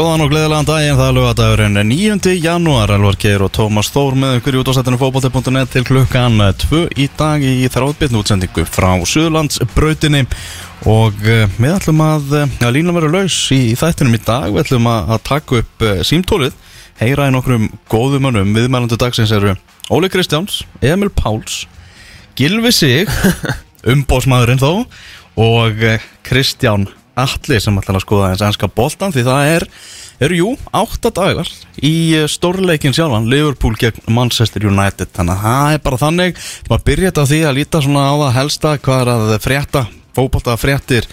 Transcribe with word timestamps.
Góðan 0.00 0.22
og 0.24 0.30
gleðilegan 0.32 0.64
daginn, 0.64 0.96
það 0.96 1.08
er 1.10 1.14
lögadagurinn 1.18 1.78
9. 1.90 2.30
janúar, 2.40 2.88
Elvar 2.94 3.18
Geir 3.20 3.42
og 3.44 3.50
Tómas 3.52 3.90
Þór 3.92 4.14
með 4.16 4.38
ykkur 4.38 4.56
í 4.56 4.60
útváðsættinu 4.62 4.96
fókbalti.net 4.96 5.72
til 5.74 5.82
klukkan 5.84 6.38
2 6.62 6.78
í 7.04 7.08
dag 7.18 7.42
í 7.44 7.66
þráðbyrnu 7.68 8.22
útsendingu 8.22 8.62
frá 8.64 8.94
Suðlandsbrautinni 9.10 10.22
og 10.88 11.20
eh, 11.28 11.44
við 11.58 11.74
ætlum 11.74 12.00
að, 12.00 12.32
eh, 12.38 12.54
að 12.64 12.72
lína 12.78 12.94
vera 12.96 13.10
laus 13.12 13.36
í, 13.52 13.58
í 13.74 13.76
þættinum 13.76 14.16
í 14.16 14.22
dag, 14.24 14.46
við 14.48 14.62
ætlum 14.62 14.88
að, 14.88 15.12
að 15.12 15.20
taka 15.28 15.60
upp 15.60 15.84
símtólið, 16.08 16.56
heyra 17.02 17.26
í 17.28 17.34
nokkrum 17.34 17.66
góðum 17.92 18.30
önum, 18.30 18.54
viðmælandu 18.56 18.96
dagsins 19.02 19.34
eru 19.36 19.52
Óli 19.92 20.08
Kristjáns, 20.08 20.62
Emil 20.80 21.12
Páls, 21.12 21.66
Gilvi 22.40 22.72
Sig, 22.72 23.12
umbósmaðurinn 23.92 24.64
þó 24.64 24.86
og 25.36 25.84
Kristján 26.24 26.88
Alli 27.22 27.60
sem 27.62 27.80
ætlar 27.80 28.00
að 28.00 28.04
skoða 28.06 28.30
eins 28.32 28.44
ennska 28.44 28.70
boltan 28.74 29.14
því 29.14 29.24
það 29.28 29.52
er, 29.54 29.66
eru 30.26 30.40
jú, 30.40 30.50
átta 30.76 31.12
dagar 31.14 31.50
í 31.76 31.94
eh, 32.18 32.28
stórleikin 32.30 32.96
sjálfan 32.96 33.30
Liverpool 33.30 33.78
gegn 33.80 34.04
Manchester 34.12 34.66
United. 34.66 35.12
Þannig 35.16 35.38
að 35.38 35.46
það 35.46 35.76
er 35.76 35.82
bara 35.86 36.02
þannig 36.04 36.44
maður 36.68 36.86
byrja 36.90 37.10
þetta 37.12 37.26
því 37.32 37.40
að 37.46 37.58
líta 37.60 37.82
svona 37.86 38.06
á 38.08 38.14
það 38.24 38.36
helsta 38.40 38.76
hvað 38.84 39.02
er 39.02 39.12
að 39.14 39.34
frétta, 39.46 39.84
fókbalta 40.16 40.60
fréttir 40.60 41.10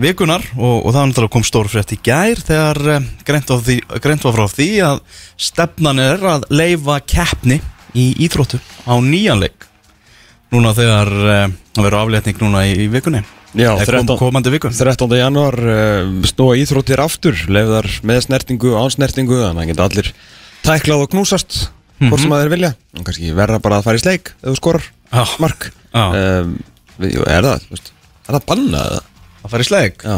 vikunar 0.00 0.44
og, 0.56 0.86
og 0.86 0.94
það 0.94 1.18
er 1.22 1.28
kom 1.32 1.44
stór 1.44 1.68
frétt 1.70 1.92
í 1.94 1.98
gær 2.04 2.40
þegar 2.40 2.80
eh, 2.94 3.08
greint 3.26 3.50
var, 3.52 3.64
því, 3.66 3.76
greint 4.00 4.24
var 4.24 4.36
frá 4.36 4.46
því 4.54 4.68
að 4.86 5.02
stefnan 5.50 6.00
er 6.02 6.24
að 6.36 6.46
leifa 6.52 7.00
keppni 7.04 7.60
í 7.98 8.12
íþróttu 8.24 8.60
á 8.88 8.94
nýjanleik 9.04 9.66
núna 10.54 10.72
þegar 10.76 11.12
eh, 11.34 11.44
það 11.74 11.84
verður 11.84 12.00
aflétning 12.00 12.40
núna 12.40 12.64
í, 12.68 12.74
í 12.86 12.88
vikunni 12.92 13.22
Já, 13.50 13.72
Eða 13.74 13.82
kom, 13.82 14.06
13. 14.06 14.18
komandi 14.20 14.50
viku 14.54 14.70
13. 14.70 15.10
januar 15.18 15.56
uh, 15.58 16.10
snúa 16.30 16.54
íþróttir 16.60 17.00
aftur 17.02 17.34
lefðar 17.50 17.88
með 18.06 18.20
snertingu, 18.28 18.76
án 18.78 18.92
snertingu 18.94 19.40
þannig 19.40 19.64
að 19.64 19.70
geta 19.72 19.86
allir 19.88 20.10
tæklað 20.62 21.02
og 21.06 21.10
knúsast 21.10 21.56
hvort 21.98 22.22
sem 22.22 22.32
að 22.32 22.44
þeir 22.44 22.52
vilja 22.54 22.70
og 22.94 23.06
kannski 23.08 23.32
verða 23.36 23.60
bara 23.64 23.80
að 23.80 23.88
fara 23.88 23.98
í 23.98 24.02
sleik 24.04 24.30
þú 24.38 24.54
skorar 24.60 24.86
Já. 24.86 25.22
mark 25.42 25.66
Já. 25.90 26.04
um, 26.06 26.52
jú, 27.02 27.24
er 27.26 27.48
það, 27.48 27.66
veist, 27.72 27.90
er 28.28 28.36
það 28.36 28.46
bannað 28.52 28.92
eða? 28.92 29.00
að 29.40 29.54
fara 29.54 29.66
í 29.66 29.70
sleik 29.70 30.06
Já, 30.06 30.16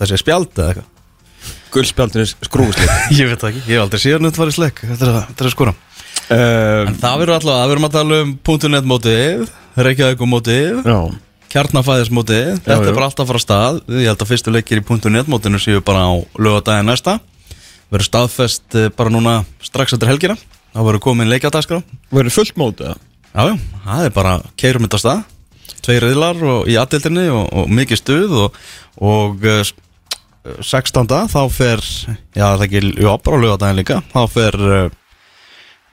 það 0.00 0.10
sé 0.10 0.20
spjald 0.24 0.58
eða 0.58 0.72
eitthvað 0.72 0.94
gullspjaldinir 1.68 2.34
skrúfusleik 2.48 2.92
ég 3.20 3.30
veit 3.30 3.46
ekki, 3.52 3.62
ég 3.68 3.76
hef 3.76 3.84
aldrei 3.86 4.02
síðan 4.02 4.28
þetta 4.28 4.42
var 4.42 4.50
í 4.50 4.56
sleik 4.58 4.82
þetta 4.82 5.06
er 5.06 5.12
að, 5.14 5.22
þetta 5.30 5.44
er 5.46 5.50
að 5.52 5.54
skora 5.54 5.76
um, 5.76 6.90
en 6.90 7.00
það 7.04 7.22
verður 7.22 7.36
alltaf, 7.38 7.54
það 7.54 7.72
verðum 7.72 7.88
að 7.88 7.96
tala 8.00 8.20
um 8.24 8.36
.net 8.74 8.92
mótið, 8.96 9.48
Reykjavík 9.78 10.26
mótið 10.34 10.92
Já, 11.48 11.54
kjarnafæðis 11.54 12.10
mótið, 12.12 12.58
þetta 12.60 12.76
jú. 12.84 12.88
er 12.90 12.96
bara 12.96 13.06
alltaf 13.08 13.24
að 13.24 13.30
fara 13.32 13.40
stað. 13.42 13.78
Ég 13.88 14.08
held 14.10 14.22
að 14.24 14.28
fyrstu 14.28 14.52
leikir 14.52 14.80
í 14.82 15.10
.net 15.10 15.28
mótinu 15.32 15.58
séu 15.62 15.80
bara 15.84 16.04
á 16.04 16.12
lögadaginn 16.36 16.86
næsta. 16.90 17.18
Verður 17.88 18.04
staðfest 18.04 18.74
eh, 18.76 18.88
bara 18.92 19.10
núna 19.10 19.34
strax 19.64 19.94
eftir 19.96 20.08
helgina, 20.10 20.36
þá 20.74 20.80
verður 20.84 21.00
komin 21.00 21.30
leikjadagskrá 21.32 21.78
verður 22.12 22.34
fullt 22.34 22.56
mótið 22.60 22.94
jájú, 23.32 23.54
það 23.86 24.04
er 24.04 24.12
bara 24.12 24.32
keirum 24.60 24.84
þetta 24.84 25.00
stað. 25.00 25.22
Tveir 25.84 26.04
reyðlar 26.04 26.40
í 26.68 26.76
aðdildinni 26.76 27.28
og, 27.32 27.46
og 27.62 27.68
mikið 27.72 28.00
stuð 28.02 28.34
og, 28.44 28.58
og 29.00 29.44
eh, 29.48 29.62
s- 29.64 29.72
16. 30.68 31.08
þá 31.32 31.40
fer 31.52 31.80
já 32.36 32.44
það 32.56 32.66
ekki, 32.68 32.82
já 33.04 33.10
bara 33.24 33.36
á 33.40 33.42
lögadaginn 33.44 33.80
líka. 33.80 33.98
Þá 34.12 34.20
fer 34.32 34.56
uh, 34.58 34.90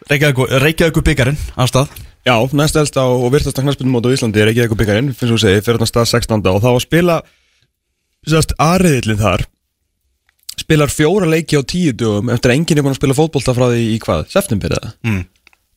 Reykjavík, 0.09 0.99
byggarinn 1.03 1.39
af 1.55 1.71
stað 1.71 1.95
Já, 2.25 2.41
næst 2.57 2.73
elsta 2.79 3.03
og 3.05 3.27
virtasta 3.29 3.61
knarspindumót 3.61 4.07
á 4.09 4.09
Íslandi 4.09 4.41
er 4.41 4.49
ekki 4.49 4.63
eitthvað 4.63 4.79
byggarinn, 4.79 5.11
finnst 5.13 5.29
þú 5.29 5.35
að 5.35 5.43
segja, 5.43 5.61
fyrir 5.61 5.77
þarna 5.77 5.89
stað 5.91 6.07
16. 6.09 6.47
og 6.49 6.61
þá 6.63 6.69
að 6.71 6.79
spila 6.81 7.17
sérst 8.25 8.55
aðriðillin 8.65 9.19
þar 9.19 9.43
spilar 10.57 10.89
fjóra 10.89 11.27
leiki 11.29 11.59
á 11.59 11.61
tíu 11.61 11.93
dögum 11.93 12.31
eftir 12.33 12.49
að 12.49 12.57
enginn 12.57 12.79
er 12.81 12.85
búin 12.87 12.95
að 12.95 13.01
spila 13.01 13.17
fótbolta 13.19 13.53
frá 13.53 13.67
því 13.69 13.83
í 13.91 13.99
hvað, 14.01 14.25
september 14.33 14.73
eða 14.73 14.89
mm. 15.05 15.21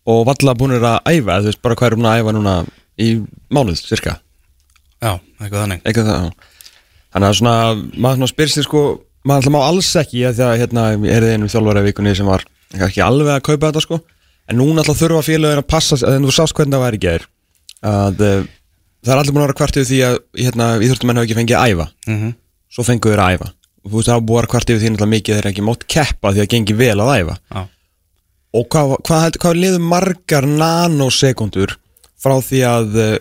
og 0.08 0.24
valla 0.30 0.56
búin 0.56 0.72
að 0.78 0.86
æfa, 1.04 1.36
þú 1.36 1.50
veist 1.50 1.60
bara 1.66 1.76
hvað 1.76 1.88
er 1.90 1.96
búin 1.98 2.08
að 2.08 2.20
æfa 2.22 2.32
núna 2.38 2.54
í 2.96 3.08
mánuð, 3.52 3.84
cirka 3.84 4.16
Já, 5.04 5.20
eitthvað 5.42 5.60
þannig 5.66 5.84
eitthvað 5.84 6.08
það, 6.08 6.24
já. 6.24 6.32
þannig 7.12 7.28
að 7.28 7.38
svona 7.42 7.54
maður 7.92 8.16
svona 8.22 8.32
spyr 8.32 8.50
sér 8.54 8.64
sko, 8.64 8.80
maður 9.20 9.38
alltaf 9.42 9.52
má 9.52 9.60
alls 9.66 9.92
ekki 10.00 10.24
því 10.24 10.48
að 10.48 10.58
hérna 10.64 10.82
er 10.96 11.28
var 14.48 14.54
en 14.54 14.62
núna 14.62 14.82
alltaf 14.82 15.00
þurfa 15.02 15.24
félagir 15.26 15.62
að 15.62 15.68
passa 15.68 15.98
að 16.00 16.22
þú 16.24 16.34
sást 16.34 16.56
hvernig 16.56 16.76
það 16.76 16.84
væri 16.86 17.00
í 17.00 17.04
gær 17.04 17.28
að 17.88 18.24
uh, 18.24 18.46
það 19.04 19.14
er 19.14 19.20
allir 19.22 19.34
búin 19.34 19.44
að 19.44 19.48
vera 19.48 19.58
kvartið 19.60 19.88
því 19.88 20.00
að 20.08 20.18
hérna, 20.42 20.68
íþróttumenn 20.82 21.20
hafa 21.20 21.28
ekki 21.28 21.38
fengið 21.38 21.58
að 21.58 21.72
æfa. 21.72 21.88
Mm 22.08 22.36
svo 22.68 22.84
fengu 22.84 23.08
þeir 23.08 23.20
að 23.24 23.34
æfa. 23.34 23.46
Og 23.80 23.90
þú 23.90 23.96
veist 23.96 24.08
það 24.08 24.14
hafa 24.14 24.24
búin 24.28 24.36
að 24.36 24.42
vera 24.42 24.52
kvartið 24.52 24.80
því 24.80 24.88
náttúrulega 24.92 25.12
mikið 25.14 25.38
þeir 25.38 25.46
ekki 25.48 25.62
mátt 25.64 25.84
keppa 25.94 26.32
því 26.34 26.42
að 26.42 26.50
gengi 26.52 26.74
vel 26.76 27.00
að 27.00 27.12
æfa. 27.14 27.36
Já, 27.54 27.62
og 28.58 28.66
hvað, 28.74 28.92
hvað, 29.08 29.38
hvað, 29.42 29.60
liður 29.62 29.86
margar 29.92 30.48
nanosekundur 30.48 31.72
frá 32.20 32.34
því 32.44 32.60
að 32.68 32.98
uh, 32.98 33.14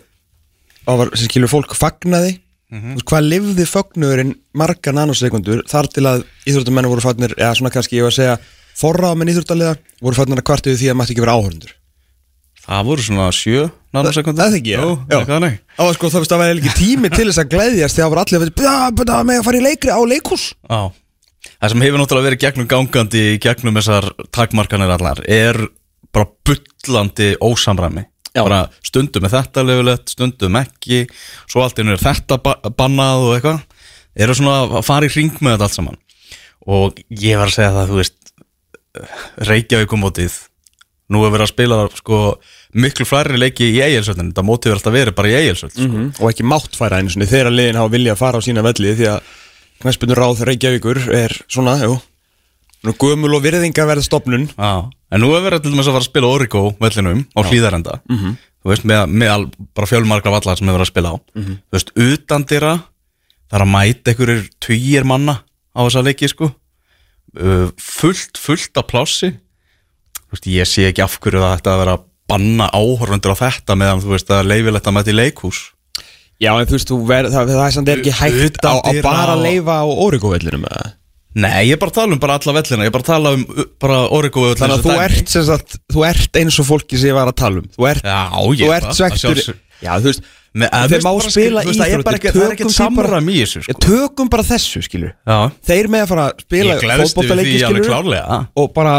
að 0.87 1.01
var, 1.01 1.13
sem 1.15 1.31
skilur 1.31 1.51
fólk 1.51 1.77
fagnaði? 1.79 2.37
Mm 2.67 2.81
veist, 2.83 3.05
hvað 3.07 3.29
lifði 3.31 3.65
fögnurinn 3.71 4.35
margar 4.51 4.95
nanosekundur 4.97 5.63
þar 5.71 5.87
til 5.95 6.05
að 6.09 6.25
íþróttumenn 6.43 6.89
voru 6.91 7.05
fagnir 7.05 7.37
eða 7.37 7.53
svona 7.55 7.71
kannski 7.71 8.01
ég 8.01 8.03
var 8.03 8.11
að 8.11 8.19
segja 8.19 8.37
forráðamenn 8.77 9.33
íþróttaliða 9.33 9.75
voru 10.01 10.19
fagnir 10.19 10.43
að 10.43 10.47
kvartu 10.51 10.77
því 10.77 10.91
að 10.91 10.99
mætti 11.01 11.15
ekki 11.15 11.25
vera 11.25 11.37
áhörundur 11.37 11.75
það 12.67 12.87
voru 12.89 13.05
svona 13.05 13.27
sjö 13.35 13.67
nanosekundur 13.95 14.43
Það 14.43 14.53
er 14.53 14.59
ekki, 14.59 14.73
já. 14.75 15.19
Það 15.77 15.87
var 15.87 15.97
sko 15.97 16.11
það 16.11 16.23
veist 16.23 16.35
að 16.35 16.41
vera 16.43 16.57
ekki 16.57 16.73
tími 16.77 17.11
til 17.13 17.27
þess 17.29 17.41
að 17.41 17.51
gleðjast 17.53 17.97
þegar 17.97 18.11
voru 18.11 18.23
allir 18.23 18.37
að 18.37 18.45
veist 18.45 19.27
með 19.29 19.37
að 19.37 19.45
fara 19.47 19.59
í 19.59 19.63
leikri 19.63 19.93
á 19.95 20.01
leikhús. 20.11 20.45
Já. 20.67 20.81
Það 21.47 21.73
sem 21.73 21.85
hefur 21.85 22.01
náttúrulega 22.01 22.27
verið 22.27 22.43
gegnum 22.43 22.69
gangandi 22.69 23.23
gegnum 23.41 23.79
þessar 23.79 24.09
takmarkanir 24.35 24.93
allar 24.97 25.21
er 25.23 25.61
bara 26.13 26.29
bullandi 26.47 27.31
ósamræmi. 27.39 28.03
Já. 28.33 28.43
bara 28.43 28.59
stundum 28.85 29.25
er 29.25 29.33
þetta 29.33 29.63
lefulegt, 29.65 30.11
stundum 30.13 30.59
ekki 30.59 31.05
svo 31.47 31.63
allt 31.63 31.79
einu 31.79 31.95
er 31.95 32.03
þetta 32.03 32.37
ba 32.43 32.57
bannað 32.67 33.23
og 33.29 33.37
eitthvað. 33.37 33.63
Eru 34.17 34.35
svona 34.37 34.59
að 34.67 34.85
fara 34.85 35.07
í 35.07 35.13
ring 35.13 35.39
með 35.39 35.55
þetta 35.55 35.69
allt 35.69 35.77
saman. 35.77 35.99
Og 36.67 36.99
ég 37.09 37.39
var 37.39 37.47
að 37.47 37.55
segja 37.55 37.73
það, 37.73 37.91
þú 37.93 37.99
veist 38.01 38.26
Reykjavíkumótið 39.47 40.35
nú 41.13 41.21
er 41.23 41.31
verið 41.31 41.45
að 41.47 41.51
spila 41.53 41.77
sko 41.95 42.17
miklu 42.75 43.05
flæri 43.07 43.37
leiki 43.39 43.69
í 43.71 43.79
eigilsöldin 43.85 44.31
þetta 44.33 44.43
mótið 44.43 44.71
er 44.73 44.75
alltaf 44.79 44.93
verið 44.97 45.15
bara 45.15 45.29
í 45.31 45.35
eigilsöld 45.39 45.71
sko. 45.71 45.85
-hmm. 45.87 46.09
og 46.19 46.31
ekki 46.31 46.43
mátt 46.43 46.75
færa 46.75 46.99
einu 46.99 47.09
sinni 47.09 47.25
þegar 47.29 47.51
liðin 47.55 47.79
hafa 47.79 47.93
vilja 47.95 48.13
að 48.13 48.21
fara 48.23 48.37
á 48.37 48.41
sína 48.43 48.63
velli 48.65 48.95
því 48.95 49.07
að 49.13 49.19
knæspunur 49.81 50.17
ráð 50.19 50.43
Reykjavíkur 50.49 50.99
er 51.15 51.31
svona, 51.47 51.77
jú 51.83 51.99
gömul 52.99 53.33
og 53.35 53.43
virðinga 53.43 53.85
verða 53.87 54.03
stopnun 54.03 54.49
Já, 54.57 54.89
en 55.11 55.21
nú 55.21 55.31
er 55.35 55.41
verið 55.43 55.63
til 55.63 55.71
dæmis 55.71 55.87
að 55.87 55.95
fara 55.95 56.03
að 56.03 56.09
spila 56.11 56.27
Origo 56.27 56.75
vellinum 56.79 57.25
á 57.35 57.39
hlýðarenda 57.43 57.99
Mhm. 58.09 58.37
Þú 58.65 58.69
veist, 58.73 58.83
með, 58.83 59.01
með 59.07 59.29
al, 59.31 59.43
bara 59.75 59.87
fjölmargra 59.87 60.31
vallar 60.31 60.57
sem 60.57 60.67
hefur 60.67 60.79
verið 60.79 60.87
að 60.87 60.91
spila 60.91 61.09
á 61.13 61.15
Mhm. 61.35 61.53
Þú 61.71 61.73
veist, 61.73 61.89
utan 61.95 62.43
dýra 62.45 62.73
er 63.53 63.59
að 63.63 63.71
mæta 63.71 64.11
einhverjir 64.11 64.49
tugir 64.59 65.03
manna 65.05 65.39
á 65.75 65.79
þessa 65.87 66.03
leiki, 66.03 66.27
sko 66.27 66.51
Fullt, 67.35 68.39
fullt 68.39 68.79
af 68.79 68.87
plássi 68.89 69.33
Þú 70.27 70.35
veist, 70.35 70.47
ég 70.51 70.67
sé 70.67 70.85
ekki 70.89 71.03
af 71.05 71.17
hverju 71.23 71.39
það 71.39 71.53
ætti 71.55 71.71
að 71.71 71.81
vera 71.81 71.95
að 71.95 72.05
banna 72.27 72.67
áhorfundur 72.75 73.31
á 73.31 73.37
þetta 73.39 73.75
meðan 73.79 74.01
þú 74.03 74.09
veist 74.11 74.31
að 74.35 74.49
leifilegt 74.51 74.89
að 74.89 74.95
mæta 74.97 75.13
í 75.13 75.15
leikhús. 75.15 75.59
Já, 76.43 76.51
en 76.51 76.67
þú 76.67 76.75
veist, 76.75 76.89
þú 76.91 76.97
ver, 77.07 77.29
það, 77.31 77.51
það 77.53 77.63
er 77.63 77.75
samt 77.77 77.91
ekki 77.93 78.15
hægt 78.17 78.67
á, 78.67 78.73
á 78.75 78.91
bara 79.05 79.37
að 79.37 79.45
leifa 79.45 79.77
á 79.79 79.85
Origo-vellinum 79.87 80.65
eða? 80.67 80.89
Nei, 81.37 81.69
ég 81.69 81.77
er 81.77 81.79
bara 81.79 81.93
að 81.93 81.99
tala 82.01 82.17
um 82.17 82.21
bara 82.21 82.35
alla 82.39 82.53
vellina. 82.57 82.83
Ég 82.83 82.91
er 82.91 82.95
bara 82.97 83.05
að 83.05 83.11
tala 83.13 83.31
um 83.37 83.45
uh, 83.47 83.63
bara 83.79 83.97
vellina 84.11 84.59
Þannig 84.59 84.75
að 84.75 84.85
þú 84.89 84.97
ert, 85.05 85.33
sagt, 85.47 85.79
þú 85.93 86.05
ert 86.09 86.39
eins 86.41 86.59
og 86.59 86.67
fólki 86.67 86.99
sem 86.99 87.11
ég 87.11 87.17
var 87.17 87.31
að 87.31 87.39
tala 87.39 87.61
um. 87.61 87.71
Þú 87.77 87.87
ert, 87.93 88.03
Já, 88.03 88.21
ég 88.57 88.63
þú 88.65 88.73
er 88.73 88.77
ert 88.77 88.99
svektur. 88.99 89.41
Já, 89.77 89.91
þú 89.95 90.09
veist, 90.11 90.29
þeir 90.91 91.03
má 91.05 91.11
spila 91.27 91.63
í 91.63 91.69
þessu, 91.69 93.61
Já, 93.61 93.67
sko. 93.67 93.83
tökum 93.83 94.31
bara 94.33 94.45
þessu, 94.47 94.81
skilur 94.85 95.13
Já, 95.13 95.37
Þeir 95.69 95.91
með 95.93 96.05
að 96.05 96.11
fara 96.13 96.25
að 96.27 96.43
spila 96.47 96.77
alveg 96.81 97.13
skilur 97.61 97.87
Og 98.57 98.73
bara 98.75 98.95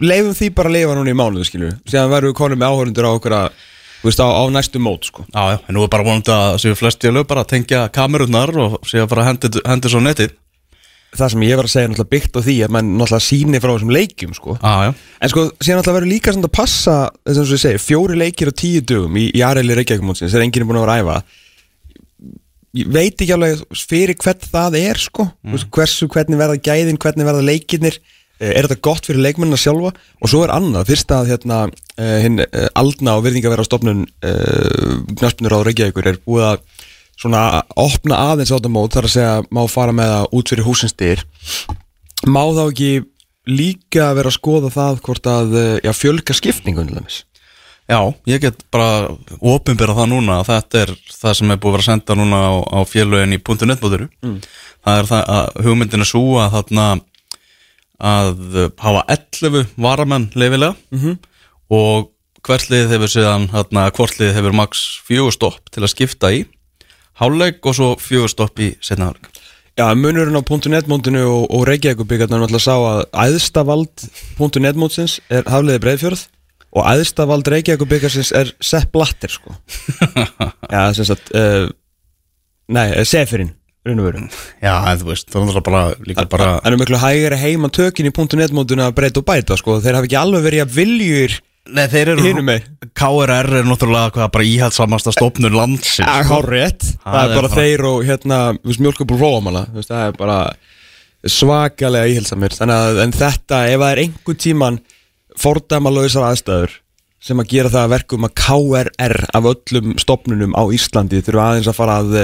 leifum 0.00 0.34
því 0.34 0.50
bara 0.56 0.72
að 0.72 0.76
leifa 0.78 0.96
núna 0.98 1.12
í 1.14 1.18
mánuðu, 1.20 1.46
skilur 1.50 1.76
Síðan 1.84 2.12
verðum 2.14 2.32
við 2.32 2.38
konum 2.40 2.62
með 2.62 2.74
áhörundur 2.74 3.08
á 3.08 3.12
okkur 3.14 3.38
að 3.42 3.62
Þú 4.04 4.10
veist, 4.10 4.20
á, 4.20 4.28
á 4.36 4.44
næstu 4.52 4.80
mót, 4.84 5.06
sko. 5.08 5.22
Já, 5.32 5.42
já, 5.54 5.58
en 5.64 5.78
nú 5.78 5.84
er 5.86 5.88
bara 5.88 6.04
vonandi 6.04 6.28
að 6.28 6.58
séu 6.60 6.76
flest 6.76 7.06
í 7.08 7.12
lög 7.14 7.24
bara 7.30 7.40
að 7.40 7.54
tengja 7.54 7.86
kamerunnar 7.88 8.50
og 8.60 8.74
séu 8.84 9.00
að 9.00 9.14
fara 9.14 9.22
að 9.22 9.30
hendi, 9.30 9.62
hendi 9.64 9.92
svo 9.94 10.02
netið 10.04 10.34
það 11.14 11.32
sem 11.34 11.44
ég 11.46 11.58
var 11.58 11.68
að 11.68 11.72
segja 11.74 11.90
náttúrulega 11.90 12.12
byggt 12.14 12.38
á 12.38 12.40
því 12.46 12.56
að 12.66 12.74
mann 12.76 12.90
náttúrulega 12.94 13.26
síni 13.26 13.60
frá 13.62 13.72
þessum 13.72 13.94
leikjum 13.94 14.34
sko. 14.36 14.56
ah, 14.60 14.90
en 14.90 15.32
sko 15.32 15.46
síðan 15.58 15.80
náttúrulega 15.80 15.98
verður 15.98 16.12
líka 16.12 16.34
svona 16.34 16.50
að 16.50 16.56
passa 16.58 16.96
þess 17.22 17.42
að 17.44 17.54
ég 17.54 17.62
segi, 17.64 17.82
fjóri 17.84 18.18
leikir 18.18 18.50
á 18.50 18.54
tíu 18.64 18.82
dögum 18.82 19.20
í, 19.20 19.28
í 19.30 19.44
aðræli 19.46 19.78
Reykjavík-mótsins 19.80 20.34
þegar 20.34 20.46
enginn 20.48 20.66
er 20.66 20.70
búin 20.70 20.80
að 20.80 20.86
vera 20.86 20.98
að 20.98 21.04
æfa 21.04 21.16
ég 22.74 22.90
veit 22.90 23.14
ekki 23.14 23.36
alveg 23.36 23.64
fyrir 23.78 24.18
hvern 24.18 24.50
það 24.50 24.80
er 24.80 25.00
sko, 25.00 25.28
mm. 25.46 25.70
hversu, 25.74 26.10
hvernig 26.10 26.40
verða 26.40 26.60
gæðin 26.70 27.00
hvernig 27.00 27.30
verða 27.30 27.48
leikirnir 27.52 28.00
Eh, 28.42 28.50
er 28.50 28.66
þetta 28.66 28.82
gott 28.82 29.06
fyrir 29.06 29.22
leikmennina 29.22 29.58
sjálfa 29.60 29.92
og 29.94 30.30
svo 30.30 30.40
er 30.42 30.50
annað, 30.50 30.88
fyrst 30.88 31.12
að 31.14 31.28
hérna, 31.30 31.58
uh, 31.70 32.16
hinn 32.18 32.42
uh, 32.42 32.64
aldna 32.80 33.14
og 33.14 33.22
virðinga 33.28 33.52
vera 33.52 33.62
á 33.62 33.68
stopnun 33.68 34.00
svona 37.14 37.62
opna 37.80 38.20
aðeins 38.32 38.52
á 38.52 38.56
þetta 38.56 38.72
mót 38.72 38.96
þar 38.96 39.08
að 39.08 39.14
segja 39.16 39.34
má 39.54 39.62
fara 39.70 39.94
með 39.96 40.14
það 40.14 40.38
út 40.38 40.52
fyrir 40.52 40.68
húsinstyr 40.68 41.24
má 42.26 42.42
þá 42.56 42.64
ekki 42.66 42.90
líka 43.50 44.10
vera 44.16 44.32
að 44.32 44.38
skoða 44.38 44.72
það 44.72 45.00
hvort 45.04 45.30
að 45.30 45.56
já, 45.84 45.92
fjölga 45.92 46.36
skipningun 46.36 46.92
Já, 47.84 48.00
ég 48.24 48.40
get 48.40 48.62
bara 48.72 49.10
ofinbyrða 49.44 49.98
það 49.98 50.06
núna 50.14 50.38
að 50.40 50.46
þetta 50.48 50.78
er 50.80 50.92
það 51.12 51.34
sem 51.36 51.50
er 51.52 51.58
búið 51.60 51.68
að 51.68 51.74
vera 51.76 51.86
senda 51.90 52.14
núna 52.16 52.38
á, 52.40 52.52
á 52.64 52.78
fjöluðin 52.88 53.36
í 53.36 53.40
.netbúðuru 53.44 54.06
mm. 54.24 54.38
það 54.86 55.00
er 55.00 55.10
það 55.10 55.28
að 55.34 55.66
hugmyndin 55.66 56.04
er 56.06 56.08
svo 56.08 56.22
að 56.40 56.56
þarna 56.56 56.86
að 58.04 58.56
hafa 58.80 59.04
11 59.12 59.76
varamenn 59.76 60.30
leifilega 60.32 60.72
mm 60.90 61.00
-hmm. 61.02 61.18
og 61.76 62.10
hvert 62.44 62.70
lið 62.72 62.90
hefur 62.92 63.12
síðan 63.12 63.48
hérna, 63.52 63.90
hvort 63.92 64.18
lið 64.18 64.34
hefur 64.34 64.56
maks 64.56 64.80
fjögur 65.04 65.32
stopp 65.32 65.70
til 65.70 65.84
að 65.84 65.92
skipta 65.92 66.32
í 66.32 66.44
háluleik 67.20 67.64
og 67.66 67.76
svo 67.78 67.90
fjögur 68.00 68.32
stopp 68.32 68.60
í 68.62 68.74
setna 68.84 69.10
hálug 69.10 69.30
Já, 69.74 69.88
munurinn 69.98 70.38
á 70.38 70.42
.net 70.70 70.86
mótinu 70.86 71.24
og, 71.26 71.48
og 71.50 71.64
Reykjavík-byggarnar 71.66 72.38
er 72.38 72.44
náttúrulega 72.44 72.62
sá 72.62 72.76
að 72.78 73.00
æðstavald 73.24 74.04
.net 74.62 74.78
mótsins 74.78 75.18
er 75.26 75.42
hafliði 75.50 75.82
breyðfjörð 75.82 76.22
og 76.78 76.86
æðstavald 76.92 77.50
Reykjavík-byggarsins 77.50 78.30
er 78.38 78.52
Sepp 78.62 78.92
Blatter 78.94 79.34
sko. 79.34 79.56
Já, 80.74 80.94
sem 80.94 81.08
sagt 81.10 81.34
uh, 81.34 81.66
Nei, 82.70 82.86
Sefirinn 83.02 83.50
Já, 84.62 84.78
en 84.88 85.00
þú 85.02 85.10
veist, 85.10 85.26
það 85.28 85.58
er 85.58 85.64
bara 85.66 85.82
líka 86.06 86.24
bara 86.32 86.52
Það 86.62 86.70
er 86.70 86.78
miklu 86.80 87.00
hægari 87.02 87.40
heima 87.42 87.68
tökin 87.68 88.08
í 88.08 88.14
.net 88.38 88.54
mótuna 88.56 88.86
að 88.88 88.94
breyta 88.96 89.20
og 89.20 89.26
bæta, 89.28 89.58
sko. 89.60 89.76
Þeir 89.84 89.98
hafa 89.98 90.08
ekki 90.08 90.20
alveg 90.22 90.46
verið 90.46 90.62
að 90.64 90.78
viljur 90.78 91.34
Nei, 91.64 91.86
þeir 91.88 92.10
eru, 92.12 92.22
KRR 92.92 93.54
er 93.60 93.64
náttúrulega 93.64 94.12
hvað, 94.12 94.30
bara 94.34 94.44
íhaldsamasta 94.44 95.14
stofnun 95.16 95.54
landsins 95.56 96.02
Já, 96.02 96.20
sko. 96.26 96.42
það 97.06 97.20
er 97.22 97.36
bara 97.38 97.50
þeir 97.54 97.84
og 97.88 98.04
hérna, 98.04 98.40
þú 98.58 98.68
veist, 98.68 98.82
mjölkabúr 98.84 99.22
róamanna 99.22 99.62
það 99.72 100.02
er 100.10 100.18
bara 100.18 100.38
svakalega 101.24 102.10
íhaldsamir, 102.12 102.52
þannig 102.52 102.82
að 102.82 103.00
en 103.06 103.16
þetta 103.16 103.62
ef 103.70 103.80
það 103.80 103.94
er 103.94 104.02
einhver 104.02 104.40
tíman 104.44 104.80
fordæmalauðsar 105.40 106.28
aðstæður 106.28 106.76
sem 107.24 107.40
að 107.40 107.50
gera 107.54 107.72
það 107.72 107.86
að 107.86 107.94
verkum 107.94 108.26
að 108.28 108.34
KRR 108.42 109.16
af 109.32 109.48
öllum 109.54 109.94
stofnunum 110.02 110.52
á 110.52 110.62
Íslandi 110.76 111.22
þurfa 111.24 111.46
aðeins 111.48 111.70
að 111.72 111.78
fara 111.78 111.98
að 112.02 112.16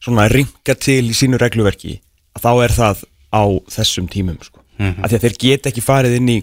svona 0.00 0.28
ringa 0.32 0.76
til 0.80 1.02
í 1.10 1.16
sínu 1.16 1.40
regluverki 1.40 1.98
að 2.36 2.46
þá 2.46 2.52
er 2.64 2.76
það 2.76 3.02
á 3.36 3.44
þessum 3.76 4.08
tímum 4.08 4.38
sko. 4.40 4.62
mm 4.78 4.86
-hmm. 4.86 5.04
af 5.04 5.10
því 5.10 5.16
að 5.16 5.24
þeir 5.26 5.36
get 5.44 5.66
ekki 5.66 5.84
farið 5.84 6.16
inn 6.16 6.28
í 6.28 6.38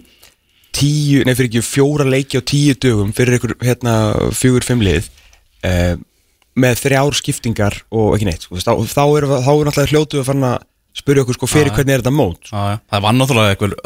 tíu, 0.74 1.22
nefnir 1.22 1.38
fyrir 1.38 1.50
ekki 1.50 1.64
fjóra 1.66 2.06
leiki 2.08 2.40
á 2.40 2.42
tíu 2.44 2.74
dögum 2.80 3.12
fyrir 3.16 3.38
einhver 3.38 3.54
hérna, 3.64 3.94
fjögur 4.36 4.66
fimmlið 4.66 5.08
eh, 5.66 5.94
með 6.54 6.80
þrjár 6.82 7.18
skiptingar 7.18 7.80
og 7.94 8.14
ekki 8.16 8.28
neitt 8.28 8.46
sko. 8.46 8.60
þá, 8.60 8.72
þá 8.86 9.04
er 9.04 9.28
það 9.30 9.64
náttúrulega 9.68 9.92
hljótuð 9.92 10.22
að 10.22 10.28
fara 10.30 10.50
að 10.52 10.66
spyrja 10.94 11.24
okkur 11.24 11.38
sko, 11.38 11.50
fyrir 11.50 11.72
ah, 11.72 11.78
hvernig 11.78 11.96
er 11.96 12.04
þetta 12.04 12.14
mót 12.14 12.50
sko. 12.50 12.58
ah, 12.58 12.82
það 12.90 13.06
var 13.06 13.16
náttúrulega 13.18 13.54
eitthvað 13.54 13.78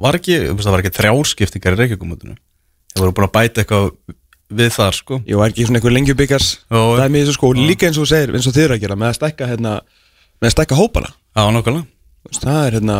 var 0.00 0.18
ekki, 0.18 0.36
það 0.58 0.74
var 0.74 0.84
ekki 0.84 0.98
þrjár 0.98 1.30
skiptingar 1.30 1.76
í 1.76 1.80
reykjökumotinu 1.82 2.36
það 2.94 3.02
voru 3.02 3.16
búin 3.16 3.28
að 3.28 3.34
bæta 3.34 3.64
eitthvað 3.64 3.90
við 4.54 4.74
þar 4.74 4.96
sko. 4.96 5.20
Jú, 5.26 5.40
er 5.40 5.52
ekki 5.52 5.66
svona 5.66 5.80
einhver 5.80 5.94
lengjubikars 5.94 6.50
Það 6.68 7.02
er 7.04 7.12
mjög 7.14 7.32
sko, 7.36 7.52
líka 7.56 7.88
eins 7.88 8.00
og 8.00 8.08
segir, 8.10 8.34
eins 8.36 8.48
og 8.48 8.54
þið 8.56 8.66
eru 8.66 8.76
að 8.76 8.84
gera 8.84 8.98
með 9.00 9.10
að 9.10 9.16
stekka 9.18 9.48
hérna, 9.50 9.72
með 10.38 10.50
að 10.50 10.54
stekka 10.54 10.78
hópana. 10.78 11.10
Já, 11.34 11.42
nokkulega 11.54 12.38
Það 12.40 12.60
er 12.60 12.76
hérna 12.78 12.98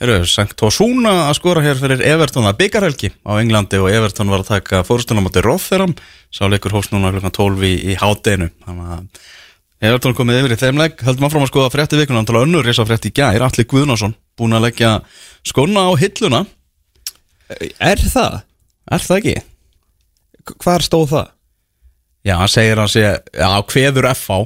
Herru, 0.00 0.22
Sankt 0.24 0.62
Osuna 0.64 1.12
að 1.26 1.34
skora 1.36 1.62
hér 1.64 1.76
fyrir 1.76 2.00
Everton 2.08 2.48
að 2.48 2.56
byggarhelgi 2.62 3.10
á 3.20 3.36
Englandi 3.36 3.80
og 3.82 3.90
Everton 3.92 4.32
var 4.32 4.40
að 4.40 4.54
taka 4.54 4.80
fórstunum 4.88 5.28
átti 5.28 5.42
Rotherham. 5.44 5.92
Sá 6.32 6.46
leikur 6.48 6.72
hóst 6.72 6.94
núna 6.94 7.12
klukkan 7.12 7.34
12 7.36 7.66
í, 7.68 7.74
í 7.92 7.98
hátdeinu 8.00 8.48
þannig 8.64 8.94
að 8.96 9.28
Everton 9.90 10.16
komið 10.16 10.42
yfir 10.42 10.54
í 10.56 10.60
þeimleg 10.60 11.04
höldum 11.04 11.28
að 11.28 11.34
fram 11.34 11.44
að 11.44 11.52
skoða 11.52 11.72
frétti 11.72 12.00
vikuna 12.00 12.20
antala 12.24 12.42
önnur 12.44 12.64
reysa 12.64 12.84
frétti 12.88 13.12
í 13.12 13.14
gær, 13.16 13.44
Alli 13.44 13.64
Guðnarsson 13.68 14.16
búin 14.40 14.56
að 14.56 14.66
leggja 14.66 14.96
skona 15.44 15.86
á 15.88 15.92
hilluna. 16.00 16.42
Er 17.80 18.00
það? 18.00 18.42
Er 18.90 19.04
það 19.04 19.20
ekki? 19.20 19.38
hvar 20.60 20.84
stóð 20.84 21.12
það? 21.14 21.30
Já, 22.26 22.34
hann 22.36 22.52
segir 22.52 22.80
hann 22.80 22.90
sé 22.92 23.04
á 23.40 23.60
hveður 23.64 24.10
FH 24.12 24.40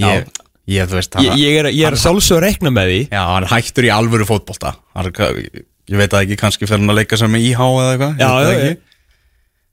ég, 0.00 0.28
ég, 0.70 0.94
veist 0.94 1.18
hann, 1.18 1.26
ég, 1.26 1.42
ég 1.42 1.58
er, 1.60 1.68
er 1.90 1.98
sjálfsögur 1.98 2.40
að 2.40 2.46
rekna 2.46 2.72
með 2.74 2.92
því. 2.92 3.00
Já, 3.10 3.20
hann 3.32 3.48
hættur 3.50 3.88
í 3.88 3.92
alvöru 3.94 4.28
fótbolta. 4.28 4.74
Hann, 4.96 5.10
ég 5.10 5.98
veit 6.00 6.14
að 6.14 6.24
ekki, 6.24 6.38
kannski 6.40 6.68
fyrir 6.68 6.82
hann 6.82 6.94
að 6.94 7.02
leika 7.02 7.18
sem 7.20 7.36
íhá 7.40 7.66
eða 7.66 7.92
eitthvað 7.92 8.24
Já, 8.24 8.30
já, 8.30 8.64
já. 8.64 8.74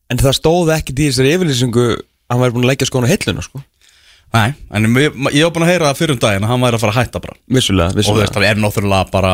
En 0.08 0.22
það 0.22 0.38
stóð 0.38 0.76
ekki 0.78 0.96
í 0.96 1.08
þessari 1.10 1.34
yfirlýsingu 1.36 1.88
hann 2.32 2.44
væri 2.44 2.56
búin 2.56 2.68
að 2.68 2.72
leika 2.74 2.88
skona 2.88 3.10
hilluna 3.12 3.44
sko. 3.44 3.64
Nei, 4.36 4.52
en 4.76 4.88
ég 4.98 5.16
hef 5.40 5.56
búin 5.56 5.66
að 5.66 5.72
heyra 5.72 5.90
það 5.90 6.00
fyrir 6.02 6.16
um 6.18 6.22
daginn 6.24 6.46
að 6.48 6.54
hann 6.54 6.64
væri 6.64 6.78
að 6.78 6.84
fara 6.84 6.94
að 6.96 7.02
hætta 7.02 7.24
bara. 7.24 7.36
Vissulega, 7.58 7.96
vissulega 7.96 8.12
Og 8.12 8.18
þú 8.18 8.24
veist, 8.24 8.38
það 8.38 8.48
er 8.50 8.64
náttúrulega 8.64 9.12
bara 9.14 9.34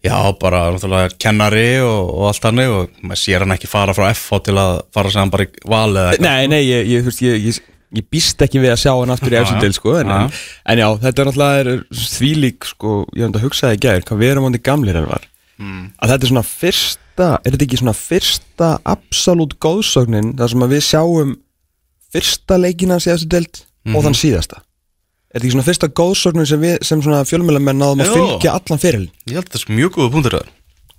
Já, 0.00 0.16
bara 0.40 0.62
náttúrulega 0.72 1.12
kennari 1.20 1.80
og, 1.84 2.08
og 2.14 2.28
allt 2.30 2.46
hannig 2.48 2.70
og 2.72 3.02
maður 3.04 3.20
sér 3.20 3.42
hann 3.44 3.52
ekki 3.52 3.68
fara 3.68 3.92
frá 3.92 4.06
FH 4.14 4.38
til 4.46 4.54
að 4.56 4.78
fara 4.96 5.10
sem 5.12 5.20
hann 5.20 5.32
bara 5.34 5.44
í 5.44 5.50
eitthvað. 5.50 6.14
Nei, 6.24 6.46
nei, 6.48 6.60
ég, 6.64 6.88
ég, 6.88 7.58
ég, 7.96 8.06
býst 8.12 8.42
ekki 8.44 8.62
við 8.62 8.74
að 8.74 8.80
sjá 8.84 8.92
hann 8.92 9.12
aftur 9.14 9.34
í 9.34 9.38
eftir 9.40 9.74
sko, 9.76 9.96
en, 10.00 10.12
en, 10.14 10.32
en 10.72 10.82
já, 10.82 10.86
þetta 11.04 11.22
er 11.22 11.30
náttúrulega 11.30 11.76
þvílík, 12.14 12.70
sko, 12.72 12.96
ég 13.16 13.24
hef 13.24 13.30
þetta 13.30 13.44
hugsaði 13.44 13.78
í 13.78 13.82
gæðir, 13.84 14.06
hvað 14.08 14.24
verðum 14.24 14.48
hann 14.48 14.58
í 14.58 14.62
gamlir 14.70 15.00
en 15.00 15.10
var, 15.10 15.28
mm. 15.58 15.84
að 15.98 16.14
þetta 16.14 16.28
er 16.28 16.32
svona 16.34 16.46
fyrsta, 16.46 17.28
er 17.40 17.54
þetta 17.54 17.68
ekki 17.68 17.82
svona 17.82 17.96
fyrsta 17.98 18.72
absolutt 18.94 19.58
góðsögnin 19.62 20.34
þar 20.38 20.54
sem 20.54 20.66
að 20.66 20.74
við 20.76 20.86
sjáum 20.88 21.36
fyrsta 22.10 22.58
leikina 22.60 23.00
síðastu 23.02 23.30
delt 23.30 23.64
mm. 23.86 23.96
og 23.96 24.06
þann 24.06 24.18
síðasta. 24.18 24.62
Er 25.30 25.38
þetta 25.38 25.46
ekki 25.46 25.54
svona 25.54 25.68
fyrsta 25.68 25.88
góðsögnum 26.00 26.46
sem 26.50 26.62
við 26.64 26.80
sem 26.86 27.02
svona 27.04 27.20
fjölmjölamenn 27.22 27.78
náðum 27.78 28.00
að 28.02 28.16
fylgja 28.16 28.54
allan 28.58 28.80
fyrir? 28.82 29.04
Ég 29.30 29.38
held 29.38 29.46
að 29.46 29.54
það 29.54 29.68
er 29.68 29.76
mjög 29.78 29.92
góða 29.94 30.14
punktur 30.16 30.40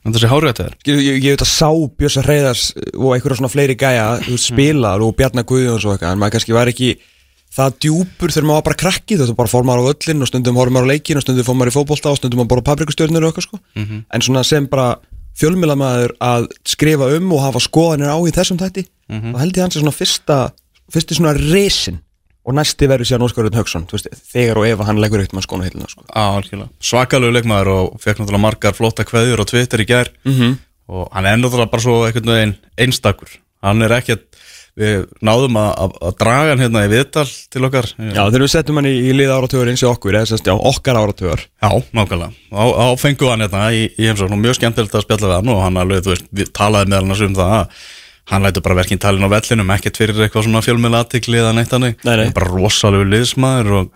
það 0.01 0.09
en 0.09 0.15
það 0.15 0.21
sé 0.23 0.31
hárið 0.31 0.49
að 0.51 0.59
það 0.59 0.67
er 0.67 0.75
Ég, 0.89 0.99
ég, 1.05 1.17
ég 1.21 1.35
veit 1.35 1.45
að 1.45 1.51
sá 1.51 1.69
Björsa 2.01 2.25
Reyðars 2.25 2.65
og 2.97 3.13
einhverja 3.15 3.39
svona 3.39 3.51
fleiri 3.53 3.77
gæja 3.77 4.05
spilaðar 4.37 5.05
og 5.05 5.15
Bjarnar 5.15 5.45
Guðjóns 5.45 5.85
og 5.85 5.95
eitthvað 5.95 6.15
en 6.15 6.21
maður 6.21 6.35
kannski 6.37 6.57
var 6.57 6.71
ekki 6.71 6.91
það 7.51 7.77
djúpur 7.83 8.31
þegar 8.31 8.47
maður 8.47 8.59
var 8.59 8.67
bara 8.69 8.79
krakki 8.79 9.17
þetta 9.19 9.37
bara 9.37 9.51
fór 9.51 9.65
maður 9.67 9.87
á 9.87 9.91
öllin 9.91 10.23
og 10.23 10.29
stundum 10.29 10.57
fór 10.57 10.71
maður 10.71 10.87
á 10.87 10.91
leikin 10.93 11.19
og 11.19 11.25
stundum 11.25 11.47
fór 11.47 11.57
maður 11.59 11.73
í 11.73 11.75
fókbólta 11.75 12.13
og 12.13 12.19
stundum 12.19 12.41
maður 12.41 12.51
bara 12.53 12.63
á 12.63 12.69
paprikustjörnur 12.69 13.25
og 13.25 13.31
eitthvað 13.31 13.47
sko 13.47 13.59
mm 13.59 13.83
-hmm. 13.85 14.03
en 14.13 14.21
svona 14.21 14.43
sem 14.47 14.67
bara 14.71 14.87
fjölmjölamæður 15.39 16.15
að 16.19 16.47
skrifa 16.65 17.11
um 17.17 17.31
og 17.35 17.43
hafa 17.43 17.59
skoðanir 17.59 18.11
á 18.11 18.17
í 18.23 18.31
þessum 18.31 18.57
tætti 18.57 18.85
mm 19.09 19.19
-hmm. 19.19 19.33
og 19.33 19.39
held 19.39 19.57
ég 19.57 19.61
hans 19.61 19.75
er 19.75 19.81
svona 19.83 19.99
fyrsta 19.99 20.37
fyrsti 20.91 21.15
svona 21.15 21.33
resin 21.33 21.99
og 22.41 22.57
næsti 22.57 22.89
verður 22.89 23.09
síðan 23.09 23.25
Óskarurinn 23.27 23.59
Haugsson 23.59 23.85
þegar 24.31 24.61
og 24.61 24.67
ef 24.69 24.83
hann 24.87 25.01
leggur 25.01 25.21
eitt 25.21 25.33
mann 25.35 25.45
skónu 25.45 25.67
heilina 25.67 25.89
sko. 25.91 26.05
Svakalög 26.81 27.35
leikmaður 27.37 27.73
og 27.75 28.01
fekk 28.01 28.21
náttúrulega 28.21 28.45
margar 28.47 28.77
flotta 28.77 29.05
kveður 29.07 29.43
og 29.43 29.51
tvittir 29.51 29.83
í 29.83 29.89
gær. 29.89 30.09
Mm 30.25 30.33
-hmm. 30.33 30.57
og 30.89 31.09
hann 31.13 31.25
er 31.25 31.37
náttúrulega 31.37 31.71
bara 31.71 31.81
svo 31.81 32.05
einhvern 32.05 32.33
veginn 32.33 32.55
einstakur. 32.77 33.29
Hann 33.61 33.81
er 33.81 33.93
ekkert, 33.93 34.25
við 34.75 35.05
náðum 35.21 35.57
að, 35.59 35.93
að 36.01 36.17
draga 36.17 36.49
hann 36.49 36.59
hérna 36.59 36.85
í 36.85 36.89
viðtal 36.89 37.29
til 37.51 37.65
okkar. 37.65 37.85
Já 37.99 38.23
þegar 38.25 38.41
við 38.41 38.51
setjum 38.51 38.77
hann 38.77 38.89
í, 38.89 38.95
í 38.97 39.13
lið 39.13 39.33
áratöður 39.35 39.69
eins 39.69 39.83
og 39.83 39.93
okkur, 39.93 40.15
eða 40.15 40.25
sérst 40.31 40.47
já 40.47 40.55
okkar 40.55 40.97
áratöður 40.97 41.45
Já, 41.61 41.71
nákvæmlega, 41.93 42.31
á 42.49 42.87
fengu 42.97 43.29
hann 43.29 43.41
hérna 43.41 43.69
í, 43.69 43.91
í 43.99 44.07
heimsókn 44.07 44.33
og 44.33 44.41
mjög 44.41 44.57
skemmtilegt 44.57 44.95
að 44.95 45.03
spjalla 45.05 45.27
við 45.27 45.35
hann 45.35 45.53
og 45.53 45.61
hann 45.61 45.77
alveg, 45.77 46.01
þú 46.01 46.15
veist, 46.15 46.25
við 46.31 46.53
talaði 46.55 46.89
með 46.89 46.97
hann 46.97 47.27
um 47.27 47.35
það 47.35 47.53
að 47.59 47.67
hann 48.31 48.45
lætu 48.45 48.63
bara 48.63 48.79
verkinn 48.79 49.01
talin 49.01 49.27
á 49.27 49.29
vellinum 49.31 49.73
ekkert 49.75 49.99
fyrir 49.99 50.23
eitthvað 50.23 50.47
svona 50.47 50.63
fjölmjöla 50.63 51.03
aðtikli 51.03 51.41
eða 51.41 51.51
neitt 51.57 51.73
hannig, 51.75 51.99
bara 52.05 52.47
rosalega 52.47 53.09
liðsmaður 53.11 53.75
og 53.81 53.91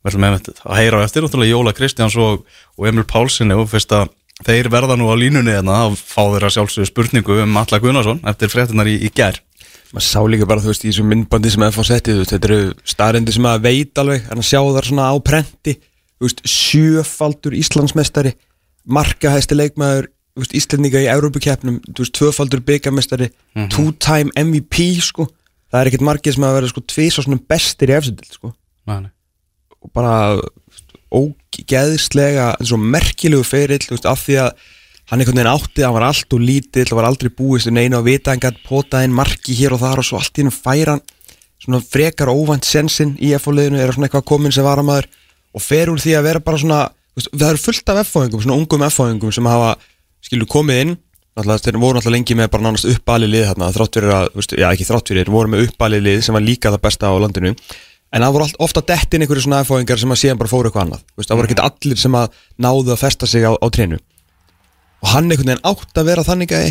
við 0.00 0.12
ætlum 0.12 0.26
að 0.30 0.78
heyra 0.78 1.02
á 1.02 1.04
eftir 1.04 1.26
náttúrulega 1.26 1.52
Jóla 1.52 1.74
Kristjáns 1.76 2.16
og, 2.20 2.46
og 2.78 2.88
Emil 2.88 3.04
Pálssoni 3.08 3.56
og 3.58 3.68
fyrst 3.72 3.92
að 3.96 4.12
þeir 4.46 4.70
verða 4.72 4.96
nú 4.96 5.10
á 5.12 5.14
línunni 5.18 5.52
en 5.58 5.68
það 5.68 5.98
fá 6.00 6.22
þeirra 6.22 6.52
sjálfsögur 6.54 6.88
spurningu 6.88 7.40
um 7.42 7.58
Alla 7.60 7.80
Gunnarsson 7.82 8.22
eftir 8.30 8.52
fréttunar 8.52 8.88
í, 8.88 8.96
í 9.04 9.10
gerð 9.12 9.42
maður 9.90 10.06
sá 10.06 10.20
líka 10.30 10.46
bara 10.48 10.62
þú 10.62 10.70
veist 10.70 10.86
í 10.86 10.92
þessum 10.92 11.10
myndbandi 11.10 11.50
sem 11.52 11.66
FH 11.66 11.86
setti 11.88 12.16
þetta 12.22 12.48
eru 12.48 12.60
staðrendi 12.88 13.34
sem 13.34 13.44
maður 13.44 13.64
veit 13.66 14.00
alveg 14.00 14.30
en 14.30 14.40
að 14.40 14.46
sjá 14.46 14.60
þar 14.62 14.88
svona 14.88 15.08
á 15.10 15.14
prenti 15.26 15.74
veist, 16.22 16.42
sjöfaldur 16.46 17.56
Íslandsmestari 17.58 18.32
markahæsti 18.86 19.58
leikmaður 19.58 20.08
Íslandíka 20.56 21.02
í 21.02 21.10
Európa-kjapnum 21.12 21.80
tvöfaldur 21.96 22.62
byggamestari 22.64 23.28
mm 23.30 23.62
-hmm. 23.62 23.70
two-time 23.70 24.30
MVP 24.34 25.00
sko. 25.00 25.28
það 25.72 25.80
er 25.80 25.86
ekkert 25.86 26.08
margir 26.08 26.34
sem 26.34 26.44
að 26.44 26.54
vera 26.54 26.68
sko, 26.68 26.80
tvís 26.80 27.18
og 27.18 27.24
svona 27.24 27.40
bestir 27.48 27.90
í 27.90 27.96
efsendil 27.96 28.32
sko. 28.32 28.54
og 29.80 29.90
bara 29.92 30.40
ó, 31.10 31.20
geðslega 31.50 32.56
svo 32.62 32.76
merkilegu 32.76 33.44
ferill 33.44 33.86
veist, 33.90 34.06
af 34.06 34.26
því 34.26 34.34
að 34.44 34.50
hann 35.10 35.20
einhvern 35.20 35.36
veginn 35.36 35.54
átti 35.54 35.82
hann 35.82 35.94
var 35.94 36.06
allt 36.06 36.32
og 36.32 36.40
lítill, 36.40 36.86
það 36.86 36.98
var 37.00 37.08
aldrei 37.08 37.30
búist 37.30 37.66
um 37.66 37.74
neina 37.74 37.98
og 37.98 38.04
vita 38.06 38.30
hann 38.30 38.40
gætt 38.40 38.62
potaðinn 38.66 39.14
marki 39.14 39.54
hér 39.54 39.74
og 39.74 39.80
þar 39.80 39.98
og 39.98 40.06
svo 40.06 40.18
allt 40.18 40.38
í 40.38 40.42
hennum 40.42 40.54
færa 40.54 40.96
hann 40.96 41.02
svona 41.60 41.80
frekar 41.84 42.30
óvænt 42.32 42.64
sensin 42.64 43.16
í 43.20 43.34
F-liðinu 43.36 43.80
er 43.80 43.92
svona 43.92 44.08
eitthvað 44.08 44.28
komin 44.30 44.54
sem 44.54 44.64
varamæður 44.64 45.08
og 45.54 45.64
fer 45.64 45.90
úr 45.92 46.00
því 46.00 46.14
að 46.16 46.26
vera 46.28 46.44
bara 46.44 46.60
svona 46.62 46.80
veist, 47.16 47.30
það 47.34 47.48
eru 47.50 47.62
fullt 47.64 47.92
af 47.92 48.02
F-fóðingum, 48.04 48.44
svona 48.44 48.58
ungum 48.60 48.86
F-fóðingum 48.86 49.34
sem 49.34 49.50
hafa, 49.50 49.74
skilur, 50.26 50.50
komið 50.50 50.84
inn 50.84 50.98
Náttúrulega, 51.40 51.62
þeir 51.62 51.76
voru 51.78 51.96
náttúrulega 51.96 52.16
lengi 52.16 52.34
með 52.36 52.48
bara 52.50 52.64
nánast 52.66 52.88
uppalið 52.90 53.30
lið 53.30 53.44
þarna, 53.48 53.68
þrátt 53.76 53.96
fyrir 53.96 54.12
að, 54.16 54.24
veist, 54.34 54.54
já 54.58 54.66
ekki 54.66 54.86
þrátt 54.88 55.10
fyrir, 55.12 55.22
þeir 55.22 55.34
voru 55.34 55.52
með 55.52 55.62
uppalið 55.68 56.02
lið 56.06 56.24
sem 56.26 56.36
var 56.36 56.42
líka 56.42 56.72
það 56.74 56.82
besta 56.86 57.10
á 57.10 57.14
landinu. 57.22 57.52
En 58.10 58.24
það 58.24 58.34
voru 58.34 58.46
allt, 58.46 58.58
ofta 58.66 58.82
dettin 58.90 59.22
einhverju 59.22 59.44
svona 59.44 59.60
F-fóðingar 59.62 60.00
sem 60.02 60.10
að 60.10 60.18
síðan 60.24 60.40
bara 60.40 60.50
fóru 60.50 60.68
eitthvað 60.68 60.88
annað 60.88 61.04
veist, 61.14 61.30
það 61.30 61.38
voru 61.38 61.48
ekki 61.50 61.66
allir 61.68 62.00
sem 62.02 62.16
að 62.18 62.40
náðu 62.66 62.94
að 62.96 62.98
festa 63.04 63.28
sig 63.30 63.46
á, 63.46 63.52
á 63.54 63.66
trénu 63.70 64.00
og 65.00 65.12
hann 65.12 65.30
einhvern 65.30 65.52
veginn 65.52 65.70
átt 65.70 66.02
að 66.02 66.10
vera 66.10 66.26
þannig 66.26 66.56
að 66.58 66.66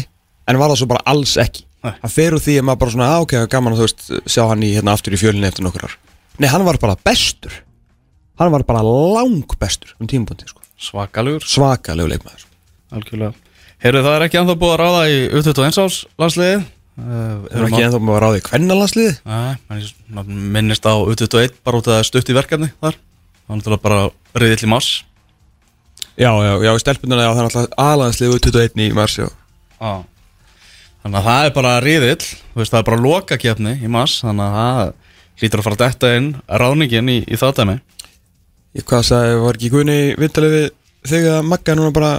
en 0.51 0.59
var 0.59 0.73
það 0.73 0.81
svo 0.81 0.89
bara 0.91 1.05
alls 1.13 1.37
ekki. 1.39 1.63
Hann 1.87 2.11
fer 2.11 2.35
úr 2.35 2.43
því 2.43 2.57
að 2.59 2.67
maður 2.67 2.81
bara 2.83 2.95
svona, 2.97 3.09
á, 3.15 3.17
ok, 3.23 3.35
gaman 3.55 3.77
að 3.77 3.79
þú 3.79 3.87
veist 3.87 4.33
sjá 4.35 4.43
hann 4.51 4.67
í 4.67 4.73
hérna 4.75 4.97
aftur 4.97 5.15
í 5.15 5.21
fjölinni 5.21 5.47
eftir 5.47 5.63
nokkur 5.63 5.87
ár. 5.87 5.95
Nei, 6.43 6.49
hann 6.51 6.67
var 6.67 6.81
bara 6.81 6.99
bestur. 7.07 7.55
Hann 8.41 8.51
var 8.51 8.67
bara 8.67 8.83
lang 8.83 9.55
bestur 9.61 9.95
um 9.95 10.11
tímabúndi, 10.11 10.51
sko. 10.51 10.65
Svakalugur 10.79 11.47
svakalegu 11.47 12.11
leikmaður 12.11 12.48
Algjörlega. 12.95 13.33
Heyrðu, 13.79 14.03
það 14.03 14.15
er 14.17 14.25
ekki 14.25 14.39
ennþá 14.41 14.55
búið 14.59 14.73
að 14.73 14.79
ráða 14.81 15.01
í 15.07 15.17
U21 15.39 15.81
árs 15.83 15.97
landsliði 16.19 16.55
það 16.99 17.45
er 17.55 17.65
ekki 17.69 17.83
ennþá 17.85 17.99
með 18.03 18.15
að 18.15 18.21
ráði 18.25 18.41
kvennalansliði 18.43 19.11
Nei, 19.23 19.83
minnist 20.57 20.83
á 20.89 20.93
U21 20.99 21.53
bara 21.63 21.79
út 21.79 21.87
að 21.87 21.95
það 21.95 22.07
stutt 22.09 22.31
í 22.31 22.35
verkefni 22.35 22.71
þar. 22.81 22.97
Það 22.99 23.53
er 23.53 23.59
náttúrulega 23.61 23.85
bara 23.85 24.01
riðill 24.43 24.65
í 24.67 24.71
mars. 24.73 24.89
Já, 26.19 26.31
já, 26.43 26.53
já, 26.65 26.71
í 26.73 26.81
stelpununa, 26.83 27.23
já, 27.23 27.29
það 27.31 27.39
er 27.39 27.47
alltaf 27.47 27.77
aðlandsliði 27.85 28.41
21 28.49 28.83
í 28.83 28.89
mars, 28.97 29.19
já. 29.21 29.29
Já 29.79 29.93
Þannig 30.99 31.21
að 31.21 31.27
það 31.29 31.45
er 31.45 31.53
bara 31.55 31.75
riðill 31.83 32.25
veist, 32.57 32.73
Það 32.73 32.81
er 32.81 32.87
bara 32.89 33.03
lokakefni 33.05 33.75
í 33.79 33.91
mars 33.91 34.17
Þannig 34.25 34.49
að 34.49 34.57
það 34.59 34.89
hlýtur 35.39 35.61
að 35.61 35.67
fara 35.69 35.79
detta 35.79 36.09
inn 36.17 36.27
ráðningin 36.51 37.11
í, 37.13 37.17
í 37.23 37.37
það 37.39 37.61
dæmi. 37.61 37.75
Ég 38.75 38.85
hvað 38.89 39.05
sagði, 39.07 39.37
var 39.39 39.55
ekki 39.55 39.69
Guðni 39.71 39.99
vittalið 40.19 40.55
við 40.55 40.65
þig 41.07 41.27
að 41.31 41.45
Magga 41.47 41.75
núna 41.79 41.93
bara 41.95 42.09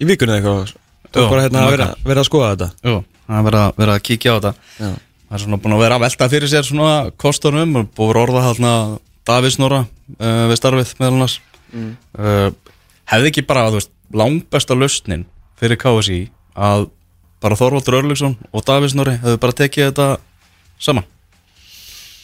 í 0.00 0.08
vikunni 0.08 0.36
eitthvað? 0.36 0.74
Jú, 1.16 1.26
bara 1.30 1.46
hérna 1.46 1.64
að 1.64 1.74
vera, 1.76 1.88
vera 2.04 2.22
að 2.22 2.28
skoða 2.28 2.52
þetta. 2.52 2.68
Jú, 2.84 2.96
það 3.26 3.38
er 3.38 3.46
verið 3.48 3.62
að, 3.62 3.92
að 3.94 4.02
kíkja 4.10 4.32
á 4.32 4.36
þetta. 4.36 4.54
Já, 4.80 4.90
Það 5.26 5.36
er 5.36 5.42
svona 5.42 5.58
búin 5.58 5.74
að 5.74 5.80
vera 5.82 5.96
að 5.98 6.02
velta 6.04 6.26
fyrir 6.30 6.50
sér 6.50 6.66
svona 6.66 6.90
kostunum. 7.18 7.72
Og 7.80 7.88
búið 7.98 8.12
að 8.12 8.20
orða 8.22 8.42
hérna 8.44 8.72
Davís 9.26 9.56
Nóra 9.58 9.80
uh, 9.82 10.44
við 10.52 10.58
starfið 10.60 10.92
meðal 11.00 11.16
annars. 11.16 11.40
Uh, 11.74 12.52
hefði 13.10 13.32
ekki 13.32 13.46
bara, 13.48 13.66
þú 13.72 13.80
veist, 13.80 13.90
langbesta 14.14 14.76
lausnin 14.78 15.26
fyrir 15.58 15.80
KSI 15.80 16.20
að 16.54 16.86
bara 17.42 17.58
Þorvaldur 17.58 17.98
Örlugsson 17.98 18.36
og 18.54 18.64
Davís 18.66 18.94
Nóri 18.96 19.16
hefðu 19.18 19.40
bara 19.42 19.56
tekið 19.56 19.90
þetta 19.90 20.08
saman? 20.78 21.06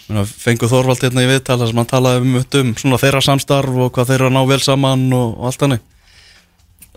Meina, 0.07 0.25
fengu 0.27 0.69
Þorvald 0.71 1.03
hérna 1.03 1.25
í 1.25 1.31
viðtal 1.31 1.59
þar 1.61 1.73
sem 1.73 1.81
hann 1.83 1.91
talaði 1.91 2.23
um, 2.23 2.39
um 2.39 2.73
svona 2.79 3.01
þeirra 3.03 3.23
samstarf 3.25 3.83
og 3.83 3.93
hvað 3.97 4.13
þeirra 4.13 4.31
ná 4.33 4.41
vel 4.49 4.61
saman 4.63 5.05
og, 5.17 5.35
og 5.39 5.51
allt 5.51 5.67
hannig 5.67 5.83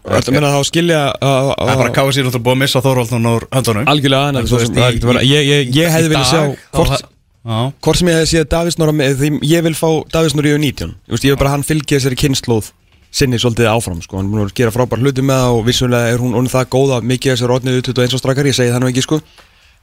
Þetta 0.06 0.32
meina 0.36 0.52
þá 0.54 0.60
að 0.62 0.68
skilja 0.70 1.00
að- 1.18 1.52
Það 1.56 1.72
er 1.74 1.80
bara 1.82 1.90
að- 1.90 1.96
KSI 1.98 2.22
náttúrulega 2.26 2.46
búið 2.46 2.56
að 2.56 2.62
missa 2.62 2.82
Þorvald 2.86 3.12
núna 3.16 3.32
úr 3.40 3.46
höndunum. 3.56 3.86
Algjörlega 3.90 4.26
það 4.26 4.36
er 4.36 5.22
í- 5.22 5.30
ég, 5.32 5.44
ég, 5.50 5.74
ég 5.76 5.90
hefði 5.96 6.06
í 6.06 6.12
viljað 6.14 6.30
sjá 6.32 6.42
hvort, 6.76 7.98
sem 7.98 8.08
ég 8.10 8.16
hefði 8.20 8.30
séð 8.34 8.46
Davís 8.54 8.78
Nóra 8.82 8.94
með 8.94 9.16
því 9.22 9.30
ég 9.50 9.64
vil 9.66 9.74
fá 9.78 9.90
Davís 10.14 10.34
Nóra 10.38 10.50
í 10.50 10.56
U19 10.58 10.94
ég, 10.94 11.12
veist, 11.14 11.24
ég 11.26 11.34
vil 11.36 11.42
bara 11.42 11.50
hann 11.54 11.64
fylgja 11.64 12.00
þessari 12.00 12.18
kynnslóð 12.18 12.72
sinni 13.16 13.38
svolítið 13.38 13.70
áfram 13.70 14.02
sko, 14.04 14.18
hann 14.18 14.26
er 14.26 14.32
búin 14.34 14.46
að 14.50 14.54
gera 14.58 14.72
frábær 14.76 15.00
hluti 15.00 15.22
með 15.24 15.38
það 15.46 15.58
og 15.60 15.66
vissulega 15.66 16.10
er 16.14 16.18
hún, 16.20 16.34
er 16.36 16.50
það 16.52 16.66
góð 16.74 16.96
að 16.98 17.06
mikið 17.12 17.32
af 17.32 17.38
þessari 17.38 17.56
orðnið 17.56 17.82
21 17.86 18.14
og 18.18 18.20
strakar, 18.20 18.46
ég 18.50 18.56
segi 18.58 18.74
það 18.74 18.82
nú 18.82 18.90
ekki 18.92 19.04
sko. 19.06 19.22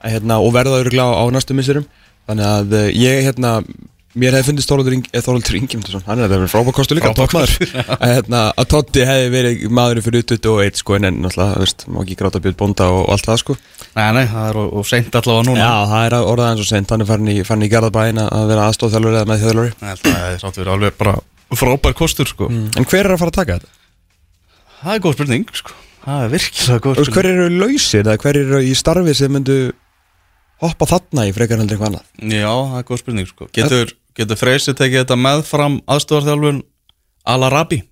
Hérna, 0.02 0.40
og 0.42 0.52
verða 0.52 0.82
öruglega 0.82 1.06
á, 1.06 1.14
á 1.22 1.24
næstu 1.30 1.54
misserum. 1.54 1.86
Þannig 2.28 2.46
að 2.50 2.72
eh, 2.74 2.90
ég 2.98 3.22
hérna 3.30 3.52
mér 4.19 4.35
hefði 4.37 4.47
fundist 4.50 4.69
Þorvaldur 4.69 4.95
Ing- 4.97 5.09
eh, 5.12 5.23
hann 6.07 6.21
er 6.21 6.28
þetta 6.28 6.49
frábær 6.52 6.75
kostu 6.76 6.97
líka, 6.99 7.12
Frábær 7.12 7.21
toppmaður 7.23 7.52
að, 7.97 8.02
hérna, 8.12 8.40
að 8.61 8.69
Totti 8.73 9.04
hefði 9.09 9.31
verið 9.33 9.62
maðurinn 9.78 10.04
fyrir 10.07 10.25
21 10.35 10.81
sko 10.83 10.97
en 10.99 11.07
náttúrulega, 11.25 11.87
má 11.88 12.00
ekki 12.04 12.16
gráta 12.21 12.42
bjöð 12.45 12.57
bónda 12.61 12.88
og, 12.92 13.02
og 13.07 13.12
allt 13.16 13.28
það 13.31 13.40
sko 13.42 13.57
nei, 13.97 14.09
nei, 14.19 14.25
það 14.33 14.49
er 14.50 14.59
og, 14.62 14.73
og 14.81 14.88
seint 14.90 15.16
allavega 15.21 15.47
núna 15.49 15.64
Já, 15.64 15.73
það 15.92 16.07
er 16.11 16.16
orðað 16.21 16.50
eins 16.52 16.64
og 16.64 16.71
sent, 16.73 16.92
hann 16.92 17.04
er 17.07 17.11
farin 17.12 17.33
í, 17.33 17.37
í 17.40 17.71
Garðabæin 17.73 18.21
að- 18.23 18.33
að 18.37 18.50
vera 18.52 18.66
aðstofþjálfur 18.73 19.16
eða 19.21 19.31
með 19.33 19.47
þjálfur 19.47 19.73
að 19.92 20.02
það 20.07 20.26
er 20.28 20.42
sátt 20.45 20.61
verið 20.61 20.75
alveg 20.76 20.99
bara 21.00 21.14
frábær 21.52 21.92
kostur 21.97 22.28
sko. 22.28 22.47
En 22.49 22.85
hver 22.88 23.04
er 23.04 23.12
að 23.16 23.21
fara 23.21 23.33
að 23.33 23.38
taka 23.40 23.57
þetta? 23.59 23.73
Það 24.83 24.95
er 24.97 25.02
góð 25.04 25.16
spurning 25.19 25.42
sko. 25.52 25.75
Það 26.02 26.23
er 26.25 26.31
virkilega 26.33 26.83
góð 26.83 26.97
veist, 26.97 27.12
hver 27.12 27.26
spurning 27.28 27.42
eru 27.45 27.59
lausir 27.61 28.09
hver 28.25 28.38
eru 28.40 28.61
hoppa 30.62 30.87
þarna 30.88 31.26
í 31.28 31.35
frekar 31.37 31.61
heldur 31.61 31.76
eitthvað 31.76 31.90
annað? 31.92 32.07
Já, 32.33 32.49
það 32.73 32.78
er 32.81 32.87
góð 32.88 33.00
spurning 33.02 33.28
sko. 33.28 33.49
Getur, 33.59 33.92
getur 34.19 34.40
Freysi 34.40 34.75
tekið 34.76 35.04
þetta 35.04 35.19
meðfram 35.21 35.81
aðstofarþjálfun 35.90 36.62
Al-Arabi? 37.33 37.83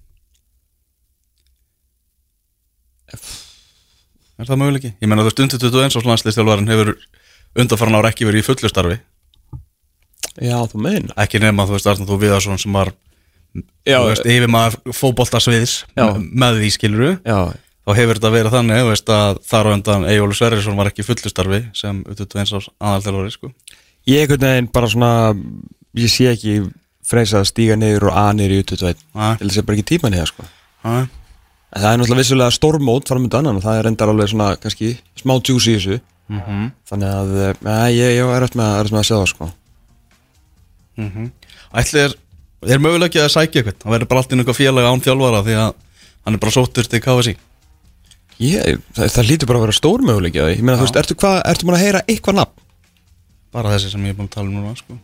Er 4.41 4.49
það 4.49 4.61
möguleiki? 4.63 4.91
Ég 5.03 5.11
meina 5.11 5.25
þú 5.25 5.31
veist 5.31 5.43
undir 5.45 5.63
21 5.63 5.99
árs 5.99 6.09
landslistjálfarinn 6.09 6.71
hefur 6.71 6.95
undanfaran 7.61 7.99
ára 7.99 8.13
ekki 8.13 8.29
verið 8.29 8.45
í 8.45 8.47
fullu 8.47 8.71
starfi 8.71 8.99
Já, 10.41 10.57
þú 10.71 10.81
meina 10.81 11.17
ekki 11.21 11.41
nema 11.43 11.67
þú 11.69 11.77
veist 11.77 12.07
þú 12.07 12.21
Viðarsson 12.23 12.61
sem 12.61 12.77
var 12.77 12.93
yfir 13.85 14.47
maður 14.51 14.95
fótboltasviðis 14.95 15.75
Já. 15.99 16.07
með 16.17 16.61
því 16.61 16.71
skiluru 16.77 17.11
já, 17.25 17.51
þá 17.83 17.91
hefur 17.99 18.21
þetta 18.21 18.33
verið 18.37 18.55
þannig 18.55 18.85
veist, 18.91 19.11
að 19.11 19.41
þar 19.51 19.71
á 19.71 19.75
undan 19.75 20.07
Eyjólu 20.11 20.37
Sverrisson 20.39 20.79
var 20.79 20.91
ekki 20.91 21.03
í 21.03 21.09
fullu 21.09 21.33
starfi 21.33 21.61
sem 21.77 22.03
21 22.07 22.55
árs 22.61 22.71
aðalþjálfari 22.79 23.35
sko. 23.35 23.51
ég 24.07 24.23
einhvern 24.23 24.47
veginn 24.47 24.71
bara 24.73 24.91
svona 24.93 25.13
ég 25.99 26.13
sé 26.13 26.29
ekki 26.31 26.61
freysa 27.11 27.41
að 27.41 27.51
stíga 27.51 27.79
niður 27.79 28.11
og 28.11 28.19
anir 28.21 28.53
í 28.55 28.61
U21 28.63 29.01
Nei. 29.17 29.33
til 29.41 29.49
þess 29.49 29.63
að 29.63 29.67
bara 29.67 29.79
ekki 29.79 29.89
tíma 29.91 30.13
niður 30.13 30.31
sko 30.31 30.47
það 31.71 31.91
er 31.91 32.01
náttúrulega 32.01 32.21
vissulega 32.21 32.55
stórmót 32.55 33.11
framöndan 33.11 33.51
og 33.53 33.65
það 33.65 33.81
er 33.81 33.91
endar 33.91 34.13
alveg 34.13 34.31
svona 34.33 34.55
kannski 34.61 34.95
smá 35.19 35.37
juice 35.39 35.71
í 35.71 35.77
þessu 35.77 35.99
mhm, 36.31 36.71
þannig 36.91 37.13
að 37.19 37.37
eh, 37.43 37.85
ég, 37.97 38.17
ég 38.21 38.33
er 38.37 38.47
eftir 38.47 38.63
með, 38.63 38.91
með 38.95 39.03
að 39.03 39.07
segja 39.11 39.21
það 39.21 39.31
sko 39.35 39.51
mhm. 41.01 41.31
Ætli 41.81 42.03
er, 42.03 42.17
er 42.75 42.83
mögulega 42.83 43.11
ekki 43.11 43.23
að 43.23 43.35
sækja 43.37 43.63
eitthvað 43.63 43.85
það 43.85 43.95
verður 43.95 44.11
bara 44.11 44.25
allt 44.25 44.33
inn 44.35 44.43
eitthvað 44.43 44.59
félag 44.59 44.91
án 44.91 45.05
þjálfara 45.05 45.45
því 45.47 45.61
að 45.61 45.71
hann 46.27 46.37
er 46.37 46.43
bara 46.43 46.55
sóttur 46.55 46.91
til 46.91 47.03
KSI 47.05 47.37
ég, 48.41 48.81
það, 48.97 49.13
það 49.17 49.29
lítur 49.29 49.51
bara 49.51 49.61
að 49.61 49.67
vera 49.67 49.77
stór 49.77 50.03
því. 50.07 50.33
ég 50.33 50.65
meina 50.65 50.79
þú 50.81 50.87
veist, 50.87 50.99
ertu, 51.03 51.17
hva, 51.21 51.37
ertu 51.47 51.69
búin 51.69 51.79
að 51.79 51.85
heyra 51.85 52.03
eitthvað 52.07 52.41
nafn? 52.41 52.67
bara 53.55 53.73
þessi 53.75 53.95
sem 53.95 54.05
ég 54.07 54.15
er 54.15 54.19
búin 54.19 54.31
að 54.31 54.37
tala 54.37 54.51
um 54.51 54.59
núna 54.59 54.75
sko. 54.79 54.97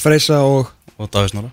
Freysa 0.00 0.40
og 0.46 0.72
og 0.98 1.10
Davís 1.10 1.34
Nóra 1.36 1.50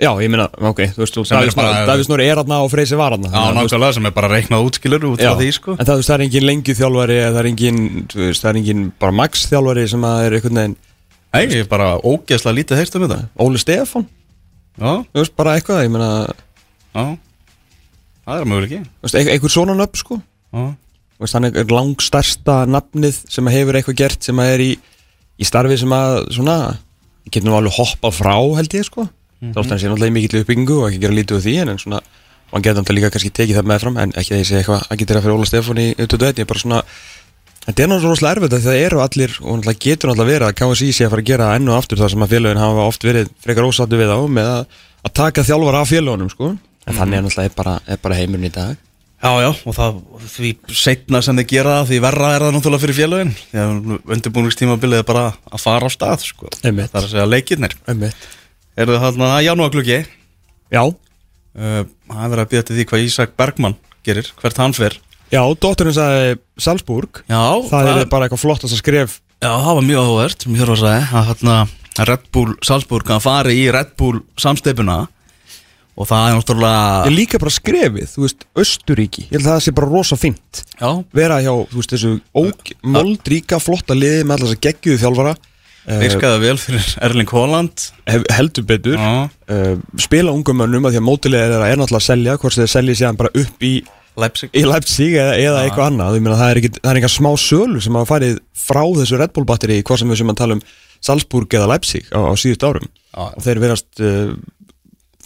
Já, 0.00 0.14
ég 0.16 0.30
meina, 0.32 0.46
ok, 0.56 0.78
þú 0.96 1.02
veist, 1.02 1.16
Sem 1.28 1.36
er 1.36 2.38
aðna 2.40 2.62
og 2.64 2.70
Freysi 2.72 2.96
var 2.96 3.12
aðna 3.18 3.28
Já, 3.28 3.50
nákvæmlega 3.52 3.96
sem 3.98 4.06
er 4.08 4.14
bara 4.16 4.30
reiknað 4.32 4.68
útskilur 4.70 5.02
út 5.10 5.20
frá 5.20 5.34
því 5.36 5.48
sko. 5.52 5.74
En 5.76 5.84
það, 5.84 5.90
þú 5.90 6.00
veist, 6.00 6.08
það 6.10 6.16
er 6.16 6.24
engin 6.24 6.46
lengju 6.48 6.76
þjálfari 6.78 7.18
eða 7.20 7.34
það 7.34 7.40
er 7.42 7.48
engin, 7.50 7.80
þú 8.08 8.22
veist, 8.22 8.44
það 8.44 8.50
er 8.50 8.60
engin 8.62 8.86
bara 9.02 9.16
max 9.18 9.42
þjálfari 9.50 9.84
sem 9.92 10.06
að 10.08 10.22
er 10.24 10.36
einhvern 10.38 10.60
veginn 10.62 10.76
Nei, 11.30 11.42
ég 11.46 11.60
er 11.62 11.68
bara 11.70 11.90
ógeðslega 12.00 12.56
lítið 12.56 12.80
heyrst 12.80 12.96
um 12.96 13.04
þetta. 13.04 13.18
Óli 13.44 13.60
Stefán, 13.60 14.06
Já, 14.80 14.92
þú 15.04 15.20
veist, 15.20 15.36
bara 15.36 15.56
eitthvað, 15.58 15.84
ég 15.84 15.92
meina 15.92 16.10
já. 16.96 17.04
Það 18.24 18.40
er 18.40 18.48
veist, 19.04 19.14
ein- 19.20 19.28
einhver 19.34 19.52
svona 19.52 19.76
nöfn, 19.76 20.00
sko. 20.00 20.22
Já, 20.50 20.64
hann 21.36 21.44
er 21.44 21.64
langstærsta 21.76 22.64
nafnið 22.66 23.20
sem 23.28 23.46
hefur 23.52 23.76
eitthvað 23.76 24.00
gert 24.00 24.24
sem 24.24 24.40
að 24.40 24.54
er 24.56 24.64
í, 24.64 24.70
í 25.38 25.44
starfi 25.44 25.76
sem 25.78 25.92
að, 25.92 26.32
svona, 26.32 26.56
getur 27.30 27.48
nú 27.50 27.56
alveg 27.58 27.76
hoppað 27.78 28.16
frá, 28.20 28.34
held 28.60 28.76
ég, 28.78 28.84
sko 28.90 29.08
Mhm. 29.40 29.54
þá 29.56 29.58
er 29.72 29.78
sé 29.80 29.88
náttúrulega 29.88 30.12
mikill 30.12 30.40
uppbyggingu 30.42 30.74
og 30.82 30.90
ekki 30.90 31.00
gera 31.00 31.14
lítið 31.16 31.36
úr 31.38 31.44
því 31.46 31.54
en, 31.62 31.68
en 31.72 31.78
svona, 31.80 32.00
hann 32.52 32.62
getur 32.62 32.82
náttúrulega 32.82 32.98
líka 33.00 33.10
kannski 33.14 33.30
tekið 33.32 33.56
það 33.56 33.68
meðfram 33.70 33.96
en 34.02 34.10
ekki 34.20 34.36
segi 34.44 34.58
eitthvað 34.60 34.82
að 34.90 34.98
geta 35.00 35.22
fyrir 35.24 35.36
Óla 35.38 35.46
Stefán 35.48 35.80
í 35.80 35.86
21, 35.96 36.34
ég 36.36 36.44
er 36.44 36.50
bara 36.50 36.60
svona 36.60 36.82
Þetta 37.60 37.82
er 37.84 37.88
náttúrulega 37.88 38.10
rosalega 38.10 38.34
erfitt 38.36 38.54
að 38.56 38.62
það 38.66 38.78
eru 38.84 39.00
allir 39.04 39.32
og 39.40 39.56
náttúrulega 39.60 39.80
getur 39.84 40.08
náttúrulega 40.10 40.32
verið 40.32 40.46
að 40.48 40.54
KSI 40.60 40.92
sé 40.96 41.04
að 41.04 41.10
fara 41.12 41.22
að 41.24 41.28
gera 41.30 41.48
enn 41.56 41.68
og 41.68 41.76
aftur 41.76 41.98
það 42.00 42.10
sem 42.10 42.22
að 42.24 42.30
félögin 42.34 42.60
hafa 42.60 42.86
oft 42.88 43.02
verið 43.04 43.28
frekar 43.44 43.66
ósattu 43.68 43.98
við 44.00 44.12
á 44.12 44.18
með 44.28 44.48
að, 44.48 44.78
að 45.04 45.12
taka 45.20 45.44
þjálfara 45.44 45.80
af 45.84 45.90
félögunum 45.92 46.30
sko. 46.32 46.48
en 46.86 46.94
þannig 46.96 47.16
er 47.16 47.22
náttúrulega 47.26 47.50
er 47.50 47.56
bara, 47.56 47.74
er 47.86 47.96
bara 48.00 48.14
heimurinn 48.16 48.48
í 48.48 48.52
dag 48.54 48.76
já, 49.20 49.30
já 49.44 49.50
og 49.50 49.76
það, 49.76 49.98
því 50.34 50.50
setna 50.80 51.20
sem 51.24 51.40
þið 51.40 51.48
gera 51.52 51.76
það 51.78 51.90
því 51.90 52.00
verra 52.06 52.30
er 52.34 52.44
það 52.46 52.54
náttúrulega 52.56 52.84
fyrir 52.84 52.98
félögin. 52.98 53.34
Því 53.50 53.60
að 53.64 53.92
undirbúningstímabilið 54.16 55.02
er 55.02 55.08
bara 55.10 55.26
að 55.50 55.64
fara 55.64 55.90
á 55.90 55.90
stað 55.92 56.26
sko. 56.28 56.50
Einmitt. 56.64 56.92
Það 56.92 57.00
er 57.00 57.06
að 57.06 57.14
segja 57.14 57.28
leikirnir. 57.28 57.76
Einmitt. 57.90 58.26
Er 58.80 58.90
það 58.90 59.04
þarna 59.06 59.30
að 59.34 59.44
janúarklukki 59.48 60.00
Já, 60.70 60.82
uh, 60.86 61.80
Það 62.06 62.20
er 62.24 62.30
verið 62.32 62.44
að 62.44 62.50
býja 62.52 62.66
til 62.66 62.76
því 62.76 62.84
hvað 62.86 63.06
Ísak 63.08 63.32
Bergmann 63.36 63.74
gerir 64.06 64.30
Hvert 64.38 64.60
hann 64.62 64.76
fer. 64.76 64.96
Já, 65.30 65.42
dótturinn 65.62 65.94
sagði 65.94 66.38
Salzburg. 66.58 67.20
Já, 67.30 67.42
það 67.70 67.90
er 67.92 68.08
bara 68.10 68.26
eitthvað 68.26 68.42
flottast 68.42 68.74
að 68.74 68.80
skref. 68.82 69.18
Já, 69.40 69.50
það 69.50 69.76
var 69.78 69.86
mjög 69.86 70.00
áhugavert 70.04 70.46
þarf 70.46 70.72
að 70.74 70.80
segja 70.80 71.20
að 71.20 71.28
hérna 71.30 71.58
Red 72.10 72.26
Bull 72.34 72.54
Salzburg 72.66 73.12
að 73.14 73.22
fari 73.24 73.56
í 73.60 73.68
Red 73.72 73.94
Bull 74.00 74.20
samsteipuna 74.40 74.98
og 76.00 76.08
það 76.08 76.26
er 76.30 76.38
náttúrulega 76.38 77.04
Ég 77.10 77.14
líka 77.16 77.40
bara 77.42 77.52
skrefið, 77.52 78.08
þú 78.14 78.24
veist, 78.24 78.46
Östuríki 78.64 79.26
Ég 79.26 79.36
held 79.36 79.44
að 79.46 79.52
það 79.52 79.62
sé 79.66 79.74
bara 79.76 79.90
rosa 79.90 80.16
fínt. 80.20 80.62
Já, 80.80 80.90
Vera 81.16 81.38
hjá, 81.44 81.52
þú 81.70 81.80
veist, 81.82 81.94
þessu 81.94 82.12
óg, 82.40 82.74
moldríka, 82.96 83.60
flotta 83.62 83.96
liði 83.96 84.24
með 84.24 84.36
alltaf 84.38 84.48
þess 84.48 84.58
að 84.58 84.66
geggjuðu 84.68 85.02
þjálfara. 85.04 85.36
Eh, 85.88 86.02
virkaði 86.02 86.40
vel 86.42 86.58
fyrir 86.60 86.90
Erling 87.06 87.30
Haaland? 87.32 87.86
Hef, 88.08 88.26
Heldur 88.36 88.66
betur. 88.68 88.98
Já, 89.00 89.30
uh, 89.52 89.72
Spila 90.00 90.34
ungum 90.36 90.60
mönnum 90.60 90.84
að 90.88 90.96
því 90.96 91.00
að 91.00 91.06
mótilega 91.06 91.48
er, 91.48 91.64
er 91.70 91.80
náttúrulega 91.80 92.02
að 92.02 92.10
selja 92.10 92.36
Hvort 92.40 92.56
sem 92.56 92.66
þeir 92.66 92.72
selja 92.74 92.98
síðan 93.00 93.20
bara 93.20 93.32
upp 93.40 93.64
í, 93.64 93.72
Leipzig. 94.20 94.52
í 94.52 94.64
Leipzig 94.66 95.16
eða, 95.16 95.34
eða 95.40 95.64
eitthvað 95.64 95.88
annað. 95.88 96.18
Ég 96.18 96.24
meina, 96.26 96.38
það 96.40 96.52
er, 96.52 96.60
ekki, 96.60 96.72
það 96.76 96.90
er 96.92 97.00
eitthvað 97.00 97.14
smá 97.16 97.30
sölu 97.40 97.80
sem 97.80 97.96
hafa 97.96 98.10
farið 98.12 98.38
frá 98.66 98.82
þessu 99.00 99.20
Red 99.20 99.34
Bull 99.36 99.48
batteri 99.48 99.80
Hvort 99.80 100.02
sem 100.02 100.12
við 100.12 100.20
sem 100.20 100.32
að 100.34 100.40
tala 100.42 100.58
um 100.58 100.64
Salzburg 101.00 101.56
eða 101.56 101.70
Leipzig 101.72 102.10
á, 102.12 102.20
á 102.28 102.34
síðust 102.36 102.66
árum. 102.68 102.88
Og 103.16 103.40
þeir 103.42 103.62
verast 103.64 104.04
uh, 104.04 104.34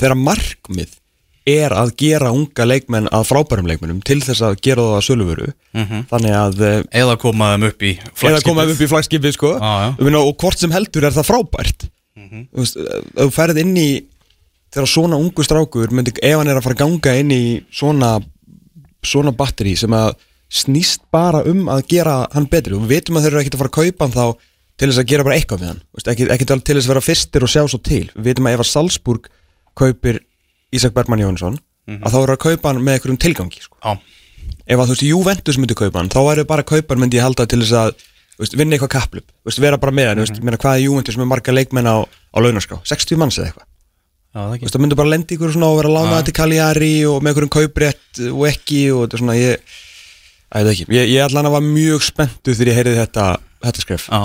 þeirra 0.00 0.18
markmið 0.20 1.00
er 1.44 1.74
að 1.76 1.90
gera 2.00 2.30
unga 2.32 2.64
leikmenn 2.64 3.10
að 3.12 3.26
frábærum 3.28 3.66
leikmennum 3.68 3.98
til 4.06 4.22
þess 4.24 4.40
að 4.46 4.54
gera 4.64 4.86
það 4.86 4.94
að 4.96 5.02
söluvöru 5.08 5.48
þannig 6.08 6.36
að 6.38 6.62
uh, 6.64 6.76
Eða 7.02 7.16
koma 7.20 7.50
þeim 7.52 7.66
upp 7.68 7.84
í 7.84 7.92
eða 8.30 8.40
koma 8.46 8.64
upp 8.64 8.80
í 8.80 8.88
flagskipið 8.88 9.36
sko. 9.36 9.50
Já. 9.58 9.92
Ég 9.98 10.06
meina, 10.06 10.22
og 10.24 10.38
hvort 10.40 10.62
sem 10.62 10.72
heldur 10.72 11.04
er 11.04 11.12
það 11.12 11.28
frábært. 11.28 11.88
Þú 12.14 12.62
veist, 12.62 12.78
ef 12.80 13.20
þú 13.20 13.30
ferð 13.36 13.60
inn 13.60 13.74
í 13.76 13.88
þegar 14.74 14.90
svona 14.90 15.18
ungu 15.20 15.44
strákur 15.44 15.92
myndi, 15.94 16.14
ef 16.16 16.38
hann 16.40 16.48
er 16.50 16.58
að 16.58 16.64
fara 16.64 16.78
að 16.78 16.82
ganga 16.86 17.18
inn 17.20 17.34
í 17.34 17.44
svona 17.70 18.16
svona 19.04 19.34
batteri 19.36 19.76
sem 19.76 19.92
að 19.94 20.14
snýst 20.54 21.04
bara 21.12 21.42
um 21.50 21.68
að 21.72 21.86
gera 21.92 22.22
hann 22.32 22.48
betri. 22.50 22.74
Og 22.76 22.84
við 22.86 23.00
vitum 23.00 23.18
að 23.18 23.26
þeir 23.26 23.32
eru 23.34 23.42
ekkert 23.42 23.56
að 23.58 23.62
fara 23.64 23.72
að 23.72 23.78
kaupa 23.78 24.06
hann 24.06 24.16
þá 24.16 24.50
til 24.74 24.88
þess 24.90 25.00
að 25.02 25.08
gera 25.12 25.26
bara 25.26 25.38
eitthvað 25.38 25.62
við 25.62 25.70
hann. 25.72 25.80
Ekki, 26.04 26.28
ekki 26.34 26.48
til 26.50 26.76
þess 26.78 26.86
að 26.86 26.92
vera 26.94 27.04
fyrstir 27.04 27.46
og 27.46 27.52
sjá 27.52 27.62
svo 27.68 27.80
til. 27.84 28.04
Við 28.14 28.30
vitum 28.30 28.48
að 28.48 28.56
ef 28.56 28.64
að 28.64 28.70
Salzburg 28.70 29.28
kaupir 29.78 30.22
Ísak 30.74 30.94
Bergman 30.94 31.22
Jónsson 31.22 31.58
að 31.84 32.14
þá 32.14 32.18
eru 32.22 32.34
að 32.34 32.42
kaupa 32.46 32.70
hann 32.70 32.82
með 32.82 32.96
einhverjum 32.96 33.20
tilgangi 33.20 33.60
sko. 33.60 33.76
Já, 33.84 33.98
ef 34.64 34.80
að 34.80 34.88
þú 34.88 34.94
veist 34.94 35.06
Juventus 35.06 35.60
myndi 35.60 35.76
kaupa 35.78 36.00
hann 36.00 36.10
þá 36.12 36.20
væri 36.30 36.46
bara 36.48 36.64
kaupar 36.66 37.00
myndi 37.00 37.20
ég 37.20 37.26
halda 37.26 37.46
til 37.46 37.60
þess 37.60 37.76
að 37.76 37.92
veist, 38.40 38.56
vinna 38.56 38.76
eitthvað 38.76 38.94
kaplup, 38.96 39.28
vera 39.60 39.78
bara 39.78 39.92
með 39.92 40.10
hann 40.10 40.18
mm 40.22 40.24
-hmm. 40.24 40.44
meina, 40.48 40.58
hvað 40.58 40.76
er 40.78 40.84
Juventus 40.86 41.16
með 41.20 41.30
marga 41.30 41.52
leikmenn 41.52 41.86
á, 41.86 41.96
á 42.04 42.38
launaskrá 42.40 42.80
60 42.82 43.16
manns 43.20 43.38
eða 43.38 43.52
eitthvað? 43.52 43.68
Já 44.34 44.58
það 44.66 44.80
myndi 44.82 44.96
bara 44.98 45.12
lendi 45.12 45.36
ykkur 45.36 45.52
svona 45.52 45.70
og 45.70 45.78
vera 45.78 45.94
lánað 45.94 46.24
til 46.24 46.34
Cagliari 46.34 47.06
og 47.06 47.22
með 47.22 47.28
einhverjum 47.28 47.54
kauprétt 47.54 48.22
og 48.32 48.46
ekki 48.48 48.80
og 48.90 49.04
þetta 49.04 49.14
er 49.14 49.20
svona 49.22 49.36
ég, 49.38 49.56
að 50.50 50.70
ég, 50.90 51.06
ég 51.14 51.22
allan 51.22 51.46
að 51.46 51.54
var 51.54 51.62
mjög 51.62 52.02
spenntu 52.02 52.50
þegar 52.54 52.70
ég 52.72 52.78
heyrði 52.80 52.96
þetta, 52.98 53.26
þetta 53.68 53.84
skref. 53.84 54.04
Já, 54.10 54.20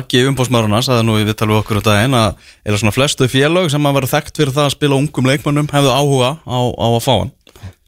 Aggi 0.00 0.22
umbóðsmaðurna 0.30 0.80
sagði 0.86 1.06
nú 1.06 1.16
í 1.20 1.26
viðtalið 1.28 1.54
við 1.54 1.60
okkur 1.62 1.80
á 1.80 1.88
daginn 1.88 2.16
að 2.18 2.50
eða 2.66 2.80
svona 2.82 2.94
flestu 2.96 3.28
félög 3.30 3.70
sem 3.72 3.86
að 3.88 3.96
vera 3.98 4.10
þekkt 4.10 4.40
fyrir 4.40 4.54
það 4.56 4.68
að 4.68 4.74
spila 4.76 4.98
ungum 5.00 5.30
leikmönnum 5.30 5.70
hefðu 5.72 5.92
áhuga 5.94 6.30
á, 6.46 6.58
á 6.74 6.86
að 6.90 7.00
fá 7.06 7.12
hann. 7.14 7.32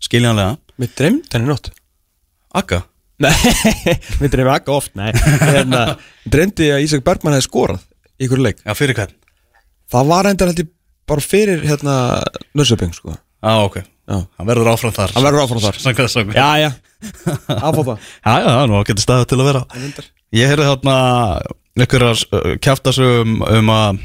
Skiljanlega. 0.03 0.57
Mér 0.83 0.93
dreymd 0.99 1.35
henni 1.37 1.51
nótt. 1.51 1.73
Agga? 2.55 2.83
Nei, 3.23 3.33
mér 4.21 4.33
dreymdi 4.33 4.55
ekki 4.57 4.73
oft, 4.75 4.95
nei. 4.99 5.11
Hérna, 5.15 5.83
dreymdi 6.27 6.71
að 6.75 6.87
Ísak 6.87 7.05
Bergman 7.07 7.37
hefði 7.37 7.47
skorað 7.47 7.85
í 8.19 8.27
ykkur 8.27 8.43
leik. 8.43 8.63
Já, 8.67 8.75
fyrir 8.79 8.99
hvern? 8.99 9.15
Það 9.93 10.09
var 10.11 10.31
held 10.51 10.63
ég 10.65 10.71
bara 11.13 11.25
fyrir 11.25 11.63
hérna 11.67 11.97
Nörsöping 12.57 12.95
sko. 12.97 13.15
Já, 13.43 13.53
ok, 13.67 13.79
Já. 13.83 14.17
hann 14.39 14.49
verður 14.49 14.73
áfram 14.73 14.95
þar. 14.97 15.15
Hann 15.17 15.27
verður 15.27 15.45
áfram 15.45 15.63
þar. 15.63 15.79
Sannkvæða 15.83 16.13
sangu 16.13 16.35
Já, 16.37 16.49
já, 16.63 16.71
fá 17.75 17.83
það 17.83 17.97
Já, 17.99 18.33
já, 18.33 18.49
það 18.49 18.61
er 18.63 18.69
nú 18.71 18.83
getur 18.91 19.07
staðið 19.07 19.31
til 19.33 19.41
að 19.41 19.49
vera 19.51 19.65
Ég 20.33 20.49
heyrði 20.49 20.71
þarna 20.71 20.97
einhverjar 21.77 22.25
uh, 22.33 22.57
kjaftasögum 22.63 23.41
um 23.45 23.73
að 23.73 24.01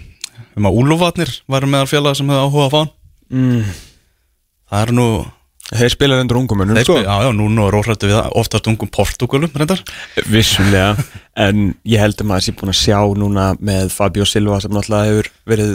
um 0.57 0.67
að 0.67 0.77
úlufatnir 0.81 1.31
væri 1.49 1.69
meðal 1.69 1.89
félag 1.89 2.17
sem 2.17 2.29
hefði 2.31 2.45
áhuga 2.45 2.67
að 2.67 2.73
fá 2.73 2.81
mm. 3.33 3.73
Það 4.67 4.83
er 4.85 4.95
nú 4.97 5.09
Þeir 5.67 5.91
spilaði 5.91 6.23
endur 6.23 6.37
ungum 6.39 6.61
mönnum 6.61 6.77
þeir 6.79 6.85
sko 6.87 6.97
Já, 7.01 7.15
já, 7.25 7.29
núna 7.35 7.65
er 7.67 7.75
óhrættu 7.75 8.07
við 8.07 8.15
það 8.15 8.35
oftast 8.39 8.69
ungum 8.71 8.91
portugalum, 8.95 9.51
reyndar 9.51 9.81
Vissulega, 10.31 10.93
en 11.35 11.73
ég 11.83 11.99
held 11.99 12.23
að 12.23 12.29
maður 12.29 12.45
sé 12.45 12.53
búin 12.55 12.71
að 12.71 12.79
sjá 12.79 12.99
núna 13.19 13.49
með 13.59 13.91
Fabio 13.91 14.27
Silva 14.27 14.61
sem 14.63 14.71
náttúrulega 14.71 15.09
hefur 15.11 15.29
verið 15.51 15.73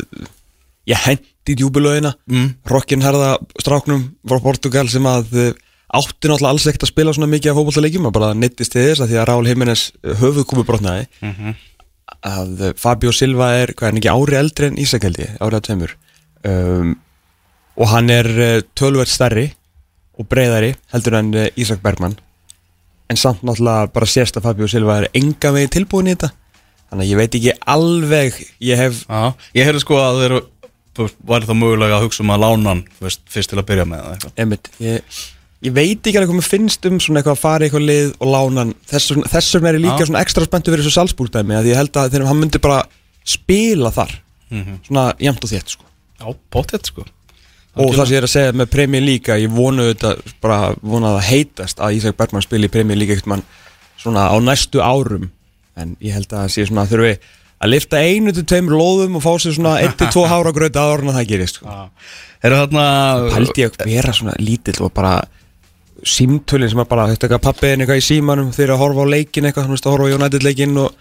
ég 0.89 1.05
hendi 1.09 1.59
djúbulöðina 1.59 2.15
Mm. 2.33 2.55
Rokkin 2.73 3.05
herða 3.05 3.35
stráknum 3.61 4.07
frá 4.25 4.41
Portugal 4.41 4.87
sem 4.89 5.05
að 5.09 5.37
eh, 5.37 5.53
átti 5.93 6.31
náttúrulega 6.31 6.53
alls 6.55 6.67
ekkert 6.71 6.87
að 6.87 6.93
spila 6.93 7.13
svona 7.15 7.29
mikið 7.33 7.53
af 7.53 7.59
fótbollaleikjum 7.59 8.09
að 8.09 8.15
bara 8.17 8.33
neittist 8.39 8.73
til 8.73 8.85
þess 8.87 9.05
að 9.05 9.13
því 9.13 9.21
að 9.21 9.29
Rál 9.29 9.51
Jiménez 9.51 9.85
höfuð 10.23 10.49
komið 10.51 10.69
brotnaði. 10.71 11.07
Mhm. 11.21 11.55
að 12.23 12.61
eh, 12.61 12.73
Fabio 12.77 13.13
Silva 13.13 13.47
er, 13.57 13.73
hvað 13.73 13.89
er 13.89 13.99
ekki 13.99 14.11
ári 14.13 14.37
eldri 14.37 14.67
en 14.69 14.77
Ísak 14.79 15.07
held 15.07 15.17
ég, 15.19 15.31
árið 15.41 15.57
að 15.59 15.65
tveimur. 15.67 15.95
Um, 16.45 16.91
og 17.81 17.89
hann 17.89 18.11
er 18.13 18.29
uh, 18.29 18.61
tölvert 18.77 19.09
stærri 19.09 19.47
og 20.21 20.29
breyðari 20.29 20.75
heldur 20.93 21.17
en 21.19 21.33
Ísak 21.57 21.81
Bergman 21.83 22.19
en 23.11 23.19
samt 23.19 23.43
náttúrulega 23.47 23.91
bara 23.95 24.09
sérst 24.09 24.37
að 24.39 24.47
Fabio 24.49 24.69
Silva 24.71 25.01
er 25.01 25.09
enga 25.19 25.53
vegi 25.57 25.73
tilbúin 25.79 26.11
í 26.11 26.15
þetta. 26.15 26.33
Þannig 26.93 27.07
að 27.07 27.11
ég 27.11 27.21
veit 27.23 27.37
ekki 27.39 27.55
alveg 27.73 28.41
ég 28.69 28.81
hef, 28.85 29.03
Já, 29.09 29.33
ég 29.57 29.69
heyrði 29.69 29.83
sko 29.83 29.99
að 30.03 30.21
þeir 30.23 30.37
væri 31.25 31.49
það 31.49 31.59
mögulega 31.59 31.97
að 31.97 32.07
hugsa 32.07 32.25
um 32.25 32.33
að 32.35 32.43
lána 32.45 32.75
hann 32.75 32.83
fyrst 33.01 33.53
til 33.53 33.59
að 33.61 33.69
byrja 33.71 33.87
með 33.89 34.03
það 34.05 34.43
einmitt 34.45 34.69
ég, 34.83 35.21
ég 35.63 35.73
veit 35.77 36.01
ekki 36.03 36.19
alveg 36.19 36.31
hvað 36.33 36.39
mér 36.41 36.49
finnst 36.51 36.87
um 36.91 36.99
svona 37.03 37.21
eitthvað 37.23 37.37
að 37.37 37.43
fara 37.43 37.65
í 37.65 37.69
eitthvað 37.71 37.87
lið 37.87 38.13
og 38.19 38.29
lána 38.35 38.65
hann. 38.65 38.75
Þess 38.91 39.13
vegna- 39.13 39.31
þess 39.33 39.55
er 39.55 39.67
ég 39.79 39.83
líka 39.85 40.07
svona 40.09 40.23
ekstra 40.25 40.45
spenntu 40.49 40.73
fyrir 40.75 40.83
þessu 40.85 40.97
Salzburg-dæmi 40.99 41.55
að 41.59 41.69
ég 41.71 41.77
held 41.79 41.93
að 41.97 42.11
þegar 42.17 42.27
hann 42.27 42.41
myndi 42.43 42.59
bara 42.63 42.83
spila 43.25 43.91
þar. 43.95 44.15
Svona 44.87 45.05
jæmt 45.23 45.45
og 45.45 45.51
þétt 45.51 45.69
sko. 45.77 45.85
Já, 46.21 46.27
bóttið 46.53 46.87
sko. 46.91 47.05
Og 47.75 47.95
það 47.95 48.05
sem 48.07 48.13
ég 48.13 48.19
er 48.21 48.27
að 48.27 48.33
segja 48.35 48.53
með 48.53 48.71
Premier 48.71 49.01
League 49.03 49.37
ég 49.41 49.49
vonu 49.51 49.87
þetta 49.95 50.11
bara 50.43 50.75
vona 50.83 51.09
að 51.15 51.21
það 51.21 51.29
heitast 51.31 51.79
að 51.81 51.95
Ísak 51.97 52.17
Bergman 52.19 52.43
spili 52.45 52.69
í 52.69 52.73
Premier 52.75 52.99
League 52.99 53.17
eitthvað 53.17 53.43
svona 54.03 54.27
á 54.29 54.37
næstu 54.45 54.83
árum. 54.85 55.31
En 55.77 55.97
ég 56.03 56.13
held 56.13 56.27
að 56.29 56.43
það 56.43 56.51
sé 56.53 56.67
svona 56.69 56.83
að 56.85 56.91
þurfi 56.93 57.15
að 57.63 57.71
lifta 57.73 57.97
einu 58.03 58.33
til 58.35 58.45
tveimur 58.45 58.75
lóðum 58.77 59.17
og 59.17 59.23
fá 59.25 59.33
sér 59.41 59.55
svona 59.57 59.79
1-2 59.81 60.27
hára 60.29 60.53
gröta 60.53 60.83
að 60.93 61.07
það 61.15 61.29
gerist 61.31 61.55
sko. 61.63 61.89
Haldi 63.33 63.63
ég 63.63 63.71
að 63.79 63.87
vera 63.89 64.13
svona 64.13 64.35
lítill 64.43 64.83
og 64.85 64.93
bara 64.93 65.23
símtölin 66.03 66.71
sem 66.73 66.83
er 66.83 66.91
bara 66.91 67.09
þetta 67.13 67.29
eitthvað 67.29 67.47
pappiðin 67.51 67.85
eitthvað 67.87 68.03
í 68.03 68.07
símanum 68.09 68.53
þeir 68.55 68.69
eru 68.71 68.77
að 68.79 68.85
horfa 68.87 69.07
á 69.07 69.13
leikin 69.15 69.49
eitthvað, 69.51 69.71
þú 69.71 69.77
veist 69.79 69.89
að 69.89 69.97
horfa 69.97 70.11
á 70.11 70.15
United 70.19 70.47
leikin 70.49 70.79
og 70.83 70.93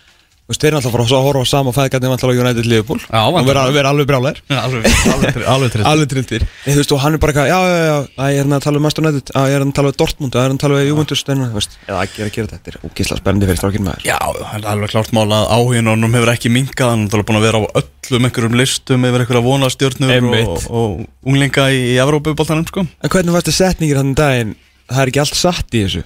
þú 0.41 0.51
veist 0.51 0.63
þeir 0.65 0.67
eru 0.71 0.77
alltaf 0.81 0.91
að 0.91 0.95
fara 0.97 1.05
að 1.21 1.25
horfa 1.27 1.41
á 1.41 1.51
sama 1.51 1.71
fæðgatni 1.71 2.09
alltaf 2.11 2.27
á 2.27 2.35
United 2.41 2.65
Liverpool. 2.67 2.99
Og 3.21 3.45
vera, 3.47 3.61
vera 3.71 3.91
alveg 3.93 4.07
brjálæðir 4.09 4.39
Alveg, 4.51 4.87
alveg, 5.13 5.33
tri- 5.37 5.45
alveg 5.47 5.69
tritt 5.71 5.85
alveg 5.87 6.09
triltir 6.11 6.43
Nei, 6.43 6.73
þú 6.73 6.79
veist, 6.81 6.91
og 6.91 6.99
hann 7.05 7.15
er 7.15 7.21
bara 7.23 7.31
eitthvað, 7.31 7.47
já, 7.47 7.59
já, 7.61 7.77
já, 7.77 7.93
já, 8.17 8.25
ég 8.33 8.39
er 8.41 8.43
hann 8.49 8.57
að 8.57 8.65
tala 8.65 8.81
um 8.81 8.85
Master 8.87 9.05
United, 9.05 9.31
já, 9.31 9.41
ég 9.47 9.55
er 9.55 9.63
hann 9.63 9.71
að 9.71 9.77
tala 9.79 9.93
um 9.93 9.97
Dortmund, 10.01 10.35
ég 10.35 10.41
er 10.41 10.49
hann 10.51 10.57
að 10.59 10.63
tala 10.65 10.81
um 10.81 10.89
Juventus, 10.89 11.23
þannig, 11.29 11.53
þú 11.53 11.59
veist, 11.61 11.77
eða 11.87 12.01
ekki 12.03 12.19
er 12.25 12.27
að 12.27 12.35
gera 12.35 12.49
þetta, 12.51 12.59
þetta 12.59 12.73
er 12.73 12.89
ógislega 12.91 13.21
spennandi 13.21 13.47
fyrir 13.51 13.61
strákinn 13.61 13.85
maður. 13.87 14.03
Já, 14.09 14.17
það 14.41 14.57
er 14.59 14.67
alveg 14.73 14.91
klárt 14.91 15.13
mál 15.15 15.27
að 15.37 15.45
áhugin 15.55 15.91
honum 15.93 16.17
hefur 16.19 16.33
ekki 16.35 16.51
minkað 16.51 16.91
hann 16.91 17.05
er 17.07 17.23
búin 17.31 17.39
að 17.39 17.47
vera 17.47 17.61
á 17.63 17.65
öllum 17.79 18.27
einhverjum 18.27 18.57
listum 18.59 19.07
yfir 19.07 19.23
einhverja 19.23 19.45
vonastjörnur 19.47 20.13
Einmitt. 20.17 20.51
og, 20.51 20.67
og 20.67 21.31
unglinga 21.31 21.69
í, 21.71 21.79
í 21.93 21.95
Evrópuboltanum 22.03 22.67
sko. 22.67 22.83
En 22.99 23.13
hvernig 23.13 23.37
varstu 23.37 23.55
setningir 23.55 24.01
hann 24.01 24.11
daginn, 24.19 24.55
það 24.91 25.03
er 25.05 25.11
ekki 25.13 25.21
allt 25.23 25.37
satt 25.39 25.77
í 25.77 25.81
þessu, 25.85 26.03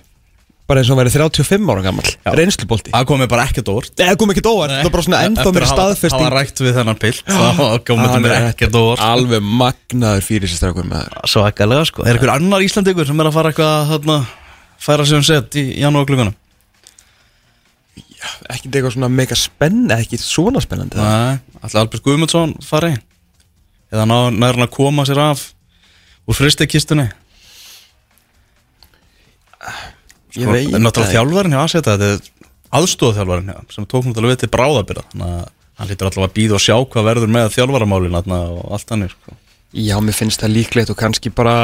bara 0.70 0.82
eins 0.82 0.90
og 0.90 0.96
hann 0.96 1.02
væri 1.06 1.14
35 1.14 1.72
ára 1.74 1.84
gammal, 1.86 2.06
reynslubolti. 2.40 2.94
Það 2.96 3.08
komið 3.12 3.28
bara 3.34 3.44
ekkert 3.50 3.68
óvart 3.74 3.92
það 4.00 4.16
kom 4.22 4.32
ekki 4.34 4.44
dóvar, 4.46 4.72
það 4.74 4.88
var 4.88 4.94
bara 4.96 5.06
svona 5.08 5.20
ennþá 5.28 5.52
mér 5.56 5.66
Það 5.66 5.74
staðfesting. 5.76 6.24
var 6.26 6.36
rætt 6.40 6.62
við 6.66 6.74
þennan 6.80 7.02
pilt 7.04 7.22
Það 7.30 7.76
komið 7.90 8.14
Hann 8.16 8.26
mér 8.26 8.34
er 8.38 8.48
ekkert 8.54 8.80
óvart 8.80 9.04
Alveg 9.06 9.46
magnaður 9.62 10.26
fyrir 10.26 10.50
þessi 10.50 10.58
strákur 10.62 10.88
maður. 10.90 11.20
Svo 11.30 11.44
ekkalega 11.50 11.86
sko 11.92 12.06
Er 12.08 12.18
einhver 12.18 12.34
annar 12.38 12.66
Íslandingur 12.66 13.06
sem 13.12 13.22
er 13.22 13.30
að 13.30 13.38
fara 13.38 13.52
eitthvað 13.54 13.92
þarna, 13.94 14.18
færa 14.88 15.06
sig 15.06 15.20
um 15.22 15.28
set 15.30 15.60
í 15.62 15.66
janúar 15.84 16.10
klukkanum? 16.10 16.34
Ekki 18.50 18.72
eitthvað 18.72 18.96
svona 18.96 19.10
mega 19.14 19.36
spennandi, 19.38 19.96
ekki 20.02 20.18
svona 20.22 20.62
spennandi. 20.64 20.98
það. 20.98 21.44
Alltaf 21.62 21.82
Albert 21.84 22.04
Guðmundsson 22.06 22.56
fari 22.66 22.96
Eða 23.94 24.08
ná, 24.10 24.16
nær 24.34 24.58
hann 24.58 24.66
að 24.66 24.74
koma 24.74 25.06
sér 25.06 25.20
af 25.22 25.44
úr 26.26 26.34
fristekistunni 26.40 27.06
Sko, 30.36 30.52
Náttúrulega 30.52 30.96
það 31.00 31.14
þjálfarinn 31.16 31.56
hjá 31.56 31.62
Aseta 31.64 31.96
Þetta 31.96 32.10
er 32.12 32.52
aðstóð 32.76 33.16
þjálfarinn 33.20 33.54
hjá 33.54 33.76
sem 33.76 33.88
tók 33.88 34.10
náttúrulega 34.10 34.36
við 34.36 34.44
til 34.44 34.52
bráðabyrða 34.56 35.08
Þannig 35.14 35.32
að 35.32 35.48
hann 35.76 35.90
lítur 35.92 36.10
allavega 36.10 36.30
að 36.30 36.36
býða 36.36 36.56
og 36.56 36.64
sjá 36.64 36.76
hvað 36.92 37.10
verður 37.10 37.34
með 37.36 37.50
þjálfaramálin 37.56 38.16
þarna 38.16 38.38
og 38.54 38.70
allt 38.76 38.94
hann 38.94 39.10
sko. 39.12 39.36
Já, 39.76 39.96
mér 40.00 40.16
finnst 40.16 40.40
það 40.40 40.54
líklegt 40.56 40.92
og 40.94 40.96
kannski 40.96 41.32
bara 41.36 41.56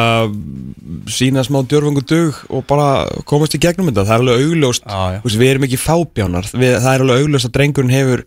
sína 1.08 1.46
smá 1.48 1.62
djörfungu 1.64 2.04
dug 2.04 2.42
og 2.52 2.66
bara 2.68 3.06
komast 3.30 3.56
í 3.56 3.62
gegnum 3.64 3.88
þetta, 3.88 4.04
það 4.10 4.16
er 4.18 4.24
alveg 4.26 4.44
augljóst. 4.50 4.88
Veist, 5.24 5.40
við 5.40 5.52
erum 5.54 5.68
ekki 5.70 5.80
fábjánar. 5.80 6.50
Við, 6.52 6.74
það 6.84 6.92
er 6.92 7.06
alveg 7.06 7.24
augljóst 7.24 7.48
að 7.48 7.54
drengurinn 7.56 7.96
hefur 7.96 8.26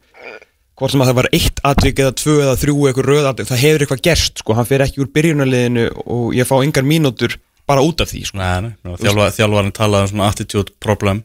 hvort 0.75 0.95
sem 0.95 1.05
að 1.05 1.11
það 1.11 1.19
var 1.21 1.29
eitt 1.37 1.61
atvik 1.69 2.01
eða 2.01 2.15
tvö 2.19 2.37
eða 2.47 2.55
þrjú 2.63 2.79
eitthvað 2.89 3.11
röð 3.11 3.29
atvik, 3.31 3.51
það 3.51 3.61
hefur 3.67 3.85
eitthvað 3.85 4.05
gerst 4.09 4.41
sko, 4.41 4.57
hann 4.57 4.71
fer 4.71 4.83
ekki 4.87 5.05
úr 5.05 5.11
byrjunarliðinu 5.15 5.85
og 6.17 6.25
ég 6.35 6.49
fá 6.49 6.57
engar 6.57 6.89
mínútur 6.89 7.37
bara 7.69 7.85
út 7.85 8.03
af 8.05 8.11
því 8.13 8.23
sko, 8.29 8.41
Nei, 8.41 8.69
nei, 8.69 8.97
þjálfa, 9.01 9.29
þjálfarinn 9.39 9.77
talaði 9.77 10.07
um 10.09 10.13
svona 10.13 10.31
attitude 10.33 10.75
problem 10.85 11.23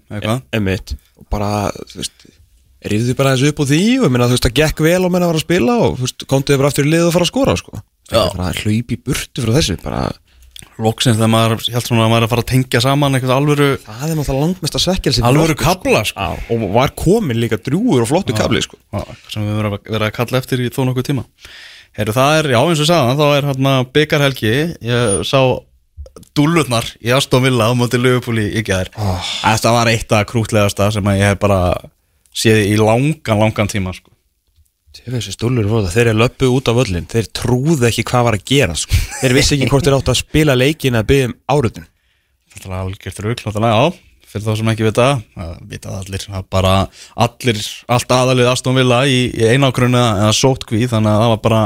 emitt 0.56 0.96
og 1.20 1.28
bara, 1.32 1.70
þú 1.90 2.00
veist 2.02 2.30
ríðu 2.90 3.16
bara 3.20 3.36
þessu 3.36 3.52
upp 3.52 3.60
á 3.60 3.66
því 3.68 3.82
og 4.00 4.08
ég 4.08 4.14
meina, 4.14 4.30
þú 4.30 4.38
veist, 4.38 4.48
það 4.48 4.58
gekk 4.62 4.82
vel 4.86 5.04
og 5.04 5.12
menna 5.12 5.28
að 5.28 5.34
vera 5.34 5.42
að 5.42 5.46
spila 5.48 5.78
og 5.84 6.26
komdu 6.32 6.56
yfir 6.56 6.70
aftur 6.70 6.88
í 6.88 6.94
lið 6.94 7.10
og 7.10 7.16
fara 7.16 7.28
að 7.28 7.32
skora 7.34 7.56
sko. 7.60 7.84
Að 8.10 8.66
í 8.72 8.82
burtu 8.96 9.44
frá 9.44 9.56
þessu 9.58 9.80
bara, 9.84 10.04
Loksins 10.80 11.18
þegar 11.18 11.32
maður 11.32 11.64
held 11.74 11.86
svona 11.88 12.06
að 12.06 12.12
maður 12.14 12.22
er 12.22 12.26
að 12.26 12.32
fara 12.32 12.44
að 12.44 12.50
tengja 12.54 12.82
saman 12.84 13.18
eitthvað 13.18 13.34
alvöru 13.36 13.68
Það 13.84 14.04
er 14.06 14.16
náttúrulega 14.16 14.44
langmest 14.46 14.78
að 14.78 14.84
svekkelsi 14.86 15.24
alvöru 15.28 15.56
kabla 15.60 16.04
sko. 16.08 16.28
Og 16.56 16.64
var 16.76 16.94
komin 17.00 17.40
líka 17.40 17.60
drúur 17.64 18.06
og 18.06 18.08
flottu 18.08 18.36
kabli 18.36 18.62
sko. 18.64 18.80
Sem 19.32 19.44
við 19.44 19.58
verðum 19.60 19.76
að 19.80 20.06
að 20.08 20.14
kalla 20.16 20.40
eftir 20.40 20.64
í 20.64 20.70
þó 20.72 20.86
nokkuð 20.88 21.10
tíma. 21.10 21.26
Heru, 22.00 22.16
það 22.16 22.36
er, 22.38 22.50
já 22.54 22.60
eins 22.62 22.84
og 22.84 22.88
sagðan, 22.88 23.20
þá 23.20 23.26
er 23.28 23.48
hérna 23.50 23.74
byggarhelgi, 23.96 24.54
ég 24.88 25.24
sá 25.28 25.40
dúllurnar 26.38 26.88
í 27.04 27.12
Aston 27.16 27.44
Villa 27.46 27.70
á 27.70 27.74
móti 27.78 28.00
Liverpool 28.00 28.42
í, 28.42 28.48
gæðir 28.66 28.92
oh. 29.00 29.32
Þetta 29.44 29.74
var 29.76 29.92
eitt 29.92 30.16
af 30.16 30.28
krútlegasta 30.30 30.90
sem 30.96 31.12
að 31.12 31.20
ég 31.22 31.34
hef 31.34 31.42
bara 31.42 31.60
séð 32.36 32.64
í 32.70 32.76
langan, 32.80 33.40
langan 33.42 33.72
tíma 33.72 33.94
sko. 33.96 34.12
Þeir 35.00 36.10
eru 36.10 36.18
löpu 36.18 36.50
út 36.50 36.70
á 36.70 36.74
völlin 36.74 37.06
Þeir 37.10 37.30
trúðu 37.36 37.88
ekki 37.88 38.04
hvað 38.10 38.26
var 38.26 38.38
að 38.40 38.46
gera 38.50 38.76
sko. 38.78 38.98
Þeir 39.22 39.36
vissi 39.38 39.56
ekki 39.56 39.70
hvort 39.70 39.86
þeir 39.86 40.00
átt 40.00 40.12
að 40.12 40.22
spila 40.24 40.58
leikin 40.58 40.98
að 40.98 41.10
byggja 41.12 41.30
um 41.30 41.36
árutin 41.54 41.90
Þetta 42.50 42.70
er 42.70 42.78
algjört 42.80 43.20
náttúrulega, 43.46 43.76
já, 43.78 44.10
fyrir 44.30 44.46
þá 44.46 44.52
sem 44.60 44.72
ekki 44.74 44.86
vita, 44.86 45.08
vita 45.70 45.96
allir, 46.00 46.26
bara 46.54 46.74
allir, 47.18 47.60
allt 47.90 48.14
aðalið 48.14 48.50
Aston 48.52 48.78
Villa 48.78 49.04
í, 49.10 49.20
í 49.34 49.48
einákrunna 49.54 50.04
eða 50.24 50.36
sótkví, 50.38 50.84
þannig 50.90 51.14
að 51.14 51.24
það 51.24 51.34
var 51.34 51.42
bara 51.46 51.62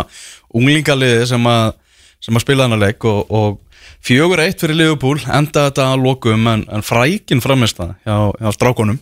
unglingaliði 0.60 1.26
sem 1.34 1.50
að, 1.50 1.74
sem 2.24 2.40
að 2.40 2.46
spila 2.46 2.68
þennan 2.68 2.84
leik 2.86 3.08
og, 3.10 3.34
og 3.34 3.58
fjögur 4.04 4.42
eitt 4.44 4.62
fyrir 4.62 4.78
Liverpool, 4.78 5.22
enda 5.32 5.68
þetta 5.70 5.90
að 5.94 6.04
lokum 6.04 6.48
en, 6.52 6.66
en 6.72 6.86
frækin 6.86 7.44
framist 7.44 7.80
það 7.80 7.96
hjá, 8.04 8.18
hjá 8.40 8.54
strákonum. 8.58 9.00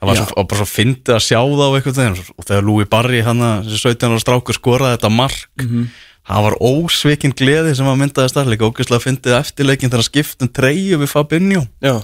Það 0.00 0.08
var, 0.08 0.16
svo, 0.16 0.36
var 0.38 0.46
bara 0.48 0.60
svo 0.62 0.68
fyndið 0.70 1.14
að 1.16 1.24
sjá 1.26 1.38
það 1.40 1.60
á 1.60 1.74
eitthvað 1.76 1.98
þegar 1.98 2.20
og 2.32 2.46
þegar 2.48 2.64
Louis 2.64 2.88
Barry, 2.88 3.18
hann 3.26 3.42
að 3.44 3.72
17 3.74 4.08
ára 4.08 4.22
strákur 4.22 4.56
skoraði 4.56 4.96
þetta 4.96 5.10
mark, 5.12 5.42
það 6.30 6.46
var 6.46 6.56
ósvikinn 6.70 7.36
gleði 7.36 7.74
sem 7.76 7.90
að 7.90 7.98
myndaði 8.00 8.32
starfleika 8.32 8.70
ógeðslega 8.70 9.04
fyndið 9.04 9.36
eftirleikin 9.40 9.92
þegar 9.92 10.08
skiptum 10.08 10.52
treyju 10.56 11.00
við 11.02 11.12
Fabinho. 11.12 11.66
Já, 11.84 11.98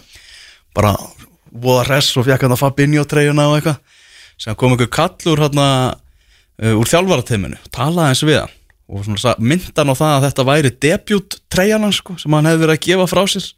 bara 0.77 0.93
voða 1.57 1.87
hress 1.89 2.17
og 2.21 2.29
fekk 2.29 2.45
hann 2.45 2.57
að 2.57 2.63
Fabinho 2.67 3.07
treyjuna 3.09 3.49
og 3.49 3.57
eitthvað. 3.61 3.81
Sem 4.37 4.59
kom 4.61 4.75
einhver 4.75 4.93
kallur 4.93 5.41
hann 5.47 5.63
uh, 5.65 6.77
úr 6.77 6.93
þjálfarateiminu, 6.93 7.57
talaði 7.73 8.13
eins 8.13 8.25
við 8.29 8.43
hann 8.43 8.57
og 8.87 9.03
hann 9.03 9.91
á 9.91 9.95
það 9.99 10.13
að 10.13 10.25
þetta 10.29 10.47
væri 10.47 10.73
debut 10.87 11.39
treyjan 11.51 11.87
hans 11.87 11.99
sko, 12.03 12.15
sem 12.21 12.33
hann 12.37 12.47
hefði 12.47 12.63
verið 12.63 12.77
að 12.77 12.85
gefa 12.87 13.07
frá 13.11 13.23
sér 13.33 13.49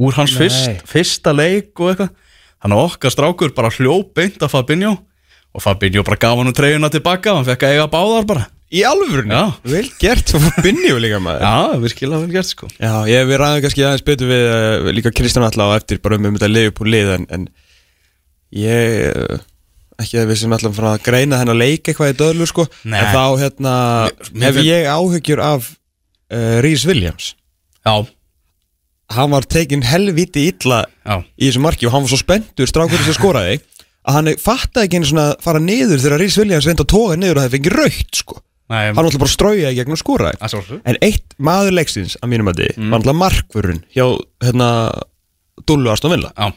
úr 0.00 0.14
hans 0.14 0.34
fyrst, 0.38 0.84
fyrsta 0.86 1.34
leik 1.34 1.74
og 1.82 1.92
eitthvað. 1.92 2.14
Hann 2.60 2.76
okkar 2.76 3.14
strákur 3.14 3.54
bara 3.56 3.72
hljóp 3.72 4.12
beint 4.14 4.42
af 4.44 4.52
Fabinho 4.52 4.94
og 5.50 5.64
Fabinho 5.64 6.04
bara 6.06 6.20
gaf 6.20 6.38
hann 6.38 6.54
treyjuna 6.54 6.90
tilbaka 6.92 7.34
hann 7.34 7.48
fekk 7.48 7.66
að 7.66 7.76
eiga 7.76 7.90
báðar 7.90 8.26
bara. 8.28 8.46
Í 8.70 8.84
alvörunni? 8.86 9.34
Já. 9.34 9.56
Vel 9.66 9.86
gert, 9.98 10.30
binni 10.62 10.92
líka 11.02 11.18
maður. 11.18 11.42
Já, 11.42 11.78
virkilega 11.82 12.20
vel 12.22 12.34
gert 12.36 12.46
sko. 12.52 12.68
Já, 12.78 12.92
ég 13.10 13.24
við 13.26 13.40
ræðum 13.42 13.64
kannski 13.64 13.82
aðeins 13.82 14.04
betur 14.06 14.30
við 14.30 14.44
uh, 14.46 14.90
líka 14.94 15.10
Kristján 15.10 15.46
Alla 15.48 15.66
á 15.74 15.78
eftir 15.80 15.98
bara 16.04 16.20
um 16.20 16.28
um 16.28 16.36
þetta 16.36 16.50
Liverpool 16.52 16.92
lið 16.94 17.10
en, 17.16 17.26
en 17.34 17.48
ég 18.54 19.40
ekki 20.02 20.20
að 20.22 20.30
við 20.32 20.38
sem 20.42 20.54
ætlum 20.56 20.74
að 20.78 20.88
að 20.90 21.02
greina 21.06 21.38
þennan 21.40 21.60
leik 21.60 21.88
eitthvað 21.90 22.12
í 22.14 22.16
döðlu 22.20 22.46
sko. 22.50 22.66
Nei. 22.84 22.98
en 23.00 23.10
þá 23.14 23.24
hérna 23.42 23.74
Mér- 24.32 24.46
hef 24.48 24.60
ég 24.66 24.88
áhyggjur 24.94 25.42
af 25.44 25.68
uh, 25.70 26.56
Rhys 26.64 26.84
Williams. 26.88 27.34
Já, 27.86 27.94
hann 29.16 29.30
var 29.34 29.46
tekin 29.50 29.82
helviti 29.82 30.46
illa 30.52 30.84
já, 31.04 31.16
í 31.40 31.48
þessu 31.48 31.62
marki 31.64 31.88
og 31.88 31.94
hann 31.96 32.04
var 32.06 32.12
svo 32.12 32.20
spenntur 32.20 32.68
strákurinn 32.70 33.06
sem 33.08 33.16
skoraði 33.16 33.56
að 34.06 34.16
hann 34.16 34.28
fattaði 34.40 34.86
ekki 34.86 35.00
einu 35.00 35.08
svona 35.10 35.24
að 35.32 35.40
fara 35.44 35.60
niður 35.62 36.00
þegar 36.02 36.20
Rhys 36.22 36.36
Williams 36.40 36.68
reyndi 36.68 36.84
að 36.86 36.92
toga 36.92 37.16
niður 37.20 37.40
og 37.40 37.44
það 37.46 37.54
fengi 37.56 37.72
raukt 37.74 38.20
sko. 38.22 38.38
Nei, 38.70 38.84
hann 38.86 38.94
var 38.94 39.08
alltaf 39.08 39.18
bara 39.24 39.30
að 39.32 39.34
strauja 39.34 39.70
í 39.72 39.76
gegn 39.80 39.96
og 39.96 39.98
skoraði. 39.98 40.38
Að 40.46 40.68
En 40.86 40.98
eitt 41.02 41.34
maður 41.42 41.74
leiksins 41.74 42.14
að 42.22 42.30
mínum 42.30 42.50
að 42.52 42.60
þið 42.62 42.76
var 42.92 43.00
alltaf 43.00 43.18
markvörun 43.18 43.80
hjá 43.96 44.04
hérna 44.46 44.68
Dullu 45.66 45.90
Aston 45.90 46.14
Villa. 46.14 46.30
Já, 46.38 46.52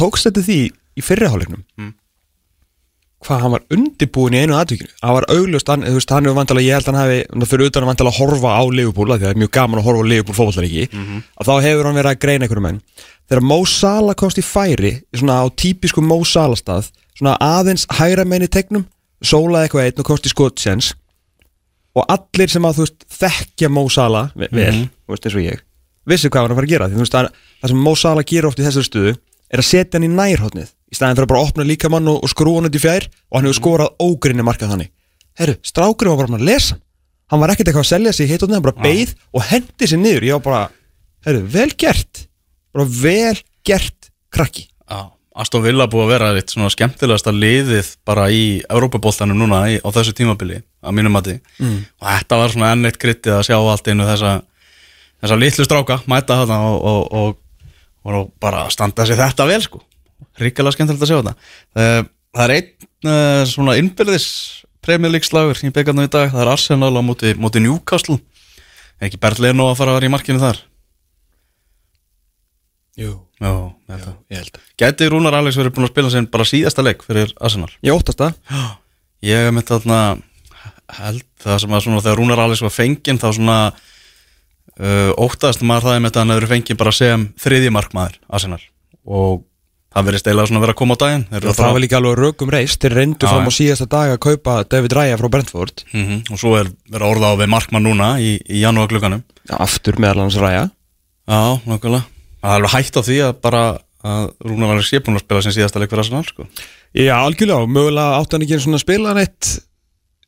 Tókst 0.00 0.26
þetta 0.26 0.42
því 0.48 0.58
í 0.98 1.02
fyrriháleiknum 1.04 1.60
Mm. 1.78 1.92
Hvað 3.24 3.40
hann 3.44 3.52
var 3.54 3.62
undirbúin 3.74 4.34
í 4.36 4.40
einu 4.44 4.56
aðtökinu 4.58 4.90
hann 5.02 5.14
var 5.16 5.26
augljóst, 5.32 5.68
hann, 5.72 5.84
þú 5.88 5.94
veist, 5.98 6.10
hann 6.14 6.24
hefur 6.28 6.38
vantilega 6.38 6.66
ég 6.68 6.78
held 6.78 6.88
hann 6.90 6.98
hann 7.00 7.48
fyrir 7.50 7.70
utan 7.70 7.84
að 7.86 7.90
vantilega 7.92 8.14
að 8.14 8.20
horfa 8.20 8.54
á 8.56 8.62
Liverpool 8.78 9.08
því 9.08 9.14
að 9.16 9.24
það 9.24 9.32
er 9.34 9.40
mjög 9.42 9.52
gaman 9.58 9.80
að 9.80 9.86
horfa 9.88 10.04
á 10.04 10.10
Liverpool 10.12 10.38
fótballaríki 10.38 10.84
að 11.40 11.48
þá 11.48 11.54
hefur 11.66 11.88
hann 11.88 11.98
verið 12.00 12.10
að 12.12 12.20
greina 12.24 12.44
einhverjum 12.48 12.66
menn. 12.68 12.80
Þegar 13.24 13.46
Mo 13.48 13.58
Salah 13.64 14.14
komst 14.20 14.38
í 14.40 14.44
færi 14.44 14.92
svona 15.16 15.38
á 15.40 15.44
típisku 15.56 16.02
Mo 16.04 16.18
Salah 16.28 16.58
stað 16.60 16.90
svona 17.16 17.36
aðeins 17.40 17.86
hægra 17.96 18.24
menn 18.28 18.44
í 18.44 18.50
tegnum 18.52 18.84
sólaði 19.24 19.68
eitthvað 19.70 19.86
einn 19.88 20.02
og 20.04 20.08
komst 20.10 20.26
í 20.28 20.32
skotsjens 20.34 20.90
og 21.94 22.04
allir 22.10 22.50
sem 22.50 22.64
að 22.66 22.80
þú 22.80 22.84
veist 22.88 23.06
þekkja 23.20 23.70
Mo 23.72 23.86
Salah 23.88 24.32
ve- 24.36 24.48
vel, 24.52 24.82
þú 25.06 25.14
veist 25.14 25.28
eins 25.30 25.36
og 25.38 25.44
ég 25.46 25.62
vissi 26.10 26.28
hvað 26.28 26.42
hann 26.42 26.50
var 26.50 26.52
að 26.52 26.58
fara 26.58 26.66
að 26.68 26.72
gera 26.74 26.88
því 26.90 26.98
þú 26.98 27.04
veist 27.06 27.14
að 27.20 27.28
það 27.62 27.72
sem 27.72 27.82
Mo 27.86 27.94
Salah 27.96 28.26
gerir 28.28 28.48
oft 28.50 28.60
í 28.60 28.66
þessari 28.66 28.88
stuðu 28.90 29.12
er 29.54 29.62
að 29.62 29.68
setja 29.68 29.98
hann 29.98 30.08
í 30.08 30.12
nærhóttnið 30.12 30.70
í 30.94 30.98
staðin 30.98 31.18
fyrir 31.18 31.28
að 31.28 31.32
bara 31.32 31.46
opna 31.48 31.66
líkamann 31.66 32.10
og, 32.10 32.20
og 32.22 32.32
skrúa 32.32 32.60
hann 32.60 32.68
út 32.68 32.78
í 32.78 32.82
fjær 32.82 33.08
og 33.08 33.38
hann 33.38 33.48
hefur 33.48 33.60
skorað 33.60 33.94
ógrinni 34.02 34.46
markað 34.46 34.74
þannig. 34.74 34.92
Herru, 35.38 35.56
strákurinn 35.66 36.14
var 36.14 36.22
bara 36.22 36.32
búinn 36.32 36.42
að 36.42 36.50
lesa 36.52 36.76
hann. 36.76 36.82
Hann 37.32 37.40
var 37.40 37.54
ekkert 37.54 37.70
eitthvað 37.70 37.86
að 37.86 37.90
selja 37.90 38.12
sig 38.14 38.28
í 38.28 38.34
hittóttið 38.34 38.58
hann 38.58 38.66
bara 38.66 38.84
beið 38.84 39.14
og 39.32 39.46
hendi 39.48 39.88
sér 39.90 40.00
niður. 40.02 40.26
Ég 40.28 40.36
var 40.36 40.44
bara, 40.44 40.62
herru, 41.26 41.42
vel 41.54 41.70
gert. 41.80 42.24
Bara 42.74 42.86
vel 43.00 43.38
gert 43.66 44.10
krakki. 44.34 44.66
Já, 44.90 45.00
Aston 45.40 45.64
Villa 45.64 45.88
búið 45.90 46.04
að 46.04 46.12
vera 46.12 46.30
eitt 46.36 46.52
svona 46.52 46.70
skemmtilegasta 46.70 47.32
liðið 47.34 47.94
bara 48.06 48.28
í 48.30 48.44
Európa-bóltanum 48.68 49.40
núna 49.40 49.64
í, 49.72 49.80
á 49.82 49.88
þessu 49.94 50.14
tímabili 50.14 50.60
að 50.84 50.98
mínum 50.98 51.16
mati. 51.16 51.38
Mm. 51.58 51.80
og 51.98 52.10
þetta 52.10 52.40
var 52.42 52.52
svona 52.54 52.74
enn 52.74 52.90
eitt 52.90 53.00
kryttið 53.02 53.38
að 53.38 53.46
sjá 53.48 53.56
allt 53.58 53.88
einu 53.88 54.06
þessa, 54.06 54.34
þessa 55.24 55.40
litlu 55.40 55.66
stráka 55.66 55.98
mæta 56.10 56.38
þarna 56.42 56.60
og, 56.68 56.78
og, 56.84 57.00
og, 57.08 57.40
og 58.04 58.30
bara 58.42 58.66
standa 58.72 59.06
sér 59.08 59.20
þetta 59.22 59.48
vel 59.48 59.62
sko. 59.64 59.80
Ríkilega 60.40 60.76
skemmtilegt 60.76 61.04
að 61.04 61.10
sjá 61.10 61.18
þetta. 61.20 61.34
Eh, 61.80 62.02
það 62.34 62.44
er 62.44 62.54
einn 62.58 63.10
uh, 63.10 63.42
svona 63.48 63.76
innbyrðis 63.80 64.28
Premier 64.84 65.12
League 65.12 65.26
slagur 65.26 65.58
í 65.64 65.72
byggarnu 65.72 66.06
í 66.06 66.12
dag. 66.12 66.32
Það 66.32 66.44
er 66.44 66.52
Arsenal 66.52 66.92
á 66.92 67.02
móti, 67.04 67.34
móti 67.40 67.62
Newcastle. 67.64 68.18
Er 69.00 69.08
ekki 69.08 69.20
Bernd 69.22 69.40
Leno 69.42 69.70
að 69.70 69.78
fara 69.80 69.94
að 69.94 70.00
vera 70.00 70.10
í 70.10 70.14
markinu 70.14 70.42
þar? 70.42 70.60
Jú, 73.00 73.14
Já, 73.42 73.50
þetta 73.90 74.12
ég 74.30 74.38
held 74.38 74.58
Gæti 74.78 75.08
Rúnar 75.10 75.34
Alex 75.34 75.56
verið 75.58 75.74
búin 75.74 75.88
að 75.88 75.90
spila 75.90 76.10
sinn 76.12 76.28
bara 76.30 76.46
síðasta 76.46 76.84
leik 76.84 77.02
fyrir 77.02 77.32
Arsenal? 77.42 77.72
Ég 77.82 77.96
óttast 77.96 78.20
það. 78.20 78.36
Ég 79.24 79.42
hef 79.42 79.54
myndið 79.56 79.72
þarna 79.74 79.98
held 81.00 81.24
það 81.42 81.58
sem 81.64 81.74
að 81.74 81.82
svona 81.86 82.04
þegar 82.04 82.20
Rúnar 82.20 82.42
Alex 82.44 82.62
var 82.62 82.74
fenginn 82.74 83.20
þá 83.20 83.28
svona 83.34 83.58
uh, 84.80 85.10
óttaðast 85.20 85.62
maður 85.66 85.88
það 85.90 85.98
með 86.04 86.12
það 86.14 86.20
að 86.20 86.24
hann 86.24 86.34
hefur 86.36 86.52
fengið 86.54 86.78
bara 86.82 86.92
sem 86.92 87.26
þriðji 87.44 87.72
markmaður 87.74 88.16
Arsenal. 88.28 88.60
Og 89.04 89.42
það 89.94 90.06
verið 90.08 90.22
steilega 90.24 90.48
svona 90.50 90.58
að 90.58 90.64
vera 90.64 90.74
að 90.74 90.78
koma 90.80 90.94
á 90.98 91.02
daginn. 91.04 91.24
Það 91.30 91.54
fara- 91.54 91.72
var 91.76 91.82
líka 91.84 91.98
alveg 92.00 92.16
rökum 92.18 92.50
reist. 92.50 92.80
Þeir 92.82 92.94
reyndu 92.98 93.28
fram 93.30 93.46
á 93.46 93.52
síðasta 93.54 93.86
dag 93.92 94.14
að 94.16 94.22
kaupa 94.26 94.54
David 94.66 94.96
Raya 94.98 95.18
frá 95.20 95.28
Brentford. 95.30 95.84
Mhm, 95.94 96.16
og 96.34 96.40
svo 96.40 96.56
er 96.58 96.70
verið 96.90 97.04
að 97.04 97.12
orða 97.14 97.30
á 97.30 97.34
við 97.38 97.52
markmann 97.54 97.86
núna 97.86 98.08
í, 98.18 98.32
í 98.50 98.62
janúarklukkanum 98.64 99.22
Aftur 99.60 100.00
meðal 100.02 100.24
hans 100.24 100.34
Raya. 100.40 100.64
Já, 101.28 101.60
nokkulega 101.68 102.04
Það 102.44 102.50
er 102.50 102.56
alveg 102.58 102.72
hægt 102.74 102.96
á 102.98 103.02
því 103.06 103.18
að 103.28 103.36
bara 103.40 103.60
að 104.04 104.24
Rúnar 104.44 104.74
Alex 104.74 104.90
sé 104.90 104.98
búin 105.00 105.16
að 105.16 105.22
spila 105.24 105.40
sin 105.46 105.54
síðasta 105.56 105.80
leik 105.80 105.88
fyrir 105.94 106.02
Arsenal 106.02 106.24
sko. 106.28 106.44
Já, 106.92 107.14
algjörlega, 107.24 107.64
mögulega 107.70 108.18
átti 108.18 108.34
hann 108.36 108.42
ekki 108.44 108.52
einu 108.58 108.64
svona 108.66 108.80
spila 108.82 109.14
neitt. 109.16 109.52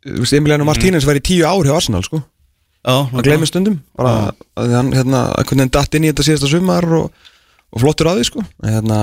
Emiliano 0.07 0.65
Martínez 0.65 1.05
var 1.05 1.19
í 1.19 1.21
tíu 1.25 1.45
ár 1.45 1.67
hjá 1.67 1.75
Arsenal, 1.77 2.01
sko 2.07 2.23
Það 2.87 3.25
glemir 3.27 3.51
stundum 3.51 3.81
bara 3.99 4.13
að 4.57 4.75
hann, 4.77 4.93
hérna, 4.95 5.23
einhvern 5.35 5.63
veginn 5.65 5.75
datt 5.75 5.97
inn 5.99 6.07
í 6.07 6.13
þetta 6.13 6.27
síðasta 6.29 6.51
sumar 6.53 6.87
og, 7.01 7.25
og 7.75 7.83
flottur 7.83 8.11
að 8.13 8.21
því, 8.21 8.27
sko. 8.31 8.45
Hérna, 8.63 9.01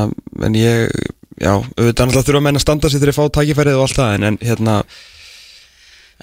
en 0.47 0.55
ég, 0.55 0.93
já, 1.35 1.51
auðvitað 1.57 2.07
náttúrulega 2.07 2.27
þurfa 2.29 2.43
menn 2.47 2.61
að 2.61 2.63
standa 2.63 2.91
sig 2.91 3.01
þegar 3.01 3.11
ég 3.11 3.19
fá 3.19 3.25
tækifærið 3.39 3.79
og 3.79 3.87
allt 3.87 3.99
það 3.99 4.15
en, 4.17 4.29
en 4.31 4.39
hérna 4.43 4.77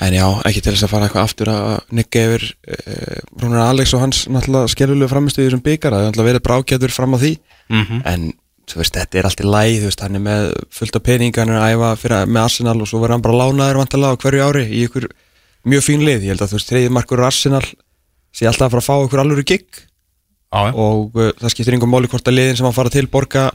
En 0.01 0.15
já, 0.15 0.25
ekki 0.49 0.63
til 0.65 0.73
þess 0.73 0.87
að 0.87 0.93
fara 0.95 1.07
eitthvað 1.09 1.27
aftur 1.27 1.49
að 1.53 1.65
nikka 1.99 2.21
yfir 2.25 2.45
uh, 2.73 3.17
Rúnar 3.43 3.67
Alex 3.67 3.91
og 3.97 4.05
hans 4.05 4.21
náttúrulega 4.33 4.71
skellulega 4.73 5.11
framistu 5.11 5.43
í 5.43 5.49
þessum 5.49 5.65
byggar 5.67 5.93
það 5.93 6.05
er 6.05 6.07
náttúrulega 6.07 6.31
verið 6.31 6.45
brákjætur 6.47 6.95
fram 6.95 7.17
á 7.17 7.19
því. 7.21 7.33
Mhm. 7.75 7.99
en 8.07 8.31
þú 8.71 8.79
veist, 8.79 8.95
þetta 8.95 9.19
er 9.19 9.27
allt 9.27 9.43
í 9.43 9.49
læg 9.51 9.73
þú 9.83 9.89
veist, 9.91 10.05
hann 10.07 10.17
er 10.17 10.23
með 10.25 10.47
fullt 10.79 10.97
af 10.97 11.05
peninga 11.05 11.43
hann 11.43 11.53
er 11.53 11.59
að 11.59 11.75
æfa 11.75 11.91
fyrir, 12.05 12.31
með 12.31 12.45
Arsenal 12.45 12.77
og 12.81 12.89
svo 12.89 13.01
verður 13.03 13.17
hann 13.17 13.25
bara 13.27 13.41
lánaður 13.41 13.81
vantilega 13.83 14.15
á 14.15 14.21
hverju 14.23 14.47
ári 14.47 14.65
í 14.71 14.85
ykkur 14.87 15.09
mjög 15.69 15.87
fín 15.87 16.05
lið, 16.07 16.27
ég 16.27 16.35
held 16.35 16.45
að 16.45 16.53
þú 16.53 16.59
veist, 16.59 16.71
þriðið 16.73 16.95
markur 16.97 17.25
Arsenal 17.27 17.65
sé 18.35 18.47
alltaf 18.49 18.69
að 18.69 18.77
fara 18.77 18.85
að 18.85 18.89
fá 18.89 19.07
ykkur 19.07 19.23
alvöru 19.25 19.47
gig 19.47 19.67
já. 19.71 20.61
og 20.73 21.17
uh, 21.19 21.33
það 21.41 21.55
skiptir 21.55 21.77
yngum 21.77 21.91
máli 21.93 22.11
hvort 22.11 22.29
að 22.31 22.39
liðin 22.39 22.61
sem 22.61 22.69
hann 22.69 22.77
fara 22.77 22.93
til 22.93 23.07
borga 23.11 23.49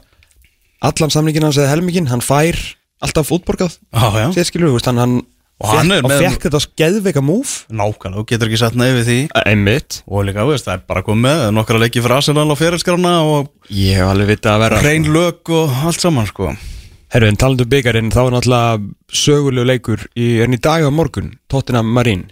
allan 0.84 1.12
samningin 1.12 1.46
hans 1.48 1.58
eða 1.60 1.72
helmingin, 1.74 2.10
hann 2.12 2.24
fær 2.24 2.58
alltaf 3.02 3.32
útborgað, 3.34 3.78
já. 3.92 4.28
sér 4.36 4.68
veist, 4.68 4.90
hann, 4.92 5.02
hann 5.02 5.16
Og 5.56 5.70
hann 5.72 5.88
og 5.88 6.10
með- 6.10 6.20
fekk 6.20 6.42
þetta 6.44 6.58
skeðveika 6.60 7.22
múf 7.24 7.52
Nákvæmlega, 7.72 8.18
þú 8.20 8.24
getur 8.28 8.50
ekki 8.50 8.58
sett 8.60 8.74
neyfið 8.76 9.06
því 9.08 9.18
einmitt, 9.48 10.02
og 10.04 10.26
líka, 10.28 10.44
veist, 10.44 10.66
það 10.68 10.74
er 10.76 10.82
bara 10.92 11.02
komið 11.06 11.22
með 11.24 11.44
nokkra 11.56 11.80
leiki 11.80 12.02
fyrir 12.04 12.16
Arsenal 12.18 12.52
á 12.52 12.56
fyrirskrána 12.60 13.12
og 13.24 13.48
ég 13.72 13.96
hef 13.96 14.10
alveg 14.10 14.34
vitað 14.34 14.52
að 14.52 14.64
vera 14.66 14.80
hrein 14.84 15.08
lög 15.14 15.52
og 15.56 15.72
allt 15.88 16.02
saman 16.04 16.28
sko. 16.28 16.50
Herru, 17.14 17.28
en 17.30 17.38
talandu 17.38 17.66
byggarinn, 17.70 18.10
þá 18.14 18.22
er 18.24 18.32
náttúrulega 18.34 18.78
sögulegu 19.14 19.68
leikur 19.68 20.06
í, 20.14 20.36
er 20.40 20.46
hann 20.46 20.56
í 20.56 20.62
dag 20.62 20.86
á 20.86 20.90
morgun, 20.90 21.36
Tottenham 21.52 21.92
Marín 21.94 22.26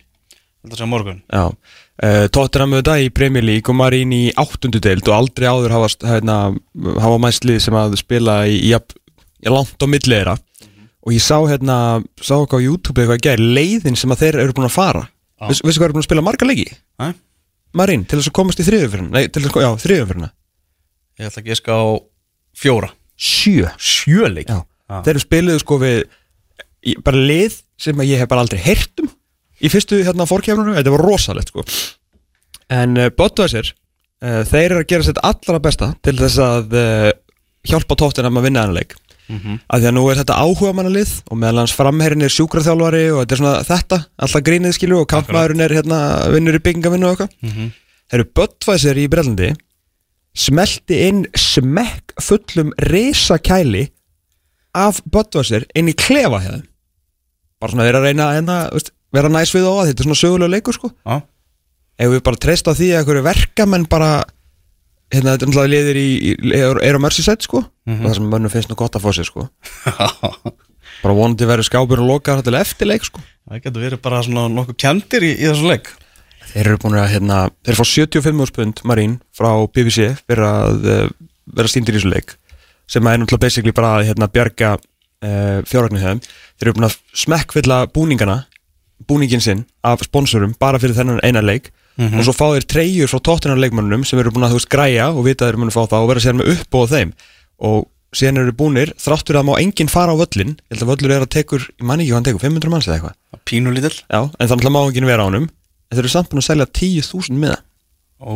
Þetta 0.65 0.79
sé 0.79 0.87
á 0.87 0.89
morgun. 0.89 1.19
Já, 1.29 1.43
uh, 1.53 2.27
Tottenham 2.33 2.73
auðvitað 2.73 3.03
í 3.05 3.11
Premier 3.13 3.45
League 3.45 3.69
og 3.69 3.77
Marín 3.77 4.15
í 4.17 4.23
áttundu 4.41 4.81
deild 4.81 5.05
og 5.11 5.17
aldrei 5.19 5.45
áður 5.51 5.75
hafa, 5.77 5.91
hérna, 6.09 6.37
hafa 7.05 7.19
mæslið 7.21 7.59
sem 7.67 7.77
að 7.77 7.99
spila 8.01 8.39
í, 8.49 8.57
í, 8.71 8.73
í 8.73 9.53
langt 9.53 9.77
á 9.77 9.87
milli 9.87 10.17
þeirra. 10.17 10.39
Og 11.05 11.13
ég 11.13 11.21
sá 11.21 11.37
hérna, 11.45 11.77
sá 12.17 12.39
okkar 12.39 12.65
á 12.65 12.65
YouTube 12.65 13.03
eitthvað 13.03 13.19
að 13.19 13.27
gera 13.29 13.51
leiðin 13.59 14.01
sem 14.01 14.17
að 14.17 14.25
þeir 14.25 14.41
eru 14.41 14.57
búin 14.57 14.71
að 14.71 14.77
fara. 14.79 15.05
Já. 15.37 15.51
Viss, 15.51 15.61
Vissu 15.69 15.83
hvað 15.83 15.91
eru 15.91 15.99
búin 15.99 16.07
að 16.07 16.09
spila 16.09 16.25
marga 16.25 16.49
leiki? 16.49 16.67
Æ? 16.97 17.07
Marín, 17.77 18.09
til 18.09 18.21
þess 18.21 18.31
að 18.31 18.37
komast 18.39 18.63
í 18.63 18.65
þriðumfyrirna 18.65 19.13
Nei, 19.13 19.29
til 19.29 19.43
þess 19.43 19.53
að, 19.53 19.65
já, 19.67 19.71
þriðumfyrirna 19.83 20.29
Ég 21.19 21.29
ætla 21.29 21.43
að 21.43 21.49
giska 21.51 21.75
á 21.75 21.85
fjóra 22.55 22.91
Sjö. 23.17 23.69
Sjöleik 23.79 24.49
Já, 24.51 24.63
þeir 25.05 25.13
eru 25.15 25.23
spiluðu 25.23 25.63
sko 25.63 25.79
við 25.83 26.01
í, 26.85 26.97
bara 27.05 27.21
lið 27.21 27.61
sem 27.81 28.03
ég 28.07 28.21
hef 28.23 28.31
bara 28.31 28.45
aldrei 28.45 28.61
heyrt 28.63 29.05
um 29.05 29.11
í 29.65 29.71
fyrstu 29.73 30.01
hérna 30.05 30.27
fórkjafnunum, 30.29 30.75
þetta 30.77 30.93
var 30.93 31.05
rosalegt 31.07 31.53
sko. 31.53 31.63
En 32.75 32.99
uh, 32.99 33.09
Botvæsir 33.15 33.71
uh, 33.71 34.43
þeir 34.49 34.67
eru 34.75 34.83
að 34.83 34.91
gera 34.91 35.07
sitt 35.07 35.21
allra 35.25 35.61
besta 35.63 35.93
til 36.05 36.17
þess 36.19 36.41
að 36.43 36.75
uh, 36.77 37.09
hjálpa 37.65 37.97
tóttinam 37.97 38.37
að 38.41 38.49
vinna 38.51 38.67
hann 38.67 38.77
leik. 38.77 38.97
Mhm. 39.25 39.55
af 39.73 39.81
því 39.81 39.87
að 39.89 39.95
nú 39.97 40.03
er 40.13 40.19
þetta 40.21 40.35
áhuga 40.37 40.75
mannalið 40.77 41.13
og 41.33 41.39
meðal 41.41 41.63
hans 41.63 41.73
framherrin 41.73 42.27
er 42.27 42.33
sjúkraþjálfari 42.35 43.07
og 43.09 43.23
þetta 43.23 43.33
er 43.33 43.41
svona 43.41 43.63
þetta, 43.65 43.99
alltaf 44.21 44.43
grínið 44.45 44.75
skilu 44.77 44.99
og 45.01 45.07
kampmaðurinn 45.09 45.65
er 45.65 45.73
hérna 45.79 46.01
vinnur 46.35 46.59
í 46.59 46.61
byggingavinnu 46.61 47.09
og 47.09 47.15
eitthvað. 47.15 47.33
Mhm. 47.41 47.71
þeir 48.13 48.21
eru 48.21 48.27
Botvæsir 48.37 49.01
í 49.01 49.07
Brellandi 49.09 49.49
smelti 50.35 51.01
inn 51.09 51.25
smekk 51.39 52.17
fullum 52.23 52.73
risakæli 52.91 53.87
af 54.75 55.01
Budweiser 55.07 55.67
inn 55.79 55.91
í 55.91 55.97
klefa 55.97 56.43
þeim. 56.43 56.65
Bara 57.63 57.73
svona 57.73 57.87
þeir 57.87 57.99
að 58.01 58.07
reyna 58.09 58.27
að 58.29 58.39
hérna, 58.39 58.59
veist, 58.75 58.91
vera 59.15 59.31
næs 59.31 59.55
við 59.55 59.69
á 59.71 59.73
að 59.73 59.91
þetta 59.91 60.03
er 60.03 60.09
svona 60.09 60.21
sögulega 60.21 60.55
leikur 60.57 60.77
sko. 60.77 60.91
Já, 61.07 61.21
ef 62.03 62.15
við 62.15 62.25
bara 62.27 62.43
treysta 62.43 62.75
því 62.75 62.91
að 62.91 63.01
einhverju 63.01 63.27
verkamenn 63.29 63.87
bara 63.91 64.11
hérna 65.15 65.37
þetta 65.37 65.47
er 65.47 65.53
náttúrulega 65.53 65.73
liðir 65.77 66.01
í, 66.01 66.09
í 66.19 66.59
er, 66.59 66.99
á 66.99 67.05
Merseyside 67.05 67.47
sko. 67.47 67.63
Og 67.87 68.03
það 68.03 68.17
sem 68.19 68.31
mönnum 68.35 68.53
finnst 68.53 68.73
nú 68.73 68.79
gott 68.79 68.99
að 68.99 69.07
fá 69.07 69.15
sér 69.15 69.31
sko. 69.31 69.47
Bara 71.05 71.17
vonandi 71.17 71.47
verður 71.47 71.67
skápur 71.69 72.01
og 72.01 72.09
lokar 72.09 72.41
til 72.45 72.55
eftirleik 72.57 73.05
sko. 73.05 73.21
Það 73.45 73.67
getur 73.67 73.83
verið 73.85 74.01
bara 74.01 74.23
svona 74.25 74.47
nokkuð 74.49 74.77
kjandir 74.81 75.27
í, 75.27 75.35
í 75.37 75.49
þessu 75.51 75.69
leik 75.69 75.91
þeir 76.55 76.71
eru 76.71 76.81
búin 76.85 76.97
að 77.01 77.13
hérna 77.17 77.43
þeir 77.67 77.79
fá 77.81 77.85
75 77.91 78.43
úrspund 78.47 78.83
Marín 78.87 79.19
frá 79.35 79.51
BBC 79.67 80.15
fyrir 80.25 80.47
að 80.47 80.89
uh, 80.89 81.05
vera 81.55 81.71
stíndir 81.71 81.97
í 81.97 82.01
þessu 82.01 82.13
leik 82.15 82.37
sem 82.91 83.07
er 83.09 83.21
náttúrulega 83.21 83.47
basically 83.47 83.75
bara 83.75 83.95
að 83.99 84.11
hérna 84.11 84.29
bjarga 84.31 84.75
uh, 84.77 85.61
fjárhagnir 85.69 86.05
þeim. 86.05 86.21
Þeir 86.59 86.69
eru 86.69 86.77
búin 86.77 86.89
að 86.91 86.99
smekkfylla 87.25 87.79
búningana 87.95 88.43
búningin 89.09 89.43
sinn 89.43 89.65
af 89.85 90.05
sponsorum 90.05 90.55
bara 90.61 90.81
fyrir 90.81 90.97
þennan 90.97 91.23
eina 91.25 91.43
leik. 91.45 91.73
Og 92.19 92.25
svo 92.27 92.35
fá 92.35 92.47
þeir 92.57 92.65
treyjur 92.67 93.11
frá 93.11 93.21
tóttinar 93.23 93.59
leikmannunum 93.63 94.05
sem 94.09 94.19
eru 94.19 94.33
búin 94.35 94.47
að 94.47 94.55
þú 94.55 94.61
veist 94.61 94.71
græja 94.73 95.11
og 95.13 95.27
vita 95.29 95.45
að 95.45 95.49
þeir 95.49 95.55
eru 95.55 95.63
búin 95.63 95.71
að 95.71 95.77
fá 95.77 95.85
það 95.93 96.05
og 96.05 96.09
vera 96.11 96.23
sér 96.25 96.39
með 96.39 96.49
upp 96.55 96.79
og 96.81 96.89
þeim. 96.91 97.13
Og 97.71 97.85
síðan 98.15 98.41
eru 98.43 98.55
búnir 98.59 98.95
þráttur 98.99 99.39
að 99.39 99.47
má 99.47 99.53
enginn 99.61 99.93
fara 99.93 100.15
á 100.15 100.19
völlin 100.19 100.57
ég 100.57 100.75
held 100.75 100.85
að 100.85 100.91
völlur 100.91 101.15
er 101.15 101.27
að 101.27 101.33
tekur, 101.35 101.69
ég 101.71 101.87
man 101.87 102.03
ekki 102.03 102.11
hvað 102.11 102.19
hann 102.19 102.27
tekur 102.29 102.45
500 102.47 102.73
manns 102.75 102.89
eða 102.89 102.97
eitthvað. 102.99 103.43
Pínu 103.47 103.75
lítill. 103.75 103.95
Já, 104.11 104.21
en 104.27 104.51
þannig 104.51 104.71
að 104.71 104.75
má 104.75 104.81
enginn 104.83 105.09
vera 105.11 105.27
á 105.27 105.29
En 105.35 105.47
þeir 105.91 106.05
eru 106.05 106.13
samt 106.15 106.31
búin 106.33 106.43
að 106.45 106.49
selja 106.51 106.67
10.000 106.81 107.43
miða. 107.45 107.59
Ó, 108.25 108.33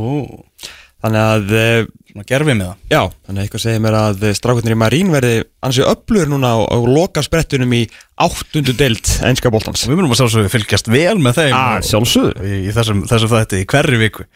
Þannig 0.98 1.22
að, 1.22 1.52
eh, 1.54 1.84
svona 2.10 2.24
gerfi 2.26 2.54
með 2.58 2.64
það 2.66 2.90
já, 2.90 3.00
þannig 3.22 3.38
að 3.38 3.44
eitthvað 3.44 3.60
segir 3.62 3.82
mér 3.84 3.94
að 3.94 4.24
strákvöldinir 4.34 4.74
í 4.74 4.78
Marín 4.80 5.12
verði 5.14 5.34
ansið 5.62 5.86
öflugur 5.92 6.30
núna 6.32 6.48
á, 6.50 6.56
á 6.58 6.76
loka 6.90 7.22
sprettunum 7.22 7.74
í 7.78 7.84
áttundu 8.18 8.74
deild 8.74 9.06
enska 9.22 9.52
boltans. 9.54 9.84
Við 9.86 9.94
munum 9.94 10.10
að 10.10 10.24
sjálfsögðu 10.24 10.50
fylgjast 10.56 10.90
vel 10.90 11.14
með 11.22 11.38
þeim 11.38 11.54
Ah, 11.54 11.78
sjálfsögðu. 11.86 12.34
í, 12.42 12.58
í 12.66 12.74
þessum, 12.74 13.04
þessum 13.06 13.30
þætti, 13.30 13.62
í 13.62 13.68
hverri 13.70 14.02
viku. 14.02 14.26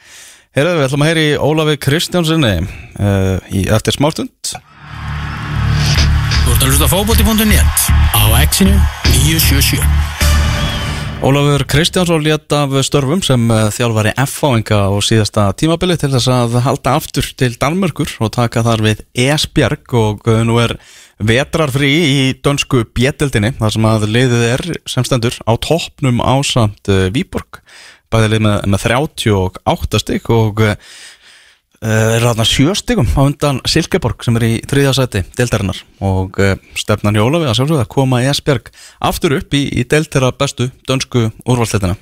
Heyrðu, 0.55 0.77
við 0.79 0.87
ætlum 0.87 1.03
að 1.03 1.11
heyri 1.11 1.27
Ólafi 1.42 1.77
Kristjánsinni 1.83 2.55
uh, 2.62 3.37
í, 3.51 3.66
eftir 3.66 3.98
smástund. 3.98 4.55
Þú 6.46 6.55
ert 6.55 6.62
að 6.62 6.68
hlusta 6.70 6.87
á 6.87 6.94
fótbolti.net 6.94 7.90
á 8.14 8.22
exinu 8.38 8.79
977 9.27 9.83
Ólafur 11.22 11.62
Kristjánsson 11.70 12.22
létt 12.22 12.52
af 12.52 12.72
störfum 12.82 13.20
sem 13.22 13.42
eh, 13.54 13.68
þjálfari 13.70 14.11
F-fáinga 14.24 14.78
á 14.90 14.98
síðasta 15.06 15.44
tímabili 15.54 15.94
til 15.94 16.11
þess 16.11 16.26
að 16.35 16.56
halda 16.64 16.96
aftur 16.98 17.28
til 17.38 17.54
Danmörkur 17.62 18.11
og 18.26 18.32
taka 18.35 18.64
þar 18.66 18.82
við 18.82 19.04
Esbjerg 19.14 19.94
og 19.94 20.26
eh, 20.26 20.40
nú 20.42 20.58
er 20.58 20.74
vetrarfrí 21.22 21.92
í 21.92 22.16
dönsku 22.42 22.82
bjettildinni 22.90 23.52
þar 23.61 23.76
sem 23.76 23.87
að 23.92 24.08
liðið 24.11 24.44
er 24.48 24.66
sem 24.90 25.06
stendur 25.06 25.38
á 25.46 25.54
toppnum 25.62 26.18
ásamt 26.18 26.90
uh, 26.90 27.06
Víborg 27.14 27.61
bæði 28.11 28.32
lið 28.32 28.42
með, 28.48 28.58
með 28.74 28.87
38 28.90 30.02
stygg 30.02 30.26
og 30.35 30.66
uh, 31.82 32.14
er 32.16 32.24
þarna 32.24 32.46
sjö 32.48 32.74
styggum 32.78 33.10
á 33.18 33.20
undan 33.26 33.60
Silkeborg 33.68 34.24
sem 34.24 34.38
er 34.38 34.46
í 34.46 34.52
þriðja 34.70 34.94
sæti 34.96 35.24
deildarinnar. 35.38 35.82
Og 36.06 36.40
uh, 36.42 36.56
stefnan 36.78 37.18
í 37.18 37.22
Ólafi 37.22 37.50
að 37.50 37.58
sjálfsögða 37.60 37.90
koma 37.92 38.22
Esbjerg 38.30 38.72
aftur 39.10 39.36
upp 39.38 39.54
í, 39.58 39.66
í 39.68 39.86
deildtera 39.88 40.32
bestu 40.36 40.70
dönsku 40.88 41.28
úrvalsleitina 41.44 41.98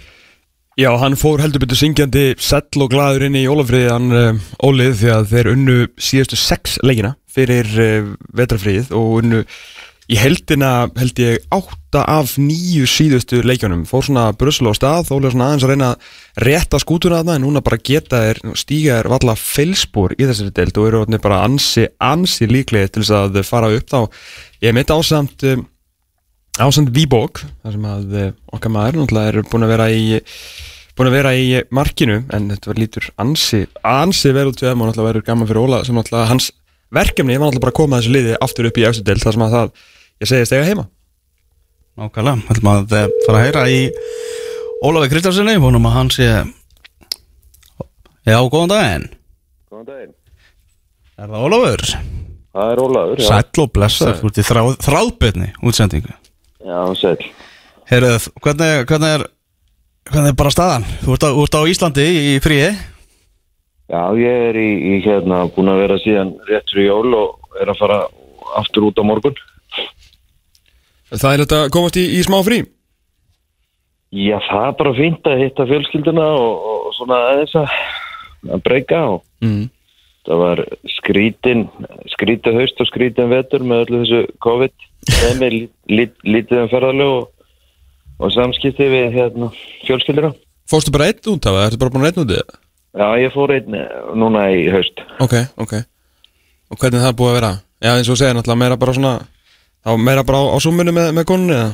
Já, 0.78 0.88
hann 0.96 1.18
fór 1.18 1.42
heldur 1.42 1.64
betur 1.64 1.76
syngjandi 1.76 2.30
sell 2.40 2.84
og 2.84 2.92
gladur 2.92 3.26
inn 3.26 3.36
í 3.36 3.48
Ólafriði 3.50 3.90
hann 3.90 4.14
uh, 4.16 4.50
Ólið 4.64 4.94
því 5.02 5.12
að 5.16 5.28
þeir 5.34 5.52
unnu 5.56 5.78
síðustu 6.00 6.38
sex 6.40 6.78
leikina 6.86 7.16
fyrir 7.30 7.68
vetrafriðið 8.34 8.88
og 8.98 9.20
unnu 9.20 9.44
í 10.10 10.18
heldina 10.18 10.90
held 10.98 11.20
ég 11.22 11.44
átta 11.54 12.02
af 12.10 12.34
nýju 12.40 12.86
síðustu 12.90 13.40
leikjunum. 13.46 13.84
Fór 13.88 14.04
svona 14.06 14.28
bruslu 14.36 14.72
á 14.72 14.74
stað 14.74 15.12
Ólið 15.14 15.34
svona 15.34 15.50
aðeins 15.50 15.66
að 15.66 15.72
reyna 15.72 15.90
að 15.92 16.46
rétta 16.46 16.80
skútuna 16.82 17.20
þarna 17.20 17.36
en 17.38 17.44
núna 17.46 17.62
bara 17.64 17.78
geta 17.78 18.22
þeir 18.26 18.40
stíga 18.58 18.98
þeir 18.98 19.10
valla 19.14 19.36
feilspor 19.38 20.14
í 20.18 20.26
þessari 20.26 20.54
deild 20.56 20.80
og 20.80 20.88
eru 20.90 21.20
bara 21.22 21.42
ansi, 21.46 21.86
ansi 22.02 22.50
líklegir 22.50 22.90
til 22.90 23.04
þess 23.04 23.16
að 23.20 23.42
fara 23.46 23.70
upp 23.74 23.90
þá. 23.90 24.00
Ég 24.66 24.74
mitt 24.76 24.90
ásamt 24.90 25.46
um, 25.50 25.66
Ásand 26.60 26.90
Víbók 26.92 27.44
þar 27.62 27.76
sem 27.76 27.86
að 27.86 28.16
eh, 28.18 28.32
okkar 28.52 28.72
maður 28.74 28.98
náttúrulega 29.00 29.30
er 29.30 29.46
búin 29.48 29.64
að 29.64 29.70
vera 29.70 29.86
í 29.94 30.02
búin 30.98 31.08
að 31.08 31.14
vera 31.14 31.34
í 31.38 31.46
markinu 31.72 32.16
en 32.34 32.48
þetta 32.50 32.70
var 32.72 32.80
lítur 32.80 33.06
ansi, 33.22 33.60
ansi 33.86 34.32
út 34.34 34.58
við 34.58 34.66
þeim 34.66 34.82
og 34.82 34.90
náttúrulega 34.90 35.06
verður 35.06 35.26
gaman 35.28 35.48
fyrir 35.48 35.62
Óla 35.62 35.78
sem 35.86 35.96
náttúrulega 35.96 36.32
hans 36.32 36.50
verkefni 36.90 37.38
var 37.38 37.48
náttúrulega 37.48 37.64
bara 37.64 37.72
að 37.72 37.78
koma 37.78 38.00
þessu 38.00 38.14
liði 38.16 38.36
aftur 38.42 38.68
upp 38.68 38.80
í 38.80 38.86
del 39.06 39.22
þar 39.22 39.36
sem 39.36 39.46
að 39.46 39.56
það 39.56 39.72
ég 40.20 40.28
segist 40.28 40.52
eiga 40.54 40.68
heima 40.68 40.86
Nákvæmlega, 42.00 42.36
við 42.46 42.52
ætlum 42.54 42.70
að 42.70 42.94
eh, 42.96 43.08
fara 43.26 43.40
að 43.40 43.44
heyra 43.46 43.64
í 43.68 43.80
Ólafi 44.86 45.10
Kristjánsinni 45.12 45.56
vonum 45.60 45.88
að 45.88 45.96
hann 45.96 46.12
sé 46.14 46.28
Já, 48.28 48.36
góðan 48.52 48.72
daginn 48.72 49.08
Góðan 49.70 49.88
daginn. 49.88 50.14
Er 51.20 51.28
það 51.32 51.44
Ólafur? 51.48 51.84
Það 52.50 52.72
er 52.72 52.82
Ólafur, 52.84 53.20
já. 53.20 53.26
Sæll 53.28 53.64
og 53.64 53.72
blessar, 53.74 54.14
þú 54.20 54.30
ert 54.30 54.40
í 54.40 54.46
þráð, 54.46 54.70
þráðbyrni 54.86 55.50
útsendingu 55.64 56.14
Já, 56.60 56.80
sæl. 57.00 57.18
Heyrðu, 57.90 58.16
hvernig, 58.44 58.86
hvernig 58.88 59.18
er 59.18 59.26
hvernig 60.10 60.32
er 60.32 60.38
bara 60.38 60.52
staðan? 60.54 60.86
Þú 61.02 61.16
ert 61.16 61.26
á, 61.26 61.30
þú 61.36 61.44
ert 61.46 61.58
á 61.60 61.62
Íslandi 61.72 62.06
í 62.06 62.32
fríi 62.44 62.70
Já, 63.90 64.02
ég 64.14 64.48
er 64.50 64.56
í, 64.58 64.68
í 64.94 64.96
hérna 65.02 65.42
búin 65.50 65.72
að 65.72 65.80
vera 65.82 65.96
síðan 65.98 66.36
rétt 66.46 66.70
fyrir 66.70 66.92
jól 66.92 67.14
og 67.18 67.56
er 67.60 67.72
að 67.72 67.80
fara 67.80 67.96
aftur 68.60 68.86
út 68.86 68.98
á 68.98 69.04
morgun. 69.06 69.34
Það 71.10 71.32
er 71.32 71.42
þetta 71.44 71.64
komast 71.74 71.98
í, 71.98 72.04
í 72.18 72.20
smá 72.26 72.38
frí 72.46 72.60
Já, 74.10 74.40
það 74.42 74.64
er 74.66 74.72
bara 74.78 74.92
fínt 74.96 75.28
að 75.30 75.42
hitta 75.44 75.66
fjölskylduna 75.70 76.24
og, 76.34 76.64
og 76.66 76.94
svona 76.96 77.18
aðeins 77.28 77.52
að, 77.60 77.74
breyka 78.64 79.02
og 79.06 79.20
mm. 79.46 79.60
það 80.26 80.40
var 80.40 80.62
skrítin, 80.96 81.62
skrítið 82.16 82.58
haust 82.58 82.82
og 82.82 82.88
skrítin 82.90 83.30
vetur 83.30 83.62
með 83.62 83.84
öllu 83.84 84.00
þessu 84.02 84.22
COVID. 84.42 84.74
Það 85.12 85.44
er 85.46 85.56
lít, 85.94 86.16
lítið 86.26 86.64
um 86.64 86.72
ferðalög 86.72 87.12
og, 87.20 87.46
og 88.18 88.34
samskipti 88.34 88.90
við 88.90 89.14
hérna 89.14 89.52
fjölskylduna. 89.86 90.32
Fórstu 90.70 90.94
bara 90.94 91.12
einn 91.12 91.30
út 91.30 91.46
af 91.46 91.54
það? 91.54 91.68
Ertu 91.68 91.82
bara 91.84 91.94
búin 91.94 92.10
einn 92.10 92.22
út 92.24 92.34
í 92.34 92.40
það? 92.40 92.58
Já, 92.90 93.08
ég 93.22 93.34
fór 93.36 93.54
einn 93.54 93.80
núna 94.18 94.48
í 94.50 94.66
haust. 94.74 95.04
Ok, 95.22 95.38
ok 95.62 95.78
Og 96.70 96.78
hvernig 96.78 96.98
er 96.98 97.06
það 97.06 97.18
búið 97.18 97.30
að 97.30 97.38
vera? 97.38 97.52
Já, 97.78 97.92
eins 97.94 98.10
og 98.10 98.18
segir 98.18 98.34
náttúrulega 98.34 98.62
meira 98.64 98.78
bara 98.78 98.94
svona 98.98 99.14
þá 99.84 99.90
meira 100.00 100.26
bara 100.26 100.42
á, 100.42 100.44
á 100.52 100.56
súmunu 100.62 100.94
með, 100.94 101.10
með 101.16 101.28
konunni 101.30 101.56
eða? 101.56 101.72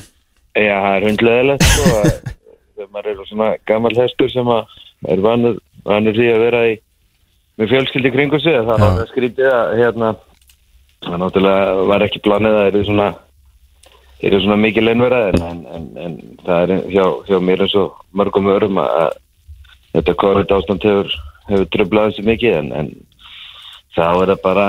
Já, 0.57 0.77
það 0.81 0.95
er 0.97 1.07
hundleðilegt 1.11 1.67
sko 1.67 1.91
þegar 2.77 2.91
maður 2.93 3.11
er 3.13 3.29
svona 3.31 3.51
gammal 3.69 3.95
hestur 3.97 4.33
sem 4.33 4.53
að 4.53 4.79
er 5.13 5.23
vanur, 5.25 5.61
vanur 5.87 6.17
því 6.17 6.31
að 6.33 6.43
vera 6.47 6.65
í 6.71 6.75
með 7.57 7.73
fjölskyldi 7.73 8.13
kringu 8.15 8.41
sig 8.41 8.57
það 8.57 8.73
var 8.73 8.99
það 9.01 9.13
skrítið 9.13 9.53
að 9.53 9.77
hérna 9.81 10.11
það 11.07 11.23
náttúrulega 11.23 11.87
var 11.93 12.05
ekki 12.07 12.25
planið 12.25 12.59
að 12.59 12.69
eru 12.71 12.83
svona 12.89 13.09
eru 14.25 14.41
svona 14.41 14.59
mikil 14.61 14.89
einverða 14.89 15.33
en, 15.33 15.65
en, 15.77 15.89
en, 16.01 16.17
það 16.45 16.63
er 16.63 16.85
hjá, 16.93 17.05
hjá 17.29 17.39
mér 17.45 17.65
eins 17.67 17.77
og 17.77 17.97
mörgum 18.17 18.49
örum 18.53 18.81
að, 18.81 19.19
þetta 19.97 20.17
COVID 20.23 20.55
ástand 20.57 20.87
hefur, 20.89 21.17
hefur 21.51 21.69
tröflað 21.73 22.11
þessi 22.11 22.27
mikið 22.31 22.57
en, 22.61 22.71
en 22.81 22.93
þá 23.97 24.07
er 24.09 24.33
það 24.33 24.41
bara 24.45 24.69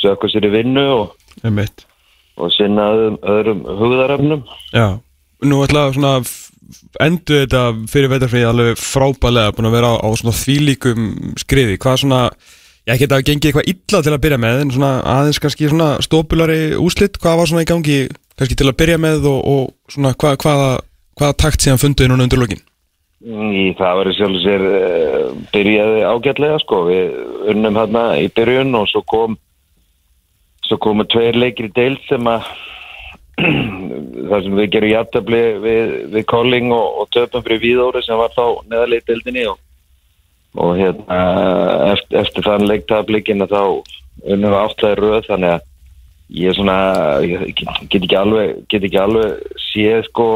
sökka 0.00 0.30
sér 0.30 0.48
í 0.48 0.52
vinnu 0.54 0.84
og, 0.96 1.14
Einmitt. 1.42 1.86
Og 2.38 2.50
sinna 2.54 2.88
öðrum, 2.90 3.18
öðrum 3.22 3.60
hugðaröfnum 3.78 4.40
Já, 4.74 4.98
nú 5.46 5.60
ætla 5.62 5.86
svona 5.94 6.16
endur 7.02 7.44
þetta 7.44 7.62
fyrir 7.90 8.12
vetarfríði 8.12 8.48
alveg 8.48 8.80
frábælega 8.80 9.54
búin 9.54 9.68
að 9.68 9.76
vera 9.76 9.94
á, 9.94 9.94
á 10.02 10.08
svona 10.18 10.34
þvílíkum 10.38 11.08
skriði. 11.40 11.78
Hvað 11.82 12.00
svona, 12.04 12.20
ég 12.88 13.00
geta 13.02 13.18
að 13.20 13.26
gengi 13.28 13.50
eitthvað 13.50 13.70
illa 13.72 14.02
til 14.04 14.14
að 14.14 14.22
byrja 14.24 14.40
með 14.44 14.62
en 14.62 14.74
svona 14.74 14.92
aðeins 15.14 15.40
kannski 15.42 15.70
svona 15.70 15.90
stópulari 16.04 16.60
úslit 16.80 17.18
hvað 17.20 17.40
var 17.40 17.50
svona 17.50 17.64
í 17.66 17.70
gangi 17.70 17.98
kannski 18.38 18.58
til 18.58 18.70
að 18.70 18.78
byrja 18.82 19.00
með 19.02 19.28
og, 19.30 19.40
og 19.44 19.94
svona 19.94 20.14
hvað, 20.18 20.38
hvaða, 20.44 20.70
hvaða 21.20 21.38
takt 21.44 21.64
síðan 21.64 21.82
funduði 21.82 22.12
núna 22.12 22.26
undir 22.26 22.42
lokin? 22.42 22.64
Í 23.24 23.70
það 23.78 23.98
verið 24.02 24.16
sjálf 24.18 24.40
sér 24.42 24.66
uh, 24.68 25.28
byrjaði 25.54 26.00
ágætlega 26.04 26.58
sko. 26.60 26.82
Við 26.90 27.52
unnum 27.54 27.78
hérna 27.80 28.02
í 28.20 28.28
byrjun 28.36 28.76
og 28.76 28.90
svo 28.90 29.00
kom 29.08 29.38
svo 30.68 30.78
komu 30.80 31.06
tveir 31.08 31.36
leikir 31.38 31.68
í 31.68 31.74
deil 31.76 31.98
sem 32.08 32.30
að 32.30 32.46
þar 34.30 34.44
sem 34.44 34.56
við 34.60 34.70
gerum 34.76 34.92
jafntöfli 34.92 35.42
við, 35.64 35.92
við 36.14 36.26
Colling 36.30 36.72
og, 36.74 37.02
og 37.02 37.10
töpum 37.14 37.42
fyrir 37.44 37.62
Víðóri 37.64 38.02
sem 38.06 38.18
var 38.20 38.32
þá 38.36 38.44
neðarlega 38.70 39.02
í 39.02 39.08
deildinni 39.10 39.46
og, 39.50 39.58
og 40.62 40.76
hérna 40.78 41.20
eftir, 41.90 42.18
eftir 42.22 42.46
þann 42.46 42.68
leiktablikina 42.70 43.48
þá 43.50 43.62
unnum 43.64 44.54
við 44.54 44.60
áttlæði 44.60 45.00
röð 45.00 45.26
þannig 45.28 45.56
að 45.56 45.70
ég 46.34 46.50
er 46.50 46.56
svona 46.56 46.76
ég 47.26 47.42
get 47.90 48.00
ekki 48.00 48.16
alveg, 48.18 48.62
get 48.70 48.86
ekki 48.86 49.00
alveg 49.02 49.58
séð 49.66 50.06
sko 50.08 50.28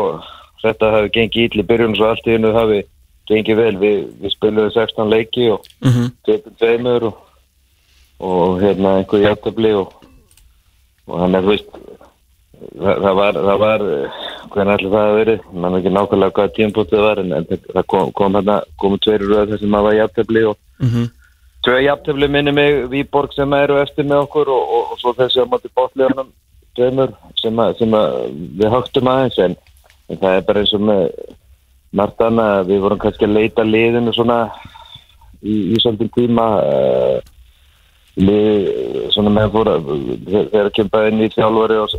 þetta 0.63 0.93
hafi 0.97 1.15
gengið 1.15 1.47
ítli 1.47 1.67
byrjun 1.67 1.97
svo 1.97 2.11
allt 2.11 2.27
í 2.27 2.35
hennu 2.35 2.51
hafi 2.57 2.83
gengið 3.31 3.61
vel 3.61 3.77
við, 3.79 3.99
við 4.19 4.35
spiluðum 4.35 4.75
16 4.75 5.13
leiki 5.13 5.49
og 5.55 5.65
-hmm. 5.85 6.11
töpum 6.27 6.59
tveimur 6.59 7.09
og, 7.13 7.23
og 8.19 8.61
hérna 8.63 8.99
einhver 8.99 9.23
játtabli 9.23 9.73
og, 9.79 9.95
og 11.09 11.21
þannig 11.23 11.39
að 11.39 11.47
þú 11.47 11.53
veist 11.55 11.69
það, 12.79 13.03
það 13.05 13.21
var, 13.21 13.43
það 13.49 13.61
var 13.65 13.85
hvernig 14.55 14.73
allir 14.75 14.95
það 14.95 15.05
að 15.05 15.19
verið 15.19 15.47
mann 15.53 15.79
ekki 15.79 15.95
nákvæmlega 15.95 16.37
hvaða 16.39 16.57
tímpótið 16.57 17.05
var 17.05 17.23
en, 17.23 17.37
en 17.39 17.47
það 17.51 17.87
kom, 17.93 18.11
kom 18.19 18.39
hérna 18.39 18.59
komu 18.81 18.99
tveir 19.05 19.25
röð 19.27 19.53
þar 19.53 19.63
sem 19.63 19.73
maður 19.75 19.91
var 19.91 20.01
játtabli 20.03 20.49
og 20.53 20.65
Mm 20.79 20.89
-hmm. 20.89 21.07
tvei 21.67 21.85
játtabli 21.85 22.29
minni 22.29 22.53
mig 22.53 22.91
Víborg 22.91 23.33
sem 23.35 23.53
eru 23.53 23.81
eftir 23.83 24.05
með 24.05 24.21
okkur 24.29 24.49
og, 24.49 24.63
og, 24.75 24.93
og 24.93 24.99
svo 25.01 25.13
þessi 25.13 25.43
á 25.43 25.51
móti 25.51 25.69
bóttlegunum 25.75 26.29
tveimur 26.77 27.11
sem, 27.35 27.59
að, 27.59 27.79
sem 27.79 27.95
að 27.95 28.13
við 28.61 28.71
högtum 28.71 29.09
aðeins 29.11 29.39
en 29.39 29.57
en 30.09 30.21
það 30.21 30.37
er 30.37 30.47
bara 30.49 30.63
eins 30.63 30.75
og 30.77 30.85
með 30.89 31.03
að 32.45 32.69
við 32.69 32.83
vorum 32.85 33.01
kannski 33.03 33.27
að 33.27 33.37
leita 33.37 33.65
liðinu 33.65 34.13
svona 34.13 34.39
í, 35.43 35.73
í 35.73 35.81
svolítið 35.81 36.11
tíma 36.17 36.47
uh, 36.61 37.19
lið, 37.19 37.38
svona 38.19 39.31
með 39.31 39.53
fóra 39.55 39.77
þegar 39.83 40.73
kemur 40.75 41.21
í 41.23 41.29
þjálfari 41.35 41.77
og 41.83 41.93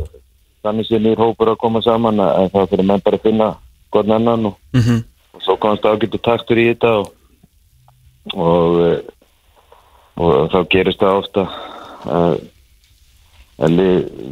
þannig 0.64 0.88
sé 0.88 0.98
nýr 1.00 1.20
hópur 1.20 1.52
að 1.52 1.60
koma 1.62 1.80
saman 1.82 2.20
að 2.20 2.50
þá 2.52 2.60
fyrir 2.72 2.88
menn 2.90 3.04
bara 3.04 3.16
að 3.16 3.24
finna 3.24 3.54
gott 3.90 4.10
annan 4.10 4.46
og, 4.52 4.56
Mm 4.72 4.80
-hmm. 4.80 5.04
og 5.34 5.42
svo 5.42 5.56
komast 5.56 5.84
ágættu 5.84 6.18
taktur 6.18 6.58
í 6.58 6.68
þetta 6.68 6.90
og 6.98 7.12
og, 8.34 8.80
eh, 8.86 9.00
og 10.16 10.50
þá 10.52 10.58
gerist 10.68 11.00
það 11.00 11.20
ofta 11.22 11.46
að 12.04 12.40
að 13.60 13.80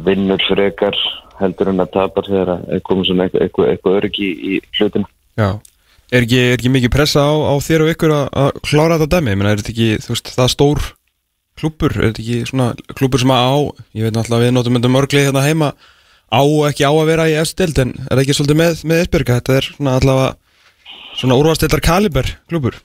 vinnur 0.05 0.41
frekar 0.49 0.95
heldur 1.39 1.69
en 1.69 1.83
að 1.83 1.91
tapar 1.93 2.25
þegar 2.25 2.49
að 2.57 2.79
komið 2.81 3.05
svona 3.05 3.27
eitthvað, 3.27 3.67
eitthvað 3.69 3.97
öryggi 3.99 4.25
í, 4.25 4.55
í 4.57 4.61
hlutina. 4.79 5.05
Já 5.37 5.59
Er 6.09 6.25
ekki, 6.25 6.39
er 6.41 6.55
ekki 6.57 6.71
mikið 6.73 6.89
pressa 6.89 7.21
á, 7.21 7.33
á 7.37 7.53
þér 7.61 7.83
og 7.85 7.89
ykkur 7.91 8.11
að, 8.15 8.55
klára 8.65 8.97
þetta 8.97 9.19
dæmi? 9.19 9.29
Ég 9.29 9.37
meina, 9.37 9.51
er 9.53 9.59
þetta 9.61 9.73
ekki, 9.75 9.89
veist, 10.09 10.31
það 10.33 10.47
stór 10.55 10.79
klúbbur? 11.59 11.95
Er 11.95 12.09
þetta 12.09 12.23
ekki 12.23 12.49
svona 12.49 12.67
klúbbur 12.97 13.21
sem 13.21 13.33
að 13.35 13.47
á, 13.47 13.57
ég 13.99 14.07
veit 14.07 14.15
náttúrulega 14.17 14.45
við 14.45 14.53
notum 14.55 14.77
þetta 14.79 14.93
mörglið 14.95 15.25
hérna 15.29 15.45
heima, 15.45 15.71
á 16.29 16.41
og 16.41 16.67
ekki 16.69 16.85
á 16.87 16.91
að 16.91 17.09
vera 17.09 17.29
í 17.29 17.39
efstild, 17.39 17.79
en 17.81 17.95
er 18.05 18.13
það 18.13 18.23
ekki 18.23 18.37
svolítið 18.37 18.61
með, 18.61 18.83
með 18.91 19.03
Esbjörga? 19.05 19.39
Þetta 19.39 19.57
er 19.59 19.69
svona 19.73 19.97
allavega 19.99 20.29
svona 21.19 21.39
úrvastildar 21.39 21.83
kaliber 21.83 22.31
klúbbur. 22.49 22.77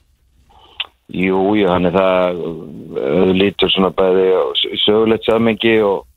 Jú, 1.13 1.53
jú, 1.53 1.67
hann 1.69 1.85
er 1.85 1.93
það 1.93 2.39
auðvitað 2.41 3.33
lítur 3.37 3.71
svona 3.71 3.91
bæði 3.93 4.29
sögulegt 4.81 5.27
samengi 5.27 5.75
og, 5.85 6.07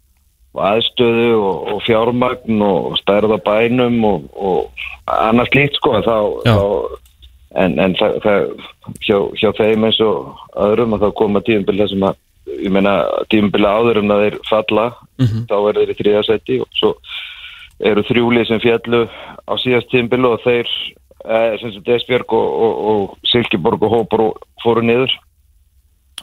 og 0.56 0.62
aðstöðu 0.64 1.34
og, 1.36 1.58
og 1.74 1.82
fjármagn 1.84 2.62
og 2.64 2.96
stærða 3.02 3.36
bænum 3.44 3.98
og, 4.08 4.30
og 4.32 4.86
annars 5.12 5.52
líkt 5.52 5.76
sko 5.76 5.98
þá, 6.06 6.16
Já. 6.48 6.54
þá 6.56 6.64
en, 7.64 7.76
en 7.84 7.96
það, 7.98 8.16
það 8.24 8.48
hjá, 9.04 9.18
hjá 9.42 9.50
þeim 9.60 9.86
eins 9.88 10.00
og 10.04 10.40
öðrum 10.56 10.96
að 10.96 11.04
þá 11.04 11.14
koma 11.20 11.44
tíumbil 11.44 11.78
þessum 11.82 12.08
að 12.08 12.18
ég 12.58 12.70
meina 12.74 12.94
tíumbil 13.32 13.64
áður 13.68 14.00
en 14.02 14.14
að 14.14 14.22
þeir 14.26 14.38
falla 14.48 14.86
Mhm. 15.18 15.46
þá 15.50 15.56
er 15.68 15.78
þeir 15.80 15.90
í 15.92 15.98
þriðasæti 15.98 16.60
og 16.62 16.68
svo 16.78 16.92
eru 17.80 18.02
þrjúlið 18.06 18.46
sem 18.48 18.60
fjallu 18.62 19.00
á 19.46 19.52
síðast 19.58 19.90
tíumbil 19.90 20.24
og 20.26 20.40
þeir 20.42 20.66
eh, 21.28 21.58
sem 21.60 21.72
sem 21.72 21.82
Desbjörg 21.86 22.32
og, 22.32 22.48
og, 22.64 22.74
og 22.90 23.18
Silkeborg 23.26 23.82
og 23.82 23.90
Hópar 23.96 24.22
fóru 24.62 24.82
niður 24.82 25.10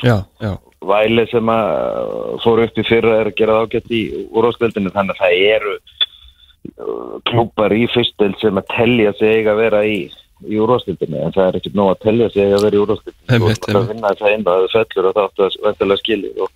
Já, 0.04 0.24
já. 0.44 0.58
Væli 0.86 1.24
sem 1.32 1.48
að 1.50 2.40
fóru 2.44 2.66
upp 2.68 2.78
í 2.78 2.84
fyrra 2.86 3.22
er 3.22 3.30
að 3.32 3.38
gera 3.40 3.62
ágætt 3.64 3.88
í 3.96 4.02
úrváðsdeildinu 4.36 4.92
þannig 4.94 5.16
að 5.16 5.22
það 5.24 5.46
eru 5.56 5.76
uh, 6.84 7.16
klúpar 7.30 7.74
í 7.74 7.86
fyrstild 7.94 8.36
sem 8.42 8.60
að 8.60 8.68
telja 8.76 9.14
sig 9.20 9.48
að 9.48 9.62
vera 9.64 9.82
í, 9.88 10.12
í 10.44 10.60
úrváðsdeildinu 10.60 11.22
en 11.24 11.36
það 11.36 11.50
er 11.50 11.58
ekkert 11.60 11.78
nóg 11.80 11.92
að 11.94 12.02
telja 12.06 12.30
sig 12.34 12.54
að 12.54 12.66
vera 12.68 12.78
í 12.78 12.82
úrváðsdeildinu 12.84 13.36
Einmitt, 13.36 13.68
og 13.68 13.76
það 13.78 13.92
vinna 13.94 14.16
það 14.20 14.36
inn 14.36 14.48
að 14.48 14.64
það 14.64 14.74
fellur 14.76 15.10
og 15.10 15.16
það 15.16 15.30
áttu 15.30 15.46
að 15.46 15.60
vendilega 15.68 16.02
skilja 16.02 16.34
og, 16.36 16.50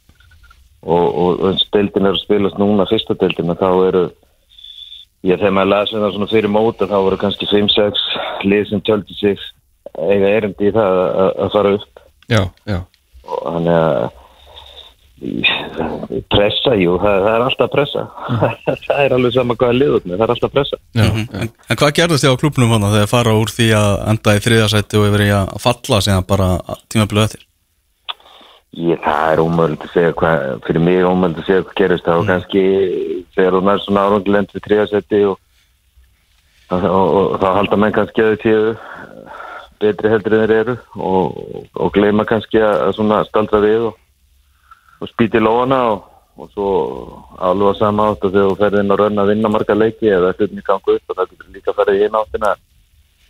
og, 0.81 1.05
og, 1.05 1.45
og 1.47 1.63
deildin 1.75 2.09
er 2.09 2.17
að 2.17 2.23
spilast 2.23 2.59
núna 2.59 2.89
fyrsta 2.89 3.17
deildinu 3.19 3.55
þá 3.59 3.69
eru 3.87 4.03
ég 5.27 5.39
þegar 5.39 5.55
maður 5.55 5.71
las 5.73 5.93
það 5.93 6.13
svona 6.15 6.29
fyrir 6.31 6.53
móta 6.53 6.87
þá 6.87 6.97
voru 7.03 7.19
kannski 7.19 7.47
5-6 7.49 8.03
lið 8.47 8.69
sem 8.69 8.83
töldi 8.87 9.17
sig 9.19 9.41
eiga 9.97 10.31
erindi 10.37 10.69
í 10.69 10.75
það 10.75 11.01
að, 11.03 11.29
að 11.43 11.51
fara 11.55 11.73
upp. 11.79 12.03
Já, 12.29 12.41
já. 12.69 12.79
og 13.25 13.41
þannig 13.47 13.79
að 13.79 14.03
pressa, 16.31 16.73
jú, 16.79 16.95
það, 17.01 17.17
það 17.25 17.33
er 17.33 17.43
alltaf 17.45 17.71
pressa. 17.73 18.03
Það 18.87 19.01
er 19.03 19.15
alveg 19.17 19.33
sama 19.35 19.55
hvað 19.59 19.73
er 19.73 19.77
liðut 19.79 20.05
með, 20.07 20.15
það 20.19 20.25
er 20.25 20.33
alltaf 20.35 20.53
pressa. 20.55 20.79
Já, 20.95 21.03
Mhm. 21.09 21.25
En, 21.41 21.49
en 21.69 21.79
hvað 21.81 21.93
gerðist 21.99 22.25
þið 22.25 22.33
á 22.35 22.41
klubnum 22.41 22.73
hann 22.75 22.87
þegar 22.93 23.11
fara 23.11 23.35
úr 23.39 23.51
því 23.51 23.67
að 23.79 23.91
enda 24.13 24.35
í 24.37 24.41
þriðasætti 24.45 24.99
og 24.99 25.07
yfir 25.09 25.25
í 25.25 25.29
að 25.35 25.53
falla 25.65 26.01
síðan 26.05 26.27
bara 26.29 26.49
tímabilið 26.89 27.27
eftir? 27.27 27.45
ég, 28.77 28.99
það 29.01 29.31
er 29.33 29.39
ómögulegt 29.43 29.85
að 29.87 29.93
segja 29.95 30.15
hvað 30.19 30.43
fyrir 30.67 30.83
mig 30.85 30.97
er 30.99 31.07
ómögulegt 31.09 31.39
að 31.41 31.47
segja 31.49 31.63
hvað 31.65 31.77
gerist. 31.81 32.05
Það 32.05 32.19
og 32.21 32.27
kannski 32.29 32.63
þegar 33.35 33.57
hún 33.57 33.71
er 33.73 33.79
svona 33.85 34.03
árangilend 34.07 34.53
við 34.53 34.65
tríasetti 34.67 35.21
og, 35.29 35.39
og, 36.69 36.83
og, 36.85 37.07
og 37.19 37.39
þá 37.41 37.47
halda 37.57 37.79
menn 37.81 37.95
kannski 37.97 38.21
að 38.25 38.35
þau 38.35 38.43
séu 38.45 38.75
betri 39.79 40.11
heldur 40.11 40.35
en 40.35 40.43
þeir 40.43 40.53
eru 40.59 40.75
og, 40.99 41.39
og 41.79 41.91
gleyma 41.95 42.25
kannski 42.29 42.59
að, 42.61 42.75
að 42.87 42.95
svona 42.99 43.23
staldra 43.29 43.61
við 43.63 43.87
og, 43.89 43.97
og 44.99 45.11
spýti 45.11 45.41
lóana 45.41 45.79
og, 45.93 46.07
og 46.39 46.49
svo 46.53 46.69
alveg 47.39 47.75
á 47.75 47.79
sama 47.79 48.09
átt 48.11 48.25
og 48.25 48.33
þegar 48.33 48.49
þú 48.49 48.57
ferði 48.59 48.83
inn 48.83 48.95
og 48.95 48.99
raun 48.99 49.21
að 49.23 49.31
vinna 49.33 49.53
marga 49.53 49.77
leiki 49.77 50.11
eða 50.11 50.33
hlutin 50.35 50.61
í 50.61 50.65
gangu 50.65 50.95
upp 50.95 51.13
og 51.13 51.19
það 51.19 51.31
getur 51.31 51.55
líka 51.55 51.75
farið 51.77 51.99
í 51.99 52.03
eina 52.07 52.23
áttina 52.23 52.55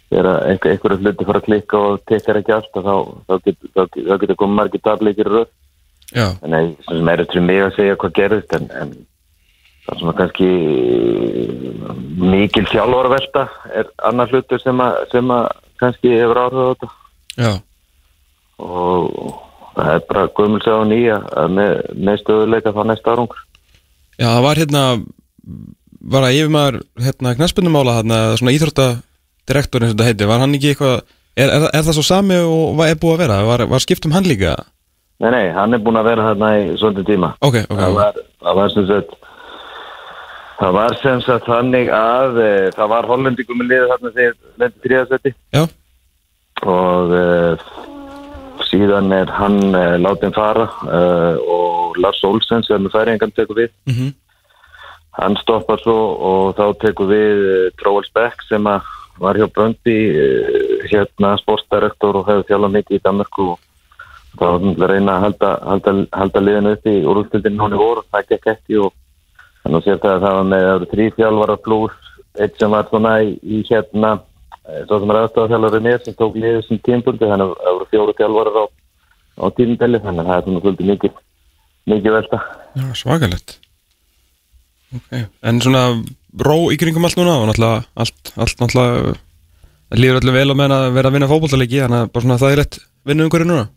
einhver, 0.10 0.72
einhverju 0.72 0.98
hluti 1.04 1.26
fara 1.28 1.42
að 1.42 1.46
klikka 1.46 1.78
og 1.78 2.02
tekkar 2.10 2.40
ekki 2.40 2.56
allt 2.56 2.74
þá, 2.74 2.96
þá 3.30 3.34
getur 3.46 4.22
getur 4.24 4.40
komið 4.40 4.60
margir 4.60 4.82
tableikir 4.86 5.30
í 5.30 5.34
röð. 5.36 5.50
En 6.18 6.56
það 6.56 6.60
er 6.60 6.70
sem 6.88 7.12
er 7.12 7.24
eftir 7.24 7.46
mig 7.46 7.62
að 7.62 7.76
segja 7.78 7.98
hvað 8.02 8.16
gerðist 8.18 8.56
en, 8.58 8.70
en 8.74 8.96
það 9.86 9.94
er 9.94 10.00
svona 10.00 10.16
kannski 10.18 10.50
mikil 12.20 12.66
þjálfarvelta 12.72 13.46
er 13.78 13.92
annar 14.10 14.34
hlutur 14.34 14.62
sem 14.64 14.82
að, 14.82 14.98
sem 15.14 15.36
að 15.36 15.52
kannski 15.80 16.16
hefur 16.16 16.42
áhrif 16.42 16.60
á 16.66 16.70
þetta. 16.72 16.90
Já. 17.40 17.52
og 18.60 19.49
það 19.86 19.98
er 19.98 20.08
bara 20.10 20.26
gömulsað 20.38 20.82
á 20.82 20.84
nýja 20.90 21.20
með, 21.50 21.74
með 21.96 22.20
stöðuleika 22.24 22.74
þá 22.76 22.82
næsta 22.90 23.14
árangur. 23.14 23.44
Já, 24.20 24.28
það 24.28 24.46
var 24.46 24.62
hérna 24.64 24.84
var 26.00 26.26
að 26.28 26.40
yfirmaður 26.40 26.82
hérna 27.04 27.36
knaspunumála 27.38 27.96
hérna, 28.00 28.20
svona 28.40 28.56
íþróttadirektor 28.56 29.86
eins 29.86 29.94
og 29.94 29.98
þetta 29.98 30.10
heiti, 30.10 30.28
var 30.30 30.44
hann 30.44 30.58
ekki 30.58 30.74
eitthvað 30.74 30.98
er, 31.36 31.48
er, 31.48 31.66
er 31.72 31.88
það 31.88 31.98
svo 31.98 32.06
sami 32.08 32.38
og 32.44 32.76
hvað 32.78 32.92
er 32.92 33.00
búið 33.02 33.16
að 33.16 33.24
vera? 33.24 33.40
Var, 33.50 33.66
var 33.74 33.84
skipt 33.84 34.08
um 34.08 34.16
hann 34.16 34.28
líka? 34.28 34.56
Nei, 35.20 35.32
nei, 35.36 35.46
hann 35.56 35.76
er 35.76 35.82
búin 35.84 36.00
að 36.00 36.14
vera 36.14 36.30
þarna 36.30 36.52
í 36.62 36.68
svolítið 36.80 37.10
tíma. 37.12 37.34
Ok, 37.44 37.58
ok, 37.66 37.80
það 37.82 37.98
var, 37.98 38.22
það 38.46 38.62
var 38.62 38.74
sem 38.76 38.88
sagt 38.88 39.18
það 40.60 40.76
var 40.76 40.96
sem 41.02 41.22
sagt 41.24 41.48
þannig 41.48 41.92
að 41.96 42.40
e, 42.44 42.52
það 42.76 42.92
var 42.94 43.10
hollendingum 43.10 43.60
með 43.62 43.72
liðið 43.74 43.92
þarna 43.94 44.14
þegar 44.16 44.38
lendi 44.64 44.86
þriðasetti 44.86 45.34
Já, 45.56 45.62
og 46.68 47.14
uh, 47.16 47.68
síðan 48.70 49.12
er 49.16 49.32
hann 49.34 49.60
uh, 49.74 49.98
látin 50.02 50.34
fara 50.36 50.70
uh, 50.86 51.36
og 51.42 52.00
Lars 52.02 52.22
Olsen 52.24 52.64
sem 52.66 52.86
er 52.86 52.94
færingan 52.94 53.34
tekur 53.36 53.64
við. 53.64 53.74
Mhm, 53.90 54.14
hann 55.20 55.38
stoppar 55.42 55.82
svo 55.84 55.98
og 56.32 56.56
þá 56.60 56.66
tekur 56.84 57.10
við 57.10 57.42
Tróels 57.82 58.12
Beck 58.16 58.46
sem 58.48 58.64
var 59.20 59.36
hjá 59.36 59.48
Bröndi 59.52 59.98
uh, 60.14 60.86
hérna 60.90 61.36
sportdirektor 61.42 62.22
og 62.22 62.30
hefur 62.30 62.48
þjálfað 62.48 62.78
mikið 62.78 63.00
í 63.00 63.04
Danmarku 63.04 63.50
og 63.54 63.60
þá 64.38 64.46
var 64.46 64.60
hann 64.60 64.76
að 64.76 64.92
reyna 64.94 65.16
að 65.16 65.24
halda, 65.26 65.52
halda, 65.66 65.96
halda 66.14 66.44
liðinu 66.46 66.76
upp 66.78 66.88
í 66.88 66.96
úrústildinu 67.04 67.64
hún 67.64 67.76
í 67.76 67.82
voru 67.82 68.06
það 68.14 68.30
gekk 68.34 68.52
ekki 68.54 68.80
og 68.86 68.94
þannig 69.64 69.90
að 69.90 70.04
það 70.04 70.14
að 70.14 70.24
það 70.26 70.38
var 70.38 70.50
með 70.54 70.86
þrý 70.94 71.08
þjálfara 71.18 71.58
pluss 71.66 72.10
eitt 72.40 72.60
sem 72.60 72.72
var 72.72 72.88
svona 72.90 73.14
í, 73.26 73.34
í 73.42 73.62
hérna 73.68 74.12
eh, 74.16 74.29
svo 74.88 75.00
sem 75.00 75.14
er 75.14 75.20
aðstæða 75.22 75.50
þjálfari 75.54 75.82
mér 75.86 76.04
sem 76.04 76.18
tók 76.20 76.38
liðið 76.38 76.62
sem 76.68 76.82
tímbundi 76.86 77.30
þannig 77.32 77.50
að 77.50 77.64
það 77.64 77.78
voru 77.78 77.90
fjóru 77.94 78.16
þjálfarar 78.20 78.60
á, 78.60 78.66
á 79.40 79.46
tímundeli 79.58 80.04
þannig 80.04 80.22
að 80.24 80.30
það 80.30 80.38
er 80.38 80.46
svona 80.46 80.64
svolítið 80.66 80.92
mikið 80.94 81.18
mikið 81.94 82.16
velta 82.18 82.42
Já, 82.80 82.86
svakalegt 83.02 83.56
okay. 84.96 85.26
En 85.42 85.64
svona 85.64 85.84
ró 86.46 86.58
í 86.74 86.78
kringum 86.80 87.08
allt 87.08 87.20
núna 87.20 87.40
og 87.40 87.50
náttúrulega 87.50 87.84
allt, 88.00 88.34
allt 88.38 88.62
náttúrulega 88.62 89.18
líður 89.98 90.22
öllum 90.22 90.38
vel 90.38 90.54
á 90.54 90.60
meðan 90.60 90.78
að 90.78 90.88
vera 91.00 91.10
að 91.10 91.18
vinna 91.18 91.30
fótbollaleiki 91.32 91.84
þannig 91.84 92.04
að 92.04 92.14
bara 92.14 92.26
svona 92.26 92.42
það 92.42 92.54
er 92.54 92.60
rétt 92.62 92.82
vinna 93.10 93.26
um 93.26 93.34
hverju 93.34 93.50
núna 93.50 93.68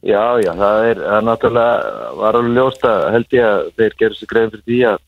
Já, 0.00 0.40
já, 0.40 0.54
það 0.56 0.86
er, 0.88 1.00
það 1.04 1.16
er 1.18 1.24
náttúrulega 1.28 2.02
var 2.16 2.36
alveg 2.38 2.54
ljóst 2.56 2.84
að 2.88 3.02
held 3.14 3.34
ég 3.36 3.48
að 3.48 3.64
þeir 3.76 3.96
gerur 4.00 4.16
sér 4.16 4.30
grein 4.30 4.52
fyrir 4.54 4.62
því 4.70 4.78
að, 4.88 5.02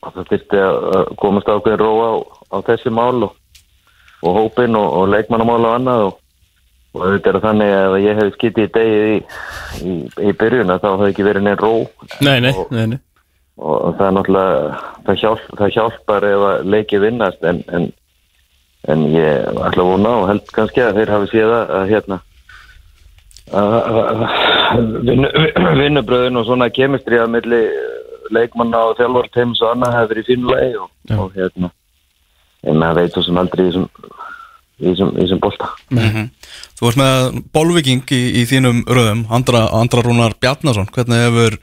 að 0.00 0.16
það 0.16 0.32
þyrfti 0.32 0.60
að 0.64 0.80
að 0.90 1.12
komast 1.22 1.48
ákveðin 1.48 1.80
róa 1.80 2.10
á, 2.10 2.14
á 2.52 2.56
þessi 2.66 2.92
mál 2.92 3.24
og, 3.24 3.38
og 4.22 4.34
hópin 4.36 4.76
og, 4.76 4.88
og 5.00 5.08
leikmannamál 5.14 5.64
og 5.68 5.74
annað 5.78 6.06
og, 6.08 6.16
og 6.94 7.04
þetta 7.14 7.30
er 7.34 7.38
þannig 7.44 7.70
að 7.76 7.94
ég 8.04 8.18
hef 8.20 8.32
skitið 8.36 8.64
í 8.66 8.72
degið 8.74 9.06
í, 9.12 9.20
í, 9.90 9.94
í 10.30 10.34
byrjun 10.40 10.72
að 10.74 10.82
þá 10.82 10.88
hafði 10.94 11.12
ekki 11.14 11.26
verið 11.28 11.46
neinn 11.46 11.60
ró. 11.62 11.72
Nei, 12.26 12.38
nei, 12.44 12.52
Og- 12.56 12.72
nei, 12.74 12.86
nei. 12.94 12.98
og 13.60 13.94
það 13.98 14.06
er 14.08 14.14
náttúrulega 14.16 14.56
það, 15.06 15.16
hjálp, 15.22 15.46
það 15.60 15.72
hjálpar 15.76 16.26
ef 16.30 16.44
að 16.50 16.68
leiki 16.74 17.00
vinnast 17.02 17.44
en, 17.44 17.58
en, 17.76 17.86
en 18.88 19.06
ég 19.12 19.48
ætla 19.68 19.84
að 19.84 19.90
vona 19.94 20.14
og 20.22 20.28
held 20.32 20.52
kannski 20.56 20.80
að 20.84 20.96
þeir 21.00 21.12
hafi 21.16 21.30
séð 21.34 21.54
að, 21.58 21.74
að 21.80 21.90
hérna 21.94 22.20
vinnubröðin 25.80 26.38
og 26.40 26.46
svona 26.48 26.68
kemistri 26.72 27.18
að 27.20 27.32
milli 27.34 27.60
leikmanna 28.34 28.78
og 28.90 28.96
þjálfarteims 29.00 29.60
og 29.64 29.72
annað 29.74 29.96
hefur 29.98 30.20
í 30.20 30.26
finnulegi 30.28 30.76
og, 30.78 30.90
og 31.16 31.32
hérna 31.36 31.70
en 32.66 32.80
maður 32.80 33.02
veit 33.02 33.16
svo 33.16 33.24
sem 33.26 33.40
aldrei 33.40 33.66
í 33.66 33.68
þessum 33.70 33.88
í 34.80 34.94
þessum 34.94 35.42
bolta. 35.42 35.68
Þú 36.80 36.88
ert 36.88 37.00
með 37.00 37.42
Bolviking 37.52 38.14
í, 38.16 38.22
í 38.40 38.46
þínum 38.48 38.80
röðum 38.88 39.26
Andra, 39.28 39.66
Andra 39.76 40.04
Rúnar 40.06 40.36
Bjarnason. 40.40 40.88
Hvernig 40.94 41.26
hefur 41.26 41.58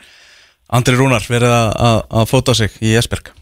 Andri 0.67 0.97
Rúnar 0.99 1.25
verið 1.25 1.53
að, 1.57 2.23
fóta 2.29 2.55
sig 2.57 2.73
í 2.83 2.93
Esberg 2.99 3.33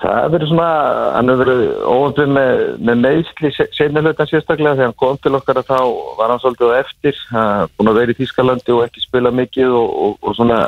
Það 0.00 0.30
verið 0.32 0.48
svona, 0.48 0.66
hann 1.12 1.28
hefur 1.28 1.44
verið 1.44 1.72
óvöndum 1.84 2.30
með, 2.32 2.60
með 2.88 3.00
meðsli 3.02 3.50
seinilöðan 3.76 4.30
sérstaklega 4.30 4.78
þegar 4.78 4.88
hann 4.88 5.00
kom 5.02 5.18
til 5.20 5.32
okkar 5.36 5.60
að 5.60 5.66
þá 5.68 5.80
var 6.16 6.32
hann 6.32 6.40
svolítið 6.40 6.70
á 6.72 6.80
eftir, 6.80 7.18
hann 7.34 7.74
búin 7.76 7.90
að 7.90 7.98
vera 8.00 8.14
í 8.14 8.16
Þýskalandi 8.16 8.72
og 8.76 8.84
ekki 8.86 9.02
spila 9.04 9.32
mikið 9.36 9.74
og, 9.76 9.90
og, 10.06 10.14
og 10.24 10.38
svona 10.38 10.60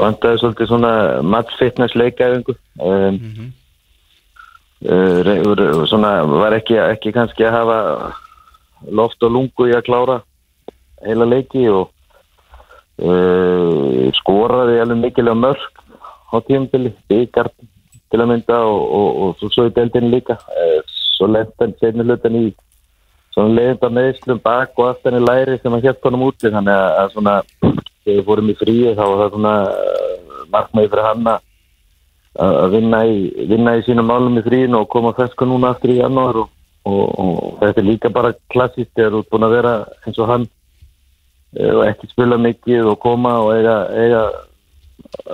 vandaði 0.00 0.40
svolítið 0.42 0.70
svona 0.72 0.92
match 1.22 1.54
fitness 1.60 1.94
leikaðingu 1.94 2.56
um, 2.82 3.20
uh, 3.22 3.46
svona 4.84 6.12
var 6.28 6.58
ekki, 6.58 6.76
ekki 6.76 7.12
kannski 7.16 7.46
að 7.48 7.56
hafa 7.56 7.78
loft 8.92 9.22
og 9.24 9.32
lungu 9.32 9.68
í 9.70 9.76
að 9.76 9.86
klára 9.86 10.18
heila 11.04 11.28
leiki 11.28 11.64
og 11.72 11.88
uh, 13.00 14.10
skoraði 14.18 14.80
alveg 14.82 15.00
mikilvæg 15.00 15.40
mörg 15.40 15.64
á 16.34 16.36
tímabili, 16.44 16.92
byggar 17.08 17.50
til 18.10 18.20
að 18.20 18.30
mynda 18.30 18.58
og, 18.66 18.82
og, 18.98 19.08
og 19.22 19.38
svo, 19.38 19.50
svo 19.52 19.66
í 19.68 19.74
deildinu 19.74 20.10
líka. 20.12 20.36
Eh, 20.50 20.80
svo 21.16 21.28
hann 21.30 21.74
seinni 21.80 22.06
hlutan 22.06 22.38
í 22.38 22.44
svona 23.34 23.54
leiðinda 23.54 23.90
meðslum 23.90 24.40
bak 24.42 24.74
og 24.78 24.92
aftan 24.92 25.18
í 25.18 25.22
læri 25.22 25.58
sem 25.60 25.72
hann 25.74 25.82
hjætt 25.84 26.02
honum 26.06 26.26
úti. 26.28 26.50
Þannig 26.50 26.74
að, 26.74 26.88
að 27.00 27.12
svona 27.14 27.34
þegar 27.62 28.18
við 28.18 28.24
fórum 28.28 28.50
í 28.50 28.56
fríi 28.58 28.94
þá 28.94 29.02
var 29.04 29.20
það 29.22 29.34
svona 29.36 29.54
markmaði 30.54 30.90
fyrir 30.92 31.08
hann 31.08 31.30
að 31.34 31.50
að 32.40 32.72
vinna 32.74 33.04
í, 33.06 33.18
vinna 33.50 33.76
í 33.78 33.84
sínum 33.86 34.08
málum 34.10 34.38
í 34.40 34.42
fríinu 34.46 34.80
og 34.80 34.90
koma 34.90 35.14
fersku 35.14 35.46
núna 35.46 35.74
aftur 35.74 35.92
í 35.94 36.00
janúar 36.00 36.40
og, 36.42 36.48
og, 36.84 37.04
og 37.20 37.60
þetta 37.60 37.82
er 37.82 37.88
líka 37.88 38.10
bara 38.14 38.34
klassist 38.50 38.90
þegar 38.96 39.14
þú 39.14 39.20
ert 39.22 39.30
búin 39.30 39.46
að 39.46 39.54
vera 39.54 39.74
eins 40.06 40.18
og 40.18 40.30
hann 40.32 40.48
eh, 41.58 41.70
og 41.70 41.84
ekki 41.86 42.10
spila 42.10 42.40
mikið 42.40 42.90
og 42.90 42.98
koma 43.04 43.36
og 43.44 43.54
eiga, 43.54 43.76
eiga 43.94 44.24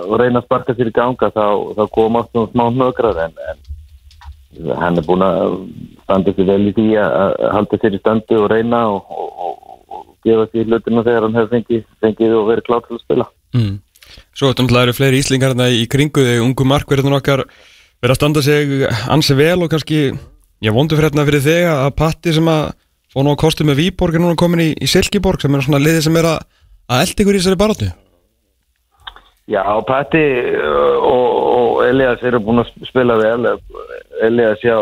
og 0.05 0.15
reyna 0.21 0.41
að 0.41 0.45
sparka 0.45 0.77
sér 0.77 0.91
í 0.91 0.95
ganga 0.95 1.31
þá, 1.33 1.45
þá 1.77 1.83
koma 1.95 2.21
aftur 2.21 2.49
smá 2.51 2.67
hnökrar 2.69 3.25
en, 3.25 3.35
en 3.49 4.75
hann 4.77 4.99
er 4.99 5.07
búin 5.07 5.25
að 5.25 5.57
standa 6.03 6.33
sér 6.35 6.49
vel 6.53 6.63
í 6.69 6.75
því 6.77 6.87
að 7.01 7.45
halda 7.55 7.81
sér 7.81 7.97
í 7.97 8.01
standi 8.03 8.37
og 8.37 8.49
reyna 8.51 8.85
og, 8.93 9.09
og, 9.09 9.31
gefa 10.25 10.47
sér 10.51 10.67
hlutina 10.69 11.03
þegar 11.05 11.25
hann 11.25 11.37
hefur 11.39 11.55
fengið, 11.55 11.85
fengið 12.03 12.35
og 12.37 12.49
verið 12.51 12.67
klátt 12.67 12.87
til 12.87 12.97
að 12.97 13.05
spila 13.05 13.25
mm. 13.57 13.77
Svo 14.35 14.49
þetta 14.51 14.65
náttúrulega 14.65 14.87
eru 14.87 14.97
fleiri 14.97 15.21
íslingar 15.21 15.53
þarna 15.53 15.69
í 15.73 15.87
kringu 15.91 16.25
þig, 16.25 16.43
ungu 16.45 16.67
markverðin 16.67 17.17
okkar 17.17 17.45
verið 18.01 18.13
að 18.13 18.19
standa 18.19 18.43
sig 18.45 18.85
ansi 19.13 19.37
vel 19.37 19.59
og 19.61 19.71
kannski, 19.73 20.01
ég 20.65 20.75
vondu 20.75 20.97
fyrir 20.97 21.11
hérna 21.11 21.27
fyrir 21.27 21.45
þig 21.45 21.67
að 21.71 21.91
Patti 21.99 22.35
sem 22.37 22.49
að 22.51 22.71
fór 23.11 23.27
nú 23.27 23.35
að 23.35 23.41
kostu 23.43 23.67
með 23.67 23.81
Víborg 23.81 24.15
er 24.15 24.23
núna 24.23 24.39
komin 24.39 24.63
í, 24.63 24.69
í 24.73 24.87
Silkeborg 24.89 25.43
sem 25.43 25.55
er 25.55 25.65
svona 25.65 25.83
liði 25.83 26.05
sem 26.07 26.17
er 26.21 26.29
að, 26.31 26.47
að 26.91 27.05
elda 27.05 27.25
ykkur 27.25 27.37
í 27.37 27.41
þessari 27.43 27.61
baróttu 27.61 27.91
Já, 29.51 29.63
Patti 29.83 30.21
uh, 30.55 30.97
og, 31.03 31.29
og 31.51 31.79
Elias 31.83 32.21
eru 32.23 32.39
búin 32.39 32.61
að 32.61 32.69
spila 32.87 33.17
vel. 33.19 33.49
Elias 34.23 34.61
hjá 34.63 34.77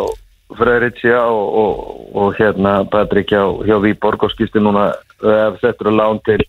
Freyrit 0.59 0.97
hjá 1.01 1.23
og, 1.23 1.47
og, 1.61 1.79
og 2.17 2.37
hérna 2.37 2.79
Patrik 2.89 3.31
hjá, 3.33 3.43
hjá 3.65 3.77
Víborg 3.81 4.25
og 4.25 4.33
skýrstu 4.33 4.61
núna 4.61 4.91
ef 5.21 5.59
settur 5.61 5.91
að 5.91 5.99
lán 5.99 6.21
til 6.25 6.41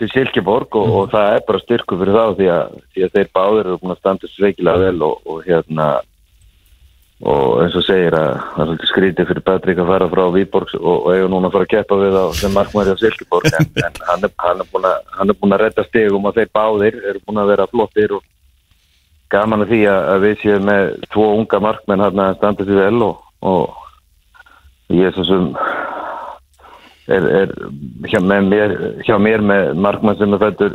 til 0.00 0.10
Silkeborg 0.10 0.74
og, 0.80 0.88
og 0.98 1.12
það 1.12 1.36
er 1.36 1.46
bara 1.46 1.62
styrku 1.62 1.98
fyrir 2.00 2.16
þá 2.16 2.24
því 2.38 2.50
að, 2.54 2.74
því 2.94 3.06
að 3.06 3.14
þeir 3.14 3.30
báðir 3.38 3.68
eru 3.68 3.78
búin 3.82 3.94
að 3.94 4.02
standa 4.02 4.30
sveikilega 4.32 4.82
vel 4.82 5.06
og, 5.06 5.22
og 5.30 5.46
hérna 5.46 5.88
og 7.24 7.62
eins 7.62 7.76
og 7.78 7.84
segir 7.86 8.16
að 8.18 8.32
það 8.56 8.72
er 8.74 8.88
skrítið 8.90 9.28
fyrir 9.30 9.44
Patrik 9.46 9.78
að 9.80 9.90
fara 9.92 10.08
frá 10.10 10.22
Víborg 10.34 10.74
og, 10.80 11.06
eiga 11.14 11.30
núna 11.30 11.48
að 11.48 11.54
fara 11.54 11.68
að 11.68 11.72
keppa 11.76 11.98
við 12.00 12.18
á 12.18 12.24
sem 12.36 12.56
markmæri 12.56 12.94
á 12.94 12.96
Silkeborg 13.00 13.46
en, 13.52 13.70
en 13.86 14.00
hann, 14.10 14.26
er, 14.26 14.34
hann, 14.42 14.64
er 14.64 14.70
búin 14.72 14.88
að, 14.90 14.98
hann 15.14 15.30
er 15.30 15.38
búin 15.38 15.56
að 15.56 15.64
redda 15.64 15.86
stegum 15.88 16.26
og 16.26 16.36
þeir 16.36 16.50
báðir 16.58 16.98
eru 17.00 17.22
búin 17.22 17.42
að 17.44 17.52
vera 17.54 17.70
flottir 17.70 18.16
og 18.18 18.26
gaman 19.32 19.64
að 19.64 19.72
því 19.72 19.80
að, 19.94 20.02
að 20.10 20.26
við 20.26 20.36
séum 20.42 20.68
með 20.68 20.92
tvo 21.14 21.30
unga 21.38 21.62
markmenn 21.62 22.04
hann 22.04 22.24
að 22.26 22.36
standa 22.40 22.66
sér 22.66 22.82
vel 22.82 23.06
og, 23.06 23.24
og 23.46 24.94
ég 24.98 25.08
er 25.08 25.14
svo 25.14 25.26
sem 25.30 25.48
er, 27.08 27.28
er 27.42 27.54
hjá, 28.08 28.20
mér, 28.24 28.74
hjá 29.04 29.16
mér 29.20 29.44
með 29.44 29.74
markmann 29.84 30.18
sem 30.18 30.34
er 30.36 30.42
fættur 30.42 30.74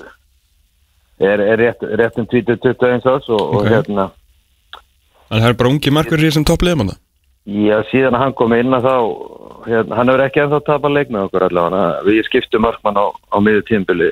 er, 1.19 1.41
er 1.41 1.57
rétt, 1.59 1.83
rétt 1.99 2.19
um 2.21 2.27
20-21 2.29 3.09
árs 3.09 3.29
og, 3.29 3.41
og 3.41 3.61
Ok. 3.63 3.69
hérna 3.73 4.09
Þannig 5.29 5.43
að 5.43 5.43
það 5.43 5.51
er 5.51 5.59
bara 5.59 5.69
ungi 5.73 5.93
markverðir 5.93 6.35
sem 6.37 6.47
toppliðum 6.47 6.85
hann 6.85 6.97
Já, 7.49 7.79
síðan 7.89 8.13
að 8.17 8.23
hann 8.23 8.33
kom 8.37 8.53
inn 8.53 8.75
að 8.77 8.85
þá 8.85 8.95
hérna, 9.65 9.95
hann 9.97 10.09
hefur 10.11 10.23
ekki 10.25 10.41
ennþá 10.43 10.59
tapað 10.67 10.95
leik 10.95 11.13
með 11.13 11.27
okkur 11.27 11.45
allavega, 11.47 11.83
við 12.05 12.19
skiptum 12.27 12.61
markmann 12.65 12.99
á, 12.99 13.05
á 13.09 13.37
miður 13.41 13.63
tímbili 13.65 14.09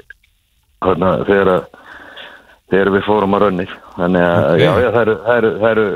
hérna, 0.86 1.12
þegar, 1.28 1.52
þegar 2.72 2.94
við 2.96 3.06
fórum 3.06 3.38
að 3.38 3.44
rönni 3.46 3.68
þannig 3.98 4.26
að 4.26 4.48
Ok. 4.48 4.62
já, 4.64 4.72
já, 4.82 4.90
það 4.96 5.02
eru, 5.04 5.18
það 5.28 5.38
eru, 5.42 5.52
það 5.62 5.72
eru 5.76 5.88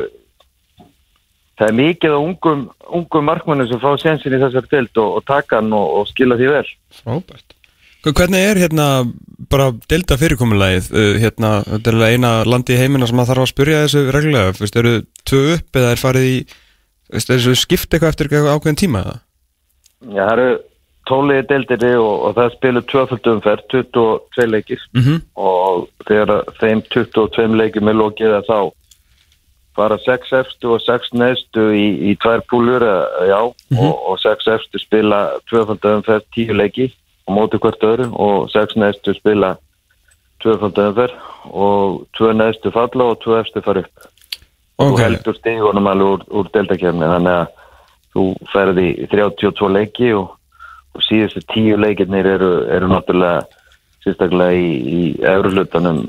það 1.62 1.70
er 1.70 1.78
mikið 1.78 2.18
á 2.18 2.20
ungum, 2.20 2.62
ungum 2.89 3.28
markmannum 3.30 3.70
sem 3.70 3.82
fá 3.82 3.91
sensin 4.01 4.34
í 4.34 4.41
þessar 4.41 4.66
tild 4.72 4.97
og, 4.97 5.20
og 5.20 5.26
taka 5.30 5.59
hann 5.62 5.74
og, 5.78 5.97
og 6.01 6.07
skila 6.09 6.38
því 6.39 6.53
vel 6.55 6.68
Frábært 7.01 7.57
Hvernig 8.01 8.41
er 8.41 8.57
hérna 8.57 8.86
bara 9.51 9.68
delta 9.91 10.16
fyrirkomulagið 10.18 10.88
uh, 10.89 11.20
hérna, 11.22 11.51
þetta 11.68 11.91
er 11.93 12.16
eina 12.16 12.32
landi 12.49 12.74
í 12.74 12.80
heimina 12.80 13.05
sem 13.05 13.20
maður 13.20 13.36
þarf 13.36 13.45
að 13.45 13.51
spyrja 13.51 13.84
þessu 13.84 14.01
reglulega 14.16 14.55
Fyrst, 14.57 14.80
eru 14.82 14.93
tvö 15.30 15.41
upp 15.59 15.78
eða 15.78 15.91
er 15.93 16.01
farið 16.01 16.26
í 16.32 16.36
Fyrst, 16.49 17.30
er 17.30 17.38
þessu 17.38 17.55
skipt 17.62 17.93
eitthvað 17.93 18.16
eftir 18.16 18.32
eitthvað 18.32 18.55
ákveðin 18.55 18.82
tíma 18.82 19.03
eða? 19.05 19.16
Já, 20.01 20.24
það 20.26 20.34
eru 20.34 20.49
tóliði 21.12 21.45
deildinni 21.49 21.91
og, 22.01 22.12
og 22.26 22.36
það 22.39 22.51
spilu 22.55 22.82
tvöföld 22.89 23.32
umferð, 23.36 23.64
22 23.74 24.49
leikir 24.49 24.84
Mhm. 24.97 25.22
og 25.36 25.88
þegar 26.07 26.34
þeim 26.62 26.82
22 26.89 27.57
leikjum 27.62 27.91
er 27.91 27.99
lokið 28.01 28.38
þá 28.49 28.57
fara 29.76 29.97
6 30.03 30.34
efstu 30.41 30.74
og 30.76 30.82
6 30.84 31.13
neðstu 31.15 31.67
í, 31.76 31.86
í 32.11 32.15
tvær 32.22 32.43
púlur, 32.51 32.84
eh, 32.84 33.28
já, 33.32 33.39
og, 33.41 33.93
og 34.11 34.19
6 34.19 34.49
efstu 34.55 34.82
spila 34.82 35.22
tvöföld 35.51 35.86
umferð 35.93 36.28
10 36.36 36.57
leiki 36.59 36.89
á 37.28 37.30
móti 37.32 37.59
hvert 37.61 37.84
öðru 37.88 38.09
og 38.11 38.49
6 38.51 38.76
neðstu 38.82 39.15
spila 39.17 39.55
tvöföld 40.43 40.82
umferð 40.88 41.15
og 41.51 42.03
2 42.19 42.34
neðstu 42.41 42.74
falla 42.76 43.11
og 43.13 43.24
2 43.24 43.39
efstu 43.39 43.63
fara 43.63 43.86
upp. 43.86 44.11
Þú 44.82 44.91
Ok, 44.91 44.99
heldur 45.03 45.36
stígunum 45.38 45.88
alveg 45.88 46.13
úr, 46.15 46.22
úr 46.34 46.47
deltakefni 46.53 47.05
þannig 47.05 47.36
að 47.38 47.57
þú 48.11 48.24
ferði 48.51 48.86
í 48.97 49.07
32 49.11 49.69
leiki 49.72 50.13
og, 50.17 50.32
og 50.97 51.03
síðustu 51.05 51.43
10 51.53 51.78
leikirnir 51.84 52.28
eru, 52.36 52.51
eru 52.67 52.89
náttúrulega 52.91 53.45
sérstaklega 54.01 54.57
í, 54.57 54.72
í 54.82 55.01
eurulutanum 55.22 56.01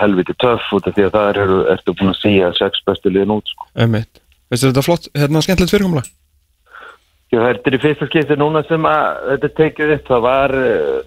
helviti 0.00 0.34
töff 0.40 0.72
út 0.76 0.88
af 0.88 0.96
því 0.96 1.06
að 1.06 1.14
það 1.16 1.30
eru, 1.44 1.60
ertu 1.74 1.94
búin 1.98 2.12
að 2.12 2.20
síja 2.20 2.50
sex 2.58 2.82
bestu 2.86 3.12
liðin 3.12 3.36
út 3.36 3.52
sko. 3.52 3.68
einmitt 3.76 4.20
Veistu 4.52 4.68
þetta 4.68 4.84
flott, 4.84 5.08
hérna 5.16 5.40
skemmtilegt 5.44 5.72
fyrirkomulag? 5.72 6.08
Já, 7.32 7.38
þetta 7.40 7.70
er 7.70 7.76
í 7.76 7.80
fyrsta 7.80 8.08
skipti 8.10 8.36
núna 8.36 8.60
sem 8.68 8.84
að 8.84 9.22
þetta 9.30 9.50
tekið 9.60 9.92
upp, 9.94 10.08
það 10.10 10.24
var 10.26 10.56
uh, 10.58 10.98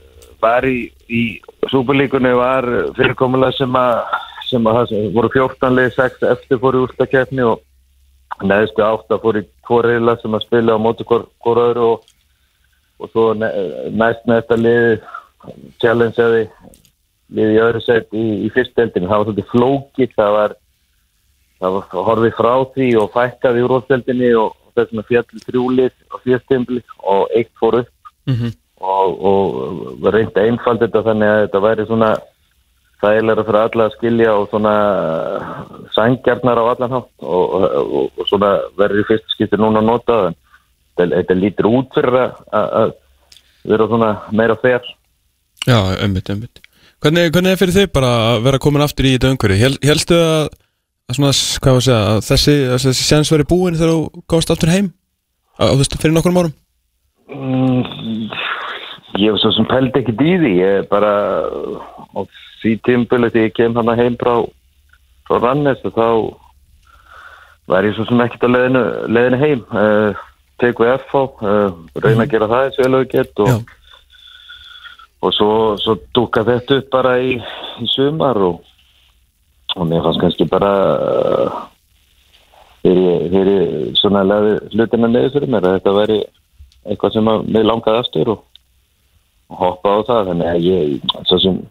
var 0.42 0.66
í, 0.66 0.80
í 1.10 1.24
súperlíkunni 1.72 2.32
var 2.38 2.68
fyrirkomulega 2.98 3.58
sem 3.60 3.78
að 3.80 4.00
sem 4.46 4.68
að 4.70 4.80
það 4.80 5.06
voru 5.16 5.32
14 5.34 5.78
lið 5.78 5.94
6 5.96 6.26
eftir 6.30 6.60
fóru 6.62 6.84
úrstakefni 6.86 7.46
og 7.46 8.46
neðstu 8.46 8.84
átta 8.86 9.18
fór 9.22 9.40
í 9.40 9.46
tvo 9.66 9.80
reyla 9.86 10.18
sem 10.22 10.36
að 10.38 10.46
spila 10.46 10.76
á 10.78 10.80
móti 10.82 11.06
hvort 11.08 11.30
hvor 11.44 11.62
öðru 11.62 11.88
og, 11.96 12.10
og 13.02 13.12
svo 13.14 13.26
næst 13.38 14.28
næsta 14.30 14.58
liði 14.60 15.00
challengeaði 15.82 16.44
liði 17.34 17.56
í 17.56 17.64
öðru 17.64 17.82
set 17.86 18.14
í, 18.14 18.26
í 18.46 18.52
fyrsteldinu 18.54 19.10
það 19.10 19.18
var 19.18 19.26
svolítið 19.30 19.50
flókitt 19.54 20.14
það 20.18 20.36
var, 20.36 20.54
það 21.64 21.78
var 21.78 22.06
horfið 22.10 22.38
frá 22.38 22.54
því 22.76 22.92
og 23.02 23.10
fækkaði 23.16 23.66
úr 23.66 23.76
úrsteldinni 23.80 24.30
og, 24.42 24.54
og 24.54 24.78
þess 24.78 25.02
að 25.02 25.10
fjall 25.10 25.44
þrjúlið 25.48 25.98
á 26.12 26.16
fyrstembli 26.26 26.84
og 27.16 27.36
eitt 27.36 27.52
fór 27.60 27.82
upp. 27.82 27.92
Og, 28.86 29.12
og 29.26 30.00
var 30.04 30.18
reynd 30.18 30.36
að 30.36 30.50
einfalda 30.50 30.86
þetta 30.86 31.04
þannig 31.06 31.30
að 31.32 31.42
þetta 31.46 31.60
væri 31.64 31.86
svona 31.88 32.10
þægilega 33.02 33.46
fyrir 33.48 33.60
alla 33.62 33.86
að 33.86 33.96
skilja 33.96 34.34
og 34.36 34.50
svona 34.52 34.74
sangjarnar 35.96 36.62
á 36.62 36.66
allan 36.72 36.96
hátt 36.96 37.24
og, 37.24 37.56
og, 37.56 38.12
og 38.20 38.30
svona 38.30 38.52
verður 38.80 39.04
í 39.04 39.08
fyrst 39.10 39.34
skipti 39.34 39.60
núna 39.60 39.82
að 39.82 39.90
nota 39.90 40.20
það 40.20 40.36
þetta, 40.96 41.10
þetta 41.16 41.40
lítur 41.40 41.72
út 41.72 41.98
fyrir 41.98 42.20
að, 42.20 42.94
vera 43.66 43.90
svona 43.92 44.12
meira 44.32 44.60
fer 44.62 44.94
Já, 45.66 45.80
ömmit, 46.06 46.30
ömmit 46.30 46.64
hvernig, 47.04 47.32
hvernig 47.32 47.52
er 47.56 47.62
fyrir 47.62 47.78
þig 47.80 47.89
bara 47.96 48.12
að 48.34 48.43
vera 48.48 48.62
komin 48.62 48.86
aftur 48.86 49.08
í 49.10 49.16
þetta 49.16 49.34
umhverju? 49.34 49.62
Hel, 49.62 49.74
helstu 49.84 50.20
að, 50.20 50.52
að 51.10 51.18
svona, 51.20 51.32
að 51.32 51.82
segja, 51.88 52.04
að 52.12 52.22
þessi, 52.30 52.60
að 52.70 52.86
þessi 52.86 53.08
séns 53.08 53.34
verið 53.34 53.52
búin 53.52 53.80
þegar 53.80 53.96
þú 53.96 54.24
gáðst 54.32 54.54
aftur 54.56 54.74
heim? 54.74 54.93
Þú 55.56 55.76
veist, 55.80 56.00
fyrir 56.02 56.16
nokkur 56.16 56.39
árum? 56.39 56.56
mm, 57.32 58.30
ég 59.20 59.32
hef 59.32 59.41
svo 59.41 59.52
sem 59.56 59.68
pældi 59.70 60.02
ekki 60.02 60.16
í 60.16 60.38
því 60.41 60.54
ég 60.60 60.80
er 60.82 60.88
bara 60.89 61.14
á 62.16 62.20
því 62.62 62.74
tímbili 62.86 63.32
þegar 63.32 63.48
ég 63.48 63.56
kem 63.58 63.78
hana 63.78 63.98
heim 63.98 64.18
frá 64.20 64.36
frá 65.26 65.39
Rannes 65.41 65.82
og 65.88 65.96
þá 65.96 66.08
var 67.72 67.88
ég 67.88 67.96
svo 67.98 68.06
sem 68.06 68.22
ekkert 68.22 68.46
leiðinu, 68.52 68.84
leiðinu 69.10 69.41
heim 69.41 69.64
uh, 69.74 70.26
tek 70.62 70.80
við 70.82 70.93
FH 71.00 71.24
uh, 71.41 71.72
reyna 72.04 72.28
að 72.28 72.36
gera 72.36 72.52
það 72.52 72.68
eins 72.68 72.80
og 72.80 72.98
ég 73.00 73.14
get 73.16 73.41
og, 73.41 73.74
og 75.26 75.34
svo, 75.34 75.52
svo 75.82 75.98
dúka 76.16 76.46
þetta 76.46 76.80
upp 76.80 76.90
bara 76.94 77.16
í, 77.22 77.38
í 77.82 77.88
sumar 77.92 78.40
og, 78.46 78.60
og 79.76 79.88
mér 79.90 80.04
fannst 80.06 80.22
kannski 80.22 80.48
bara 80.50 80.72
uh, 80.96 81.62
ég, 82.86 83.30
þegar 83.32 83.52
ég 83.54 83.96
svona 84.00 84.26
hlutina 84.74 85.10
neður 85.10 85.38
fyrir 85.38 85.54
mér 85.54 85.70
að 85.70 85.80
þetta 85.80 85.96
væri 86.00 86.20
eitthvað 86.86 87.16
sem 87.16 87.32
að 87.32 87.48
mig 87.56 87.66
langaði 87.66 88.04
aftur 88.04 88.36
og, 88.36 88.44
og 89.50 89.64
hoppa 89.64 89.96
á 89.98 90.00
það. 90.10 90.28
Þannig 90.30 90.52
að 90.52 90.68
ég 90.70 91.16
svo 91.26 91.40
sem 91.42 91.64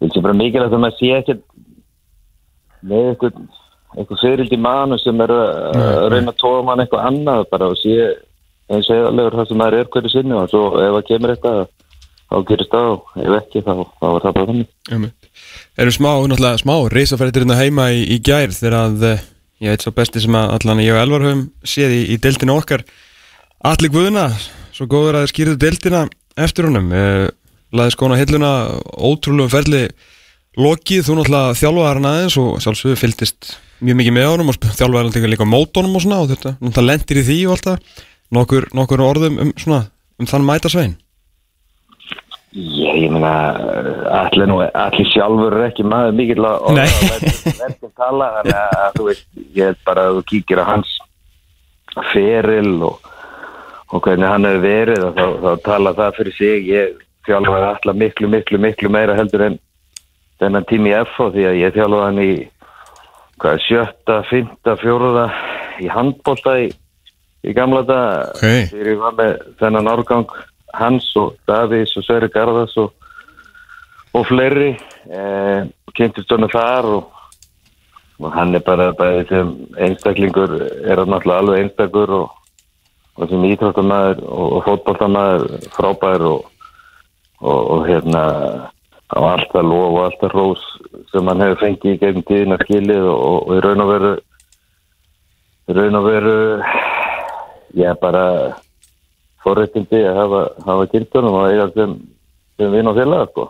vil 0.00 0.10
sem 0.12 0.26
bara 0.26 0.36
mikilvægt 0.36 0.74
að 0.74 0.82
maður 0.82 0.98
sé 0.98 1.12
ekkert 1.20 1.44
með 2.86 3.12
eitthvað 3.12 3.38
eitthvað 3.96 4.22
fyririldi 4.22 4.58
manu 4.60 4.98
sem 5.00 5.20
er 5.24 5.32
að 5.32 5.46
að 5.80 6.08
reyna 6.12 6.32
að 6.32 6.40
tóa 6.42 6.64
mann 6.66 6.82
eitthvað 6.82 7.06
annað 7.08 7.46
bara 7.52 7.70
og 7.72 7.78
sé 7.80 7.94
eins 8.66 8.90
og 8.90 8.98
eðalegur 8.98 9.38
það 9.38 9.48
sem 9.48 9.60
maður 9.62 9.78
er 9.78 9.90
hverju 9.94 10.12
sinni 10.12 10.36
og 10.36 10.50
svo 10.52 10.64
ef 10.82 10.96
það 10.96 11.06
kemur 11.10 11.32
eitthvað 11.32 11.62
þá 12.26 12.36
gerist 12.48 12.74
það 12.74 12.90
og 12.92 13.16
ef 13.22 13.38
ekki 13.40 13.62
þá, 13.62 13.72
þá 13.86 14.06
var 14.06 14.26
það 14.26 14.36
bara 14.36 14.50
þannig. 14.50 14.68
Erum 15.76 15.96
smá, 15.96 16.10
náttúrulega 16.26 16.62
smá, 16.62 16.74
reysafæriðir 16.92 17.44
hérna 17.44 17.58
heima 17.60 17.88
í, 17.94 18.04
í 18.16 18.20
gær 18.24 18.54
þegar 18.56 18.78
að, 18.80 19.08
eh, 19.12 19.24
ég 19.64 19.74
veit 19.74 19.86
svo 19.86 19.94
besti 19.96 20.22
sem 20.24 20.38
að 20.38 20.54
allan 20.58 20.84
ég 20.84 20.96
og 20.96 21.02
Elvar 21.02 21.26
höfum 21.26 21.46
séð 21.66 21.96
í, 21.96 22.02
í 22.14 22.20
deildinu 22.22 22.56
okkar. 22.56 22.86
Alli 23.66 23.90
Guðuna, 23.92 24.28
svo 24.76 24.88
góður 24.90 25.22
að 25.22 25.30
skýrðu 25.32 25.58
deildina 25.60 26.06
eftir 26.36 26.68
honum. 26.68 26.92
Uh, 26.92 27.28
Laði 27.74 27.96
skóna 27.96 28.16
hilluna, 28.16 28.50
ótrúlega 28.94 29.50
ferli 29.50 29.80
lokið, 30.56 31.02
þú 31.04 31.16
náttúrulega 31.18 31.56
þjálfaði 31.58 31.88
hann 31.90 32.10
aðeins 32.10 32.36
og 32.40 32.60
sjálfsögðu 32.62 32.98
fylgdist 33.00 33.56
mjög 33.84 33.98
mikið 33.98 34.14
með 34.16 34.28
honum 34.30 34.52
og 34.52 34.60
þjálfaði 34.62 35.20
hann 35.20 35.32
líka 35.32 35.48
mótónum 35.48 35.98
og 35.98 36.04
svona 36.04 36.20
og 36.22 36.30
þetta, 36.30 36.54
náttúrulega 36.60 36.92
lendir 36.92 37.20
í 37.20 37.24
því 37.26 37.38
og 37.48 37.56
alltaf 37.56 38.04
nokkur, 38.36 38.68
nokkur 38.76 39.02
orðum 39.04 39.42
um, 39.42 39.52
svona, 39.58 39.82
um 40.22 40.30
þann 40.30 40.46
mæta 40.46 40.72
Já, 42.54 42.92
ég 42.96 43.10
meina 43.12 43.32
allir 44.22 44.46
nú, 44.48 44.60
allir 44.62 45.08
sjálfur 45.10 45.56
er 45.58 45.66
ekki 45.66 45.84
maður 45.84 46.14
mikill 46.16 46.46
að 46.46 46.68
verðum 46.78 47.90
tala 47.98 48.28
þannig 48.36 48.60
að 48.60 48.94
þú 48.96 49.08
veist, 49.10 49.26
ég 49.58 49.66
held 49.70 49.82
bara 49.84 50.06
að 50.06 50.16
þú 50.20 50.22
kíkir 50.30 50.62
á 50.62 50.64
hans 50.70 50.92
feril 52.12 52.72
og, 52.86 53.10
og 53.90 54.02
hvernig 54.06 54.30
hann 54.30 54.48
hefur 54.48 54.64
verið 54.64 55.04
og 55.08 55.18
þá, 55.18 55.26
þá 55.42 55.50
tala 55.66 55.94
það 55.98 56.16
fyrir 56.20 56.36
sig. 56.38 56.66
Ég 56.70 57.04
þjálfaði 57.26 57.68
allar 57.72 58.00
miklu, 58.04 58.30
miklu, 58.32 58.62
miklu 58.62 58.92
meira 58.94 59.18
heldur 59.18 59.46
en 59.50 59.58
þennan 60.40 60.66
tími 60.70 60.92
FH 61.02 61.30
því 61.34 61.46
að 61.50 61.60
ég 61.60 61.76
þjálfaði 61.76 62.06
hann 62.06 62.24
í 62.24 62.32
hvað, 63.42 63.62
sjötta, 63.66 64.18
fymta, 64.30 64.76
fjóruða 64.80 65.28
í 65.82 65.90
handbólta 65.92 66.56
í, 66.62 66.70
í 67.44 67.56
gamla 67.56 67.82
dag 67.88 68.36
Ok. 68.36 68.44
þegar 68.72 68.92
ég 68.94 69.00
var 69.02 69.16
með 69.18 69.34
þennan 69.60 69.90
árgang 69.92 70.30
Hans 70.74 71.08
og 71.16 71.36
Davís 71.48 71.94
og 71.96 72.04
Sverri 72.04 72.28
Garðars 72.32 72.76
og, 72.80 72.92
og 74.16 74.26
fleiri 74.26 74.72
eh, 75.10 75.68
kynntist 75.96 76.32
honum 76.32 76.50
þar 76.52 76.88
og, 76.90 77.12
og 78.20 78.32
hann 78.34 78.54
er 78.56 78.64
bara 78.64 78.90
sem 79.28 79.54
einstaklingur 79.78 80.56
er 80.58 81.00
hann 81.00 81.12
náttúrulega 81.12 81.38
alveg 81.44 81.62
einstakur 81.62 82.14
og, 82.20 82.28
og 83.16 83.30
sem 83.30 83.46
íþróttamæður 83.52 84.22
og, 84.26 84.58
fótboltamæður 84.66 85.46
frábær 85.76 86.26
og, 86.32 86.52
hérna 87.86 88.24
á 89.14 89.18
alltaf 89.22 89.62
lof 89.62 89.92
og 89.92 90.04
alltaf 90.04 90.32
rós 90.34 90.62
sem 91.12 91.28
hann 91.28 91.44
hefur 91.44 91.62
fengið 91.62 91.94
í 91.94 91.98
gegnum 92.02 92.26
tíðina 92.26 92.58
skilið 92.64 93.08
og, 93.12 93.52
í 93.54 93.60
raun 93.64 93.84
og 93.84 93.92
veru 93.92 94.14
raun 95.76 96.00
og 96.00 96.08
veru 96.08 96.38
ég 97.76 97.92
er 97.92 98.00
bara 98.00 98.26
forréttindi 99.46 100.02
að 100.02 100.20
hafa, 100.20 100.42
hafa 100.66 100.86
kynntunum 100.92 101.38
og 101.38 101.48
eiga 101.50 101.68
sem, 101.74 101.96
sem 102.58 102.74
vinn 102.74 102.90
og 102.90 102.98
félaga 102.98 103.30
sko. 103.30 103.46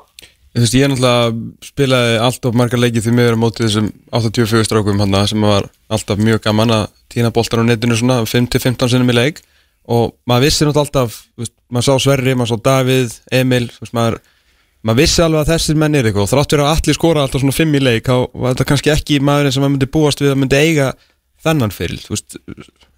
Þú 0.57 0.63
veist, 0.63 0.77
ég 0.79 0.89
náttúrulega 0.89 1.67
spilaði 1.69 2.13
alltaf 2.25 2.55
margar 2.57 2.81
leikið 2.81 3.05
því 3.05 3.13
miður 3.13 3.35
á 3.37 3.43
móti 3.43 3.65
þessum 3.67 3.91
84 4.17 4.65
strákum 4.65 5.03
hann 5.03 5.19
sem 5.29 5.43
var 5.45 5.67
alltaf 5.93 6.23
mjög 6.23 6.41
gaman 6.47 6.73
að 6.79 6.87
týna 7.13 7.33
boltar 7.35 7.61
á 7.61 7.69
netinu 7.69 7.99
svona 7.99 8.23
5-15 8.25 8.95
sinnum 8.95 9.13
í 9.13 9.17
leik. 9.19 9.43
Og 9.93 10.15
maður 10.27 10.47
vissi 10.47 10.65
náttúrulega 10.65 10.87
alltaf, 10.87 11.19
þú 11.37 11.45
veist, 11.45 11.55
maður 11.69 11.87
sá 11.87 12.07
Sverri, 12.07 12.35
maður 12.35 12.55
sá 12.55 12.65
Davíð, 12.71 13.19
Emil, 13.37 13.67
þú 13.69 13.85
veist, 13.85 13.97
maður 13.99 14.17
maður 14.87 15.03
vissi 15.03 15.23
alveg 15.27 15.43
að 15.43 15.53
þessir 15.53 15.79
menn 15.83 15.99
er 15.99 16.09
eitthvað. 16.09 16.25
Og 16.25 16.33
þrátt 16.33 16.55
fyrir 16.55 16.65
að 16.65 16.73
allir 16.73 16.97
skora 16.97 17.27
alltaf 17.27 17.43
svona 17.45 17.59
5 17.59 17.77
í 17.77 17.83
leik 17.83 18.09
þá 18.09 18.17
var 18.33 18.55
þetta 18.55 18.67
kannski 18.71 18.93
ekki 18.95 19.21
maðurinn 19.29 19.55
sem 19.55 19.65
maður 19.65 19.75
myndi 19.77 19.91
búast 19.93 20.25
við 20.25 20.33
að 20.33 20.41
myndi 20.41 20.63
eiga 20.63 20.89
þennan 21.47 21.75
fyrir, 21.75 22.01
þú 22.01 22.15
veist, 22.15 22.39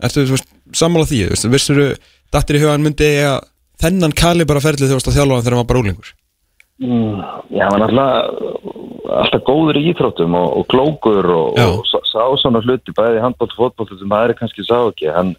ertu 0.07 0.25
þú 0.29 0.37
veist, 0.37 0.49
sammála 0.79 1.09
því, 1.11 1.21
þú 1.27 1.35
veist, 1.35 1.49
vissur 1.57 1.83
dattir 2.35 2.59
í 2.59 2.63
hugan 2.65 2.85
myndi 2.85 3.13
eiga 3.19 3.37
þennan 3.83 4.17
kalibara 4.17 4.63
ferlið 4.63 4.91
þú 4.91 4.99
veist 4.99 5.11
að 5.13 5.21
þjálfa 5.21 5.45
þegar 5.45 5.61
var 5.63 5.71
bara 5.73 5.85
úlingur 5.85 6.17
Mm, 6.79 7.19
já, 7.51 7.67
hann 7.67 7.81
var 7.81 7.91
alltaf 7.91 8.79
alltaf 9.09 9.43
góður 9.49 9.79
í 9.81 9.89
íþróttum 9.91 10.35
og, 10.39 10.61
og 10.61 10.67
klókur 10.71 11.27
og, 11.35 11.59
og 11.59 11.81
sá, 11.89 12.23
svona 12.39 12.63
hluti 12.63 12.95
bæði 12.95 13.23
handbótt 13.25 13.55
og 13.57 13.59
fótbótt 13.59 13.97
sem 13.99 14.15
aðri 14.15 14.37
kannski 14.39 14.63
sá 14.67 14.77
ekki. 14.85 15.09
Hann, 15.11 15.33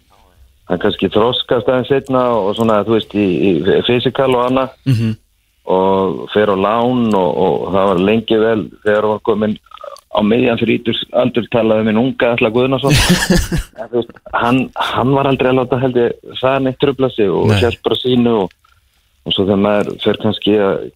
hann 0.68 0.82
kannski 0.84 1.08
þroskast 1.14 1.70
aðeins 1.70 1.92
setna 1.92 2.26
og 2.36 2.52
svona, 2.58 2.82
þú 2.88 2.98
veist, 2.98 3.16
í, 3.16 3.28
í 3.52 3.80
fysikal 3.88 4.32
og 4.34 4.46
annað. 4.50 4.78
Mhm. 4.90 5.18
og 5.70 6.24
fer 6.34 6.50
á 6.50 6.58
lán 6.58 7.12
og, 7.14 7.32
og 7.38 7.66
það 7.76 7.88
var 7.92 8.00
lengi 8.02 8.38
vel 8.42 8.62
þegar 8.82 9.06
hann 9.06 9.12
var 9.12 9.20
komin 9.28 9.52
á 10.10 10.20
miðjan 10.26 10.58
fyrir 10.58 10.80
ítur 10.80 11.02
aldur 11.22 11.48
talaði 11.54 11.86
minn 11.86 12.00
unga 12.02 12.32
þú 13.90 14.00
veist, 14.00 14.16
hann, 14.34 14.64
hann 14.74 15.12
var 15.14 15.30
aldrei 15.30 15.52
að 15.52 15.60
láta 15.60 15.82
held 15.84 16.00
ég 16.02 16.38
það 16.40 16.64
neitt 16.66 16.80
trubla 16.82 17.10
sig 17.14 17.30
og 17.30 17.54
hjálp 17.62 17.84
bara 17.86 18.00
sínu 18.00 18.34
og, 18.44 18.56
og 19.26 19.36
svo 19.36 19.46
þegar 19.46 19.62
maður 19.66 19.92
fer 20.06 20.22
kannski 20.24 20.56
að 20.66 20.88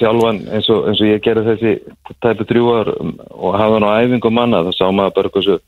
tjálfan 0.00 0.42
eins 0.52 0.68
og, 0.72 0.88
eins 0.88 1.00
og 1.00 1.08
ég 1.08 1.22
gerði 1.24 1.46
þessi 1.52 1.72
tæpu 2.24 2.46
þrjú 2.50 2.74
ár 2.74 2.90
og 2.94 3.56
hafa 3.56 3.78
hann 3.78 3.88
á 3.88 3.96
æfingu 4.04 4.32
manna 4.32 4.64
þá 4.68 4.72
sá 4.76 4.84
maður 4.90 5.16
bara 5.20 5.32
hversu 5.36 5.58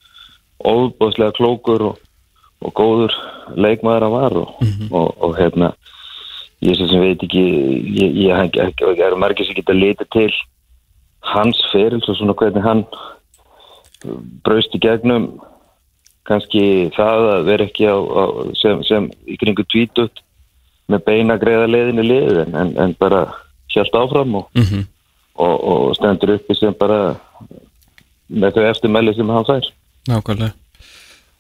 óbúðslega 0.61 1.37
klókur 1.37 1.87
og, 1.91 2.03
og 2.65 2.75
góður 2.77 3.17
leikmaður 3.57 4.09
hann 4.09 4.17
var 4.17 4.37
og, 4.43 4.53
og, 4.91 5.09
og 5.25 5.39
hérna 5.41 5.73
ég 6.65 6.77
sem 6.77 7.01
veit 7.01 7.25
ekki 7.25 7.41
ég, 7.41 8.13
ég, 8.13 8.21
ég, 8.29 8.61
ég, 8.61 8.85
ég 8.93 9.03
er 9.09 9.17
margir 9.21 9.49
sem 9.49 9.57
geta 9.57 9.77
litið 9.77 10.13
til 10.13 10.31
hans 11.35 11.59
ferils 11.73 12.09
og 12.09 12.17
svona 12.19 12.35
hvernig 12.39 12.63
hann 12.65 12.85
braust 14.47 14.75
í 14.77 14.81
gegnum 14.83 15.29
kannski 16.27 16.91
það 16.97 17.25
að 17.37 17.45
vera 17.49 17.67
ekki 17.69 17.87
á, 17.87 17.97
á 17.97 18.25
sem, 18.59 18.81
sem 18.87 19.07
í 19.31 19.37
kringu 19.41 19.65
tvítut 19.71 20.23
með 20.91 21.05
beina 21.07 21.37
greiða 21.39 21.69
leiðinni 21.71 22.05
lið 22.07 22.41
en, 22.45 22.55
en, 22.63 22.73
en 22.83 22.95
bara 22.99 23.25
hjælt 23.75 23.95
áfram 23.99 24.35
og, 24.41 24.47
Mhm. 24.55 24.85
og, 25.39 25.57
og 25.71 25.97
stendur 25.99 26.35
uppi 26.37 26.55
sem 26.59 26.75
bara 26.79 27.17
með 28.31 28.57
þau 28.57 28.65
eftirmæli 28.71 29.15
sem 29.15 29.29
hann 29.31 29.45
fær. 29.47 29.67
Nákvæmlega. 30.11 30.55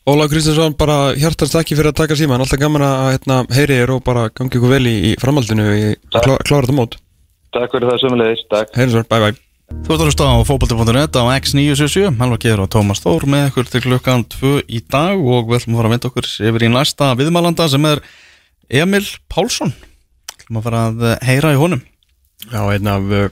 Óla 0.06 0.28
Kristinsson, 0.30 0.76
bara 0.78 1.14
hjartast 1.18 1.54
takki 1.56 1.74
fyrir 1.74 1.90
að 1.90 1.96
taka 2.02 2.14
síma 2.14 2.36
alltaf 2.38 2.60
gaman 2.62 2.84
að 2.86 3.08
hérna, 3.16 3.38
heyri 3.56 3.80
þér 3.80 3.94
og 3.96 4.04
bara 4.06 4.28
gangi 4.30 4.54
ykkur 4.54 4.70
vel 4.70 4.86
í, 4.86 4.94
í 5.10 5.14
framhaldinu 5.18 5.64
í 5.74 5.88
klá, 6.14 6.36
klára 6.46 6.62
þetta 6.66 6.76
mót. 6.78 6.94
Takk 7.56 7.74
fyrir 7.74 7.90
það 7.90 8.02
sömulegis, 8.04 8.44
takk. 8.52 8.70
Heyri 8.78 8.94
svo, 8.94 9.02
bye 9.10 9.24
bye 9.24 9.34
Þú 9.66 9.94
ert 9.94 10.00
að 10.00 10.06
hlusta 10.06 10.26
á 10.30 10.34
fókbalti.net 10.46 11.16
á 11.18 11.22
X977 11.40 12.20
Helva 12.20 12.36
Geir 12.42 12.60
og 12.62 12.68
Tómas 12.70 13.00
Þór 13.02 13.24
með 13.30 13.48
ykkur 13.48 13.70
til 13.70 13.80
klukkan 13.82 14.22
2 14.30 14.52
í 14.70 14.78
dag 14.86 15.18
og 15.18 15.48
við 15.48 15.58
ætlum 15.58 15.74
að 15.74 15.80
fara 15.80 15.90
að 15.90 15.94
vinda 15.94 16.10
okkur 16.10 16.28
yfir 16.50 16.64
í 16.66 16.70
næsta 16.70 17.08
viðmælanda 17.18 17.66
sem 17.72 17.88
er 17.90 18.02
Emil 18.82 19.02
Pálsson. 19.32 19.74
Við 19.74 20.44
ætlum 20.44 20.60
að 20.60 20.68
fara 20.68 20.84
að 20.86 21.04
eh, 21.10 21.26
heyra 21.26 21.52
í 21.54 21.58
honum. 21.58 21.82
Já, 22.46 22.60
einn 22.62 22.92
af 22.92 23.10
uh, 23.10 23.26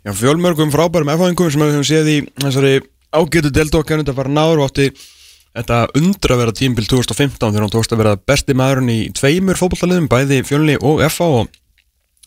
já, 0.00 0.12
fjölmörgum 0.22 0.72
frábærum 0.72 1.12
erfæðingum 1.12 1.52
sem 1.52 1.64
við 1.64 1.72
höfum 1.74 1.88
séð 1.90 2.10
í 2.12 2.18
þessari 2.40 2.74
ágætu 3.12 3.52
deltokkan 3.52 4.00
þetta 4.00 4.16
var 4.16 4.32
náður 4.32 4.64
og 4.64 4.70
átti 4.70 4.90
þetta 5.50 5.84
undra 5.98 6.36
að 6.36 6.44
vera 6.44 6.56
tímbil 6.56 6.88
2015 6.88 7.40
þegar 7.50 7.66
hann 7.66 7.72
tókst 7.74 7.92
að 7.92 8.04
vera 8.04 8.18
besti 8.32 8.56
maðurinn 8.56 8.92
í 8.94 9.00
tveimur 9.18 9.58
fótballaliðum, 9.60 10.08
bæði 10.08 10.42
fjölni 10.46 10.76
og 10.80 11.02
FA 11.10 11.30
og 11.42 11.56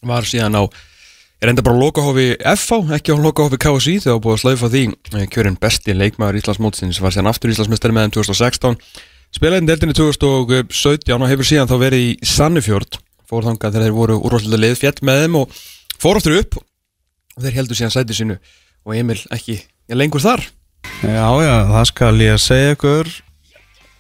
var 0.03 0.27
síðan 0.27 0.59
á 0.59 0.63
er 1.43 1.51
enda 1.51 1.63
bara 1.65 1.75
lokahófi 1.75 2.27
FA, 2.55 2.77
ekki 2.95 3.11
á 3.11 3.17
lokahófi 3.19 3.59
KSI 3.59 3.97
þegar 4.05 4.21
búið 4.23 4.37
að 4.37 4.43
slaufa 4.43 4.69
því. 4.71 4.83
Eh, 5.13 5.25
kjörinn 5.27 5.59
besti 5.59 5.95
leikmaður 5.95 6.39
Íslandsmótsins 6.39 7.01
var 7.03 7.11
síðan 7.11 7.31
aftur 7.33 7.51
Íslandsmestari 7.51 7.95
með 7.95 8.07
þeim 8.07 8.15
2016 8.21 8.77
spilaði 9.33 9.67
deildinni 9.67 9.95
2017 9.97 11.17
og 11.17 11.31
hefur 11.31 11.49
síðan 11.49 11.69
þá 11.71 11.75
verið 11.81 12.05
í 12.05 12.11
Sannifjörd 12.27 12.99
fór 13.29 13.47
þangað 13.47 13.75
þegar 13.75 13.87
þeir 13.87 13.97
voru 13.97 14.19
úrvallega 14.21 14.61
leið 14.61 14.79
fjall 14.81 14.95
með 15.09 15.21
þeim 15.23 15.37
og 15.41 15.61
fór 16.01 16.19
aftur 16.19 16.39
upp. 16.39 16.59
Og 17.33 17.45
þeir 17.45 17.57
heldur 17.59 17.79
síðan 17.79 17.95
sæti 17.95 18.17
sínu 18.17 18.39
og 18.83 18.97
Emil 18.97 19.19
ekki 19.33 19.57
ja, 19.57 19.97
lengur 19.97 20.23
þar. 20.23 20.45
Já, 21.01 21.27
já, 21.43 21.55
það 21.73 21.85
skal 21.89 22.15
ég 22.21 22.43
segja 22.43 22.75
ykkur. 22.77 23.13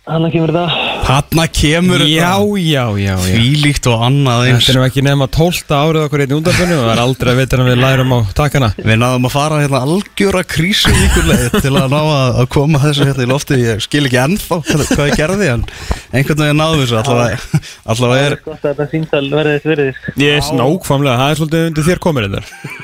Hanna 0.07 0.33
kemur 0.33 0.53
þetta 0.53 0.92
Hanna 1.03 1.47
kemur 1.51 1.99
Já, 2.07 2.39
já, 2.57 2.85
já, 2.97 3.15
já. 3.17 3.17
Fýlíkt 3.19 3.87
og 3.91 4.03
annað 4.07 4.45
eins. 4.47 4.63
Þetta 4.63 4.71
er 4.71 4.77
nú 4.77 4.83
ekki 4.87 5.01
nefn 5.03 5.23
að 5.25 5.31
tólta 5.35 5.79
árið 5.83 6.05
okkur 6.07 6.23
einn 6.23 6.35
undanfunni 6.37 6.77
og 6.77 6.83
það 6.85 6.91
er 6.93 7.01
aldrei 7.03 7.31
að 7.33 7.39
veitir 7.41 7.63
að 7.63 7.67
við 7.69 7.81
lærum 7.81 8.13
á 8.15 8.19
takana 8.37 8.69
Við 8.77 8.99
náðum 9.01 9.27
að 9.27 9.33
fara 9.33 9.57
hérna 9.59 9.81
algjöra 9.83 10.43
krísu 10.47 10.93
í 10.93 11.01
ykkur 11.09 11.27
leið 11.27 11.57
til 11.57 11.73
að 11.73 11.89
ná 11.91 11.97
að, 11.99 12.29
að 12.43 12.47
koma 12.55 12.81
þessu 12.85 13.07
hérna 13.09 13.25
í 13.25 13.29
lofti 13.33 13.59
Ég 13.59 13.83
skil 13.83 14.03
ekki 14.07 14.21
ennþá 14.23 14.59
hvað, 14.69 15.03
ég 15.09 15.19
gerði 15.19 15.51
en 15.53 15.65
einhvern 16.13 16.45
veginn 16.45 16.61
náðum 16.61 16.85
þessu. 16.85 17.01
Allavega, 17.03 17.61
allavega 17.95 18.29
er 18.29 18.37
Gott 18.47 18.63
að 18.63 18.69
þetta 18.71 18.87
síntal 18.93 19.23
verði 19.33 19.57
þess 19.57 19.69
verið 19.73 20.23
Ég 20.23 20.39
er 20.39 20.55
nákvæmlega, 20.61 21.19
það 21.19 21.33
er 21.33 21.41
svolítið 21.41 21.67
undir 21.67 21.87
þér 21.89 22.03
komin 22.07 22.29
þetta 22.29 22.43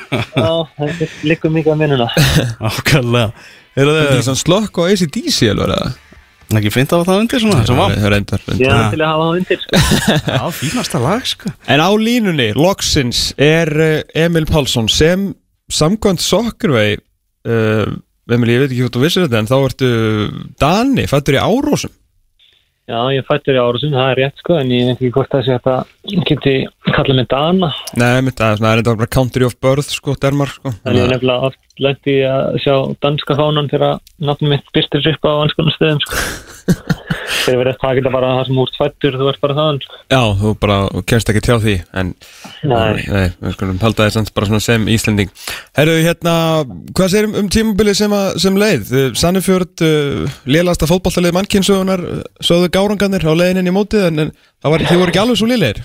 Já, 0.09 0.51
það 0.76 1.07
liggur 1.30 1.55
mikið 1.55 1.74
að 1.76 1.82
minnuna. 1.86 2.11
Ákvæmlega 2.59 3.32
er 3.80 4.24
svona 4.26 4.43
slökk 4.43 4.82
og 4.82 4.91
ACDC 4.91 5.53
alveg 5.53 6.09
eða? 6.50 6.60
ekki 6.62 6.74
fint 6.74 6.95
af 6.95 7.06
það 7.08 7.22
undir 7.24 7.43
svona 7.43 7.66
sem 7.68 7.80
var? 7.80 7.93
Það 7.95 8.08
er 8.08 8.16
reyndar, 8.16 8.43
Ég 8.56 8.74
er 8.74 8.89
til 8.93 9.04
að 9.04 9.12
hafa 9.12 9.28
það 9.28 9.39
undir 9.39 9.64
sko. 9.64 9.84
Já, 10.36 10.43
fínasta 10.60 11.04
lag 11.04 11.30
sko 11.30 11.54
En 11.70 11.84
á 11.86 11.89
línunni, 12.02 12.50
loksins, 12.58 13.24
er 13.38 13.74
eh, 13.86 14.26
Emil 14.26 14.50
Pálsson 14.50 14.89
sem 14.91 15.30
samkvæmt 15.70 16.24
Sokkervei 16.26 16.97
uh, 16.97 17.88
Emil, 18.30 18.54
ég 18.54 18.64
veit 18.64 18.72
ekki 18.72 18.84
hvort 18.86 18.97
þú 18.97 19.06
vissir 19.06 19.26
þetta 19.26 19.41
en 19.43 19.50
þá 19.50 19.58
ertu 19.60 19.89
Dani, 20.62 21.06
fættur 21.10 21.38
í 21.38 21.41
Árósum 21.41 21.93
Já, 22.90 23.00
ég 23.14 23.26
fættur 23.28 23.54
í 23.54 23.62
árusum, 23.62 23.94
það 23.94 24.12
er 24.12 24.20
rétt 24.24 24.42
sko 24.42 24.56
En 24.58 24.72
ég 24.74 24.88
veit 24.88 24.96
ekki 24.96 25.12
hvort 25.14 25.34
það 25.34 25.44
sé 25.46 25.56
að 25.56 25.60
þetta 25.68 26.26
geti 26.30 26.54
kallað 26.90 27.20
mig 27.20 27.28
Dana 27.30 27.72
Nei, 28.02 28.22
mitt, 28.26 28.40
það 28.40 28.56
er 28.56 28.62
það 28.64 28.70
er 28.72 28.82
þetta 28.82 28.96
bara 29.02 29.14
country 29.16 29.46
of 29.46 29.58
birth, 29.62 29.94
sko, 29.94 30.16
dermar, 30.18 30.54
sko 30.56 30.74
En 30.74 30.98
ég 30.98 31.06
er 31.06 31.14
nefnilega 31.14 31.52
oft 31.52 31.62
lendi 31.80 32.16
að 32.28 32.58
sjá 32.64 32.74
danska 33.04 33.36
fánan 33.40 33.70
þegar 33.72 34.00
nafnum 34.20 34.54
mitt 34.54 34.72
byrstir 34.76 35.06
upp 35.14 35.28
á 35.28 35.32
konar 35.56 35.76
stöðum 35.76 36.02
sko. 36.04 36.24
Þegar 37.40 37.70
erum 37.70 37.78
það 37.82 37.96
geta 38.00 38.12
bara 38.14 38.32
það 38.36 38.48
sem 38.50 38.60
úr 38.62 38.72
fættur, 38.76 39.16
þú 39.20 39.28
ert 39.32 39.42
bara 39.42 39.56
þaðan 39.58 39.80
sko. 39.84 40.00
Já, 40.12 40.22
þú 40.42 40.52
bara 40.62 40.78
kemst 41.10 41.32
ekki 41.32 41.44
tjá 41.46 41.56
því 41.64 41.76
en 42.02 42.12
Nei. 42.68 43.06
nei 43.08 43.28
við 43.40 43.56
skulum 43.56 43.80
halda 43.82 44.08
þess 44.08 44.20
samt 44.20 44.34
bara 44.36 44.50
svona 44.50 44.66
sem 44.66 44.90
Íslending 44.92 45.32
Herru, 45.80 45.93
hérna, 46.03 46.34
hvað 46.91 47.11
segir 47.13 47.27
um, 47.30 47.36
um 47.39 47.49
tímabili 47.55 47.93
sem, 47.95 48.11
að, 48.11 48.34
sem 48.43 48.57
leið? 48.59 48.89
Sannifjörð, 49.15 49.84
uh, 49.86 50.39
lélasta 50.49 50.89
fótballtalið 50.89 51.38
mannkynnsögunar 51.38 52.03
uh, 52.03 52.17
sögðu 52.43 52.71
gárangarnir 52.75 53.23
á 53.23 53.32
leiðinni 53.32 53.71
í 53.71 53.75
mótið 53.77 54.09
en, 54.09 54.25
en 54.25 54.34
það 54.59 54.75
var, 54.75 54.84
voru 54.89 55.13
ekki 55.13 55.21
alveg 55.23 55.39
svo 55.39 55.47
lélegir? 55.47 55.80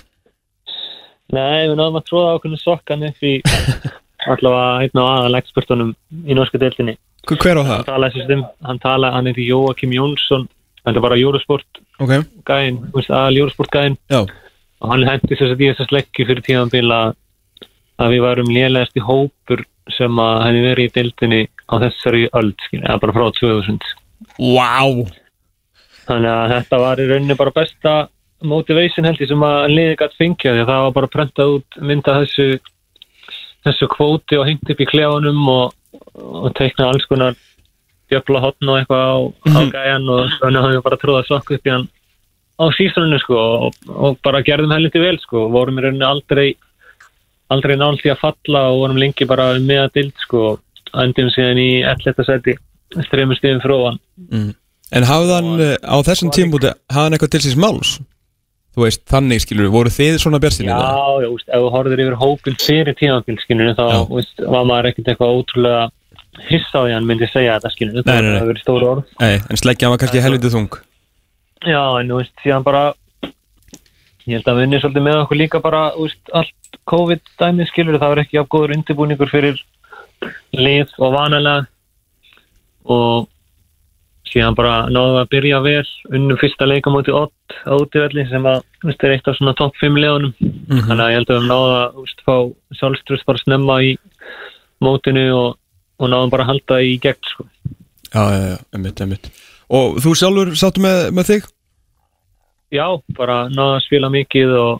Nei, 1.31 1.69
við 1.69 1.77
náðum 1.79 2.01
að 2.01 2.09
tróða 2.09 2.33
ákveðinu 2.35 2.59
sokkan 2.59 3.07
upp 3.07 3.23
í 3.23 3.37
allavega 4.35 4.83
einn 4.83 4.99
á 4.99 5.05
aðal 5.05 5.39
expertunum 5.39 5.95
í 6.27 6.35
norsku 6.35 6.59
deildinni. 6.59 6.97
Hver 7.31 7.61
á 7.61 7.63
það? 7.63 7.71
Hann 7.77 7.89
talaði 7.93 8.25
stund, 8.27 8.51
hann 8.67 8.83
talaði, 8.83 9.15
hann 9.15 9.31
heiti 9.31 9.47
Jóakim 9.47 9.95
Jónsson 9.95 10.45
Þetta 10.85 10.99
er 10.99 11.05
bara 11.05 11.17
Eurosport 11.17 11.79
Ok, 12.03 12.11
gæinn, 12.45 12.81
aðal 12.93 13.39
Eurosport 13.39 13.71
gæinn. 13.73 13.95
Og 14.11 14.91
hann 14.91 15.05
hendi 15.07 15.31
þess 15.31 15.53
að 15.55 15.63
ég 15.63 15.71
þess 15.73 15.85
að 15.85 15.91
sleggju 15.93 16.25
fyrir 16.29 16.43
tíðanbíl 16.45 16.89
að, 16.91 17.15
að 18.01 18.15
við 18.15 18.25
varum 18.25 18.51
lélegast 18.51 18.97
í 18.97 19.03
hópur 19.05 19.63
sem 19.95 20.19
að 20.19 20.41
henni 20.47 20.63
verið 20.65 20.89
í 20.89 20.93
deildinni 20.95 21.41
á 21.69 21.75
þessari 21.83 22.25
öld, 22.33 22.57
skil, 22.65 22.81
eða 22.81 22.99
bara 23.03 23.15
frá 23.15 23.27
2000 23.39 23.87
wow 24.41 25.05
þannig 26.05 26.31
að 26.31 26.53
þetta 26.55 26.81
var 26.81 27.01
í 27.01 27.07
rauninni 27.09 27.39
bara 27.39 27.55
besta 27.55 27.95
motivation 28.45 29.07
held 29.07 29.21
ég 29.21 29.31
sem 29.31 29.45
að 29.47 29.71
liði 29.71 29.97
gætt 30.01 30.17
fengja 30.19 30.53
því 30.53 30.63
að 30.63 30.71
það 30.71 30.85
var 30.85 30.95
bara 30.99 31.11
prentað 31.15 31.53
út 31.57 31.79
mynda 31.81 32.17
þessu 32.21 32.47
þessu 33.65 33.89
kvóti 33.89 34.39
og 34.39 34.47
hengt 34.49 34.69
upp 34.69 34.81
í 34.81 34.89
klefunum 34.89 35.41
og, 35.49 35.75
og 36.13 36.51
teikna 36.57 36.91
alls 36.91 37.07
konar 37.09 37.37
djöfla 38.11 38.41
hotn 38.43 38.69
og 38.69 38.79
eitthvað 38.79 39.05
á, 39.09 39.17
á 39.49 39.59
gæjan 39.73 40.09
og 40.13 40.35
þannig 40.41 40.61
hafum 40.61 40.75
við 40.75 40.83
bara 40.85 41.01
tróðað 41.01 41.29
sokku 41.31 41.57
upp 41.57 41.65
í 41.69 41.73
hann 41.73 41.87
á 42.55 42.65
sísoninu 42.77 43.19
sko 43.23 43.39
og, 43.39 43.79
og 43.89 44.19
bara 44.23 44.43
gerðum 44.45 44.75
helviti 44.75 45.01
vel 45.01 45.17
sko 45.23 45.47
vorum 45.53 45.79
í 45.79 45.85
rauninni 45.85 46.07
aldrei 46.07 46.47
aldrei 47.53 47.75
nált 47.79 48.05
í 48.05 48.11
að 48.13 48.21
falla 48.23 48.63
og 48.71 48.81
vorum 48.83 48.99
lengi 49.01 49.27
bara 49.29 49.51
með 49.61 49.83
að 49.85 49.93
dild 49.99 50.15
sko 50.23 50.43
endum 51.03 51.31
síðan 51.33 51.59
í 51.61 51.69
11. 51.83 52.25
seti 52.27 52.55
strefum 53.05 53.35
stíðum 53.37 53.63
fróðan 53.63 53.99
En 54.95 55.07
hafði 55.09 55.33
hann 55.33 55.51
uh, 55.59 55.71
á 55.81 55.95
þessum 56.05 56.31
tímbúti 56.33 56.69
hafði 56.69 57.01
hann 57.03 57.17
eitthvað 57.17 57.33
til 57.35 57.43
síns 57.45 57.57
máls? 57.59 57.95
Þú 58.75 58.83
veist, 58.83 59.01
þannig 59.07 59.39
skilur, 59.41 59.69
voru 59.71 59.91
þið 59.93 60.17
svona 60.19 60.39
björnsinni? 60.43 60.67
Já, 60.67 61.21
já, 61.23 61.27
úst, 61.31 61.47
ef 61.47 61.61
þú 61.63 61.69
horfður 61.71 62.01
yfir 62.03 62.17
hópin 62.19 62.57
fyrir 62.59 62.97
tímanbílskinu 62.99 63.69
þá 63.77 63.85
Já. 63.87 63.99
úst, 64.19 64.41
var 64.43 64.67
maður 64.67 64.89
ekkert 64.91 65.13
eitthvað 65.13 65.37
ótrúlega 65.39 65.85
hissa 66.49 66.81
á 66.81 66.83
því 66.83 66.89
að 66.91 66.97
hann 66.97 67.07
myndi 67.07 67.29
segja 67.31 67.55
þetta 67.55 67.71
skinu 67.71 67.93
Nei, 67.95 68.03
nei, 68.03 68.11
nei. 68.11 68.27
það 68.27 68.35
hefur 68.35 68.51
verið 68.51 68.63
stóru 68.65 68.89
orð 68.91 69.13
Nei, 69.23 69.35
en 69.39 69.61
sleggja 69.61 69.91
var 69.93 70.01
kannski 70.01 70.23
helvitið 70.25 70.57
þung 70.57 70.75
Já, 71.65 71.81
en 72.01 72.11
þú 72.11 72.19
veist, 72.19 72.33
síðan 72.43 72.65
bara 72.67 72.83
ég 74.25 74.39
held 74.39 74.49
að 74.49 74.57
við 74.57 74.67
unni 74.67 74.81
svolítið 74.81 75.05
með 75.05 75.21
okkur 75.21 75.39
líka 75.39 75.61
bara 75.63 75.83
úst, 76.01 76.21
allt 76.33 76.79
COVID-dæmið 76.89 77.69
skilur 77.69 77.99
það 78.01 78.11
var 78.13 78.21
ekki 78.23 78.41
af 78.41 78.49
góður 78.51 78.75
undirbúningur 78.75 79.31
fyrir 79.31 79.61
lið 80.55 80.93
og 80.97 81.13
vanalega 81.15 81.65
og 82.85 83.29
síðan 84.29 84.57
bara 84.57 84.75
náðum 84.91 85.15
við 85.15 85.21
að 85.21 85.31
byrja 85.33 85.59
vel 85.63 85.89
unnum 86.17 86.39
fyrsta 86.41 86.67
leika 86.67 86.91
móti 86.93 87.13
8 87.15 87.61
á 87.69 87.73
útivelli 87.77 88.25
sem 88.29 88.47
að 88.49 88.61
veist, 88.83 89.03
er 89.05 89.15
eitt 89.15 89.29
af 89.29 89.37
svona 89.37 89.55
topp 89.57 89.77
5 89.81 89.99
leðunum 90.01 90.33
þannig 90.89 91.03
að 91.05 91.11
ég 91.13 91.19
held 91.19 91.31
að 91.31 91.39
við 91.39 91.49
náða 91.51 91.77
að 91.79 91.99
veist, 92.01 92.23
fá 92.25 92.35
sjálfströst 92.79 93.27
bara 93.29 93.43
snemma 93.43 93.79
í 93.85 93.95
mótinu 94.83 95.25
og, 95.37 95.49
og 96.01 96.11
náðum 96.11 96.33
bara 96.33 96.47
að 96.47 96.51
halda 96.53 96.81
í 96.83 96.95
gegn 97.01 97.29
sko. 97.31 97.47
Já, 98.11 98.23
já, 98.33 98.41
já, 98.51 98.57
einmitt, 98.75 99.01
einmitt 99.01 99.29
Og 99.75 99.95
þú 100.03 100.11
sjálfur 100.13 100.51
sáttu 100.59 100.83
með, 100.83 100.99
með 101.15 101.29
þig? 101.31 101.47
Já, 102.73 102.85
bara 103.17 103.45
náða 103.51 103.79
að 103.79 103.83
spila 103.85 104.11
mikið 104.13 104.53
og, 104.59 104.79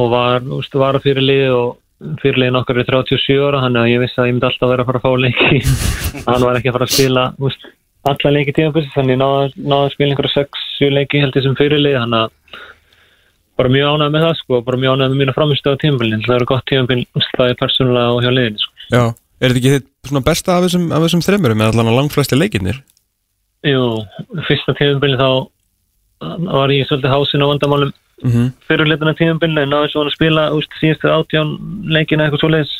og 0.00 0.12
var, 0.12 0.46
veist, 0.46 0.78
var 0.78 0.98
að 0.98 1.08
fyrir 1.08 1.26
lið 1.26 1.56
og 1.56 2.14
fyrir 2.22 2.40
liðin 2.42 2.60
okkar 2.60 2.80
er 2.82 2.88
37 2.88 3.40
ára 3.40 3.62
þannig 3.64 3.82
að 3.82 3.90
ég 3.92 4.02
vissi 4.04 4.20
að 4.20 4.28
ég 4.28 4.36
myndi 4.36 4.48
alltaf 4.50 4.72
vera 4.72 4.84
að 4.84 4.90
fara 4.90 5.00
að 5.00 5.06
fá 5.06 5.12
leiki 5.24 5.60
hann 6.28 6.44
var 6.44 6.58
ekki 6.58 6.70
að 6.70 6.76
fara 6.76 6.88
að 6.88 6.94
spila 6.94 7.26
veist, 7.40 7.68
alla 8.12 8.32
leiki 8.36 8.56
tímafyrst 8.56 8.96
þannig 8.96 9.20
náða, 9.22 9.44
náða 9.56 9.86
að 9.86 9.94
spila 9.94 10.12
einhverja 10.12 10.44
6-7 10.44 10.90
leiki 10.92 11.22
held 11.24 11.38
ég 11.40 11.46
sem 11.46 11.58
fyrir 11.58 11.80
lið 11.82 12.00
þannig 12.02 12.26
að 12.26 12.64
bara 13.56 13.72
mjög 13.72 13.94
ánægð 13.94 14.16
með 14.16 14.26
það 14.26 14.34
sko, 14.42 14.58
bara 14.66 14.82
mjög 14.82 14.96
ánægð 14.98 15.14
með 15.14 15.22
mína 15.22 15.36
framistöðu 15.36 15.80
tímafylgin 15.84 16.26
það 16.26 16.36
eru 16.36 16.50
gott 16.50 16.66
tímafylg, 16.68 17.22
það 17.38 17.52
er 17.52 17.60
persónulega 17.62 18.12
og 18.12 18.26
hjá 18.26 18.34
liðin 18.36 18.60
sko. 18.60 18.74
Já 18.92 19.04
Er 19.36 19.52
þetta 19.52 19.60
ekki 19.60 19.72
þitt 19.74 19.88
svona 20.08 20.24
besta 20.24 20.54
af 20.56 20.62
þessum, 20.64 20.84
af 20.96 21.02
þessum 21.04 21.22
þremmurum 21.26 21.62
eða 21.62 21.74
allan 21.74 21.90
að 21.90 21.98
langflesti 21.98 22.38
leikirnir? 22.38 22.78
Jú, 23.66 23.82
fyrsta 24.46 24.72
tímafylgin 24.78 25.20
þá 25.20 25.28
var 26.20 26.72
ég 26.74 26.88
svolítið 26.88 27.14
hásin 27.14 27.44
á 27.44 27.50
vandamálum 27.52 27.92
Mm 28.24 28.30
-hmm. 28.32 28.52
fyrirleituna 28.68 29.12
tímabilið 29.14 29.62
en 29.62 29.70
náðu 29.70 29.88
svona 29.92 30.08
að 30.08 30.14
spila 30.14 30.50
úst, 30.56 30.72
síðustu 30.80 31.08
átján 31.12 31.50
leikina 31.84 32.24
eitthvað 32.24 32.40
svoleiðis 32.40 32.72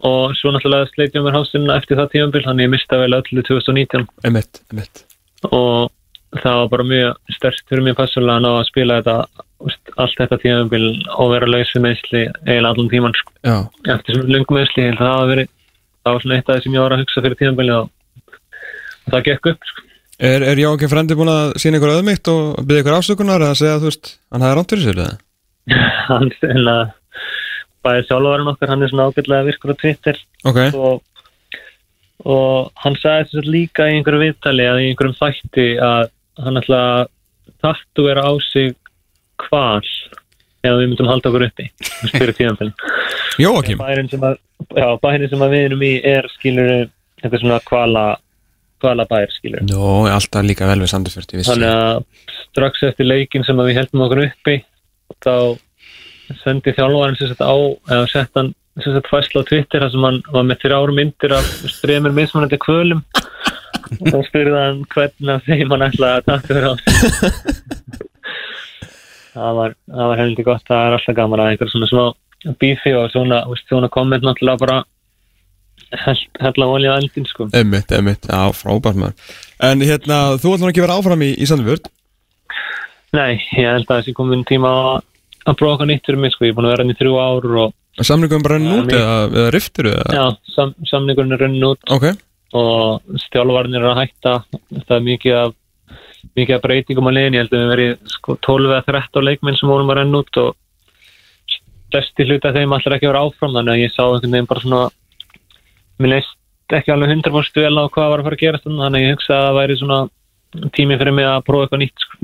og 0.00 0.32
svo 0.36 0.48
náttúrulega 0.50 0.88
sleitjum 0.88 1.24
mér 1.26 1.36
hásina 1.36 1.76
eftir 1.76 1.98
það 1.98 2.12
tímabil 2.12 2.44
þannig 2.46 2.64
ég 2.64 2.70
mista 2.72 2.96
vel 2.96 3.12
öllu 3.18 3.42
2019 3.42 4.06
Einmitt, 4.24 4.62
einmitt 4.70 5.04
og 5.52 5.90
það 6.36 6.56
var 6.60 6.68
bara 6.68 6.84
mjög 6.84 7.36
stert 7.36 7.62
fyrir 7.68 7.84
mér 7.84 7.98
passulega 7.98 8.36
að 8.36 8.44
ná 8.44 8.50
að 8.52 8.68
spila 8.68 8.98
þetta 9.00 9.16
úst, 9.64 9.92
allt 9.96 10.18
þetta 10.20 10.38
tímabil 10.42 10.84
og 11.16 11.32
vera 11.32 11.50
laus 11.50 11.72
við 11.74 11.84
meðsli 11.86 12.22
eiginlega 12.46 12.72
allan 12.72 12.90
tíman 12.92 13.16
sko. 13.16 13.32
Já, 13.42 13.56
eftir 13.94 14.18
svona 14.18 14.34
lungum 14.34 14.58
meðsli 14.58 14.88
það 14.98 15.12
hafa 15.12 15.30
verið 15.32 15.48
það 16.04 16.12
var 16.12 16.22
svona 16.24 16.38
eitt 16.38 16.48
af 16.48 16.54
það 16.54 16.62
sem 16.64 16.76
ég 16.76 16.84
var 16.84 16.96
að 16.96 17.02
hugsa 17.02 17.24
fyrir 17.24 17.38
tímabilið 17.42 17.76
og 17.80 17.90
það 19.10 19.24
gekk 19.28 19.50
upp 19.52 19.70
sko. 19.70 19.87
Er, 20.18 20.42
er 20.42 20.58
Jókin 20.58 20.90
frendi 20.90 21.14
búin 21.14 21.30
að 21.30 21.52
sína 21.62 21.78
ykkur 21.78 21.92
öðmygt 21.94 22.28
og 22.32 22.56
byrja 22.66 22.82
ykkur 22.82 22.96
afsökunar 22.96 23.42
eða 23.46 23.58
segja 23.60 23.76
að 23.76 23.84
þú 23.84 23.90
veist, 23.92 24.08
hann 24.34 24.44
hafði 24.44 24.56
rámt 24.58 24.72
fyrir 24.72 24.82
sér 24.82 24.98
eða? 25.04 25.12
hann 26.08 26.32
stila 26.34 26.74
bæði 27.86 28.02
sjálfvarinn 28.08 28.50
okkar, 28.50 28.72
hann 28.72 28.82
er 28.82 28.90
svona 28.90 29.06
ágætlega 29.06 29.46
virkur 29.46 29.74
á 29.74 29.80
Twitter. 29.84 30.20
Ok, 30.50 30.60
og, 30.74 31.22
og 32.26 32.82
hann 32.82 32.98
sagði 32.98 33.28
þess 33.28 33.40
að 33.44 33.52
líka 33.54 33.86
í 33.86 33.94
einhverju 34.00 34.24
viðtali 34.24 34.66
að 34.66 34.82
í 34.82 34.90
einhverjum 34.90 35.18
þætti 35.22 35.70
að 35.86 36.12
hann 36.42 36.62
ætla 36.64 36.84
að 36.88 37.06
tattúera 37.62 38.26
á 38.26 38.32
sig 38.50 38.74
hval 39.46 39.86
ef 40.66 40.72
við 40.82 40.86
myndum 40.88 41.14
halda 41.14 41.30
okkur 41.30 41.46
uppi. 41.46 41.70
Fyrir 42.10 42.34
tíðanféln 42.34 42.74
Jóakim? 43.38 43.78
Bærin 43.78 44.10
sem 44.10 44.26
að, 44.26 44.40
sem 44.74 45.44
að 45.46 45.54
við 45.54 45.68
erum 45.68 45.84
í 45.86 45.98
er 46.02 46.26
skilur 46.34 46.72
eitthvað 47.22 47.44
svona 47.44 47.66
hvala 47.70 48.08
hvala 48.82 49.06
bær 49.10 49.32
skilur 49.34 49.64
Jó, 49.68 50.06
alltaf 50.10 50.46
líka 50.46 50.68
vel 50.70 50.80
við 50.82 50.92
Sandefjörd, 50.92 51.32
ég 51.32 51.42
vissi 51.42 51.52
þannig 51.52 51.72
að 51.72 52.02
strax 52.48 52.84
eftir 52.90 53.08
leikin 53.08 53.46
sem 53.46 53.58
að 53.58 53.70
við 53.70 53.80
heldum 53.82 54.04
okkur 54.06 54.24
uppi 54.26 54.56
þá 55.24 55.34
sendi 56.44 56.74
þjálfarinn 56.76 57.18
sem 57.18 57.30
sett 57.32 57.44
á 57.44 57.56
eða 57.56 58.08
sett 58.12 58.38
hann 58.38 58.52
sem 58.78 58.94
sett 58.94 59.10
fæsla 59.10 59.42
á 59.42 59.48
Twitter 59.48 59.82
þar 59.82 59.94
sem 59.94 60.06
hann 60.06 60.20
var 60.34 60.44
með 60.46 60.60
þrjár 60.64 60.92
myndir 60.94 61.34
af 61.34 61.48
stremur 61.72 62.14
mismunandi 62.14 62.60
kvölum. 62.62 63.00
Og 64.12 64.20
spurði 64.28 64.54
hann 64.54 64.84
hvernig 64.92 65.32
af 65.34 65.48
þeim 65.48 65.72
hann 65.72 65.86
ætlaði 65.88 66.20
að 66.20 66.28
taka 66.28 66.54
þér 66.54 66.68
á. 66.68 66.72
Sig 66.78 68.06
það 69.38 69.58
var, 69.58 69.74
það 69.86 70.10
var 70.10 70.22
heldur 70.22 70.46
gott 70.48 70.68
það 70.68 70.84
er 70.84 70.96
alltaf 70.96 71.18
gaman 71.18 71.42
að 71.42 71.50
einhver 71.52 71.72
svona 71.72 71.90
smá 71.90 72.54
bífi 72.60 72.94
og 72.96 73.10
svona, 73.12 73.40
svona 73.66 73.90
komment 73.92 74.24
náttúrulega 74.26 74.62
bara 74.62 74.78
hella 75.92 76.66
olja 76.68 76.94
á 76.94 76.98
eldin 77.00 77.24
sko. 77.28 77.46
Emmitt, 77.56 77.92
emmitt, 77.96 78.26
já, 78.28 78.40
frábært 78.52 78.98
maður. 79.00 79.14
En 79.64 79.80
hérna, 79.80 80.18
þú 80.40 80.54
ætlum 80.56 80.68
ekki 80.72 80.82
að 80.82 80.86
vera 80.88 80.98
áfram 81.00 81.22
í, 81.24 81.30
í 81.38 81.46
Sandefjörd 81.48 81.88
Nei, 83.16 83.38
ég 83.56 83.64
held 83.64 83.86
að 83.88 84.02
þessi 84.02 84.12
komin 84.18 84.42
tíma 84.44 84.68
að- 84.68 85.04
að 85.48 85.56
prófa 85.56 85.72
eitthvað 85.78 85.88
nýtt 85.88 86.04
fyrir 86.10 86.20
mig 86.20 86.32
sko, 86.34 86.44
ég 86.44 86.52
er 86.52 86.56
búin 86.58 86.66
að 86.68 86.74
vera 86.74 86.84
hann 86.84 86.92
í 86.92 86.98
þrjú 86.98 87.14
ár 87.24 87.46
og 87.64 88.04
Samlingum 88.04 88.42
bara 88.44 88.58
renn 88.58 88.68
út 88.76 88.92
eða, 88.94 89.14
eða 89.32 89.50
riftur 89.54 89.88
eða? 89.90 90.12
já, 90.14 90.26
sam, 90.54 90.74
samningurinn 90.86 91.32
er 91.34 91.40
runnin 91.42 91.64
út. 91.66 91.80
Ok, 91.90 92.04
og 92.54 93.00
stjálfarnir 93.24 93.80
er 93.82 93.88
að 93.90 93.98
hætta. 94.04 94.34
Það 94.86 94.94
er 94.98 95.06
mikið 95.08 95.34
af 95.40 95.54
mikið 96.36 96.54
af 96.54 96.62
breytingum 96.62 97.08
á 97.08 97.12
liðin, 97.16 97.34
ég 97.34 97.42
held 97.42 97.56
að 97.56 97.62
við 97.64 97.72
verið 97.72 98.12
sko 98.12 98.36
12 98.46 98.70
eða 98.76 98.84
13 98.92 99.24
leikminn 99.26 99.56
sem 99.58 99.68
vorum 99.72 99.90
að 99.90 99.98
renna 100.02 100.20
út 100.22 100.38
og 100.44 100.54
stærsti 101.88 102.26
hluti 102.28 102.48
af 102.50 102.54
þeim 102.54 102.74
allir 102.76 102.94
ekki 102.98 103.08
að 103.08 103.12
vera 103.14 103.24
áfram. 103.26 103.54
Þannig 103.56 103.72
að 103.74 103.82
ég 103.82 103.94
sá 103.96 104.02
einhvern 104.04 104.34
veginn 104.36 104.48
bara 104.52 104.60
svona 104.64 104.82
mér 106.02 106.14
leist 106.16 106.36
ekki 106.78 106.92
alveg 106.92 107.14
100% 107.16 107.62
vel 107.64 107.80
á 107.80 107.84
hvað 107.88 108.12
var 108.12 108.22
að 108.22 108.28
fara 108.28 108.38
að 108.38 108.60
þarna, 108.64 108.84
þannig 108.84 109.00
að 109.00 109.04
ég 109.04 109.14
hugsa 109.16 109.34
að 109.34 109.44
það 109.46 109.58
væri 109.58 109.78
svona 109.80 110.00
tími 110.76 110.98
fyrir 111.00 111.16
mig 111.16 111.28
að 111.28 111.44
prófa 111.46 111.66
eitthvað 111.66 111.82
nýtt 111.84 112.04
sko. 112.04 112.18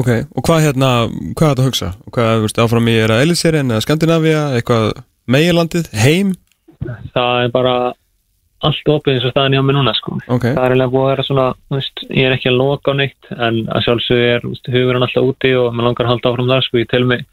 ok, 0.00 0.10
og 0.34 0.48
hvað 0.48 0.64
hérna, 0.66 0.90
hvað 1.34 1.46
er 1.46 1.52
þetta 1.52 1.62
að 1.62 1.68
hugsa? 1.68 1.92
Hvað, 2.14 2.32
veist, 2.46 2.64
áfram 2.64 2.90
í 2.90 2.96
er 3.02 3.14
að 3.14 3.22
Elisirinn 3.26 3.70
eða 3.70 3.84
Skandinavia, 3.86 4.42
eitthvað 4.58 4.90
meginlandið, 5.30 5.92
heim? 5.94 6.34
það 7.14 7.44
er 7.44 7.54
bara 7.54 7.76
allt 8.66 8.88
opið 8.88 9.14
eins 9.14 9.26
og 9.28 9.32
staðan 9.34 9.56
hjá 9.56 9.62
mig 9.62 9.76
núna 9.76 9.92
sko. 9.94 10.16
Ok, 10.32 10.46
það 10.48 10.62
er 10.62 10.74
eiginlega 10.74 10.92
búið 10.94 11.04
að 11.04 11.10
vera 11.12 11.24
svona 11.26 11.46
veist, 11.74 12.04
ég 12.08 12.26
er 12.26 12.36
ekki 12.36 12.50
að 12.50 12.60
loka 12.60 12.94
á 12.94 12.98
neitt 12.98 13.32
en 13.36 13.58
að 13.68 13.82
sjálfsögðu 13.86 14.28
er 14.32 14.46
hugurinn 14.74 15.06
alltaf 15.06 15.28
úti 15.28 15.52
og 15.60 15.72
maður 15.72 15.88
langar 15.90 16.06
að 16.06 16.12
halda 16.14 16.32
áfram 16.32 16.52
þar 16.52 16.66
sko, 16.66 16.80
ég 16.80 16.90
tel 16.90 17.04
mig 17.08 17.26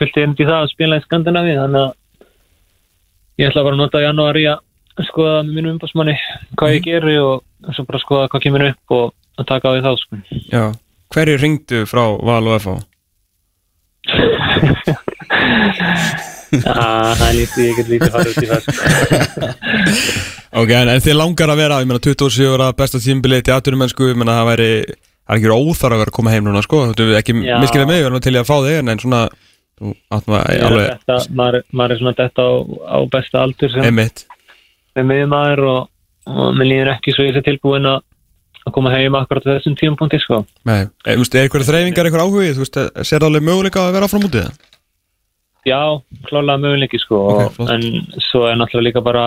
fyllt 0.00 0.16
erindi 0.20 0.44
í 0.44 0.48
það 0.48 0.58
að 0.58 0.72
spila 0.72 0.98
í 0.98 1.04
Skandinavi 1.04 1.58
þannig 1.58 1.82
að 1.82 1.92
ég 3.40 3.48
ætla 3.48 3.64
bara 3.64 3.76
að 3.76 3.82
nota 3.82 4.02
janúar 4.02 4.38
í 4.40 4.44
að 4.50 4.60
skoða 5.08 5.42
með 5.46 5.52
mínum 5.56 5.74
umbásmanni 5.76 6.16
hvað 6.58 6.74
ég 6.76 6.86
geri 6.86 7.16
og 7.22 7.44
svo 7.72 7.86
bara 7.88 8.02
skoða 8.02 8.30
hvað 8.32 8.44
kemur 8.46 8.66
upp 8.68 8.96
og 8.98 9.04
að 9.40 9.48
taka 9.48 9.68
á 9.68 9.74
því 9.74 9.84
þá 9.86 9.92
sko. 10.02 10.14
já 10.52 10.64
Hverju 11.12 11.36
ringdu 11.40 11.78
frá 11.84 12.04
Val 12.24 12.46
og 12.48 12.56
FH? 12.60 12.70
Ah, 16.52 17.14
það 17.16 17.28
er 17.30 17.36
lítið, 17.38 17.62
ég 17.64 17.78
get 17.78 17.86
lítið 17.88 18.10
farið 18.12 18.32
út 18.32 18.42
í 18.42 18.48
það 18.50 18.60
sko. 18.66 18.72
Ok, 20.60 20.72
en, 20.76 20.90
þið 21.00 21.14
langar 21.16 21.48
að 21.48 21.60
vera, 21.62 21.78
ég 21.80 21.88
meina 21.88 22.02
27 22.04 22.50
ára 22.52 22.66
besta 22.76 23.00
tímbilið 23.00 23.46
til 23.46 23.54
atvinnumennsku, 23.54 24.10
ég 24.10 24.18
meina 24.20 24.34
það 24.36 24.48
væri 24.50 24.66
það 24.82 25.32
er 25.32 25.38
ekki 25.38 25.54
óþar 25.56 25.94
að 25.94 26.02
vera 26.02 26.12
að 26.12 26.16
koma 26.18 26.34
heim 26.34 26.44
núna, 26.44 26.60
sko 26.66 26.82
þú 26.90 27.06
veist 27.08 27.22
ekki 27.22 27.36
miskilið 27.40 27.88
mig, 27.88 28.02
við 28.02 28.08
erum 28.10 28.24
til 28.26 28.34
í 28.34 28.40
að 28.42 28.50
fá 28.50 28.56
þig 28.66 28.76
en 28.82 29.00
svona, 29.00 29.22
alveg, 29.80 31.00
þetta, 31.02 31.18
maður, 31.38 31.64
maður 31.72 31.94
er 31.94 32.00
svona 32.02 32.14
þetta 32.20 32.46
á, 32.46 32.52
á 32.92 32.98
besta 33.12 33.42
aldur 33.42 33.72
sem 33.72 33.98
með 34.92 35.06
miðmaður 35.08 35.62
og, 35.70 35.84
og 36.28 36.56
mér 36.58 36.68
líður 36.68 36.92
ekki 36.96 37.14
svo 37.16 37.26
ég 37.26 37.36
sé 37.36 37.42
tilbúin 37.46 37.88
að 37.88 38.02
koma 38.74 38.92
heim 38.94 39.16
akkurat 39.18 39.46
þessum 39.48 39.74
tímapunkti 39.74 40.20
sko. 40.22 40.44
Nei, 40.68 40.84
e, 41.02 41.16
veist, 41.18 41.34
er 41.34 41.48
eitthvað 41.48 41.66
þreyfingar, 41.66 42.06
eitthvað 42.06 42.28
áhugið, 42.28 42.52
þú 42.58 42.62
veist, 42.62 42.78
sér 43.08 43.26
alveg 43.26 43.42
möguleika 43.48 43.82
að 43.82 43.96
vera 43.96 44.06
áfram 44.06 44.28
útið 44.28 44.44
það? 44.44 44.68
Já, 45.66 45.80
klálega 46.26 46.58
möguleiki 46.62 46.98
sko 47.02 47.22
Ok, 47.22 47.40
og, 47.40 47.56
flott. 47.56 47.72
en 47.74 48.22
svo 48.22 48.44
er 48.50 48.58
náttúrulega 48.58 48.88
líka 48.88 49.02
bara 49.04 49.24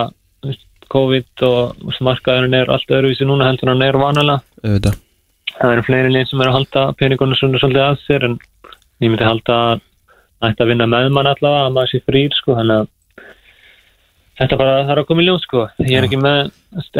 COVID 0.92 1.44
og 1.48 1.76
þú 1.80 1.90
veist, 1.90 2.04
markaðurinn 2.06 2.56
er 2.60 2.72
allt 2.72 2.92
öðruvísi 2.92 3.26
núna 3.28 3.48
heldur 3.48 3.70
en 3.70 3.74
hann 3.74 3.86
er 3.88 3.98
vanalega 4.00 4.42
Auðvitað. 4.62 4.98
það 5.56 5.72
eru 5.72 5.84
fleiri 5.88 6.12
lið 6.12 6.28
sem 6.30 6.42
er 6.44 6.50
að 6.50 6.56
halda 6.58 6.84
peningunum 7.00 7.38
svona 7.40 7.62
svolítið 7.62 7.84
að 7.86 8.02
sér 8.04 8.26
en 8.28 8.36
ég 9.02 9.10
myndi 9.10 9.26
halda 9.26 9.56
að 9.72 9.84
ætti 10.44 10.64
að 10.64 10.70
vinna 10.72 10.88
með 10.90 11.08
mann 11.14 11.30
allavega 11.30 11.66
að 11.66 11.74
maður 11.76 11.92
sé 11.92 12.02
frýr 12.04 12.36
sko 12.36 12.56
þannig 12.58 12.82
að 12.82 12.92
þetta 14.36 14.58
bara 14.60 14.74
er 14.84 15.00
að 15.00 15.08
koma 15.08 15.24
í 15.24 15.28
ljós 15.30 15.46
sko. 15.46 15.64
Ég 15.80 15.96
er 15.96 16.06
ekki 16.08 16.20
með, 16.20 16.50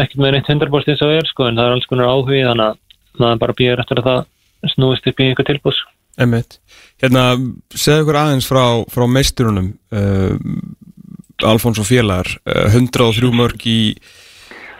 ekki 0.00 0.22
með 0.22 0.36
neitt 0.36 0.48
100% 0.48 0.92
þess 0.92 1.04
að 1.04 1.18
er 1.18 1.28
sko 1.28 1.50
en 1.50 1.58
það 1.58 1.68
er 1.68 1.76
alls 1.76 1.90
konar 1.90 2.12
áhugi 2.14 2.46
þannig 2.46 2.70
að 2.70 3.20
maður 3.20 3.42
bara 3.44 3.56
býður 3.60 3.84
eftir 3.84 4.00
að 4.00 4.08
það 4.08 4.72
snúist 4.72 5.10
upp 5.10 5.20
í 5.20 5.28
einhver 5.28 5.48
tilbús 5.48 5.82
Emitt. 6.16 6.58
Hérna, 7.02 7.34
segðu 7.76 8.06
ykkur 8.06 8.18
aðeins 8.22 8.46
frá, 8.48 8.62
frá 8.88 9.04
meisturunum 9.10 9.74
uh, 9.92 10.36
Alfons 11.44 11.80
og 11.82 11.88
Félagar. 11.88 12.30
Uh, 12.48 12.72
103 12.72 13.32
mörg 13.36 13.66
í 13.68 13.80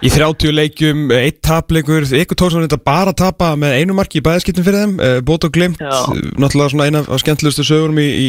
í 0.04 0.12
30 0.12 0.54
leikjum, 0.54 1.06
uh, 1.10 1.18
eitt 1.24 1.40
tapleikur 1.46 2.04
ykkur 2.04 2.38
tók 2.38 2.52
svo 2.52 2.62
þetta 2.64 2.80
bara 2.84 3.14
að 3.14 3.20
tapa 3.22 3.52
með 3.58 3.78
einu 3.80 3.96
marki 3.96 4.20
í 4.20 4.24
bæðaskiptum 4.26 4.66
fyrir 4.66 4.84
þeim, 4.84 4.94
uh, 5.00 5.18
bót 5.26 5.46
og 5.48 5.54
glimt 5.56 5.80
Já. 5.80 5.90
uh, 5.92 6.22
náttúrulega 6.36 6.72
svona 6.74 6.88
eina 6.88 7.04
af 7.04 7.22
skemmtilegustu 7.22 7.66
sögurum 7.66 8.00
í, 8.02 8.06
í, 8.06 8.28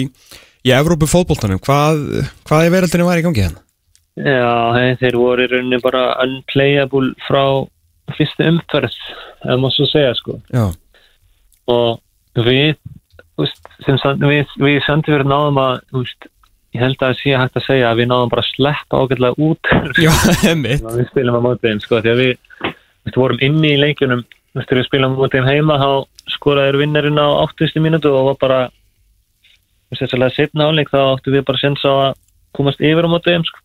í 0.68 0.76
Evrópu 0.78 1.09
fótboltanum 1.11 1.61
hvað, 1.63 2.03
hvað 2.47 2.68
er 2.68 2.76
veröldinni 2.78 3.07
var 3.07 3.22
í 3.22 3.26
gangi 3.26 3.45
hérna? 3.45 3.63
Já, 4.18 4.74
hei, 4.74 4.95
þeir 4.97 5.20
voru 5.22 5.45
í 5.45 5.51
rauninni 5.51 5.82
bara 5.84 6.07
unplayable 6.24 7.13
frá 7.28 7.43
fyrstu 8.18 8.47
umferð, 8.49 8.95
það 9.43 9.61
má 9.61 9.70
svo 9.76 9.89
segja 9.91 10.15
sko 10.18 10.39
Já, 10.55 10.70
og 11.74 11.99
við 12.47 12.78
veist, 13.38 13.70
sem, 13.86 13.99
við, 14.24 14.55
við 14.61 14.80
sendum 14.86 15.11
fyrir 15.11 15.30
náðum 15.30 15.61
að 15.61 15.80
veist, 15.99 16.30
ég 16.78 16.84
held 16.84 16.97
að 17.01 17.07
það 17.07 17.19
sé 17.19 17.36
hægt 17.41 17.57
að 17.57 17.65
segja 17.65 17.89
að 17.89 17.99
við 18.01 18.09
náðum 18.11 18.32
bara 18.32 18.43
að 18.43 18.51
sleppa 18.53 19.01
ágætlega 19.01 19.45
út. 19.47 19.71
Já, 20.05 20.11
við 20.61 21.07
spilum 21.09 21.38
á 21.38 21.41
mótið 21.41 21.71
þeim 21.71 21.82
sko, 21.84 22.01
því 22.03 22.13
að 22.13 22.21
við 22.21 22.32
veist, 22.61 23.17
vorum 23.17 23.43
inni 23.47 23.73
í 23.73 23.82
leikjunum. 23.82 24.23
Við 24.57 24.86
spilum 24.86 25.17
á 25.17 25.17
mótið 25.17 25.39
þeim 25.39 25.49
heima 25.49 25.80
þá 25.82 25.89
skoraður 26.38 26.80
vinnarinn 26.84 27.21
á 27.21 27.28
80. 27.47 27.84
mínútu 27.84 28.13
og 28.13 28.32
var 28.32 28.39
bara 28.43 28.61
að 29.97 30.34
setna 30.36 30.69
áleik 30.69 30.91
þá 30.91 30.99
áttu 31.15 31.34
við 31.34 31.45
bara 31.47 31.61
sens 31.61 31.86
á 31.88 31.91
að 31.91 32.17
komast 32.57 32.82
yfir 32.84 33.07
á 33.07 33.09
mótið 33.09 33.38
þeim 33.38 33.47
sko. 33.47 33.61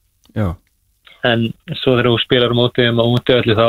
En 1.28 1.48
svo 1.78 1.96
þegar 1.96 2.10
þú 2.10 2.20
spilar 2.22 2.54
á 2.54 2.60
mótið 2.60 2.88
þeim 2.88 3.02
á 3.02 3.04
útöðli 3.06 3.58
þá 3.58 3.68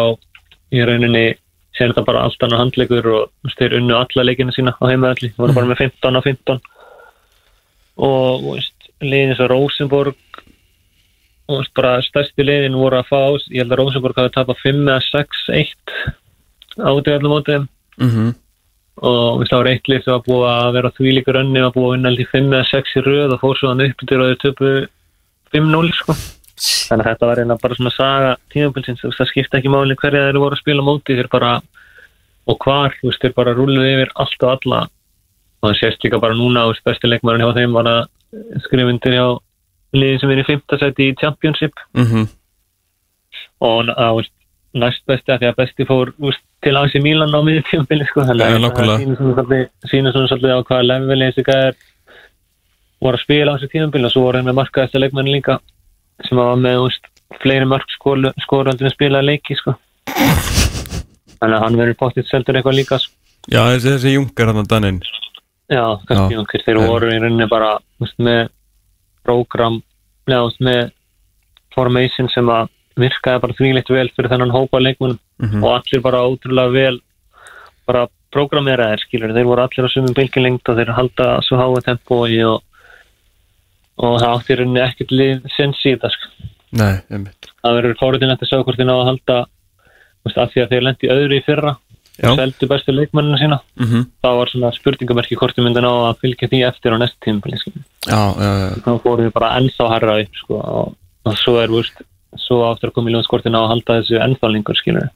í 0.74 0.86
rauninni 0.88 1.26
sér 1.74 1.90
þetta 1.92 2.06
bara 2.06 2.28
allt 2.28 2.46
annar 2.46 2.62
handleikur 2.62 3.10
og 3.10 3.56
þeir 3.58 3.80
unnu 3.80 3.98
alla 3.98 4.26
leikina 4.28 4.54
sína 4.54 4.76
á 4.78 4.84
heimaðalli, 4.86 5.34
voru 5.38 5.56
bara 5.58 5.70
með 5.72 5.82
15 5.88 6.18
á 6.18 6.22
15 6.22 6.62
og 8.04 8.46
liðin 9.08 9.50
Rosenborg 9.52 10.42
og 11.44 11.56
þú 11.56 11.60
veist, 11.60 11.74
bara 11.76 11.96
stærsti 12.06 12.46
liðin 12.46 12.80
voru 12.80 13.02
að 13.02 13.10
fá 13.10 13.22
ég 13.52 13.64
held 13.64 13.74
að 13.76 13.82
Rosenborg 13.82 14.22
hafi 14.22 14.34
tapað 14.36 14.62
5 14.64 14.80
eða 14.84 15.02
6-1 15.10 15.98
á 16.84 16.90
útöðli 16.94 17.32
mótið 17.32 17.54
þeim 17.54 17.68
mhm. 18.00 18.32
Og 19.04 19.42
það 19.50 19.58
var 19.58 19.68
eitt 19.72 19.88
lið 19.90 20.04
sem 20.04 20.14
var 20.14 20.22
búið 20.28 20.44
að 20.52 20.68
vera 20.76 20.90
þvílíkur 20.94 21.38
önni, 21.40 21.62
var 21.64 21.72
búið 21.74 21.88
að 21.88 21.94
vinna 21.96 22.10
held 22.12 22.22
í 22.22 22.28
5 22.30 22.52
eða 22.54 22.68
6 22.70 22.92
í 22.94 23.02
röð 23.08 23.32
og 23.34 23.40
fór 23.42 23.58
svo 23.58 23.72
hann 23.72 23.82
upp 23.88 24.04
til 24.06 24.20
og 24.22 24.28
þau 24.30 24.42
töpu 24.44 24.74
5-0 25.56 25.90
sko. 25.98 26.16
Þannig 26.54 27.08
að 27.08 27.10
þetta 27.10 27.30
var 27.30 27.42
einnig 27.42 27.64
bara 27.64 27.78
svona 27.80 27.94
saga 27.94 28.36
tímabilsins, 28.54 29.02
það 29.02 29.30
skipta 29.32 29.58
ekki 29.58 29.72
máli 29.74 29.98
hverja 29.98 30.28
þeir 30.28 30.40
voru 30.44 30.54
að 30.54 30.62
spila 30.62 30.86
móti, 30.86 31.18
þeir 31.18 31.30
bara 31.34 31.56
og 32.46 32.60
hvar, 32.62 32.94
þú 33.00 33.10
veist, 33.10 33.24
þeir 33.24 33.36
bara 33.40 33.56
rúluðu 33.58 33.90
yfir 33.96 34.14
allt 34.22 34.46
og 34.46 34.52
alla. 34.54 34.82
Og 35.64 35.72
það 35.72 35.80
sést 35.80 36.06
líka 36.06 36.22
bara 36.22 36.38
núna, 36.38 36.68
þú 36.68 36.76
veist, 36.76 36.86
besti 36.86 37.10
leikmærin 37.10 37.44
hjá 37.44 37.58
þeim 37.58 37.78
var 37.80 37.90
að 37.90 38.02
skrifa 38.66 38.90
undir 38.94 39.18
hjá 39.18 39.26
liðin 39.94 40.20
sem 40.22 40.32
er 40.34 40.42
í 40.42 40.48
5. 40.48 40.80
seti 40.82 41.10
í 41.12 41.18
Championship 41.22 41.74
mhm 41.94 42.30
og 43.64 43.88
að, 43.90 43.94
þú 43.96 44.18
veist, 44.20 44.34
næst 44.84 45.04
besti 45.10 45.34
að 45.34 45.42
því 45.42 45.48
að 45.50 45.58
besti 45.62 45.86
fór 45.90 46.12
til 46.64 46.74
AC 46.80 46.96
Milan 47.04 47.34
á 47.34 47.40
miður 47.46 47.66
tímabili 47.70 48.08
sko, 48.10 48.26
þannig 48.28 48.46
að 48.46 48.78
það 48.78 49.64
sýnir 49.92 50.14
svona 50.16 50.30
svolítið- 50.32 50.58
á 50.58 50.66
hvaða 50.68 50.88
leveli 50.90 51.30
þessi 51.30 51.46
gæðar 51.48 51.76
voru 53.04 53.18
að 53.18 53.24
spila 53.24 53.54
á 53.54 53.56
þessu 53.56 53.72
tímabili 53.74 54.06
og 54.06 54.14
svo 54.14 54.22
voru 54.26 54.38
henni 54.42 54.54
að 54.54 55.04
leikmenni 55.04 55.36
líka 55.38 55.60
sem 56.28 56.38
var 56.38 56.56
með 56.56 56.80
veist, 56.84 57.06
fleiri 57.42 57.66
mörg 57.66 57.88
skóraldin 57.98 58.90
að 58.90 58.94
spila 58.94 59.22
leiki 59.22 59.58
sko. 59.58 59.76
þannig 61.40 61.58
að 61.58 61.64
hann 61.64 61.78
verður 61.78 62.00
pottitt 62.00 62.28
seldur 62.30 62.56
eitthvað 62.56 62.78
líka 62.80 63.00
sko. 63.00 63.14
Já, 63.52 63.62
þessi, 63.74 63.90
þessi 63.98 64.14
jungar 64.16 64.48
hann 64.48 64.64
að 64.64 64.70
Danin 64.72 65.02
já, 65.70 65.86
kannski 66.08 66.34
Já. 66.36 66.40
nokkur 66.40 66.66
þeir 66.66 66.80
Já. 66.80 66.88
voru 66.88 67.12
í 67.12 67.20
rauninni 67.20 67.48
bara 67.52 67.78
veist, 68.02 68.18
með 68.20 68.50
prógram 69.24 69.82
neðast 70.28 70.60
með 70.64 70.92
formation 71.76 72.30
sem 72.30 72.50
að 72.52 72.70
virkaði 73.00 73.42
bara 73.42 73.58
þvílitt 73.58 73.90
vel 73.90 74.10
fyrir 74.14 74.30
þennan 74.30 74.54
hópa 74.54 74.82
leikmunum 74.82 75.20
og 75.64 75.72
allir 75.80 76.04
bara 76.04 76.26
ótrúlega 76.28 76.74
vel 76.74 77.00
bara 77.88 78.08
prógrameraðir 78.34 79.02
skilur, 79.04 79.34
þeir 79.34 79.50
voru 79.50 79.64
allir 79.64 79.88
á 79.88 79.94
sumum 79.94 80.14
bylgjulengd 80.18 80.70
og 80.70 80.78
þeir 80.78 80.94
halda 80.98 81.30
svo 81.46 81.58
háa 81.60 81.82
tempói 81.86 82.38
og, 82.48 82.62
og 83.98 84.20
það 84.22 84.30
átti 84.30 84.54
í 84.54 84.60
rauninni 84.60 84.84
ekkert 84.84 85.12
lið 85.12 85.50
sens 85.56 85.82
í 85.86 85.94
þetta 85.94 86.14
sko. 86.14 86.32
Nei, 86.74 86.96
einmitt 87.14 87.52
það 87.64 87.78
verður 87.80 88.00
fórhundin 88.00 88.34
eftir 88.34 88.50
þeir 88.50 88.88
ná 88.88 88.96
að 88.96 89.10
halda 89.12 89.38
veist, 90.26 90.38
af 90.38 90.54
því 90.54 90.64
að 90.64 90.72
þeir 90.74 90.86
lendi 90.88 91.12
öðru 91.14 91.38
í 91.38 91.44
fyrra 91.46 91.74
Já. 91.74 91.83
Seldu 92.20 92.70
bestu 92.70 92.94
leikmennina 92.94 93.40
sína. 93.42 93.60
Mm 93.80 94.06
þá 94.24 94.30
var 94.38 94.52
svona 94.52 94.72
spurningamerki 94.76 95.38
hvort 95.40 95.56
þið 95.58 95.66
mynda 95.68 95.84
ná 95.84 95.92
að 95.92 96.20
fylgja 96.24 96.50
því 96.52 96.60
eftir 96.70 96.96
á 96.96 96.98
næst 97.02 97.18
tímpil 97.24 97.58
já, 97.58 98.22
þá 98.86 98.92
fórum 99.04 99.26
við 99.26 99.34
bara 99.36 99.54
ennþá 99.60 99.90
herra 99.92 100.18
upp 100.24 100.40
sko, 100.40 100.60
og, 100.60 100.96
og 101.28 101.38
svo 101.42 101.58
er 101.60 101.74
vúst 101.74 102.04
svo 102.40 102.64
aftur 102.70 102.92
að 102.92 102.96
koma 102.98 103.12
í 103.12 103.16
ljónskortin 103.16 103.58
á 103.58 103.62
að 103.62 103.72
halda 103.74 104.00
þessu 104.00 104.22
ennþá 104.24 104.52
lengur 104.54 104.80
skilur 104.80 105.10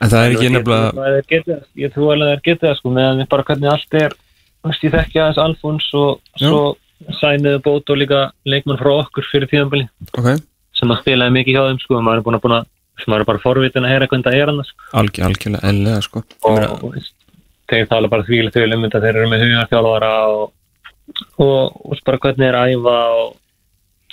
en 0.00 0.10
það 0.10 0.24
er 0.24 0.34
ekki 0.34 0.52
nefnilega 0.54 1.58
ég 1.84 1.94
trú 1.94 2.10
alveg 2.10 2.26
að 2.26 2.32
þeir 2.32 2.44
geta 2.48 2.68
það 2.68 2.78
sko 2.80 2.94
meðan 2.96 3.30
bara 3.30 3.46
hvernig 3.50 3.72
allt 3.74 3.98
er 4.00 4.16
veist, 4.64 4.84
ég 4.84 4.94
þekki 4.96 5.20
aðeins 5.20 5.42
Alfons 5.44 5.88
og 6.00 6.40
svo 6.40 6.62
sæniðu 7.20 7.62
bót 7.64 7.92
og 7.92 8.00
líka 8.00 8.24
leikmann 8.48 8.80
frá 8.80 8.92
okkur 8.96 9.28
fyrir 9.28 9.50
tíðanbili 9.50 9.86
Ok, 10.16 10.32
sem 10.76 10.92
að 10.92 11.02
spilaði 11.04 11.36
mikið 11.38 11.56
hjá 11.56 11.68
þeim 11.68 11.80
sko 11.84 11.98
og 11.98 12.06
maður 12.06 12.22
er 12.22 12.26
búin 12.26 12.58
að 12.58 12.68
sem 13.02 13.12
maður 13.12 13.24
er 13.24 13.30
bara 13.30 13.42
forvitin 13.44 13.86
að 13.86 13.94
heyra 13.94 14.10
hvernig 14.10 14.28
það 14.28 14.38
er 14.38 14.52
hann 14.52 14.62
sko. 14.68 14.86
algjör, 15.00 15.26
algjörlega, 15.28 15.62
eðlilega 15.70 16.04
sko 16.06 16.24
og 16.50 16.86
veist, 16.94 17.14
þeir 17.70 17.90
tala 17.90 18.12
bara 18.12 18.26
til 18.26 18.66
um 18.76 18.88
þeir 18.90 19.10
eru 19.14 19.30
með 19.30 19.46
hugarþjálfara 19.46 20.12
og, 20.34 20.44
og, 21.38 21.80
og 21.86 22.04
bara 22.06 22.22
hvernig 22.26 22.48
er 22.50 22.60
æfa 22.60 22.98
og 23.20 23.34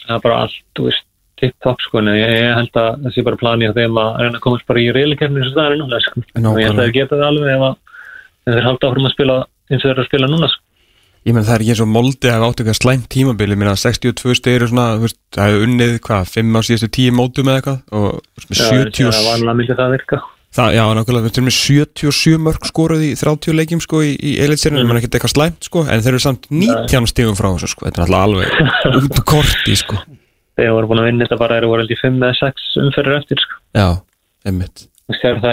það 0.05 0.15
er 0.17 0.25
bara 0.25 0.41
allt, 0.45 0.63
þú 0.77 0.89
veist 0.89 1.07
tipp-topp 1.37 1.83
sko, 1.85 2.01
en 2.01 2.13
ég, 2.17 2.31
held 2.57 2.79
að 2.79 3.03
það 3.03 3.13
sé 3.13 3.23
bara 3.27 3.39
plani 3.39 3.69
á 3.69 3.75
þeim 3.75 3.99
að 4.01 4.15
reyna 4.23 4.39
að 4.39 4.43
komast 4.45 4.67
bara 4.69 4.81
í 4.81 4.87
reylikefni 4.95 5.43
eins 5.43 5.51
og 5.51 5.59
það 5.59 5.67
er 5.67 5.81
núna 5.81 5.99
sko. 6.01 6.23
Og 6.23 6.57
ég 6.57 6.69
held 6.69 6.79
að 6.79 6.87
þeir 6.87 6.95
geta 6.95 7.19
það 7.19 7.27
alveg 7.27 7.51
ef, 7.53 7.65
að, 7.67 7.99
ef 8.47 8.55
þeir 8.55 8.67
halda 8.67 8.89
áfram 8.89 9.09
að 9.09 9.13
spila 9.13 9.35
eins 9.67 9.77
og 9.77 9.85
þeir 9.85 9.93
eru 9.93 10.03
að 10.03 10.09
spila 10.09 10.31
núna 10.31 10.49
sko. 10.53 10.66
Ég 11.27 11.35
meina 11.35 11.43
það 11.43 11.57
er 11.57 11.63
ekki 11.65 11.73
eins 11.73 11.83
og 11.83 11.89
moldi 11.91 12.29
að 12.31 12.43
áttu 12.45 12.63
eitthvað 12.63 12.77
slæmt 12.77 13.07
tímabili, 13.11 13.55
meina 13.59 13.73
62 13.75 14.35
stegir 14.37 14.63
og 14.63 14.69
svona, 14.71 14.85
veist, 15.01 15.17
það 15.35 15.49
hefur 15.49 15.65
unnið 15.65 15.89
hvað, 16.05 16.29
5 16.31 16.55
á 16.55 16.59
síðustu 16.63 16.87
10 16.95 17.15
mótum 17.17 17.49
eða 17.51 17.57
eitthvað? 17.59 17.79
Og 17.91 18.05
með 18.47 18.55
Já, 18.61 18.67
70 18.71 19.11
það 19.11 19.25
var 19.25 19.35
alveg 19.35 19.57
myndi 19.59 19.75
það 19.75 19.91
virka. 19.97 20.19
Það, 20.57 20.69
já, 20.77 20.83
nákvæmlega, 20.95 21.25
við 21.25 21.33
erum 21.35 21.47
með 21.49 21.57
77 21.57 22.39
mörg 22.45 22.69
skoruð 22.69 23.03
í 23.03 23.11
30 23.19 23.57
leikjum 23.59 23.81
sko 23.83 23.99
í, 24.07 24.13
í 24.15 24.31
elitserinu, 24.45 24.79
mm. 24.79 24.87
Menn 24.87 24.99
ekki 25.01 25.09
eitthvað 25.11 25.33
slæmt 25.33 25.67
sko, 25.67 25.83
en 25.83 25.99
þeir 26.05 26.13
eru 26.13 26.23
samt 26.23 26.47
19 26.47 27.11
stegum 27.11 27.35
frá 27.35 27.49
þessu 27.51 27.69
sko, 27.73 27.81
þetta 27.89 27.99
er 27.99 28.05
alltaf 28.07 28.23
alveg 28.23 28.47
út 29.01 29.19
korti 29.27 29.75
sko, 29.83 29.99
þeir 30.55 30.71
voru 30.77 30.87
búin 30.93 31.01
að 31.03 31.09
vinna 31.11 31.27
þetta 31.27 31.41
bara 31.43 31.59
þeir 31.59 31.67
voru 31.73 31.83
í 31.91 31.99
5 31.99 32.23
eða 32.23 32.39
6 32.39 32.79
umferðir 32.85 33.19
eftir 33.19 33.43
sko. 33.43 33.59
já, 33.75 33.89
þegar 35.19 35.43
það 35.43 35.51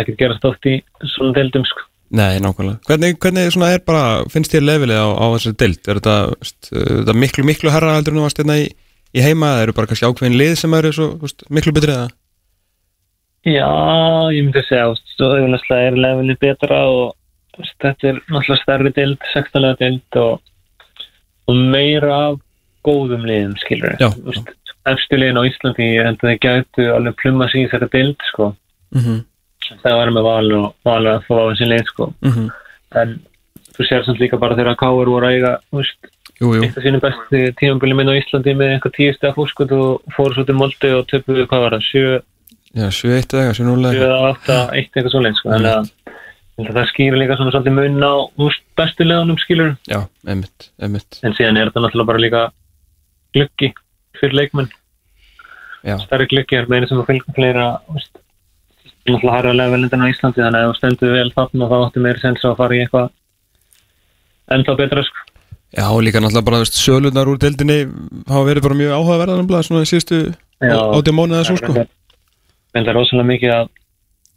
nei, 2.10 2.40
nákvæmlega, 2.42 2.80
hvernig, 2.88 3.16
hvernig 3.22 3.48
er 3.68 3.82
bara, 3.86 4.24
finnst 4.32 4.52
þér 4.54 4.66
levelið 4.68 5.00
á, 5.00 5.08
á 5.16 5.26
þessari 5.34 5.58
deild, 5.62 5.80
er 5.88 6.00
þetta, 6.00 6.16
er 6.74 6.92
þetta 7.00 7.16
miklu, 7.18 7.44
miklu 7.48 7.72
herra 7.72 7.96
heldur 7.96 8.14
en 8.14 8.20
þú 8.20 8.26
varst 8.26 8.40
hérna 8.42 8.58
í, 8.60 8.68
í 9.14 9.24
heima, 9.24 9.54
eða 9.54 9.64
eru 9.66 9.76
bara 9.78 9.90
kannski 9.90 10.08
ákveðin 10.08 10.38
lið 10.38 10.54
sem 10.60 10.76
eru 10.78 10.92
svo, 10.94 11.08
veist, 11.22 11.46
miklu 11.48 11.74
betrið 11.76 12.00
það? 12.00 12.14
Já, 13.44 13.68
ég 14.32 14.46
myndi 14.46 14.64
segja, 14.64 14.88
þú 14.88 14.94
veist, 14.94 15.14
svo 15.16 15.30
auðvitað 15.32 15.84
er 15.84 16.00
levelið 16.06 16.40
betra 16.44 16.80
og 16.92 17.04
veist, 17.58 17.76
þetta 17.84 18.10
er 18.10 18.20
náttúrulega 18.22 18.62
stærri 18.62 18.94
deild, 18.98 19.28
16 19.32 19.64
lega 19.64 19.80
deild 19.82 20.20
og, 20.22 20.54
og 21.48 21.62
meira 21.74 22.18
af 22.30 22.40
góðum 22.84 23.24
liðum, 23.28 23.54
skilur 23.60 23.96
Já. 24.00 24.10
efstu 24.92 25.20
liðin 25.20 25.40
á 25.40 25.48
Íslandi, 25.48 25.92
ég 25.96 26.08
held 26.08 26.20
að 26.20 26.30
þeir 26.30 26.42
gætu 26.44 26.90
alveg 26.92 27.22
plumma 27.22 27.48
sig 27.52 27.64
í 27.64 27.70
þetta 27.72 27.92
deild, 27.92 28.28
sko. 28.32 28.52
Mm 28.94 29.06
það 29.82 29.96
var 30.00 30.12
með 30.14 30.26
val 30.28 30.50
og 30.58 30.66
val 30.86 31.04
að 31.12 31.22
fá 31.28 31.36
þessi 31.38 31.70
lið, 31.70 31.86
sko. 31.92 32.10
-hmm. 32.24 32.50
en 33.02 33.14
þú 33.76 33.86
sér 33.88 34.04
samt 34.06 34.20
líka 34.22 34.40
bara 34.40 34.58
þegar 34.58 34.78
Káur 34.80 35.10
voru 35.10 35.30
að 35.30 35.38
eiga, 35.38 35.56
þú 35.70 35.82
veist, 35.82 36.10
Jú, 36.40 36.48
jú, 36.56 36.64
eitt 36.66 36.76
af 36.76 36.82
sínum 36.82 37.00
bestu 37.00 37.40
tímabili 37.60 37.94
minn 37.94 38.10
á 38.10 38.18
Íslandi 38.18 38.56
með 38.58 38.72
einhver 38.74 38.90
tíu 38.90 39.12
steg 39.14 39.36
fórskot 39.36 39.70
og 39.70 40.02
fóru 40.16 40.34
svo 40.34 40.42
til 40.44 40.56
Moldi 40.58 40.90
og 40.90 41.06
töpuðu, 41.06 41.46
hvað 41.46 41.62
var 41.62 41.76
það, 41.76 41.84
7 41.94 42.22
já, 42.74 42.88
7-1 42.90 43.36
eða 43.38 43.44
eitthvað, 43.44 43.58
7-0 43.60 43.84
eða 43.84 43.92
7 43.94 44.02
eitthvað. 44.02 44.24
8, 44.34 44.56
1 44.74 44.82
eitthvað 44.82 45.14
svoleiðis 45.14 45.38
sko. 45.38 45.52
þannig 45.52 45.70
að 45.74 45.92
að 46.54 46.74
það 46.74 46.90
skýrir 46.90 47.18
líka 47.18 47.36
svona 47.38 47.50
svolítið 47.54 47.76
mun 47.78 48.02
á 48.06 48.14
bestu 48.78 49.06
leðunum 49.06 49.38
skilur 49.42 49.72
Já, 49.90 50.00
emmitt, 50.26 50.68
emmitt 50.78 51.18
en 51.22 51.34
síðan 51.38 51.58
er 51.58 51.70
þetta 51.70 51.82
náttúrulega 51.82 52.10
bara 52.10 52.22
líka 52.22 52.42
gluggi 53.34 53.72
fyrir 54.18 54.38
leikmenn. 54.38 54.70
Stærri 56.04 56.28
gluggi 56.30 56.58
er 56.58 56.68
meira 56.70 56.88
sem 56.88 57.00
að 57.00 57.10
fylgja 57.10 57.34
fleira 57.36 57.66
úst, 57.92 58.20
náttúrulega 59.04 59.36
hæra 59.36 59.52
levelindin 59.58 60.04
á 60.04 60.08
Íslandi 60.08 60.40
þannig 60.40 60.60
að 60.60 60.64
ef 60.64 60.72
þú 60.72 60.78
stendur 60.78 61.12
vel 61.14 61.30
þarna 61.34 61.68
þá 61.70 61.76
áttu 61.80 62.02
meira 62.04 62.22
sens 62.22 62.44
að 62.44 62.56
fara 62.60 62.76
í 62.76 62.80
eitthvað 62.84 63.10
ennþá 64.56 64.76
betra 64.80 65.04
sko. 65.04 65.20
já 65.74 65.84
og 65.90 66.02
líka 66.06 66.22
náttúrulega 66.22 66.48
bara, 66.48 66.62
veist, 66.62 66.80
sölunar 66.80 67.28
úr 67.28 67.38
deildinni 67.42 67.78
hafa 68.30 68.48
verið 68.48 68.66
bara 68.66 68.80
mjög 68.80 68.96
áhugaverðan 68.96 69.44
um 69.44 69.62
svona 69.62 69.84
í 69.84 69.90
síðustu 69.90 70.20
Já. 70.64 70.78
átið 70.96 71.16
mánuða 71.18 71.44
svo 71.44 71.56
sko 71.60 71.72
það 71.74 72.88
er 72.88 72.96
rosalega 72.96 73.30
mikið 73.32 73.54
að 73.58 73.68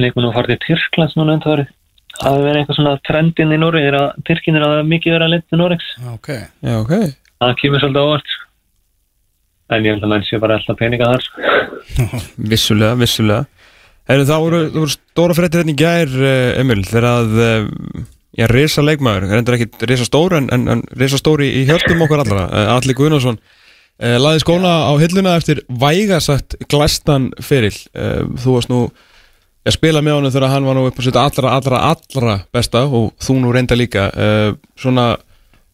leikmennum 0.03 0.35
farið 0.35 0.57
til 0.57 0.65
Tyrklands 0.65 1.15
núna 1.15 1.37
undanfarið 1.37 1.71
það 2.17 2.33
hefur 2.33 2.47
verið 2.47 2.59
eitthvað 2.61 2.79
svona 2.79 2.97
trendin 3.07 3.53
í 3.53 3.61
Nóri 3.61 3.85
er 3.87 3.97
að 3.97 4.09
Tyrkin 4.27 4.57
er 4.57 4.65
að 4.67 4.81
mikið 4.91 5.15
vera 5.15 5.29
að 5.29 5.33
leita 5.35 5.47
til 5.47 5.61
Nóriks 5.61 5.89
Ok 6.13 6.29
Já, 6.33 6.73
ok 6.81 6.93
það 7.37 7.55
kemur 7.61 7.83
svolítið 7.83 8.03
ávart 8.03 8.33
sko. 8.33 8.47
en 9.75 9.85
ég 9.85 9.95
held 9.95 10.07
að 10.07 10.11
menn 10.13 10.25
sé 10.27 10.39
bara 10.41 10.57
alltaf 10.57 10.79
peninga 10.79 11.11
þar 11.11 11.25
sko. 11.27 12.21
Vissulega, 12.51 12.97
vissulega 12.99 13.45
Heru, 14.07 14.23
það, 14.23 14.43
voru, 14.45 14.59
voru 14.71 14.93
stóra 14.93 15.35
fréttir 15.35 15.61
hérna 15.61 15.73
í 15.73 15.79
gær, 15.81 16.13
uh, 16.15 16.59
Emil, 16.61 16.79
þegar 16.87 17.07
að 17.09 17.33
uh, 17.43 18.05
já, 18.39 18.45
risa 18.53 18.83
leikmaður, 18.85 19.27
reyndar 19.33 19.57
ekki 19.57 19.89
risa 19.89 20.07
stór 20.07 20.37
en, 20.37 20.47
en, 20.53 20.83
risa 20.95 21.19
stóri 21.19 21.49
í 21.59 21.65
hjörtum 21.67 22.05
okkar 22.05 22.23
allra, 22.23 22.45
uh, 22.47 22.71
Alli 22.77 22.95
Guðnarsson 22.97 23.39
laði 23.97 24.43
skóna 24.43 24.71
á 24.85 24.93
hilluna 25.01 25.31
eftir 25.39 25.63
vægasagt 25.73 26.53
glæstan 26.69 27.31
feril 27.41 27.71
þú 28.37 28.51
varst 28.53 28.69
nú 28.69 28.83
að 29.65 29.73
spila 29.73 30.03
með 30.05 30.19
honum 30.19 30.33
þegar 30.35 30.51
hann 30.53 30.67
var 30.69 30.77
nú 30.77 30.83
upp 30.85 30.99
á 31.01 31.05
sitt 31.07 31.17
allra, 31.17 31.55
allra, 31.57 31.79
allra 31.95 32.35
besta 32.53 32.83
og 32.85 33.15
þú 33.25 33.39
nú 33.41 33.55
reynda 33.55 33.73
líka 33.73 34.05
svona 34.77 35.07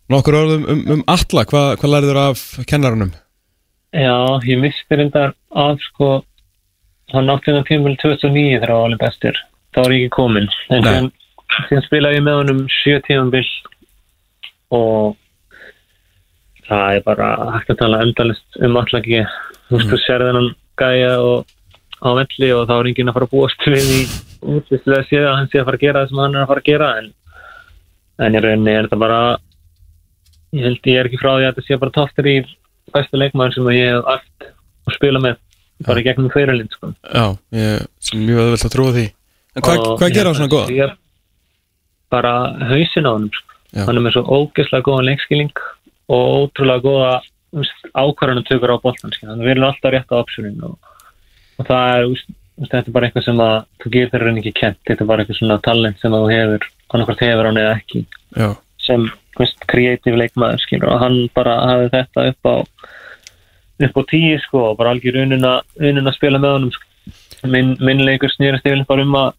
nokkur 0.07 0.39
orðum 0.39 0.63
um, 0.71 0.85
um 0.95 1.03
alla, 1.03 1.43
hvað 1.51 1.67
hva 1.81 1.91
lærið 1.91 2.21
af 2.23 2.45
kennarunum? 2.71 3.11
já, 3.91 4.15
ég 4.47 4.63
misti 4.63 5.01
reyndar 5.03 5.35
af 5.51 5.83
sko 5.89 6.23
hann 7.13 7.33
átti 7.33 7.51
þennan 7.51 7.67
tímul 7.69 7.95
2009 8.01 8.59
þegar 8.59 8.73
hann 8.73 8.79
var 8.79 8.87
alveg 8.89 9.03
bestur. 9.03 9.41
Þá 9.73 9.81
var 9.81 9.95
ég 9.95 10.05
ekki 10.05 10.15
komin 10.15 10.47
en 10.69 10.87
síðan, 10.87 11.11
síðan 11.69 11.85
spilaði 11.87 12.19
ég 12.19 12.25
með 12.25 12.39
honum 12.41 12.63
sjö 12.71 12.99
tímambil 13.07 13.45
og 14.73 15.15
það 16.67 16.97
er 16.97 17.05
bara 17.05 17.29
hægt 17.57 17.73
að 17.73 17.81
tala 17.81 18.03
endalist 18.05 18.61
um 18.63 18.77
allaki 18.79 19.23
þú 19.23 19.77
veist, 19.77 19.89
þú 19.91 19.99
sér 20.03 20.25
þennan 20.27 20.51
gæja 20.79 21.15
og 21.21 21.53
á 22.03 22.09
velli 22.19 22.51
og 22.55 22.67
þá 22.69 22.73
er 22.75 22.89
enginn 22.91 23.11
að 23.11 23.17
fara 23.17 23.27
að 23.29 23.33
búast 23.33 23.67
við 23.67 23.91
í 23.93 24.01
útvislega 24.53 25.07
séð 25.07 25.27
að 25.27 25.37
hann 25.37 25.49
sé 25.51 25.61
að 25.61 25.67
fara 25.69 25.79
að 25.79 25.85
gera 25.85 26.03
það 26.03 26.11
sem 26.11 26.21
hann 26.23 26.35
er 26.35 26.43
að 26.43 26.51
fara 26.51 26.63
að 26.63 26.69
gera 26.69 26.89
en, 26.99 27.09
en 28.25 28.37
í 28.37 28.43
rauninni 28.43 28.73
er 28.73 28.87
þetta 28.87 29.01
bara 29.03 29.21
ég 30.53 30.67
held 30.67 30.91
ég 30.91 30.99
er 30.99 31.09
ekki 31.09 31.21
frá 31.21 31.31
því 31.31 31.47
að 31.47 31.49
þetta 31.49 31.65
sé 31.67 31.79
bara 31.83 31.95
tóttir 31.97 32.29
í 32.29 32.35
besta 32.93 33.19
leikmaður 33.19 33.57
sem 33.57 33.71
ég 33.73 33.93
hef 33.93 34.11
allt 34.13 34.47
að 34.49 34.97
spila 34.97 35.23
með 35.23 35.39
bara 35.87 35.99
í 35.99 36.05
gegnum 36.05 36.31
fyrirlind 36.33 36.71
sko. 36.75 36.93
Já, 37.03 37.25
ég 37.57 37.87
sem 37.99 38.21
mjög 38.23 38.43
öðvöld 38.45 38.65
að 38.67 38.75
trúa 38.75 38.93
því. 38.97 39.05
En 39.53 39.65
hvað, 39.65 39.79
Og 39.83 39.99
hvað 40.01 40.13
gera 40.17 40.29
á 40.31 40.37
svona 40.37 40.53
góða? 40.53 40.69
ég 40.73 40.83
er 40.87 40.95
bara 42.13 42.33
hausin 42.69 43.09
á 43.09 43.11
honum 43.13 43.31
sko. 43.33 43.49
Hann 43.73 43.97
er 43.97 44.05
með 44.05 44.15
svo 44.15 44.23
ógeðslega 44.37 44.85
góðan 44.85 45.09
leikskilning 45.09 45.63
og 46.13 46.23
ótrúlega 46.43 46.85
góða 46.85 47.11
ákvarðanum 47.93 48.45
tökur 48.47 48.73
á 48.73 48.77
boltan 48.81 49.13
hann 49.21 49.43
verður 49.45 49.67
alltaf 49.69 49.93
rétt 49.93 50.09
á 50.13 50.17
optionin 50.17 50.61
og, 50.65 50.77
og 51.61 51.67
það 51.67 51.89
er 51.93 52.05
þetta 52.63 52.79
er 52.81 52.95
bara 52.95 53.07
eitthvað 53.09 53.25
sem 53.27 53.41
að 53.43 53.53
þú 53.83 53.91
getur 53.93 54.25
henni 54.27 54.41
ekki 54.43 54.53
kent 54.57 54.79
þetta 54.87 55.05
er 55.05 55.09
bara 55.09 55.23
eitthvað 55.23 55.39
svona 55.39 55.57
talent 55.65 55.99
sem 56.01 56.13
að 56.13 56.25
þú 56.25 56.31
hefur 56.33 56.67
annarkvært 56.93 57.23
hefur 57.25 57.49
hann 57.49 57.61
eða 57.61 57.75
ekki. 57.77 58.03
Já, 58.37 58.49
sem 58.81 59.05
kreatív 59.69 60.17
leikmaður 60.21 60.61
skilur 60.61 60.93
og 60.93 61.01
hann 61.01 61.19
bara 61.33 61.55
hafði 61.65 61.89
þetta 61.95 62.25
upp 62.33 62.49
á 62.49 62.55
upp 63.81 63.97
á 63.97 64.01
tíu 64.09 64.39
sko 64.43 64.65
og 64.71 64.77
bara 64.79 64.93
algjör 64.93 65.21
unin 65.23 65.45
að 65.45 66.15
spila 66.17 66.41
með 66.41 66.57
honum 66.57 66.73
sko. 66.73 66.85
minn, 67.49 67.75
minn 67.79 68.03
leikur 68.05 68.31
snýrast 68.31 68.65
yfirleitt 68.65 68.87
bara 68.87 69.03
um 69.03 69.15
að 69.19 69.31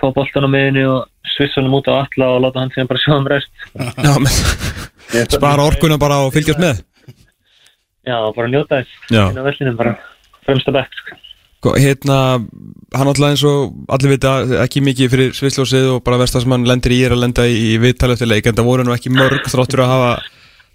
fá 0.00 0.06
boltan 0.14 0.48
á 0.48 0.50
miðinni 0.50 0.86
og 0.88 1.04
svissa 1.34 1.60
honum 1.60 1.78
út 1.80 1.90
á 1.92 2.00
alla 2.00 2.30
og 2.34 2.40
láta 2.46 2.62
hann 2.62 2.72
síðan 2.74 2.90
bara 2.90 3.02
sjá 3.04 3.16
um 3.16 3.28
rest 3.30 3.52
já 3.76 4.14
men, 4.24 5.28
spara 5.28 5.68
orkuna 5.68 6.00
bara 6.00 6.22
og 6.26 6.32
fylgjast 6.34 6.62
með 6.62 6.80
já, 8.06 8.16
bara 8.36 8.48
njóta 8.48 8.80
þess 8.80 9.12
á 9.12 9.42
vellinum 9.44 9.76
bara 9.76 9.98
fremsta 10.46 10.74
bekk 10.74 10.96
sko. 10.98 11.20
Sko, 11.62 11.76
Hérna, 11.78 12.16
hann 12.90 13.08
alltaf 13.08 13.28
eins 13.28 13.42
og 13.46 13.84
allir 13.94 14.16
vita 14.16 14.32
ekki 14.64 14.80
mikið 14.82 15.12
fyrir 15.12 15.36
svisljósið 15.38 15.84
og 15.92 16.00
bara 16.02 16.18
versta 16.18 16.40
sem 16.42 16.50
hann 16.50 16.66
lendir 16.66 16.96
í 16.96 17.04
er 17.06 17.14
að 17.14 17.22
lenda 17.22 17.44
í, 17.46 17.54
í 17.54 17.76
viðtal 17.78 18.10
eftir 18.16 18.26
leik 18.26 18.48
en 18.50 18.56
það 18.58 18.66
voru 18.66 18.86
nú 18.88 18.94
ekki 18.96 19.12
mörg 19.14 19.46
þráttur 19.46 19.84
að 19.84 19.92
hafa 19.92 20.16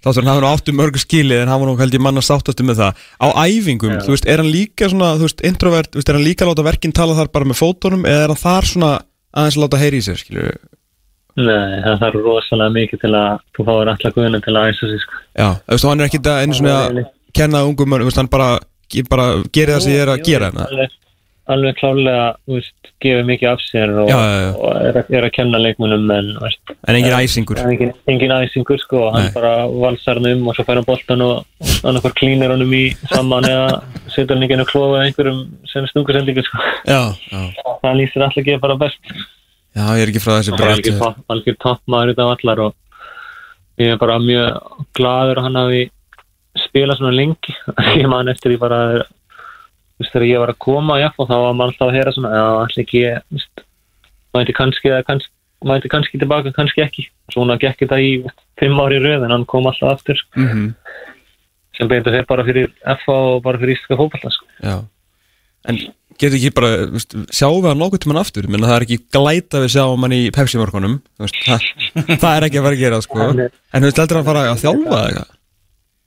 þáttur 0.04 0.22
hann 0.22 0.30
hafa 0.32 0.42
nú 0.44 0.50
áttu 0.50 0.74
mörg 0.76 0.98
skilið 1.02 1.42
en 1.42 1.52
hann 1.52 1.62
var 1.62 1.70
nú 1.70 1.76
held 1.80 1.96
ég 1.96 2.04
manna 2.04 2.22
sáttastu 2.24 2.66
með 2.66 2.82
það. 2.82 3.04
Á 3.18 3.28
æfingum, 3.46 3.98
þú 4.04 4.14
veist, 4.14 4.28
er 4.28 4.42
hann 4.42 4.50
líka 4.52 4.88
svona 4.90 5.12
þú 5.18 5.26
veist, 5.26 5.44
introvert, 5.48 5.92
þú 5.92 6.00
veist, 6.00 6.10
er 6.12 6.18
hann 6.18 6.26
líka 6.26 6.46
að 6.46 6.52
láta 6.52 6.66
verkinn 6.68 6.96
tala 6.96 7.18
þar 7.18 7.32
bara 7.34 7.50
með 7.50 7.60
fótunum 7.60 8.06
eða 8.08 8.24
er 8.26 8.34
hann 8.34 8.42
þar 8.42 8.70
svona 8.72 8.90
aðeins 9.32 9.58
að 9.58 9.64
láta 9.64 9.82
heyri 9.82 10.02
í 10.02 10.06
sér, 10.06 10.20
skilju 10.22 10.52
Nei, 11.38 11.78
það 11.84 12.00
þarf 12.02 12.22
rosalega 12.24 12.74
mikið 12.74 13.02
til 13.04 13.12
að 13.14 13.42
þú 13.54 13.66
fáir 13.68 13.90
allar 13.92 14.14
guðinu 14.16 14.40
til 14.42 14.54
að 14.58 14.70
æsa 14.72 14.88
sig 14.90 15.02
sko. 15.04 15.20
Já, 15.38 15.48
þú 15.54 15.76
veist, 15.76 15.86
hann 15.86 16.00
er 16.00 16.08
ekki 16.08 16.20
það 16.26 16.40
einu 16.42 16.56
svona 16.58 16.78
að 16.78 17.02
kenna 17.38 17.60
ungum 17.68 17.94
þú 17.94 18.08
veist, 18.08 18.18
hann 18.18 18.30
bara, 18.32 18.48
bara 19.06 19.26
gerir 19.54 19.76
það 19.76 19.84
sem 19.84 19.94
ég 19.94 20.02
er 20.02 20.10
að 20.14 20.24
gera 20.26 20.48
hérna 20.50 20.88
alveg, 21.48 21.76
klálega 21.80 22.24
veist, 22.50 22.74
gefur 23.02 23.24
mikið 23.28 23.48
af 23.52 23.60
sér 23.64 23.92
og, 24.02 24.08
Já, 24.10 24.16
já, 24.18 24.38
já. 24.42 24.50
og 24.58 24.76
er, 24.88 24.96
að- 25.00 25.10
er 25.18 25.26
að 25.28 25.32
kenna 25.36 25.58
leikmunum 25.62 26.10
en 26.14 26.28
veist, 26.42 26.72
En 26.88 26.96
engin 26.98 27.16
æsingur 27.18 27.58
er 27.62 27.70
engin, 27.72 27.92
engin 28.08 28.34
æsingur 28.36 28.78
sko, 28.82 29.10
hann 29.14 29.24
Nei. 29.28 29.32
bara 29.34 29.52
valsar 29.68 30.20
hann 30.20 30.30
um 30.32 30.48
og 30.48 30.54
svo 30.58 30.64
fær 30.68 30.76
hann 30.80 30.84
boltan 30.88 31.22
og 31.22 31.44
annarkvar 31.84 32.14
klínir 32.20 32.50
hann 32.52 32.62
um 32.66 32.72
í 32.76 32.84
saman 33.12 33.44
eða 33.48 33.82
setur 34.14 34.36
hann 34.36 34.44
ekki 34.46 34.56
inn 34.58 34.64
og 34.66 34.70
klóða 34.72 35.04
einhverjum 35.06 35.40
sem 35.72 35.86
stungusendingu 35.92 36.44
sko. 36.44 36.58
Já, 36.86 37.02
já, 37.32 37.42
Það 37.82 37.96
lýsir 38.02 38.22
alltaf 38.26 38.42
ekki 38.44 38.60
bara 38.60 38.76
best. 38.76 38.98
já, 39.76 39.84
ég 39.96 40.02
er 40.02 40.08
ekki 40.12 40.24
frá 40.24 40.34
þessi 40.38 40.50
Það 40.52 40.58
er 40.58 40.64
bara 40.64 40.74
algjör 40.76 41.56
topp- 41.58 41.62
toppmaður 41.64 42.12
út 42.14 42.18
af 42.24 42.34
allar 42.38 42.64
og 42.66 42.74
ég 43.78 43.92
er 43.94 43.96
bara 44.00 44.18
mjög 44.18 44.82
gladur 44.98 45.38
að 45.38 45.46
hann 45.48 45.54
hafi 45.62 45.84
spilað 46.58 46.98
svona 46.98 47.14
lengi. 47.14 47.52
Ég 48.00 48.08
man 48.10 48.26
eftir 48.28 48.50
því 48.50 48.58
bara 48.58 48.78
þú 48.98 49.04
veist, 49.98 50.12
þegar 50.12 50.26
ég 50.28 50.42
var 50.44 50.52
að 50.54 50.60
koma 50.64 50.98
já, 51.00 51.08
og 51.16 51.28
þá 51.28 51.34
var 51.34 51.56
maður 51.58 51.72
alltaf 51.72 51.88
að 51.88 51.96
heyra 51.98 52.14
svona 52.16 52.32
já, 52.34 52.44
allir 52.62 52.84
ekki, 52.84 53.02
veist, 53.34 53.64
mæti 54.36 54.56
kannski 54.58 54.92
eða 54.92 55.06
kannski 55.08 55.34
mæti 55.68 55.90
kannski 55.90 56.20
tilbaka, 56.22 56.52
kannski 56.54 56.84
ekki 56.84 57.08
svona 57.34 57.56
gekk 57.58 57.80
þetta 57.82 57.98
í 57.98 58.10
fimm 58.60 58.78
ári 58.78 59.00
röð 59.02 59.24
en 59.26 59.34
hann 59.34 59.46
kom 59.50 59.66
alltaf 59.66 59.96
aftur 59.96 60.18
sko. 60.20 60.38
Mhm, 60.38 60.68
sem 61.78 61.90
betur 61.90 62.14
þeir 62.14 62.28
bara 62.30 62.44
fyrir 62.46 62.70
FA 63.04 63.16
og 63.34 63.42
bara 63.42 63.58
fyrir 63.58 63.74
íslenska 63.74 63.98
fókbalta 63.98 64.30
sko. 64.34 64.46
Já 64.62 64.78
En 65.68 65.76
getur 66.18 66.38
ekki 66.38 66.52
bara, 66.54 66.68
veist, 66.94 67.16
sjáum 67.34 67.58
við 67.64 67.72
hann 67.72 67.80
nokkuð 67.82 68.00
tímann 68.04 68.20
aftur 68.20 68.46
menn 68.48 68.62
það 68.62 68.76
er 68.76 68.84
ekki 68.86 68.98
glæta 69.12 69.60
við 69.64 69.72
sjáum 69.74 70.06
hann 70.06 70.14
í 70.14 70.20
Pepsi-mörkunum 70.34 70.94
það, 71.18 71.66
það 72.22 72.36
er 72.36 72.46
ekki 72.46 72.60
að 72.60 72.68
fara 72.68 72.76
að 72.76 72.84
gera, 72.84 73.00
sko 73.02 73.26
En 73.26 73.82
þú 73.82 73.88
veist, 73.88 73.98
heldur 73.98 74.20
hann 74.20 74.22
að 74.22 74.30
fara 74.30 74.44
að 74.46 74.62
þjálfa 74.62 74.94
eða 74.94 75.08
eitthvað? 75.10 75.34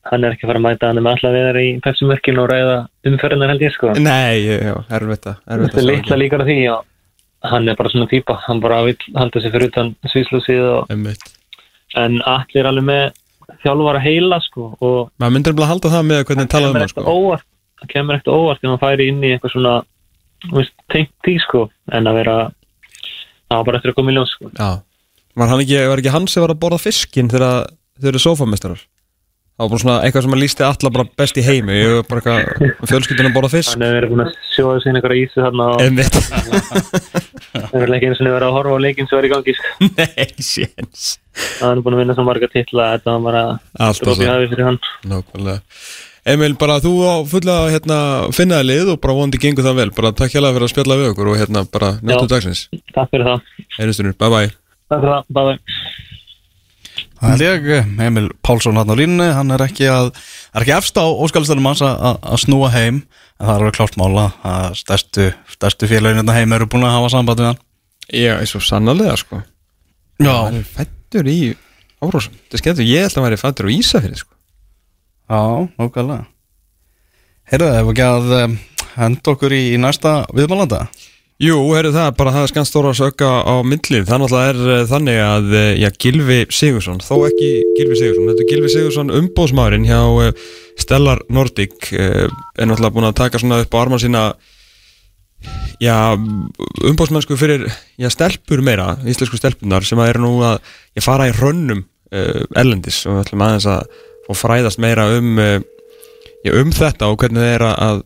Hann 0.10 0.24
er 0.26 0.34
ekki 0.36 0.48
að 0.48 0.52
fara 0.52 0.62
að 0.62 0.66
mæta 0.66 0.90
hann 0.90 1.02
með 1.02 1.12
alltaf 1.16 1.36
viðar 1.36 1.60
í 1.62 1.68
Pepsi-mörkin 1.86 2.40
og 2.42 2.48
ræða 2.50 2.78
umferðinar 3.12 3.52
held 3.54 3.66
ég 3.66 3.76
sko. 3.76 3.92
Nei, 3.98 4.42
já, 4.48 4.76
erfitt 4.98 5.28
að 5.30 5.38
þetta 5.46 5.78
er 5.78 5.84
að 5.84 5.90
litla 5.92 6.18
líkar 6.22 6.44
af 6.44 6.50
því 6.50 6.58
og 6.74 7.52
hann 7.52 7.70
er 7.70 7.78
bara 7.78 7.92
svona 7.94 8.10
típa, 8.10 8.38
hann 8.48 8.62
bara 8.64 8.82
vill 8.86 8.98
halda 9.18 9.42
sig 9.42 9.54
fyrir 9.54 9.72
utan 9.72 9.94
svíslúsið 10.14 10.62
og 10.72 10.92
Einmitt. 10.94 11.24
en 11.98 12.20
allir 12.30 12.70
alveg 12.70 12.86
með 12.90 13.06
þjálfara 13.64 14.02
heila 14.04 14.40
sko 14.46 14.68
og 14.80 15.00
Maður 15.22 15.34
myndir 15.38 15.58
bara 15.58 15.68
að 15.68 15.74
halda 15.74 15.94
það 15.96 16.06
með 16.12 16.22
hvernig 16.30 16.52
talaðum 16.54 16.76
kemur 16.76 16.82
hann, 16.82 16.92
ekkert 16.92 17.06
sko 17.06 17.16
óvart 17.18 17.48
það 17.82 17.92
kemur 17.96 18.18
ekkert 18.18 18.34
óvart 18.36 18.62
ef 18.62 18.70
hann 18.70 18.84
færi 18.86 19.10
inn 19.10 19.26
í 19.26 19.34
eitthvað 19.34 19.56
svona 19.56 19.74
þú 20.46 20.56
veist, 20.60 20.76
tengt 20.94 21.14
því 21.26 21.36
sko 21.46 21.64
en 21.92 22.10
að 22.12 22.20
vera 22.22 22.38
það 23.50 23.58
var 23.58 23.68
bara 23.68 23.82
eftir 23.82 23.94
að 23.94 24.00
koma 24.00 24.14
í 24.14 24.18
ljós 24.18 24.38
sko 24.38 24.54
Já 24.54 24.72
Var 25.32 25.48
hann 25.48 25.62
ekki, 25.64 25.78
var 25.88 26.02
ekki 26.02 26.12
hann 26.12 26.26
sem 26.28 26.44
var 26.44 26.52
að 26.52 26.60
borða 26.60 26.78
fiskinn 26.82 27.30
þegar 27.32 27.70
þau 28.02 28.08
eru 28.12 28.20
sofamestrar? 28.20 28.82
Það 29.62 29.68
var 29.68 29.70
bara 29.76 29.82
svona 29.84 29.96
eitthvað 30.02 30.24
sem 30.26 30.34
að 30.34 30.40
lísti 30.42 30.64
alla 30.66 30.90
bara 30.96 31.04
best 31.22 31.36
í 31.38 31.42
heimi. 31.46 31.74
Ég 31.78 31.92
var 32.00 32.06
bara 32.10 32.22
eitthvað 32.42 32.88
fjölskyldunum 32.90 33.30
að 33.30 33.36
borða 33.36 33.50
fisk. 33.54 33.74
Hann 33.76 33.84
hefur 33.86 33.98
verið 34.00 34.10
búin 34.16 34.24
að 34.24 34.32
sjóða 34.56 34.80
sín 34.82 34.98
einhverja 34.98 35.26
ísu 35.28 35.44
þarna 35.44 35.68
Einmitt. 35.84 36.16
Það 37.52 37.76
er 37.84 37.94
ekki 37.98 38.08
eins 38.10 38.22
og 38.24 38.26
verið 38.32 38.48
að 38.48 38.56
horfa 38.56 38.74
á 38.74 38.80
leikinn 38.82 39.10
sem 39.12 39.20
var 39.20 39.28
í 39.28 39.32
gangi 39.36 39.54
sko. 39.60 39.74
Nei, 40.00 40.26
séns. 40.42 41.04
Hann 41.60 41.76
er 41.76 41.84
búin 41.86 41.98
að 42.00 42.02
vinna 42.02 42.16
svo 42.18 42.26
marga 42.26 42.50
titla 42.50 42.88
að 42.88 42.96
þetta 42.96 43.14
var 43.14 43.22
bara 43.28 43.44
Alltaf 43.78 44.02
drópi 44.08 44.26
svo. 44.26 44.32
hafi 44.34 44.50
fyrir 44.56 44.68
hann. 44.72 44.80
Nákvæmlega. 45.14 45.62
Emil, 46.34 46.58
bara 46.66 46.80
þú 46.82 46.96
á 47.06 47.14
fulla 47.30 47.60
hérna, 47.70 48.00
finnaði 48.34 48.70
lið 48.72 48.92
og 48.96 49.00
bara 49.06 49.18
vonandi 49.20 49.40
gengur 49.46 49.66
það 49.70 49.78
vel. 49.84 49.90
Bara 50.02 50.14
takk 50.18 50.34
hérlega 50.34 50.58
fyrir 50.58 50.66
að 50.72 50.74
spjalla 50.74 50.98
við 51.04 51.14
okkur 51.14 51.32
og 51.36 51.40
hérna 51.44 51.64
bara 51.70 51.94
njóttu 52.02 52.34
dagsins. 52.34 52.66
Takk 52.98 53.14
fyrir 53.14 53.30
það, 53.30 53.46
Heyrjustunur, 53.78 54.18
bye 54.18 54.34
bye 54.34 54.50
takk 54.92 55.06
fyrir 55.06 55.14
það, 55.14 55.24
bye 55.38 55.46
bye 55.52 55.60
Það 57.11 57.11
held 57.22 57.42
ég, 57.46 57.68
Emil 58.02 58.30
Pálsson 58.42 58.78
hann 58.80 58.90
á 58.90 58.96
línni, 58.98 59.28
hann 59.36 59.52
er 59.54 59.62
ekki 59.68 59.86
að 59.92 60.12
er 60.56 60.64
ekki 60.66 60.74
efst 60.78 60.98
á 60.98 61.06
óskalistunum 61.06 61.68
hans 61.70 61.82
að- 61.86 62.22
snúa 62.42 62.72
heim, 62.74 63.04
en 63.40 63.46
það 63.46 63.54
er 63.56 63.62
alveg 63.62 63.76
klárt 63.78 63.98
mála 64.02 64.26
að 64.44 64.76
stærstu, 64.82 65.28
stærstu 65.54 65.90
félagin 65.92 66.22
hérna 66.22 66.34
heim 66.40 66.54
eru 66.58 66.66
búin 66.72 66.84
að 66.88 66.96
hafa 66.98 67.10
samband 67.14 67.40
við 67.44 67.52
hann. 67.52 67.62
Já, 68.12 68.34
eins 68.40 68.56
og 68.58 68.66
sannarlega 68.66 69.18
sko. 69.22 69.44
Hann 70.22 70.56
er 70.62 70.64
fættur 70.68 71.30
í 71.30 71.56
Árósum 72.02 72.34
Það 72.50 72.58
er 72.58 72.62
skemmtur, 72.64 72.86
ég 72.90 73.04
held 73.06 73.18
að 73.18 73.26
væri 73.28 73.38
fættur 73.38 73.68
á 73.70 73.72
Ísafirði 73.78 74.18
sko. 74.18 74.34
Já, 75.30 75.42
nákvæmlega. 75.78 76.26
Heyrðu, 77.52 77.68
ef 77.78 77.90
ekki 77.92 78.06
að 78.08 78.32
um, 78.44 78.56
henda 78.96 79.32
okkur 79.36 79.54
í, 79.54 79.62
í 79.76 79.78
næsta 79.82 80.14
viðmálanda 80.34 80.88
Jú, 81.42 81.56
heyrðu 81.74 81.96
það, 81.96 82.10
bara 82.20 82.32
það 82.36 82.44
er 82.46 82.50
skann 82.52 82.68
stóra 82.70 82.90
að 82.92 83.00
sökka 83.00 83.28
á 83.42 83.66
myndlið, 83.66 84.04
það 84.06 84.20
náttúrulega 84.22 84.50
er 84.52 84.60
uh, 84.62 84.82
þannig 84.92 85.22
að, 85.26 85.54
já, 85.82 85.88
Gilvi 86.04 86.36
Sigursson 86.54 87.00
þó 87.02 87.16
ekki 87.32 87.48
Gilvi 87.80 87.98
Sigursson, 87.98 88.28
þetta 88.30 88.44
er 88.44 88.50
Gilvi 88.52 88.70
Sigursson 88.70 89.14
umbóðsmaðurinn 89.18 89.88
hjá 89.90 90.02
uh, 90.06 90.44
Stellar 90.78 91.24
Nordic 91.34 91.90
uh, 91.98 92.28
er 92.30 92.70
náttúrulega 92.70 92.94
búin 92.94 93.08
að 93.10 93.18
taka 93.24 93.42
svona 93.42 93.58
upp 93.64 93.74
á 93.74 93.82
arman 93.82 94.04
sína 94.04 94.22
já, 95.82 95.96
umbóðsmennsku 96.92 97.40
fyrir 97.42 97.66
já, 97.98 98.12
stelpur 98.14 98.62
meira, 98.62 98.92
íslensku 99.10 99.42
stelpunar 99.42 99.88
sem 99.88 99.98
að 99.98 100.14
eru 100.14 100.24
nú 100.28 100.36
að 100.46 100.62
ég 100.94 101.08
fara 101.08 101.26
í 101.32 101.34
rönnum 101.40 101.82
uh, 101.82 102.46
erlendis. 102.54 103.02
Og 103.08 103.18
við 103.18 103.26
ætlum 103.26 103.48
aðeins 103.48 103.70
að 103.74 104.00
fræðast 104.38 104.78
meira 104.80 105.10
um 105.18 105.42
já, 105.42 106.54
um 106.54 106.70
þetta 106.70 107.10
og 107.10 107.18
hvernig 107.20 107.42
það 107.42 107.56
er 107.58 107.70
að 107.74 108.06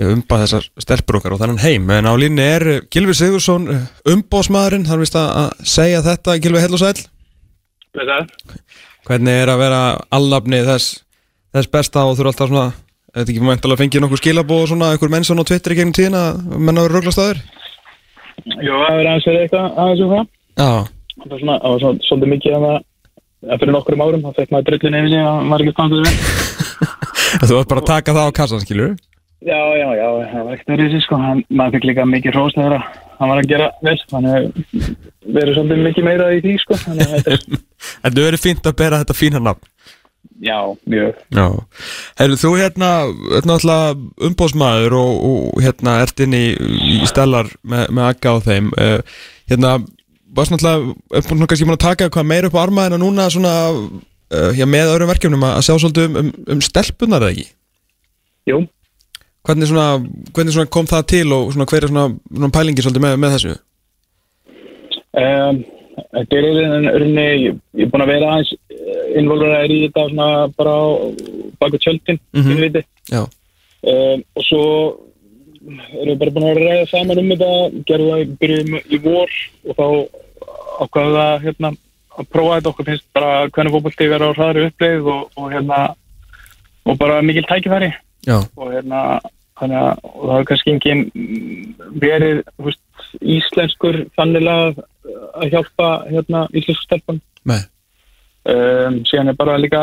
já, 0.00 0.06
umbað 0.08 0.44
þessar 0.44 0.68
stelpur 0.84 1.18
okkar 1.18 1.36
og 1.36 1.42
þannig 1.42 1.64
heim. 1.64 1.90
En 1.94 2.08
á 2.08 2.14
línni 2.18 2.44
er 2.44 2.66
uh, 2.68 2.80
Gilvi 2.92 3.16
Sigursson 3.18 3.68
umbóðsmaðurinn, 4.08 4.86
þarf 4.88 5.04
vist 5.04 5.18
að 5.18 5.28
að 5.42 5.50
segja 5.74 6.04
þetta. 6.06 6.38
Gilvi 6.42 6.62
heil 6.62 6.72
og 6.72 6.82
sæl 6.82 6.96
hvernig 9.02 9.34
er 9.42 9.50
að 9.52 9.60
vera 9.60 9.80
allafni 10.14 10.62
þess, 10.64 11.02
þess 11.52 11.68
besta 11.72 12.06
og 12.06 12.14
þú 12.16 12.22
eru 12.24 12.30
alltaf 12.32 12.48
svona 12.52 12.70
Þetta 13.12 13.28
ekki 13.28 13.42
mæntalega 13.44 13.76
fengið 13.76 14.00
nokkuð 14.00 14.20
skilabóð 14.22 14.62
og 14.62 14.68
svona 14.70 14.86
einhver 14.94 15.10
menn 15.12 15.26
svona 15.28 15.44
á 15.44 15.48
Twitter 15.50 15.74
í 15.74 15.76
gegnum 15.76 15.92
tíðina 15.92 16.20
að 16.30 16.36
menna 16.56 16.80
verið 16.86 16.96
röglastaður? 16.96 17.42
Jú, 18.40 18.72
það 18.72 18.88
er 18.88 19.08
aðeins 19.10 19.26
verið 19.28 19.42
eitthvað 19.42 19.66
aðeins 19.82 20.00
um 20.00 20.14
það. 20.14 20.24
Já, 20.56 20.70
Það 21.12 21.28
var 21.28 21.42
svona, 21.42 21.56
það 21.60 21.74
var 21.74 21.82
svona, 21.82 22.06
svolítið 22.08 22.30
mikið 22.32 22.54
að 22.56 22.62
það, 22.64 22.78
að 23.44 23.60
fyrir 23.60 23.74
nokkrum 23.76 24.04
árum, 24.06 24.24
það 24.24 24.36
fekk 24.40 24.50
maður 24.56 24.64
að 29.42 29.50
að 29.50 29.50
Já, 29.50 29.60
já, 29.74 29.88
já, 29.98 30.08
það 30.30 30.44
var 30.46 30.52
ekkert 30.54 30.72
verið 30.72 30.92
sig, 30.92 31.02
sko. 31.06 31.18
Hann, 31.18 31.44
maður 31.50 31.76
fekk 31.76 31.88
líka 31.88 32.06
mikið 32.06 32.36
hrós 32.36 32.54
þegar 32.54 32.76
að 32.78 32.84
hann 33.18 33.32
var 33.32 33.40
að 33.40 33.50
gera 33.50 33.68
vel. 33.82 33.96
Þannig 34.12 34.48
verið 35.38 35.56
svolítið 35.56 35.84
mikið 35.88 36.06
meira 36.06 36.30
í 36.30 36.42
því, 36.44 36.56
sko. 36.62 36.78
Að 36.86 37.42
En 38.06 38.14
þú 38.14 38.26
verið 38.28 38.42
fínt 38.44 38.68
að 38.70 38.78
bera 38.78 39.02
þetta 39.02 39.18
fína 39.18 39.42
nafn 39.42 39.70
já, 40.42 40.58
mjög. 40.86 41.14
Já, 41.30 41.46
hefur 42.18 42.38
þú 42.40 42.52
hérna, 42.58 42.90
hérna 43.30 43.56
alltaf 43.58 44.26
umbóðsmaður 44.28 44.96
og, 44.98 45.12
og 45.28 45.62
hérna 45.62 45.98
ert 46.02 46.22
inn 46.24 46.36
í, 46.36 46.44
í 46.96 46.96
stellar 47.10 47.50
með, 47.62 47.90
með 47.94 48.08
akka 48.08 48.34
á 48.34 48.36
þeim 48.46 48.70
uh, 48.74 48.98
hérna, 49.50 49.74
varst 50.34 50.54
náttúrulega 50.54 50.94
er 51.18 51.26
búin 51.28 51.46
kannski 51.46 51.68
búin 51.68 51.78
að 51.78 51.86
taka 51.86 52.10
hvað 52.12 52.30
meira 52.32 52.50
upp 52.50 52.58
á 52.58 52.64
armaðina 52.64 53.00
núna 53.02 53.28
svona, 53.32 53.54
uh, 53.70 54.62
með 54.66 54.94
öðrum 54.96 55.12
verkefnum 55.12 55.46
að, 55.46 55.58
að 55.60 55.66
sjá 55.68 55.74
svolítið 55.76 56.08
um, 56.08 56.20
um, 56.22 56.32
um 56.56 56.64
stelpunar 56.64 57.26
eða 57.26 57.34
ekki 57.36 57.50
Jú, 58.50 58.64
hvernig 59.46 59.68
svona, 59.68 59.86
hvernig 60.34 60.54
svona 60.54 60.72
kom 60.72 60.88
það 60.90 61.06
til 61.12 61.26
og 61.34 61.52
svona 61.52 61.68
hver 61.70 61.86
er 61.88 61.92
pælingi 62.54 62.86
með, 63.02 63.16
með 63.20 63.36
þessu? 63.36 63.54
Um, 65.12 65.62
þetta 66.16 66.38
er 66.38 66.48
einhvern 66.48 67.16
veginn, 67.16 67.20
ég, 67.44 67.56
er 67.84 67.92
búin 67.92 68.04
að 68.04 68.12
vera 68.14 68.32
aðeins 68.32 68.52
involveraður 69.20 69.74
í 69.74 69.78
þetta 69.84 70.08
svona 70.08 70.28
bara 70.56 70.72
á 70.72 70.86
baku 71.60 71.80
tjöldin, 71.82 72.20
mm 72.32 72.42
-hmm. 72.42 72.82
Já, 73.10 73.22
um, 73.92 74.24
og 74.36 74.44
svo 74.46 74.62
erum 75.62 76.12
við 76.12 76.18
bara 76.18 76.34
búin 76.34 76.48
að 76.50 76.60
ræða 76.62 76.90
saman 76.90 77.18
um 77.22 77.32
þetta 77.32 77.52
gerðum 77.88 78.12
það, 78.12 78.36
byrjuðum 78.40 78.78
í 78.78 78.98
vor 79.02 79.30
og 79.68 79.76
þá 79.78 79.86
ákvaðum 80.82 81.12
við 81.12 81.20
að 81.22 81.42
hérna, 81.46 81.72
að 82.18 82.30
prófa 82.34 82.54
þetta. 82.56 82.70
Okkur 82.72 82.88
finnst 82.88 83.06
bara 83.14 83.48
hvernig 83.48 83.74
fótbolti 83.74 84.08
vera 84.08 84.30
á 84.30 84.36
hraðri 84.36 84.64
uppleið 84.70 85.10
og, 85.12 85.28
og 85.36 85.52
hérna 85.52 85.82
og 86.82 86.98
bara 86.98 87.22
mikil 87.22 87.44
tækifæri 87.46 87.92
já, 88.26 88.38
og 88.38 88.72
hérna 88.72 89.02
þannig 89.60 89.78
að 89.78 90.00
það 90.02 90.32
hefur 90.32 90.48
kannski 90.50 90.72
engin 90.72 91.02
verið 92.02 92.40
veist, 92.62 92.82
íslenskur 93.20 94.00
þannilega 94.16 94.86
að 95.36 95.52
hjálpa 95.52 95.92
hérna 96.08 96.46
íslensku 96.52 96.86
stelpun 96.86 97.20
um, 98.48 99.00
síðan 99.08 99.32
er 99.32 99.38
bara 99.38 99.58
líka 99.60 99.82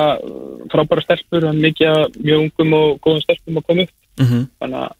frábæra 0.72 1.04
stelpur 1.06 1.48
og 1.50 1.60
mikið 1.60 2.18
mjög 2.20 2.46
ungum 2.46 2.78
og 2.80 3.00
góðum 3.04 3.24
stelpum 3.26 3.62
að 3.62 3.68
koma 3.68 3.86
upp. 3.88 3.96
Mm 4.20 4.48
þannig 4.60 4.80
að, 4.80 4.96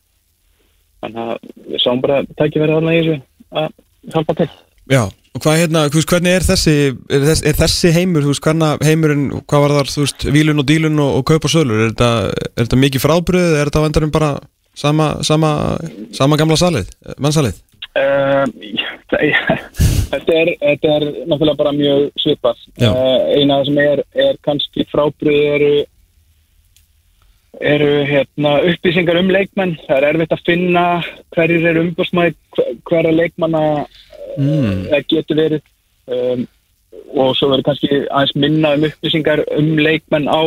þannig 1.02 1.24
að 1.24 1.38
við 1.72 1.84
sáum 1.84 2.02
bara 2.04 2.24
tækifæri 2.40 2.76
þarna 2.76 2.96
í 2.96 3.00
þessu 3.00 3.18
að 3.52 3.70
hjálpa 4.14 4.36
til. 4.40 4.50
Já, 4.90 5.04
Og 5.38 5.44
hvað 5.44 5.60
hérna, 5.62 5.86
veist, 5.94 6.10
hvernig 6.10 6.34
er 6.34 6.46
þessi, 6.46 6.76
er 7.14 7.26
þessi, 7.28 7.46
er 7.52 7.58
þessi 7.60 7.92
heimur, 7.94 8.26
þú 8.26 8.32
veist, 8.34 8.44
hvernig 8.48 8.86
heimurinn, 8.88 9.26
hvað 9.46 9.66
var 9.66 9.74
þar, 9.78 9.92
þú 9.94 10.06
veist, 10.06 10.26
vílun 10.34 10.64
og 10.64 10.66
dílun 10.70 11.04
og, 11.04 11.20
og 11.20 11.26
kaup 11.30 11.46
og 11.46 11.54
sölur, 11.54 11.84
er 11.84 11.92
þetta, 11.92 12.10
er 12.50 12.64
þetta 12.64 12.80
mikið 12.84 13.04
frábriðið, 13.06 13.58
er 13.60 13.70
þetta 13.70 13.84
endanum 13.90 14.14
bara 14.16 14.32
sama, 14.74 15.12
sama, 15.28 15.52
sama 16.18 16.40
gamla 16.40 16.58
salið, 16.58 16.90
mannsalið? 17.22 17.62
Uh, 18.00 18.46
þetta, 20.12 20.34
er, 20.34 20.52
þetta 20.64 20.98
er 20.98 21.08
náttúrulega 21.28 21.60
bara 21.62 21.78
mjög 21.78 22.10
svipað 22.22 22.60
Já. 22.82 22.90
uh, 22.90 23.30
eina 23.38 23.62
sem 23.68 23.80
er, 23.86 24.04
er 24.18 24.38
kannski 24.46 24.86
frábriði 24.90 25.46
eru 25.54 25.72
eru 27.60 27.90
hérna, 28.08 28.60
upplýsingar 28.70 29.18
um 29.20 29.32
leikmenn 29.34 29.74
það 29.88 29.98
er 29.98 30.08
erfitt 30.12 30.36
að 30.36 30.46
finna 30.48 30.84
hverjir 31.36 31.66
eru 31.72 31.82
umbúrsmæði 31.88 32.38
hverja 32.88 33.16
leikmanna 33.16 33.64
mm. 34.38 34.88
getur 35.10 35.40
verið 35.40 35.62
um, 36.14 36.46
og 37.16 37.36
svo 37.38 37.52
verður 37.52 37.68
kannski 37.70 38.02
aðeins 38.08 38.36
minna 38.36 38.74
um 38.78 38.88
upplýsingar 38.90 39.44
um 39.58 39.70
leikmenn 39.80 40.30
á 40.30 40.42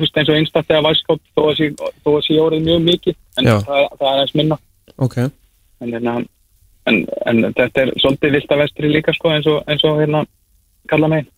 veist, 0.00 0.16
eins 0.16 0.30
og 0.30 0.38
einstætt 0.38 0.72
eða 0.72 0.88
væskóp 0.88 1.20
þó 1.36 1.42
að 1.50 1.60
að 2.12 2.22
sé 2.26 2.38
orðið 2.40 2.66
mjög 2.68 2.82
mikið 2.86 3.16
en 3.38 3.50
það, 3.50 3.66
það 3.68 4.08
er 4.08 4.12
aðeins 4.14 4.34
minna 4.40 4.58
Ok. 4.96 5.16
en, 5.20 5.92
hérna, 5.92 6.18
en, 6.88 7.00
en 7.28 7.42
þetta 7.52 7.82
er 7.82 7.94
svolítið 8.00 8.36
vilt 8.38 8.52
að 8.54 8.62
vestri 8.64 8.92
líka 8.92 9.14
sko, 9.16 9.32
eins 9.34 9.48
og, 9.50 9.62
eins 9.68 9.84
og 9.84 10.00
hérna 10.00 10.24
kalla 10.90 11.10
megin 11.12 11.32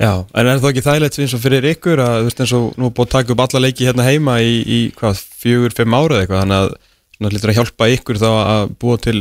Já, 0.00 0.14
en 0.32 0.48
er 0.48 0.60
það 0.60 0.70
ekki 0.70 0.84
þægilegt 0.84 1.18
eins 1.20 1.32
og 1.36 1.42
fyrir 1.42 1.66
ykkur 1.74 2.00
að, 2.00 2.14
þú 2.20 2.28
veist, 2.28 2.38
eins 2.40 2.52
og 2.56 2.78
nú 2.80 2.88
búið 2.88 3.08
að 3.08 3.14
taka 3.16 3.34
upp 3.34 3.42
alla 3.44 3.60
leiki 3.66 3.88
hérna 3.88 4.06
heima 4.06 4.38
í, 4.40 4.54
í 4.64 4.78
hvað, 4.96 5.20
fjögur, 5.42 5.74
fimm 5.76 5.96
ára 5.96 6.16
eða 6.16 6.22
eitthvað, 6.24 6.40
þannig 6.40 6.60
að 6.60 6.70
svona 7.16 7.32
hlýtur 7.34 7.52
að 7.52 7.58
hjálpa 7.58 7.88
ykkur 7.96 8.20
þá 8.22 8.28
að 8.30 8.72
búa 8.80 9.00
til, 9.04 9.18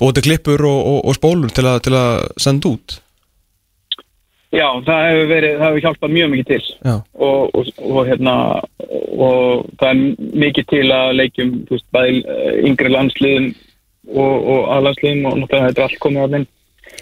búa 0.00 0.16
til 0.16 0.26
klippur 0.26 0.66
og, 0.66 0.80
og, 0.80 0.98
og 1.10 1.16
spólur 1.18 1.54
til 1.54 1.68
til 1.84 1.96
að 1.96 2.26
senda 2.40 2.72
út. 2.72 2.98
Já, 4.50 4.66
það 4.82 5.04
hefur 5.06 5.28
verið, 5.30 5.52
það 5.60 5.68
hefur 5.68 5.84
hjálpað 5.84 6.14
mjög 6.16 6.30
mikið 6.32 6.48
til 6.48 6.94
og, 7.22 7.42
og, 7.54 7.68
og 7.86 8.00
hérna 8.08 8.32
og 8.90 9.68
það 9.78 9.90
er 9.90 10.00
mikið 10.42 10.66
til 10.72 10.86
að 10.90 11.10
leikjum, 11.20 11.52
þú 11.68 11.76
veist, 11.76 11.86
bæði 11.94 12.22
eh, 12.24 12.56
yngri 12.66 12.90
landsliðum 12.90 13.46
og, 14.10 14.64
aðlandsliðum 14.74 15.28
og 15.30 15.38
náttúrulega 15.38 15.68
þetta 15.68 15.82
er 15.82 15.86
allt 15.86 16.02
komið 16.02 16.34
minn 16.34 16.46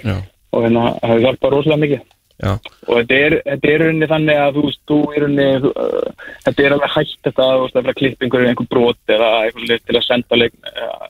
Já. 0.02 0.16
og 0.52 0.66
hérna 0.66 0.84
það 0.98 1.12
hefur 1.14 1.24
hjálpað 1.24 1.54
rosalega 1.54 1.82
mikið 1.84 2.04
Já. 2.38 2.52
og 2.52 2.92
þetta 3.00 3.22
er, 3.24 3.36
þetta 3.46 3.72
er 3.72 3.86
unni 3.86 4.10
þannig 4.12 4.42
að 4.42 4.58
þú 4.58 4.66
veist, 4.66 4.82
þú 4.92 4.98
er 5.14 5.26
unni 5.30 5.48
uh, 5.72 6.28
þetta 6.44 6.66
er 6.66 6.76
alveg 6.76 6.94
hægt 6.98 7.18
þetta 7.30 7.48
að 7.54 7.64
vera 7.78 7.96
klippingur 8.02 8.44
í 8.44 8.50
einhver 8.52 8.70
brot 8.74 9.16
eða 9.16 9.32
eitthvað 9.46 9.88
til 9.88 9.96
að 9.96 10.06
senda 10.06 10.42
leik 10.42 10.54
uh, 10.68 11.08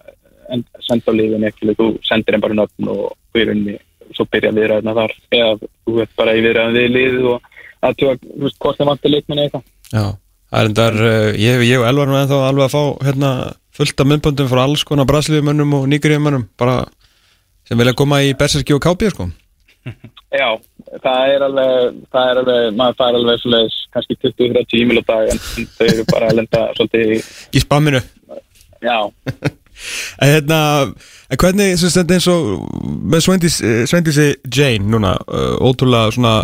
en, 0.54 0.64
senda 0.86 1.14
liðin 1.14 1.46
ekki, 1.48 1.74
þú 1.78 1.90
sendir 2.06 2.36
einn 2.36 2.44
bara 2.44 2.56
nöfn 2.58 2.90
og 2.92 3.38
er 3.38 3.52
unni 3.54 3.76
svo 4.16 4.24
byrja 4.32 4.54
viðræðina 4.56 4.94
þar 4.96 5.14
eða 5.36 5.50
þú 5.60 5.96
veit 5.98 6.12
bara 6.16 6.34
í 6.36 6.44
viðræðin 6.46 6.78
við 6.78 6.88
liðið 6.96 7.26
og 7.34 7.48
að 7.84 7.98
þú 8.00 8.12
veist, 8.42 8.58
hvort 8.62 8.78
það 8.80 8.90
vantir 8.92 9.14
leikmenni 9.14 9.44
eitthvað 9.46 9.64
Já, 9.92 10.04
það 10.50 10.60
er 10.60 10.70
endar, 10.70 11.00
uh, 11.00 11.30
ég, 11.38 11.64
ég 11.68 11.82
og 11.82 11.88
Elvar 11.90 12.08
nú 12.10 12.16
ennþá 12.18 12.38
alveg 12.48 12.68
að 12.68 12.74
fá 12.76 12.82
hérna 13.08 13.32
fullt 13.78 14.00
af 14.02 14.08
myndböndum 14.10 14.48
frá 14.50 14.62
alls 14.64 14.82
konar 14.88 15.06
brasilíumönnum 15.06 15.76
og 15.78 15.84
nýgriðumönnum, 15.92 16.48
bara 16.58 16.80
sem 17.68 17.78
vilja 17.78 17.94
koma 17.94 18.22
í 18.26 18.32
Berserki 18.34 18.74
og 18.74 18.80
Kápi, 18.82 19.10
sko. 19.12 19.28
Já, 20.34 20.48
það 21.04 21.32
er 21.34 21.44
alveg, 21.46 22.00
það 22.12 22.30
er 22.32 22.40
alveg, 22.42 22.64
maður 22.76 22.96
fær 22.98 23.18
alveg 23.20 23.38
svoleiðis 23.42 23.76
kannski 23.94 24.16
20-30 24.24 24.82
e-mail 24.82 25.00
á 25.00 25.04
dag 25.12 25.30
en 25.32 25.40
þau 25.76 25.86
eru 25.86 26.06
bara 26.10 26.28
að 26.32 26.40
lenda 26.40 26.64
svolítið 26.76 27.14
í, 27.14 27.20
Í 27.54 27.62
spamminu. 27.64 28.00
já, 28.84 28.98
En 30.22 30.32
hérna, 30.32 30.60
en 31.30 31.40
hvernig, 31.42 31.74
sem 31.80 31.92
stendur 31.92 32.18
eins 32.18 32.28
og 32.32 32.62
með 33.12 33.24
Svendis, 33.26 33.58
eh, 33.64 33.82
Svendisi 33.88 34.30
Jane 34.46 34.90
núna, 34.92 35.16
uh, 35.26 35.56
ótrúlega 35.64 36.14
svona, 36.14 36.34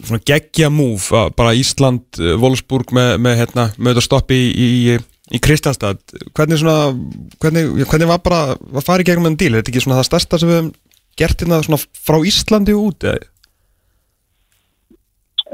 svona 0.00 0.22
geggja 0.26 0.70
múf, 0.70 1.10
bara 1.36 1.56
Ísland, 1.58 2.06
uh, 2.20 2.34
Wolfsburg 2.42 2.94
með, 2.94 3.18
með 3.24 3.42
hérna, 3.42 3.68
með 3.78 3.94
þetta 3.94 4.06
stoppi 4.08 4.40
í, 4.50 4.70
í, 4.94 4.96
í 5.34 5.42
Kristjánstad. 5.44 6.02
Hvernig 6.34 6.62
svona, 6.62 6.94
hvernig, 7.42 7.86
hvernig 7.90 8.10
var 8.10 8.24
bara, 8.24 8.58
var 8.74 8.86
farið 8.86 9.12
gegnum 9.12 9.30
enn 9.32 9.38
díl? 9.40 9.52
Er 9.52 9.62
þetta 9.62 9.74
ekki 9.74 9.86
svona 9.86 10.00
það 10.02 10.10
stærsta 10.10 10.42
sem 10.42 10.50
við 10.50 10.60
hefum 10.60 10.74
gert 11.14 11.44
hérna 11.44 11.62
svona 11.62 11.82
frá 12.06 12.18
Íslandi 12.26 12.74
og 12.74 12.90
út? 12.90 13.08
eða? 13.12 13.30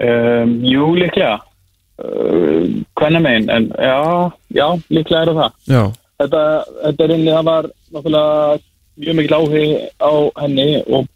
um, 0.01 0.53
jú, 0.65 0.93
líklega 0.97 1.37
uh, 1.37 2.63
hvernig 2.99 3.25
megin, 3.25 3.51
en 3.51 3.69
já, 3.77 4.31
já, 4.55 4.67
líklega 4.89 5.23
er 5.23 5.35
það 5.35 5.51
Já. 5.67 5.83
Þetta, 6.21 6.43
þetta 6.85 7.05
er 7.07 7.15
inni, 7.17 7.33
það 7.35 7.49
var 7.51 7.71
náttúrulega 7.95 8.59
mjög 9.01 9.17
mikil 9.19 9.37
áhug 9.39 9.55
á 10.01 10.13
henni 10.43 10.69
og 10.87 11.09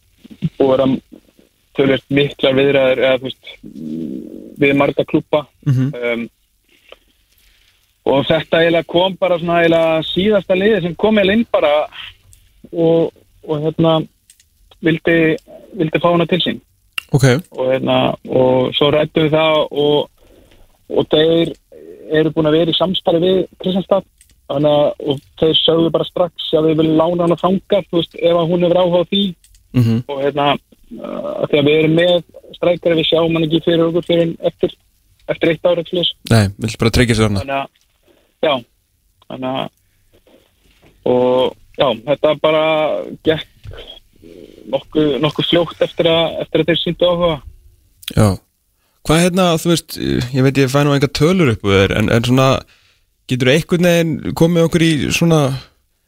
búið 0.58 0.84
að 0.86 0.94
tölvist 1.74 2.06
miklar 2.14 2.54
viðræður 2.56 3.02
eða 3.04 3.18
þú 3.18 3.28
veist 3.28 3.52
við 4.62 4.76
marga 4.78 5.04
klúpa 5.10 5.44
Mhm. 5.66 5.92
um, 5.94 6.28
og 8.04 8.26
þetta 8.28 8.82
kom 8.86 9.16
bara 9.16 9.38
svona 9.40 10.02
síðasta 10.04 10.54
liði 10.56 10.82
sem 10.82 10.94
kom 10.94 11.16
eiginlega 11.18 11.38
inn 11.38 11.46
bara 11.52 11.72
og, 12.72 13.12
og 13.48 13.62
hérna 13.64 13.94
vildi, 14.84 15.36
vildi 15.72 16.00
fá 16.02 16.10
hana 16.12 16.26
til 16.28 16.40
sín 16.44 16.60
Ok. 17.14 17.24
og, 17.52 17.66
hérna, 17.72 18.14
og 18.28 18.74
svo 18.76 18.90
rættum 18.90 19.24
við 19.28 19.36
það 19.36 19.56
og, 19.70 20.10
og 20.90 21.06
þeir 21.12 21.54
eru 22.12 22.30
búin 22.34 22.48
að 22.50 22.56
vera 22.58 22.70
í 22.74 22.78
samstarfi 22.78 23.20
við 23.24 23.38
Kristianstad 23.62 24.04
þannig 24.50 24.74
að 24.76 25.20
þeir 25.40 25.58
sögðu 25.62 25.90
bara 25.94 26.06
strax 26.08 26.50
að 26.52 26.68
við 26.68 26.80
viljum 26.82 26.98
lána 27.00 27.26
hana 27.26 27.40
þanga 27.40 27.80
þú 27.88 27.98
veist, 28.00 28.16
ef 28.20 28.38
að 28.40 28.50
hún 28.52 28.66
hefur 28.66 28.82
áhuga 28.82 29.02
á 29.02 29.10
því 29.10 29.24
Mhm. 29.74 30.04
og 30.06 30.20
hérna 30.22 30.52
uh, 30.54 31.46
þegar 31.50 31.64
við 31.66 31.78
erum 31.80 31.94
með 31.98 32.12
strækari 32.54 32.98
við 33.00 33.08
sjáum 33.08 33.32
hann 33.34 33.46
ekki 33.48 33.60
fyrir 33.64 33.88
okkur 33.88 34.04
fyrir 34.06 34.34
eftir, 34.46 34.74
eftir 35.26 35.50
eitt 35.50 35.66
ára 35.66 35.82
Nei, 36.30 36.44
vill 36.62 36.76
bara 36.78 36.92
tryggja 36.94 37.16
sér 37.18 37.34
að 37.34 37.66
já 38.44 38.52
þannig 39.26 39.50
að 39.50 39.68
og 41.10 41.56
já, 41.76 41.88
þetta 42.06 42.34
bara 42.40 42.62
gekk 43.26 43.50
nokkuð, 44.70 45.10
nokkuð 45.20 45.48
fljótt 45.50 45.82
eftir 45.84 46.08
að, 46.08 46.38
eftir 46.44 46.62
að 46.62 46.70
þeir 46.70 46.80
síndu 46.84 47.10
áhuga 47.10 47.34
Já. 48.14 48.28
Hvað 49.04 49.20
hérna, 49.20 49.44
þú 49.60 49.68
veist, 49.72 49.96
ég 50.32 50.44
veit 50.46 50.58
ég 50.60 50.70
fæ 50.72 50.80
nú 50.84 50.94
enga 50.94 51.08
tölur 51.12 51.50
upp 51.52 51.66
en, 51.66 52.08
en 52.12 52.24
svona, 52.24 52.46
getur 53.30 53.52
einhvern 53.52 53.88
veginn 53.88 54.34
komið 54.36 54.68
okkur 54.68 54.84
í 54.84 54.90
svona, 55.14 55.40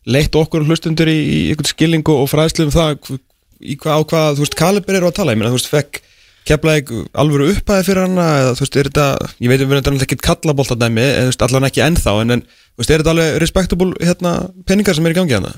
leitt 0.07 0.37
okkur 0.37 0.67
hlustundur 0.67 1.11
í, 1.11 1.17
í 1.17 1.39
einhvern 1.53 1.71
skilning 1.71 2.13
og 2.13 2.27
fræðslu 2.33 2.69
um 2.69 2.75
það, 2.75 3.15
í 3.61 3.79
hvað, 3.81 3.97
á 3.97 4.01
hvað, 4.13 4.29
þú 4.37 4.45
veist, 4.45 4.59
kalibur 4.59 4.99
eru 4.99 5.11
að 5.11 5.17
tala, 5.21 5.35
ég 5.35 5.41
meina, 5.41 5.53
þú 5.55 5.61
veist, 5.61 5.73
fekk 5.73 6.03
keflaði 6.47 7.01
alvöru 7.19 7.49
upphæði 7.51 7.87
fyrir 7.89 8.05
hana, 8.05 8.27
eða 8.43 8.53
þú 8.55 8.63
veist, 8.63 8.77
er 8.79 8.91
þetta, 8.91 9.07
ég 9.43 9.51
veit 9.51 9.65
um 9.65 9.73
við 9.73 9.81
erum 9.81 10.03
ekki 10.05 10.19
kallaboltadæmi, 10.29 11.07
eða 11.07 11.25
þú 11.25 11.33
veist, 11.33 11.47
allan 11.49 11.69
ekki 11.71 11.83
ennþá, 11.87 12.19
en, 12.23 12.37
en, 12.37 12.45
þú 12.47 12.83
veist, 12.83 12.93
er 12.93 13.03
þetta 13.03 13.15
alveg 13.17 13.39
respectable, 13.43 13.97
hérna, 14.05 14.35
peningar 14.69 14.99
sem 14.99 15.09
er 15.09 15.17
í 15.17 15.19
gangi 15.19 15.39
hana? 15.41 15.57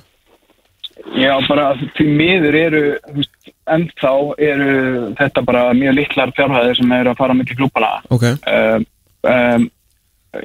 Já, 1.19 1.33
bara 1.49 1.73
því 1.97 2.07
miður 2.19 2.57
eru 2.59 2.83
þú 3.07 3.17
veist, 3.21 3.51
ennþá 3.69 4.13
eru 4.49 4.71
þetta 5.19 5.43
bara 5.47 5.65
mjög 5.77 5.97
litlar 5.99 6.33
fjárhæðir 6.37 6.79
sem 6.79 6.95
eru 6.99 7.13
að 7.13 7.21
fara 7.21 7.37
mikið 7.37 7.61
klúpana 7.61 7.91
Ok. 8.15 8.25
um, 8.33 8.87
um, 9.29 9.67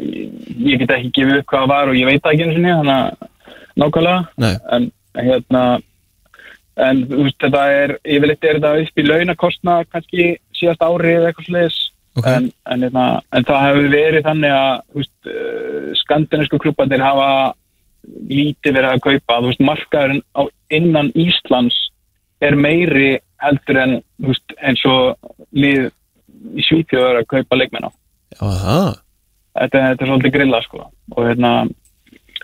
ég 0.01 0.83
get 0.83 0.93
ekki 0.97 1.13
gefið 1.19 1.39
upp 1.39 1.49
hvað 1.51 1.63
það 1.63 1.73
var 1.73 1.91
og 1.91 1.97
ég 1.99 2.09
veit 2.09 2.21
það 2.23 2.35
ekki 2.35 2.51
sinni 2.51 2.75
þannig 2.79 2.97
að 2.97 3.29
nákvæmlega. 3.83 4.53
En 4.77 4.91
hérna 5.13 5.63
en 6.83 7.01
veist 7.09 7.41
þetta 7.41 7.63
er 7.69 7.95
yfirleitt 8.01 8.45
er 8.47 8.59
þetta 8.59 8.75
upp 8.81 9.01
í 9.01 9.07
launakostna 9.07 9.75
kannski 9.91 10.29
síðast 10.57 10.85
ári 10.85 11.17
eða 11.17 11.29
eitthvað 11.29 11.49
sliðis 11.49 11.81
Ok. 12.13 12.27
en, 12.29 12.51
en, 12.69 12.83
hérna, 12.85 13.03
en 13.33 13.45
það 13.47 13.63
hefur 13.67 13.87
verið 13.89 14.25
þannig 14.27 14.51
að 14.53 14.99
uh, 15.01 15.87
skandinavísku 15.97 16.59
klubbandir 16.61 17.01
hafa 17.01 17.29
lítið 18.29 18.75
verið 18.75 18.89
að 18.91 19.03
kaupa. 19.07 19.39
Veist, 19.47 19.63
markaðurinn 19.65 20.21
á 20.37 20.41
innan 20.77 21.09
Íslands 21.17 21.77
er 22.43 22.57
meiri 22.59 23.15
heldur 23.41 23.79
en 23.81 23.95
eins 24.61 24.83
og 24.89 25.15
lið 25.57 25.87
í 26.53 26.65
Svíþjóður 26.67 27.23
að 27.23 27.29
kaupa 27.33 27.57
leikmenn 27.57 27.89
á. 27.89 27.91
Já, 28.35 28.45
það. 28.61 28.91
Þetta, 29.53 29.83
þetta 29.89 30.05
er 30.05 30.11
svolítið 30.11 30.35
grilla 30.37 30.61
sko. 30.65 30.85
Og 31.15 31.27
hérna 31.29 31.53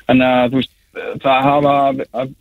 þannig 0.06 0.27
að 0.27 0.49
þú 0.49 0.61
veist 0.61 0.76
það 1.23 1.48
hafa 1.48 1.76
að, 2.23 2.36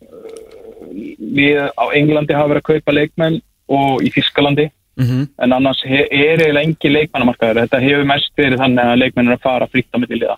við 1.39 1.61
á 1.77 1.85
Englandi 1.99 2.37
hafa 2.37 2.51
verið 2.53 2.63
að 2.63 2.69
kaupa 2.71 2.95
leikmenn 2.97 3.41
og 3.69 4.03
í 4.05 4.11
Þískalandi 4.15 4.69
Mm 4.99 5.27
en 5.39 5.53
annars 5.55 5.79
he, 5.87 6.01
er 6.11 6.41
eiginlega 6.41 6.65
engi 6.67 6.89
leikmannamarkaður. 6.91 7.61
Þetta 7.63 7.79
hefur 7.79 8.07
mest 8.09 8.33
verið 8.35 8.59
þannig 8.59 8.83
að 8.83 8.97
leikmenn 8.99 9.29
er 9.29 9.37
að 9.37 9.45
fara 9.45 9.67
fritt 9.71 9.95
á 9.95 9.97
milli 10.01 10.17
liða. 10.19 10.35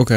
Ok. 0.00 0.12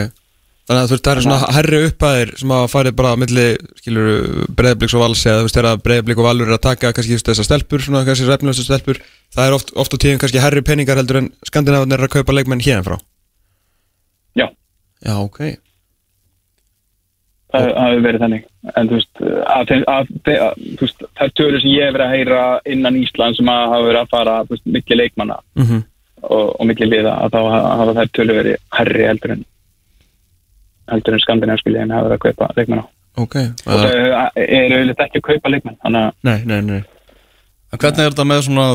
Þannig 0.63 0.79
að 0.79 0.87
þú 0.87 0.95
veist, 0.95 1.03
það 1.03 1.17
er 1.17 1.23
svona 1.25 1.51
herri 1.57 1.79
upphæðir 1.89 2.29
sem 2.39 2.53
að 2.55 2.67
farið 2.71 2.95
bara 3.01 3.11
á 3.11 3.19
milli, 3.19 3.47
skilur, 3.81 4.11
breyðabliks 4.55 4.95
og 4.95 5.03
vals 5.03 5.25
eða 5.27 5.41
þú 5.41 5.47
veist, 5.49 5.57
þegar 5.59 5.81
breyðablik 5.83 6.21
og 6.21 6.27
valur 6.29 6.47
er 6.47 6.55
að 6.55 6.63
taka 6.63 6.93
kannski 6.95 7.19
þessar 7.19 7.49
stelpur, 7.49 7.83
svona 7.83 8.05
kannski 8.07 8.29
refnulegstur 8.29 8.69
stelpur 8.69 9.01
það 9.35 9.49
er 9.49 9.57
oft, 9.57 9.73
oft 9.75 9.91
á 9.91 9.97
tíðum 9.99 10.21
kannski 10.23 10.39
herri 10.39 10.63
peningar 10.63 11.01
heldur 11.01 11.19
en 11.19 11.33
skandinavarnir 11.49 11.99
er 11.99 12.07
að 12.07 12.15
kaupa 12.15 12.37
leikmenn 12.37 12.63
hérna 12.63 12.85
frá 12.87 12.95
Já. 14.39 14.47
Já, 15.03 15.13
ok 15.19 15.39
það, 17.53 17.67
það 17.69 17.87
hefur 17.89 18.03
verið 18.07 18.23
þannig 18.23 18.45
en 18.79 18.89
þú 18.89 18.97
veist, 18.97 19.23
að, 19.53 19.73
að, 19.93 20.11
að, 20.33 20.61
þú 20.77 20.85
veist 20.87 21.03
þær 21.19 21.33
tölur 21.39 21.61
sem 21.63 21.73
ég 21.73 21.87
hef 21.87 21.95
verið 21.97 22.05
að 22.07 22.15
heyra 22.17 22.43
innan 22.75 22.99
Ísland 23.01 23.37
sem 23.37 23.51
að 23.53 23.65
hafa 23.73 23.87
verið 23.89 24.01
að 24.03 24.13
fara 24.15 24.37
veist, 24.49 24.65
milli 24.77 24.97
leikmanna 24.99 25.37
Mhm. 25.59 25.83
og, 26.23 26.55
og 26.59 26.65
milli 26.69 26.87
liða 26.89 27.17
að 27.25 27.35
þá 27.35 27.39
hafa 27.53 27.93
þær 27.99 28.11
tölur 28.17 28.39
verið 28.41 28.57
herri 28.79 29.07
heldur 29.09 29.35
en 29.37 29.45
en 30.93 31.19
skandinavísku 31.23 31.71
liðin 31.71 31.91
hafa 31.95 32.09
verið 32.09 32.17
að 32.19 32.25
kaupa 32.27 32.49
leikmanna 32.57 32.85
Ok, 33.21 33.35
og 33.69 33.77
þau 33.77 33.91
eru 34.41 34.77
auðvitað 34.79 35.03
ekki 35.05 35.19
að 35.21 35.27
kaupa 35.27 35.49
leikmann 35.53 35.77
nei, 36.25 36.37
nei, 36.49 36.61
nei 36.65 36.81
En 37.73 37.79
hvernig 37.81 38.03
er 38.03 38.11
þetta 38.13 38.23
með 38.29 38.43
svona 38.45 38.65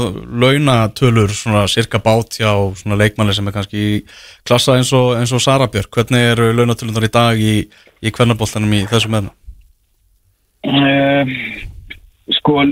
launatölur, 0.43 1.31
svona 1.31 1.61
cirka 1.71 2.01
bát 2.03 2.35
hjá 2.35 2.51
svona 2.81 2.97
leikmanni 2.99 3.35
sem 3.37 3.47
er 3.47 3.55
kannski 3.55 3.79
í 3.79 3.99
klassa 4.43 4.75
eins 4.75 4.91
og, 4.97 5.13
eins 5.21 5.31
og 5.31 5.43
Sara 5.45 5.69
Björk? 5.71 5.93
Hvernig 5.95 6.33
eru 6.33 6.49
launatölunar 6.59 7.07
í 7.07 7.11
dag 7.15 7.39
í, 7.39 7.53
í 8.03 8.13
kvennaboltanum 8.15 8.75
í 8.75 8.81
þessum 8.91 9.15
meðnum? 9.15 9.37
Uh, 10.67 11.31
sko 12.41 12.65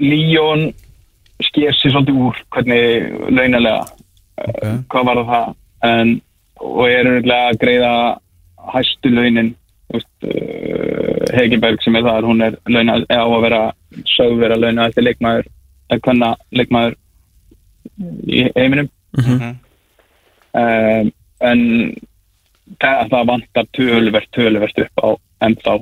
Líón 0.00 0.70
sker 1.44 1.76
sér 1.76 1.92
svolítið 1.92 2.22
úr 2.24 2.40
hvernig 2.56 3.10
launalega 3.28 3.82
okay. 4.40 4.78
hvað 4.92 5.08
var 5.10 5.20
það 5.28 5.50
en, 5.90 6.14
og 6.64 6.86
er 6.88 7.10
auðvitað 7.10 7.42
að 7.50 7.58
greiða 7.60 7.92
hæstu 8.72 9.12
launin 9.12 9.52
uh, 9.92 11.36
Hegiberg 11.36 11.84
sem 11.84 12.00
er 12.00 12.08
þar 12.08 12.28
hún 12.28 12.40
er 12.48 12.56
launað 12.64 13.04
á 13.12 13.20
að 13.24 13.44
vera 13.44 13.62
sög 14.14 14.40
vera 14.40 14.56
launað 14.56 14.88
eftir 14.88 15.08
leikmaður 15.10 15.44
eða 15.44 15.55
hvenna 15.90 16.32
leikmaður 16.52 16.96
í 18.26 18.44
heiminum 18.56 18.88
Mhm. 19.16 19.52
um, 20.52 21.12
en 21.40 21.60
það, 22.82 23.08
það 23.12 23.26
vantar 23.30 23.68
töluvert 23.76 24.30
töluvert 24.36 24.80
upp 24.82 25.04
á 25.04 25.08
ennþá 25.46 25.74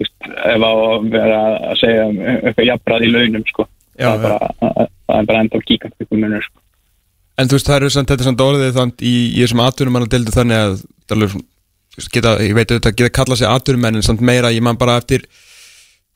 ef 0.00 0.62
á 0.62 0.70
að 0.70 1.08
vera 1.10 1.40
að 1.72 1.80
segja 1.80 2.06
um 2.06 2.18
eitthvað 2.22 2.68
jafnbrað 2.68 3.04
í 3.06 3.10
launum 3.10 3.44
sko. 3.48 3.66
Já, 3.98 4.06
það, 4.06 4.14
er 4.14 4.22
bara, 4.22 4.50
það 5.10 5.18
er 5.18 5.26
bara 5.30 5.42
ennþá 5.44 5.62
kíkant 5.66 6.04
ykkur 6.04 6.20
munur 6.22 6.44
sko. 6.46 6.60
En 7.40 7.48
þú 7.48 7.56
veist, 7.56 7.68
það 7.68 7.78
eru 7.80 7.90
samt, 7.90 8.10
þetta 8.12 8.26
samt 8.28 8.44
orðið 8.44 8.74
þannig 8.76 9.02
í, 9.02 9.14
í 9.34 9.40
þessum 9.42 9.62
atvinnum 9.64 9.96
mann 9.96 10.06
að 10.06 10.12
delta 10.14 10.36
þannig 10.36 10.60
að 10.60 10.74
það 10.80 11.10
er 11.10 11.16
alveg 11.18 11.34
svona, 11.34 12.10
geta, 12.14 12.34
ég 12.44 12.54
veit 12.54 12.70
auðvitað 12.70 12.96
geta 13.00 13.14
kallað 13.18 13.40
sig 13.40 13.50
atvinnumenn 13.50 13.98
en 14.00 14.06
samt 14.06 14.24
meira, 14.24 14.52
ég 14.54 14.62
man 14.62 14.78
bara 14.80 14.98
eftir 15.00 15.24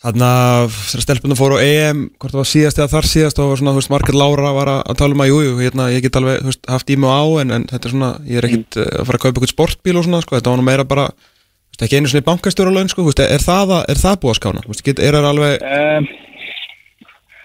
þarna, 0.05 0.31
þegar 0.71 1.05
stelpunum 1.05 1.39
fóru 1.39 1.59
á 1.59 1.65
EM 1.65 2.01
hvort 2.21 2.35
það 2.35 2.41
var 2.41 2.49
síðast 2.51 2.81
eða 2.81 2.93
þar 2.93 3.09
síðast 3.09 3.39
og 3.41 3.51
var 3.51 3.61
svona, 3.61 3.73
þú 3.75 3.81
veist, 3.81 3.93
Margrét 3.95 4.19
Lára 4.21 4.51
var 4.57 4.71
að, 4.71 4.81
að 4.93 4.99
tala 5.01 5.17
um 5.17 5.23
að 5.25 5.31
jú, 5.31 5.39
jú, 5.47 5.55
hérna, 5.63 5.87
ég 5.95 6.05
get 6.05 6.19
alveg, 6.21 6.43
veist, 6.45 6.61
haft 6.71 6.93
í 6.93 6.99
mig 7.01 7.15
á 7.15 7.25
en, 7.41 7.55
en 7.57 7.65
þetta 7.71 7.89
er 7.89 7.95
svona, 7.95 8.11
ég 8.29 8.41
er 8.41 8.49
ekkit 8.51 8.79
mm. 8.81 8.91
að 9.01 9.09
fara 9.09 9.21
að 9.21 9.25
kaupa 9.25 9.33
eitthvað 9.35 9.55
sportbíl 9.55 9.97
og 9.97 10.07
svona, 10.07 10.21
sko, 10.25 10.37
þetta 10.37 10.53
var 10.53 10.61
nú 10.61 10.67
meira 10.69 10.87
bara 10.91 11.07
þú 11.15 11.73
veist, 11.73 11.87
ekki 11.87 12.01
einu 12.01 12.13
svona 12.13 12.29
bankastjóra 12.29 12.75
laun, 12.75 12.93
sko, 12.93 13.01
þú 13.03 13.11
veist, 13.13 13.25
er 13.25 13.47
það, 13.47 13.75
að- 13.79 13.89
er 13.95 14.03
það 14.05 14.21
búið 14.25 14.35
að 14.35 14.41
skána, 14.43 14.65
þú 14.67 14.75
veist, 14.75 14.85
get, 14.91 15.03
er 15.09 15.19
það 15.19 15.31
alveg 15.33 15.67
um, 15.79 16.13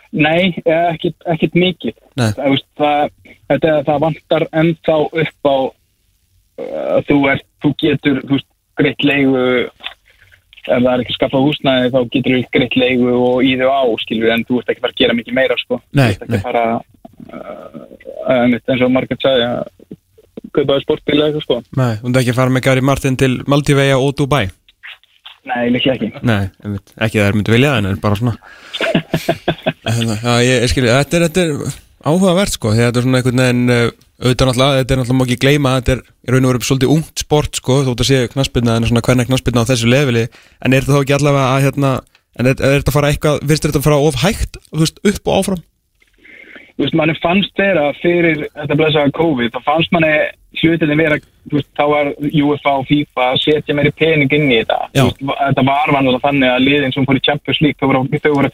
Nei, 0.09 0.55
ekkit, 0.65 1.15
ekkit 1.29 1.53
mikið 1.53 1.93
Nei. 2.17 2.31
það, 2.33 2.45
veist, 2.55 2.69
það, 2.81 3.11
þetta, 3.51 3.73
það 3.85 3.99
vantar 4.03 4.45
ennþá 4.57 4.95
upp 5.05 5.49
á 5.53 5.57
uh, 5.59 6.97
þú, 7.05 7.17
er, 7.29 7.43
þú 7.61 7.73
getur 7.83 8.23
þú 8.23 8.39
veist, 8.39 8.49
greitt 8.79 9.05
leigu 9.05 9.43
ef 10.69 10.83
það 10.85 10.91
er 10.93 11.03
ekki 11.03 11.15
skaffað 11.17 11.45
húsnæði 11.47 11.91
þá 11.93 11.99
getur 12.13 12.35
þú 12.35 12.41
greitt 12.55 12.77
leigu 12.79 13.15
og 13.17 13.43
í 13.45 13.55
þau 13.59 13.69
á 13.73 13.83
skilur, 14.03 14.33
en 14.35 14.45
þú 14.47 14.61
ert 14.61 14.71
ekki 14.71 14.81
að 14.81 14.85
fara 14.85 14.95
að 14.95 15.01
gera 15.03 15.17
mikið 15.19 15.37
meira 15.39 15.57
sko. 15.59 15.81
Nei, 15.97 16.09
þú 16.13 16.13
ert 16.13 16.23
ekki 16.27 16.39
að 16.39 16.45
fara 16.47 16.65
uh, 16.75 18.55
eins 18.69 18.85
og 18.85 18.93
Margaret 18.93 19.25
sagði 19.25 19.49
að 19.49 19.59
kaupaði 20.55 20.85
sportbíl 20.85 21.17
eða 21.17 21.27
eitthvað 21.29 21.45
sko. 21.47 21.59
Nei, 21.79 21.91
þú 21.99 22.11
ert 22.11 22.21
ekki 22.23 22.33
að 22.33 22.39
fara 22.41 22.55
með 22.55 22.65
Gary 22.69 22.85
Martin 22.91 23.19
til 23.19 23.31
Maldivea 23.49 23.99
og 23.99 24.15
Dubai? 24.19 24.45
Nei, 25.49 25.69
líklega 25.73 25.95
ekki. 25.97 26.23
Nei, 26.27 26.49
ekki 26.99 27.21
það 27.21 27.27
er 27.27 27.37
myndi 27.37 27.53
vilja 27.55 27.77
en 27.79 27.89
er 27.89 28.01
bara 28.01 28.17
svona. 28.19 28.35
Hérna, 29.89 30.19
Já, 30.21 30.33
ég, 30.45 30.59
ég 30.65 30.69
skilji, 30.69 30.91
þetta 30.91 31.17
er, 31.17 31.25
þetta 31.29 31.45
er 31.45 31.77
áhugavert 32.09 32.53
sko, 32.53 32.73
að 32.73 32.83
þetta 32.83 33.01
er 33.01 33.05
svona 33.07 33.21
einhvern 33.21 33.41
veginn 33.43 33.73
uh, 33.73 33.87
auðvitað 34.19 34.49
náttúrulega, 34.49 34.79
þetta 34.81 34.93
er 34.93 34.99
náttúrulega 34.99 35.39
gleyma 35.43 35.69
að 35.71 35.79
þetta 35.79 35.93
er 35.95 36.01
í 36.03 36.33
raun 36.33 36.45
og 36.45 36.51
veru 36.51 36.67
svolítið 36.67 36.93
ungt 36.95 37.17
sport 37.23 37.53
sko, 37.59 37.73
þótt 37.87 38.03
að 38.03 38.09
sé 38.09 38.17
knaspinna 38.33 38.75
en 38.75 38.87
svona 38.89 39.03
hvernig 39.05 39.29
knaspinna 39.29 39.63
á 39.63 39.69
þessu 39.69 39.87
leveli, 39.91 40.23
en 40.59 40.71
er 40.75 40.81
þetta 40.83 40.95
þá 40.97 41.03
ekki 41.05 41.17
allavega 41.19 41.47
að 41.53 41.63
hérna, 41.67 41.91
en 42.35 42.45
er, 42.51 42.55
er 42.59 42.79
þetta 42.81 42.91
að 42.91 42.97
fara 42.97 43.11
eitthvað 43.13 43.35
virðist 43.45 43.65
þetta 43.69 43.79
að 43.79 43.87
fara 43.87 44.05
of 44.09 44.15
hægt, 44.23 44.53
þú 44.71 44.81
veist, 44.83 44.97
upp 45.11 45.23
og 45.23 45.33
áfram? 45.39 45.61
Þú 46.79 46.81
veist, 46.85 46.97
manni 46.99 47.15
fannst 47.19 47.53
þeirra 47.59 47.85
fyrir 47.99 48.37
þetta 48.47 48.79
blessaða 48.79 49.15
COVID, 49.19 49.49
þá 49.55 49.59
fannst 49.67 49.91
manni 49.95 50.13
hlutinni 50.59 50.95
vera, 50.99 51.19
þú 51.47 51.55
veist, 51.59 51.71
þá 51.75 51.85
var 51.91 52.05
UEFA 52.27 52.71
og 52.79 52.85
FIFA 52.89 53.25
setja 53.39 53.75
meiri 53.77 53.91
pening 53.95 54.31
inn 54.35 54.51
í 54.51 54.59
þetta. 54.61 54.79
Já. 54.95 55.05
Þetta 55.11 55.63
var 55.67 55.87
vanlega 55.95 56.23
þannig 56.23 56.49
að 56.53 56.65
liðin 56.65 56.95
sem 56.95 57.07
fór 57.07 57.19
í 57.19 57.23
Champions 57.27 57.61
League, 57.63 57.79
þau 57.79 57.87
voru, 57.91 57.99
þau 58.19 58.33
voru 58.35 58.51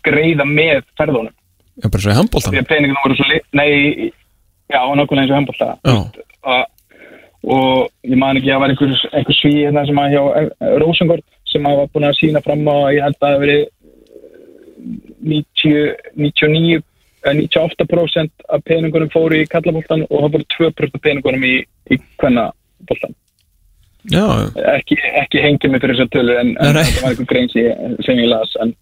Já, 4.71 4.81
nákvæmlega 4.81 5.21
eins 5.21 5.31
og 5.31 5.37
handbólta 5.37 6.65
og 7.45 7.89
ég 8.01 8.17
man 8.17 8.37
ekki 8.39 8.49
að 8.49 8.55
það 8.55 8.61
var 8.63 8.71
einhver, 8.73 8.93
einhver 9.13 9.37
sví 9.37 9.53
hérna 9.59 9.85
sem 9.85 9.99
að 10.01 10.13
hjá 10.15 10.21
eh, 10.39 10.75
Rosengård 10.81 11.25
sem 11.51 11.67
að 11.69 11.79
var 11.79 11.91
búin 11.93 12.07
að 12.09 12.17
sína 12.19 12.41
fram 12.41 12.65
á 12.65 12.77
ég 12.95 13.05
held 13.05 13.19
að 13.19 13.35
það 13.35 13.51
90, 15.25 15.93
99 16.15 16.79
eh, 16.79 17.35
98% 17.41 18.47
af 18.49 18.65
peningunum 18.65 19.11
fóru 19.13 19.41
í 19.41 19.49
kallaboltan 19.49 20.07
og 20.09 20.25
það 20.25 20.33
voru 20.37 20.49
2% 20.57 20.97
af 20.97 21.05
peningunum 21.05 21.45
í, 21.45 21.53
í 21.93 21.99
kvennaboltan 22.21 23.15
já, 24.13 24.25
ekki, 24.75 24.97
ekki 25.21 25.45
hengið 25.45 25.73
mig 25.73 25.85
fyrir 25.85 25.97
þessar 25.99 26.11
tölur 26.13 26.41
en, 26.41 26.53
en 26.57 26.79
þetta 26.79 27.05
var 27.05 27.13
einhver 27.13 27.29
grein 27.29 27.53
sem 27.53 28.21
ég 28.21 28.29
las 28.29 28.57
en, 28.61 28.73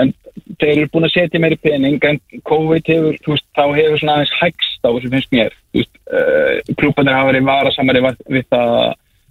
en 0.00 0.12
þeir 0.60 0.72
eru 0.72 0.90
búin 0.92 1.06
að 1.08 1.14
setja 1.14 1.40
meiri 1.42 1.58
pening 1.60 2.02
en 2.08 2.18
COVID 2.48 2.90
hefur, 2.92 3.18
þú 3.24 3.34
veist, 3.34 3.46
þá 3.56 3.64
hefur 3.76 4.00
svona 4.00 4.16
aðeins 4.18 4.34
hægst 4.40 4.82
á 4.84 4.88
þessu 4.90 5.12
finnst 5.14 5.30
mér. 5.34 5.54
Þú 5.70 5.82
veist, 5.82 5.94
uh, 6.10 6.74
klúpanir 6.80 7.16
hafa 7.16 7.30
verið 7.30 7.48
varasamari 7.48 8.04
við, 8.04 8.44
það 8.50 8.74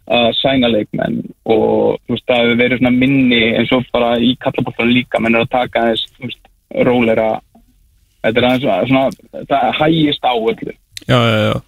að 0.10 0.32
sæna 0.40 0.72
leikmenn 0.74 1.20
og 1.46 2.00
þú 2.08 2.16
veist, 2.16 2.26
það 2.30 2.44
hefur 2.44 2.62
verið 2.64 2.82
svona 2.82 2.96
minni 2.98 3.44
eins 3.60 3.74
og 3.76 3.86
bara 3.94 4.16
í 4.18 4.34
kallabóttan 4.42 4.94
líka 4.94 5.22
menn 5.22 5.38
er 5.38 5.46
að 5.46 5.54
taka 5.54 5.86
aðeins, 5.86 6.06
þú 6.18 6.30
veist, 6.30 6.52
rólera 6.88 7.30
þetta 8.24 8.42
er 8.42 8.48
aðeins 8.50 8.64
svona, 8.66 8.80
svona 8.90 9.44
það 9.52 9.76
hægist 9.84 10.26
á 10.26 10.34
öllu. 10.34 10.78
Já, 11.06 11.20
já, 11.20 11.40
já. 11.50 11.60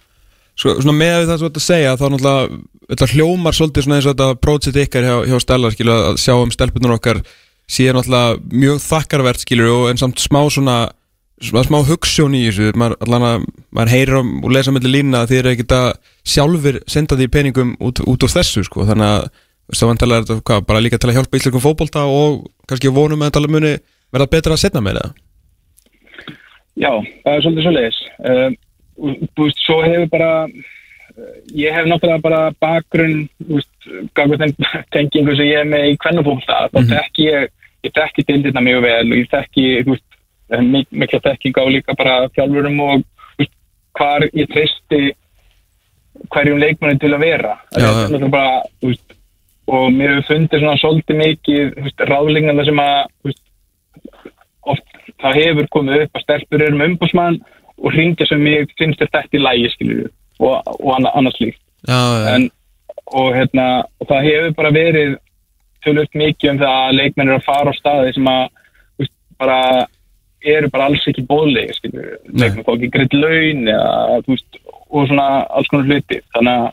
Svo, 0.52 0.74
svona 0.82 0.98
með 0.98 1.14
við 1.22 1.30
það 1.30 1.46
ert 1.46 1.58
að 1.58 1.64
segja 1.64 1.94
þá 1.96 2.04
náttúrulega 2.12 3.12
hljómar 3.12 3.56
svolítið 3.56 3.86
svona 3.86 3.98
eins 3.98 4.08
og 4.08 4.16
þetta 4.16 4.40
prótsett 4.42 4.80
ykkar 4.82 5.06
hjá, 5.06 5.14
hjá 5.30 5.38
Stella 5.40 5.70
skilu 5.72 5.94
að 5.94 6.18
sjá 6.20 6.34
um 6.36 6.52
stelpunar 6.52 6.96
okkar 6.98 7.22
síðan 7.72 7.98
náttúrulega 7.98 8.58
mjög 8.64 8.82
þakkarvert 8.84 9.44
skilu 9.44 9.70
og 9.72 9.86
en 9.90 10.00
samt 10.00 10.20
smá 10.22 10.40
svona 10.52 10.76
smá, 11.42 11.62
smá 11.66 11.78
hugssjón 11.88 12.36
í 12.38 12.44
þessu. 12.48 12.72
Maður, 12.78 12.98
allan 13.06 13.28
að 13.28 13.46
maður 13.70 13.94
heyrir 13.96 14.18
um 14.20 14.34
og 14.42 14.54
lesa 14.54 14.74
mellir 14.74 14.94
lína 14.96 15.22
að 15.22 15.32
þið 15.32 15.40
eru 15.40 15.54
ekkert 15.54 15.76
að 15.78 15.88
sjálfur 16.34 16.78
senda 16.90 17.18
því 17.18 17.30
peningum 17.32 17.74
út, 17.80 18.04
út 18.04 18.26
úr 18.26 18.32
þessu 18.32 18.64
sko. 18.68 18.86
Þannig 18.88 19.08
að 19.08 19.26
það 19.72 19.90
vantarlega 19.92 20.22
er 20.22 20.28
þetta 20.28 20.46
hvað, 20.50 20.64
bara 20.68 20.84
líka 20.84 21.00
til 21.00 21.10
að 21.10 21.18
hjálpa 21.18 21.38
íslenskum 21.38 21.64
fótbolta 21.64 22.06
og 22.10 22.42
kannski 22.68 22.92
vonum 22.92 23.22
að 23.22 23.30
þetta 23.30 23.52
muni 23.52 23.76
verða 24.12 24.32
betra 24.34 24.56
að 24.56 24.64
setna 24.64 24.82
með 24.84 25.00
það 25.00 25.20
Já, 26.80 26.92
það 27.24 27.34
er 27.34 27.42
svolítið 27.44 27.64
svo 27.66 27.72
leiðis. 27.76 27.98
Þú 29.36 29.46
veist, 29.46 29.58
svo 29.60 29.78
hefur 29.84 30.06
bara, 30.12 30.30
uh, 30.48 31.34
ég 31.58 31.74
hef 31.76 31.88
náttúrulega 31.88 32.24
bara 32.24 32.42
bakgrunn, 32.64 33.26
þú 33.42 33.58
veist, 33.58 33.90
gafur 34.16 34.40
þeim 34.40 34.54
tengingu 34.94 35.36
sem 35.36 35.50
ég 35.50 35.60
er 35.62 35.68
með 35.68 35.90
í 35.90 35.98
kvennafólta, 36.00 36.62
þá 36.72 36.78
þekki 36.94 37.28
ég, 37.28 37.52
ég 37.86 37.94
þekki 37.96 38.24
dildirna 38.28 38.62
mjög 38.64 38.82
vel 38.86 39.06
og 39.12 39.18
ég 39.62 39.92
mik 40.60 40.88
mikla 40.90 41.20
þekking 41.24 41.58
á 41.58 41.64
líka 41.72 41.94
bara 41.96 42.28
þjálfurum 42.36 42.80
og 42.84 43.04
veist, 43.40 43.54
hvar 43.96 44.26
ég 44.28 44.50
treysti 44.52 45.00
hverjum 46.32 46.60
leikmanni 46.60 47.00
til 47.00 47.12
að 47.14 47.24
vera. 47.24 47.54
Já, 47.72 47.88
náttúrulega 47.88 48.30
bara, 48.34 48.62
veist, 48.84 49.14
og 49.72 49.86
mér 49.94 50.12
hefur 50.18 50.28
fundið 50.34 50.60
svona 50.60 50.80
svolítið 50.82 51.20
mikið, 51.22 51.72
ráðlinganda 52.10 52.66
sem 52.68 52.82
að, 52.82 52.98
veist, 53.24 53.42
oft 54.62 55.02
það 55.22 55.38
hefur 55.40 55.70
komið 55.76 56.04
upp 56.04 56.18
að 56.20 56.24
stelpur 56.26 56.66
eru 56.66 56.78
með 56.78 56.92
umbúsmann 56.92 57.38
og 57.82 57.94
ringja 57.96 58.26
sem 58.28 58.44
ég 58.50 58.70
finnst 58.78 59.00
þetta 59.02 59.24
í 59.34 59.40
lægi 59.42 59.70
skilur 59.72 60.10
og, 60.38 60.60
og 60.78 60.90
anna- 60.98 61.14
annars 61.18 61.38
líkt 61.40 61.58
Já, 61.88 61.98
já, 61.98 62.34
en, 62.36 62.44
og 63.10 63.32
hérna 63.34 63.66
og 63.98 64.06
það 64.10 64.26
hefur 64.28 64.52
bara 64.60 64.70
verið 64.76 65.16
tölvöld 65.84 66.20
mikið 66.22 66.52
um 66.52 66.60
það 66.62 66.76
að 66.82 66.94
leikmenn 66.98 67.28
eru 67.28 67.40
að 67.40 67.48
fara 67.48 67.72
á 67.72 67.78
staði 67.78 68.14
sem 68.16 68.30
að 68.32 68.44
veist, 69.00 69.14
bara 69.40 69.58
eru 70.42 70.70
bara 70.72 70.88
alls 70.90 71.06
ekki 71.06 71.24
skilur, 71.76 72.14
leikmenn 72.26 72.66
fá 72.66 72.72
ekki 72.74 72.92
greitt 72.94 73.14
laun 73.14 73.66
eða, 73.70 74.22
veist, 74.26 74.62
og 74.90 75.08
svona 75.08 75.26
alls 75.50 75.70
konar 75.70 75.90
hluti. 75.90 76.20
Þannig 76.34 76.62
að 76.62 76.70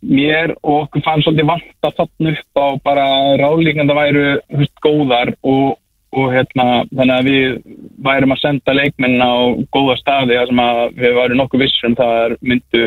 mér 0.00 0.54
og 0.62 0.86
okkur 0.86 1.04
fann 1.04 1.22
svolítið 1.24 1.48
vant 1.50 1.86
að 1.86 1.96
þarna 1.98 2.32
upp 2.34 2.60
á 2.60 2.66
bara 2.84 3.06
ráðlíkanda 3.40 3.96
væru 3.96 4.24
veist, 4.60 4.76
góðar 4.84 5.32
og, 5.42 5.76
og 6.16 6.32
hérna, 6.34 6.84
þannig 6.92 7.16
að 7.16 7.28
við 7.28 7.58
værum 8.06 8.34
að 8.34 8.42
senda 8.44 8.76
leikmenn 8.76 9.20
á 9.20 9.32
góða 9.74 9.98
staði 10.00 10.38
þar 10.38 10.52
sem 10.52 10.64
að 10.64 10.80
við 11.02 11.18
værum 11.18 11.40
nokkuð 11.40 11.64
vissum 11.64 11.98
það 11.98 12.16
er 12.24 12.36
myndu 12.40 12.84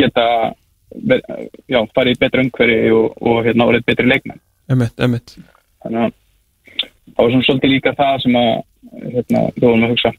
geta 0.00 0.26
já, 1.70 1.80
farið 1.94 2.14
í 2.16 2.20
betra 2.20 2.44
umhverfi 2.44 2.92
og, 2.96 3.16
og 3.22 3.42
hérna, 3.46 3.68
orðið 3.70 3.88
betri 3.90 4.10
leikmenn. 4.10 4.42
Emitt, 4.70 4.96
emitt 5.02 5.36
þannig 5.84 6.06
að 6.06 6.16
það 7.10 7.20
var 7.20 7.32
svona 7.34 7.46
svolítið 7.48 7.74
líka 7.74 7.92
það 7.98 8.16
sem 8.24 8.38
að 8.40 8.50
hérna, 9.16 9.44
við 9.56 9.66
vorum 9.66 9.84
að 9.86 9.94
hugsa. 9.94 10.12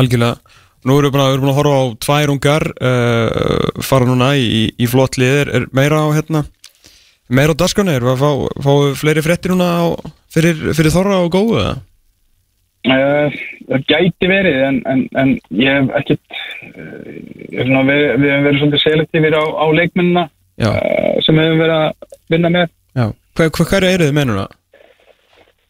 Algjörlega. 0.00 0.58
Nú 0.82 0.96
erum 0.98 1.12
við 1.12 1.14
búin 1.14 1.50
að, 1.52 1.56
horfa 1.60 1.74
á 1.78 1.82
tvær 2.02 2.32
ungar 2.32 2.64
uh, 2.74 3.82
fara 3.86 4.08
núna 4.08 4.32
í, 4.34 4.42
í, 4.42 4.62
í 4.82 4.88
flott 4.90 5.18
lið. 5.20 5.36
Er, 5.44 5.52
er 5.60 5.66
meira 5.76 6.00
á 6.02 6.08
hérna 6.16 6.42
meira 7.32 7.54
á 7.54 7.60
dasgrunni, 7.60 7.94
erum 7.96 8.10
við 8.10 8.16
að 8.16 8.22
fá, 8.22 8.64
fá 8.66 8.98
fleiri 8.98 9.24
fréttir 9.24 9.54
núna 9.54 9.68
á, 9.78 9.84
fyrir, 10.32 10.58
fyrir 10.76 10.94
Þorra 10.94 11.22
og 11.22 11.32
Góðu 11.32 11.60
eða? 11.62 11.76
Uh, 12.82 13.36
það 13.68 13.84
gæti 13.92 14.26
verið 14.26 14.56
en, 14.66 14.80
en, 14.90 15.04
en 15.22 15.36
ég 15.54 15.76
hef 15.78 15.92
ekkert 16.00 16.41
svona, 16.62 17.82
við, 17.88 18.02
við 18.22 18.30
hefum 18.32 18.46
verið 18.46 18.58
svolítið 18.62 18.82
selektífir 18.86 19.36
á, 19.38 19.44
á 19.44 19.66
leikmennina 19.76 20.24
Já, 20.62 20.68
uh, 20.72 21.14
sem 21.24 21.38
við 21.38 21.46
hefum 21.48 21.62
verið 21.62 21.76
að 21.78 22.18
vinna 22.34 22.50
með. 22.52 22.72
Já. 22.92 23.06
Hver, 23.38 23.48
hver, 23.56 23.68
hver 23.72 23.86
eru 23.88 24.08
þið 24.10 24.16
með 24.18 24.28
núna? 24.30 24.44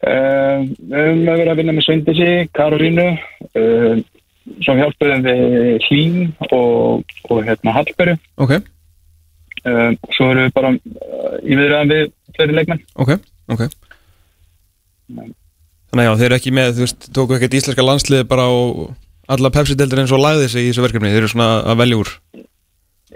uh, 0.03 0.57
við 0.67 0.97
hefum 0.99 1.23
verið 1.29 1.51
að 1.53 1.59
vinna 1.61 1.75
með 1.77 1.85
Sveindisi, 1.87 2.29
Karorínu 2.57 3.07
uh, 3.13 4.01
svo 4.65 4.75
hjálpuðum 4.75 5.23
við 5.23 5.85
Hlín 5.87 6.17
og, 6.51 7.13
og 7.31 7.43
hérna 7.47 7.75
Hallbergu 7.77 8.17
Ok, 8.43 8.57
uh, 9.63 9.91
svo 10.11 10.27
erum 10.33 10.49
við 10.49 10.55
bara 10.57 10.73
í 11.39 11.55
viðræðan 11.55 11.93
við 11.93 12.03
fleiri 12.35 12.57
leikmenn. 12.57 12.83
Ok, 12.99 13.15
ok. 13.53 13.63
Þannig 15.93 16.09
að 16.09 16.19
þeir 16.19 16.27
eru 16.31 16.37
ekki 16.39 16.53
með, 16.57 16.71
þú 16.75 16.85
veist, 16.87 17.07
tóku 17.13 17.35
ekkert 17.37 17.55
íslenska 17.59 17.85
landsliði 17.85 18.25
bara 18.27 18.47
á 18.49 18.53
alla 19.33 19.51
Pepsi-deldir 19.53 20.03
eins 20.03 20.13
og 20.15 20.21
lagði 20.23 20.49
sig 20.51 20.67
í 20.67 20.71
þessu 20.71 20.85
verkefni, 20.85 21.11
þeir 21.13 21.23
eru 21.23 21.33
svona 21.33 21.49
að 21.73 21.83
velja 21.83 21.99
úr. 21.99 22.13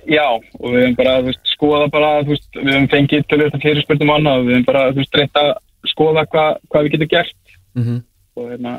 Já, 0.08 0.28
og 0.34 0.68
við 0.72 0.84
hefum 0.84 1.00
bara, 1.00 1.16
veist, 1.26 1.42
skoða 1.52 1.88
bara, 1.92 2.12
veist, 2.28 2.48
við 2.56 2.74
hefum 2.74 2.92
fengið 2.92 3.26
tölvöld 3.32 3.58
fyrir 3.64 3.84
spurtum 3.84 4.12
og 4.14 4.20
annað, 4.20 4.46
við 4.46 4.56
hefum 4.56 4.68
bara, 4.70 4.84
veist, 4.96 5.18
reynt 5.18 5.42
að 5.42 5.50
skoða 5.92 6.28
hva, 6.32 6.46
hvað 6.70 6.86
við 6.88 6.96
getum 6.96 7.12
gert. 7.16 7.58
Mm 7.78 8.04
og 8.38 8.52
hérna, 8.52 8.76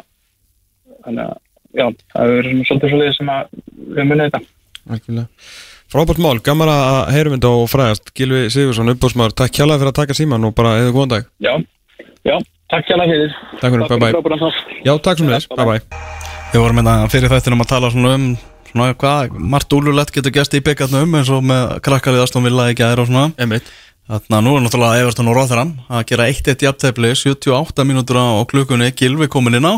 þannig 1.06 1.24
að, 1.24 1.34
já, 1.78 1.86
það 2.14 2.36
svona 2.36 2.68
svolítið 2.68 2.92
svolítið 2.92 3.16
sem 3.16 3.32
að 3.34 3.50
við 3.88 4.02
unnið 4.04 4.24
þetta. 4.28 4.42
Algjörlega. 4.88 5.50
Frábært 5.88 6.20
mál, 6.20 6.36
gaman 6.44 6.72
að 6.72 6.98
heyrum 7.16 7.36
þetta 7.38 7.52
og 7.56 7.70
fræðast 7.72 8.12
Gilvi 8.16 8.42
Sigursson, 8.52 8.92
uppbúsmaður, 8.92 9.36
takk 9.40 9.56
kjærlega 9.56 9.82
fyrir 9.82 9.94
að 9.94 10.00
taka 10.02 10.18
síman 10.18 10.48
og 10.48 10.56
bara 10.58 10.76
eða 10.82 10.94
góðan 10.96 11.14
dag. 11.14 11.30
Já, 11.44 11.54
já, 12.28 12.36
takk 12.74 12.90
það 12.92 13.06
fyrir. 13.14 13.38
Takk 13.62 13.78
fyrir, 13.78 13.86
bye 13.94 14.02
bye. 14.04 14.52
Já, 14.84 14.92
takk 14.98 15.22
sem 15.22 15.32
þess, 15.32 15.54
bye 15.56 15.72
bye 15.72 16.37
Við 16.48 16.62
vorum 16.62 16.78
hérna 16.80 16.94
fyrir 17.12 17.28
þættinum 17.32 17.60
að 17.60 17.68
tala 17.68 17.90
svona 17.92 18.14
um 18.16 18.24
svona 18.68 18.94
hvað, 19.00 19.34
margt 19.52 19.74
úlulegt 19.76 20.12
getur 20.14 20.32
gæst 20.32 20.54
í 20.56 20.62
byggarnum 20.64 21.18
eins 21.18 21.28
og 21.32 21.44
með 21.44 21.74
krakkalið 21.84 22.24
Aston 22.24 22.46
Villa 22.46 22.70
í 22.72 22.76
gæðir 22.78 23.02
og 23.02 23.08
svona. 23.10 23.26
Einmitt. 23.40 23.68
Þannig 24.08 24.36
að 24.38 24.44
nú 24.46 24.54
er 24.56 24.64
náttúrulega 24.64 25.02
Everton 25.02 25.28
og 25.28 25.36
Rotherham 25.36 25.72
að 25.92 26.04
gera 26.08 26.28
1-1 26.32 26.64
jafntefli, 26.64 27.10
78 27.20 27.84
mínútur 27.88 28.16
á 28.16 28.40
klukkunni, 28.48 28.88
Gilvi 28.96 29.28
komin 29.28 29.58
inn 29.60 29.68
á. 29.68 29.76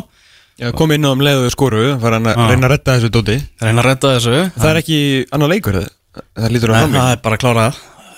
Já, 0.61 0.71
kom 0.77 0.93
inn 0.95 1.07
á 1.07 1.11
um 1.11 1.23
leiðu 1.25 1.51
skoru, 1.51 1.83
fara 2.03 2.21
að 2.21 2.31
Ah. 2.37 2.49
reyna 2.53 2.69
að 2.69 2.75
redda 2.77 2.97
þessu 2.99 3.11
dóti? 3.11 3.37
Reyna 3.59 3.83
að 3.83 3.89
redda 3.91 4.15
þessu. 4.15 4.37
Það 4.55 4.71
er 4.71 4.81
ekki 4.83 4.99
annar 5.33 5.51
leikur, 5.51 5.79
það, 5.81 6.51
lítur 6.55 6.71
Nei, 6.71 6.79
framvík 6.79 7.01
það 7.01 7.11
er 7.11 7.23
bara 7.25 7.37
að 7.37 7.43
klára. 7.43 7.67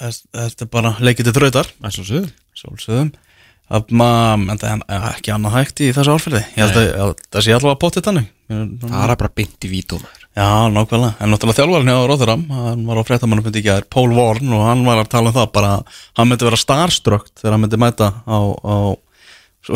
Það 0.02 0.20
Þetta 0.32 0.62
er 0.62 0.72
bara 0.72 0.96
leikið 1.00 1.24
til 1.24 1.32
sögum 2.02 2.30
Sólsöðum 2.52 3.12
en 3.72 4.84
er 4.86 5.08
ekki 5.14 5.32
annað 5.34 5.56
hægt 5.58 5.80
í 5.80 5.92
þessu 5.96 6.14
árferði? 6.14 6.42
Ég 6.56 6.66
held 6.66 6.80
að 6.80 6.88
að 7.06 7.14
það 7.32 7.46
sé 7.46 7.54
allavega 7.56 7.82
potið 7.86 8.08
þannig. 8.08 8.30
Það 8.52 9.04
er 9.04 9.16
bara 9.16 9.32
beint 9.34 9.64
í 9.66 9.70
vítum 9.70 10.02
Já, 10.32 10.68
nákvæmlega, 10.72 11.12
en 11.20 11.32
náttúrulega 11.32 11.58
þjálfarinn 11.58 11.90
hjá 11.92 12.04
Róðuram 12.08 12.44
hann 12.56 12.84
var 12.88 13.00
á 13.00 13.04
fréttamannafundi 13.04 13.60
í 13.60 13.64
gær, 13.66 13.84
Paul 13.92 14.14
Warren 14.16 14.54
og 14.56 14.62
hann 14.64 14.84
var 14.86 15.02
að 15.02 15.10
tala 15.12 15.28
um 15.28 15.36
það 15.36 15.50
bara 15.52 15.72
hann 16.16 16.30
myndi 16.30 16.48
vera 16.48 16.60
starstrukt 16.60 17.34
þegar 17.36 17.56
hann 17.56 17.64
myndi 17.66 17.80
mæta 17.80 18.08
á, 18.24 18.38
á 18.40 18.76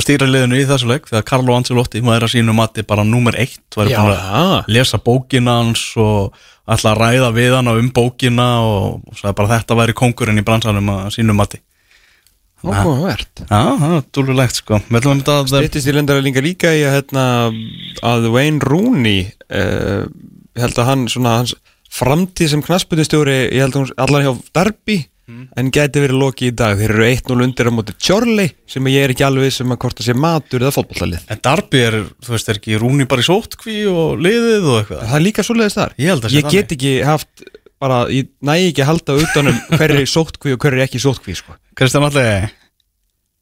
stýra 0.00 0.26
liðinu 0.30 0.56
í 0.56 0.64
þessu 0.66 0.88
leik 0.88 1.10
þegar 1.10 1.26
Carlo 1.28 1.58
Ancelotti 1.58 2.00
væri 2.00 2.24
að 2.24 2.32
sínu 2.38 2.56
mati 2.56 2.86
bara 2.88 3.04
nummer 3.04 3.36
eitt 3.38 3.60
búin 3.76 3.92
að 3.92 4.72
lesa 4.72 4.98
bókina 4.98 5.60
hans 5.60 5.84
og 6.00 6.32
ætla 6.66 6.94
að 6.94 7.02
ræða 7.04 7.30
við 7.36 7.58
hann 7.58 7.70
um 7.76 7.92
bókina 7.94 8.48
og, 8.64 9.04
og 9.12 9.36
bara 9.36 9.58
þetta 9.58 9.76
væri 9.78 9.98
kongurinn 10.00 10.40
í 10.40 10.46
bransanum 10.46 10.88
að 10.96 11.12
sínu 11.18 11.36
mati 11.36 11.60
Áhugavert. 12.66 13.42
Já, 13.46 13.62
það 13.80 13.96
er 13.96 14.04
dúlulegt 14.18 14.60
sko. 14.60 14.80
Við 14.88 15.00
ætlum 15.00 15.22
að 15.22 15.22
þetta 15.22 15.62
Stýttist 15.62 15.90
í 15.90 15.96
lendarælinga 15.96 16.44
líka 16.44 16.74
í 16.74 16.84
að, 16.86 16.96
hérna, 16.98 17.26
að 18.12 18.30
Wayne 18.34 18.62
Rooney 18.64 19.26
uh, 19.48 20.06
ég 20.56 20.64
held 20.64 20.80
að 20.82 20.90
hann 20.90 21.04
svona 21.12 21.40
hans 21.40 21.56
framtíð 21.96 22.52
sem 22.52 22.64
knasputistjóri 22.64 23.36
ég 23.54 23.62
held 23.62 23.76
að 23.76 23.84
hún 23.84 23.92
allar 24.04 24.26
hjá 24.26 24.32
Darby 24.56 25.04
en 25.26 25.72
gæti 25.74 25.98
verið 25.98 26.20
loki 26.20 26.50
í 26.50 26.54
dag. 26.54 26.78
Þeir 26.78 26.92
eru 26.94 27.06
1-0 27.08 27.44
undir 27.48 27.66
á 27.66 27.72
móti 27.74 27.94
Charlie 27.98 28.52
sem 28.70 28.86
ég 28.92 29.06
er 29.06 29.14
ekki 29.14 29.24
alveg 29.26 29.50
sem 29.54 29.72
að 29.74 29.80
hvort 29.82 29.98
það 29.98 30.06
sé 30.06 30.14
matur 30.22 30.62
eða 30.62 30.74
fótballalið 30.76 31.32
En 31.34 31.40
Darby 31.42 31.80
er, 31.82 31.96
þú 32.22 32.34
veist, 32.34 32.50
er 32.52 32.60
ekki 32.60 32.78
Rúni 32.78 33.08
bara 33.10 33.24
í 33.24 33.26
sótkví 33.26 33.78
og 33.90 34.22
liðið 34.22 34.68
og 34.70 34.78
eitthvað? 34.80 35.02
Það 35.02 35.18
er 35.18 35.24
líka 35.24 35.46
svoleiðis 35.46 35.78
þar. 35.80 35.96
Ég 35.98 36.14
að 36.14 36.36
ég 36.36 36.50
get 36.54 36.76
ekki 36.76 36.92
haft 37.08 37.46
bara, 37.82 38.04
ég 38.12 38.30
næ 38.44 38.54
ekki 38.70 38.84
að 38.84 38.90
halda 38.92 39.18
utanum 39.22 39.58
hver 39.76 39.94
er 39.96 40.06
sótkví 40.10 40.54
og 40.56 40.62
hver 40.62 40.76
er 40.76 40.86
ekki 40.86 41.02
sótkví 41.02 41.36
sko. 41.38 41.56
Kristján 41.78 42.06
Alli, 42.08 42.24
er 42.24 42.48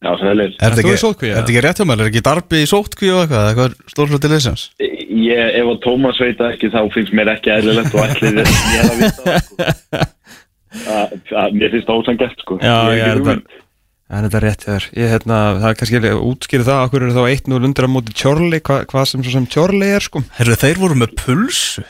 Já, 0.04 0.10
það 0.20 0.28
er 0.28 0.40
þetta 0.60 0.82
ekki, 0.82 1.28
er 1.30 1.38
þetta 1.38 1.52
ekki 1.52 1.60
rétt 1.64 1.78
hjá 1.80 1.86
mér? 1.88 2.02
Er 2.02 2.10
ekki 2.10 2.22
Darby 2.26 2.58
í 2.60 2.68
sótkví 2.68 3.08
og 3.14 3.22
eitthvað? 3.22 3.46
Eitthvað 3.48 3.76
stór 3.88 4.10
hluti 4.12 4.28
liðsins? 4.28 4.64
Ég, 4.84 5.54
ef 5.62 5.70
að 5.70 5.78
Tómas 5.86 6.20
veit 6.20 6.36
það 6.36 6.50
ekki 6.52 6.70
þá 6.74 6.80
finnst 6.92 7.14
mér 7.16 7.30
ekki 7.32 7.52
eðlilegt 7.54 7.96
og 7.96 8.02
allir 8.04 8.40
ég 8.42 8.82
er 8.82 8.90
að 8.90 9.00
vita 9.00 9.38
sko. 9.46 9.70
að, 10.92 11.14
að 11.44 11.56
mér 11.56 11.72
finnst 11.72 11.88
það 11.88 12.02
ósangett 12.02 12.44
sko. 12.44 12.58
Já, 12.60 12.76
Ég 12.98 13.06
er. 13.14 13.24
Það 14.04 14.18
er 14.18 14.26
þetta 14.28 14.40
rétt 14.44 14.64
þér 14.68 14.86
Ég, 14.92 15.10
hérna, 15.14 15.36
það 15.62 15.68
er 15.70 15.76
kannski 15.80 16.00
að 16.02 16.22
útskýra 16.28 16.66
það 16.68 16.82
Akkur 16.84 17.04
eru 17.06 17.14
þá 17.16 17.22
1-0 17.24 17.68
undir 17.70 17.86
á 17.88 17.94
móti 17.94 18.16
Charlie 18.20 18.60
Hva, 18.60 18.82
Hvað 18.90 19.06
sem 19.08 19.22
svo 19.24 19.32
sem 19.32 19.46
Charlie 19.48 19.88
er 19.96 20.04
sko 20.04 20.20
Herru, 20.36 20.58
þeir 20.60 20.80
voru 20.82 20.98
með 21.00 21.14
pulsu 21.22 21.86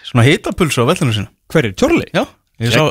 Svona 0.00 0.24
hitapulsu 0.24 0.88
á 0.88 0.88
vellinu 0.88 1.12
sína 1.18 1.28
Hver 1.52 1.68
er 1.68 1.76
Charlie? 1.78 2.08
Já, 2.14 2.24
ég 2.62 2.74
sá, 2.74 2.84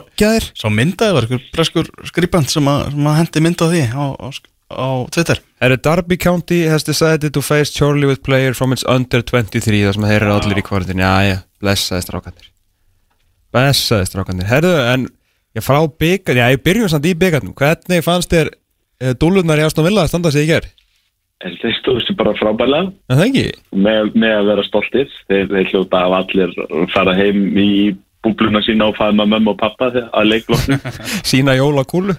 sá 0.54 0.68
myndaði 0.72 1.18
var 1.18 1.28
einhver 1.28 1.46
breskur 1.56 1.90
skriband 2.10 2.52
sem 2.52 2.68
að, 2.70 2.90
sem 2.94 3.10
að 3.10 3.20
hendi 3.22 3.44
mynda 3.46 3.70
því 3.72 3.84
á, 3.96 4.06
á, 4.20 4.28
á 4.74 4.90
Twitter. 5.14 5.42
Er 5.64 5.76
Derby 5.78 6.18
County 6.20 6.64
has 6.68 6.84
decided 6.84 7.34
to 7.34 7.42
face 7.42 7.72
Charlie 7.74 8.10
with 8.10 8.24
player 8.24 8.54
from 8.54 8.74
its 8.76 8.84
under 8.88 9.22
23 9.24 9.84
Það 9.86 9.98
sem 9.98 10.08
þeir 10.10 10.26
eru 10.26 10.34
allir 10.36 10.60
í 10.60 10.66
kvartin 10.66 11.00
Já, 11.00 11.14
já, 11.24 11.38
blessaði 11.64 12.08
strákandir 12.08 12.50
Blessaði 13.54 14.10
strákandir 14.10 14.50
Herðu, 14.50 14.74
en 14.92 15.08
ég 15.56 15.64
frá 15.64 15.80
byggar 15.88 16.42
Já, 16.42 16.48
ég 16.52 16.64
byrjum 16.66 16.92
samt 16.92 17.08
í 17.08 17.16
byggarnum 17.16 17.56
Hvernig 17.56 18.04
fannst 18.04 18.34
þér 18.34 18.52
uh, 18.52 19.14
dúlunar 19.20 19.62
í 19.62 19.68
Aston 19.68 19.88
Villa 19.88 20.04
að 20.04 20.12
standa 20.12 20.34
sig 20.36 20.48
í 20.48 20.52
ger? 20.52 20.68
En 21.44 21.56
þeir 21.60 21.76
stóðu 21.80 22.04
sér 22.06 22.18
bara 22.20 22.34
ekki? 23.26 23.46
með, 23.76 24.14
með 24.16 24.36
að 24.38 24.50
vera 24.52 24.64
stoltir. 24.64 25.10
Þeir, 25.28 25.50
þeir 25.52 25.72
hljóta 25.74 26.04
af 26.06 26.14
allir 26.22 26.54
fara 26.94 27.16
heim 27.18 27.42
í 27.60 27.72
búbluna 28.24 28.62
sína 28.66 28.90
og 28.92 28.98
faðma 29.00 29.28
mömmu 29.30 29.54
og 29.54 29.60
pappa 29.62 29.92
að 29.94 30.30
leikloknu 30.30 30.80
Sína 31.32 31.58
jóla 31.60 31.86
kúlu 31.88 32.16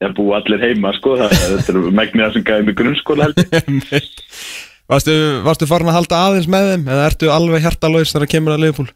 þeir 0.00 0.16
búa 0.16 0.40
allir 0.40 0.62
heima 0.64 0.94
sko 0.96 1.16
það, 1.20 1.36
þetta 1.36 1.74
er 1.74 1.80
megnið 2.00 2.24
það 2.24 2.36
sem 2.36 2.46
gæði 2.48 2.66
mig 2.68 2.78
grunnskóla 2.78 3.28
held 3.28 3.42
ég. 3.44 4.10
Varstu, 4.90 5.12
varstu 5.46 5.68
farin 5.70 5.90
að 5.92 6.00
halda 6.00 6.20
aðeins 6.26 6.48
með 6.50 6.72
þeim 6.72 6.88
Eða 6.90 7.02
ertu 7.06 7.28
alveg 7.30 7.62
hjartalauðs 7.62 8.14
þegar 8.16 8.30
kemur 8.32 8.56
að 8.56 8.64
Liverpool? 8.64 8.88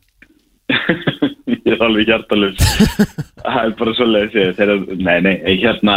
ég 1.65 1.75
er 1.75 1.85
alveg 1.87 2.09
hjartalus 2.11 2.59
það 3.45 3.59
er 3.61 3.75
bara 3.79 3.95
svo 3.97 4.07
leiðis 4.09 4.57
þeir, 4.59 4.73
nei, 5.01 5.17
nei, 5.25 5.35
hérna 5.63 5.97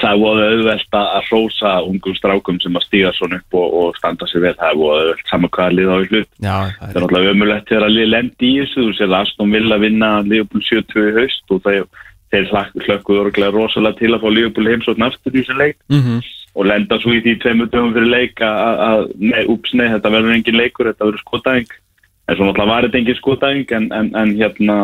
það 0.00 0.22
voru 0.24 0.46
auðvelt 0.48 0.98
að 1.00 1.28
hrósa 1.28 1.74
ungum 1.88 2.16
strákum 2.18 2.60
sem 2.62 2.78
að 2.78 2.86
stíga 2.86 3.12
svona 3.16 3.40
upp 3.40 3.58
og, 3.60 3.76
og 3.80 3.98
standa 4.00 4.28
sér 4.30 4.46
vel, 4.46 4.54
það 4.60 4.82
voru 4.82 5.02
auðvelt 5.02 5.32
saman 5.32 5.54
hvaða 5.56 5.76
lið 5.78 5.92
á 5.92 5.96
Já, 6.38 6.56
það 6.78 6.88
er 6.88 6.98
náttúrulega 6.98 7.34
ömulegt 7.36 7.72
þegar 7.72 7.88
að 7.88 7.96
lið 7.96 8.10
lendi 8.14 8.50
í 8.52 8.58
þessu 8.62 8.86
þú 8.86 8.96
sér 8.98 9.12
að 9.12 9.20
Aston 9.20 9.54
Villa 9.56 9.80
vinna 9.82 10.10
Liverpool 10.26 10.66
70 10.68 11.06
í 11.08 11.14
haust 11.18 11.54
og 11.54 11.62
þeir, 11.68 11.86
hlökkuðu 12.84 13.22
orðlega 13.24 13.54
rosalega 13.54 14.00
til 14.02 14.12
að 14.12 14.24
fá 14.24 14.28
Liverpool 14.32 14.68
heimsókn 14.72 15.08
aftur 15.08 15.32
í 15.32 15.40
þessum 15.42 15.64
leik. 15.64 15.80
Mm 15.88 16.20
og 16.58 16.66
lenda 16.66 16.98
svo 16.98 17.12
í 17.14 17.20
því 17.22 17.36
tveimur 17.42 17.68
dögum 17.70 17.92
fyrir 17.94 18.10
leik 18.10 18.40
að- 18.42 19.12
ups, 19.52 19.74
nei, 19.78 19.88
þetta 19.92 20.10
verður 20.10 20.34
engin 20.34 20.58
leikur, 20.58 20.88
þetta 20.90 21.06
verður 21.06 21.22
skotæðing 21.22 21.68
en 22.28 22.36
svo 22.36 22.44
náttúrulega 22.44 22.72
var 22.72 22.86
þetta 22.86 22.98
engin 23.02 23.18
skotæðing 23.18 23.76
en, 23.78 23.92
en, 23.92 24.14
en 24.22 24.34
hérna 24.36 24.78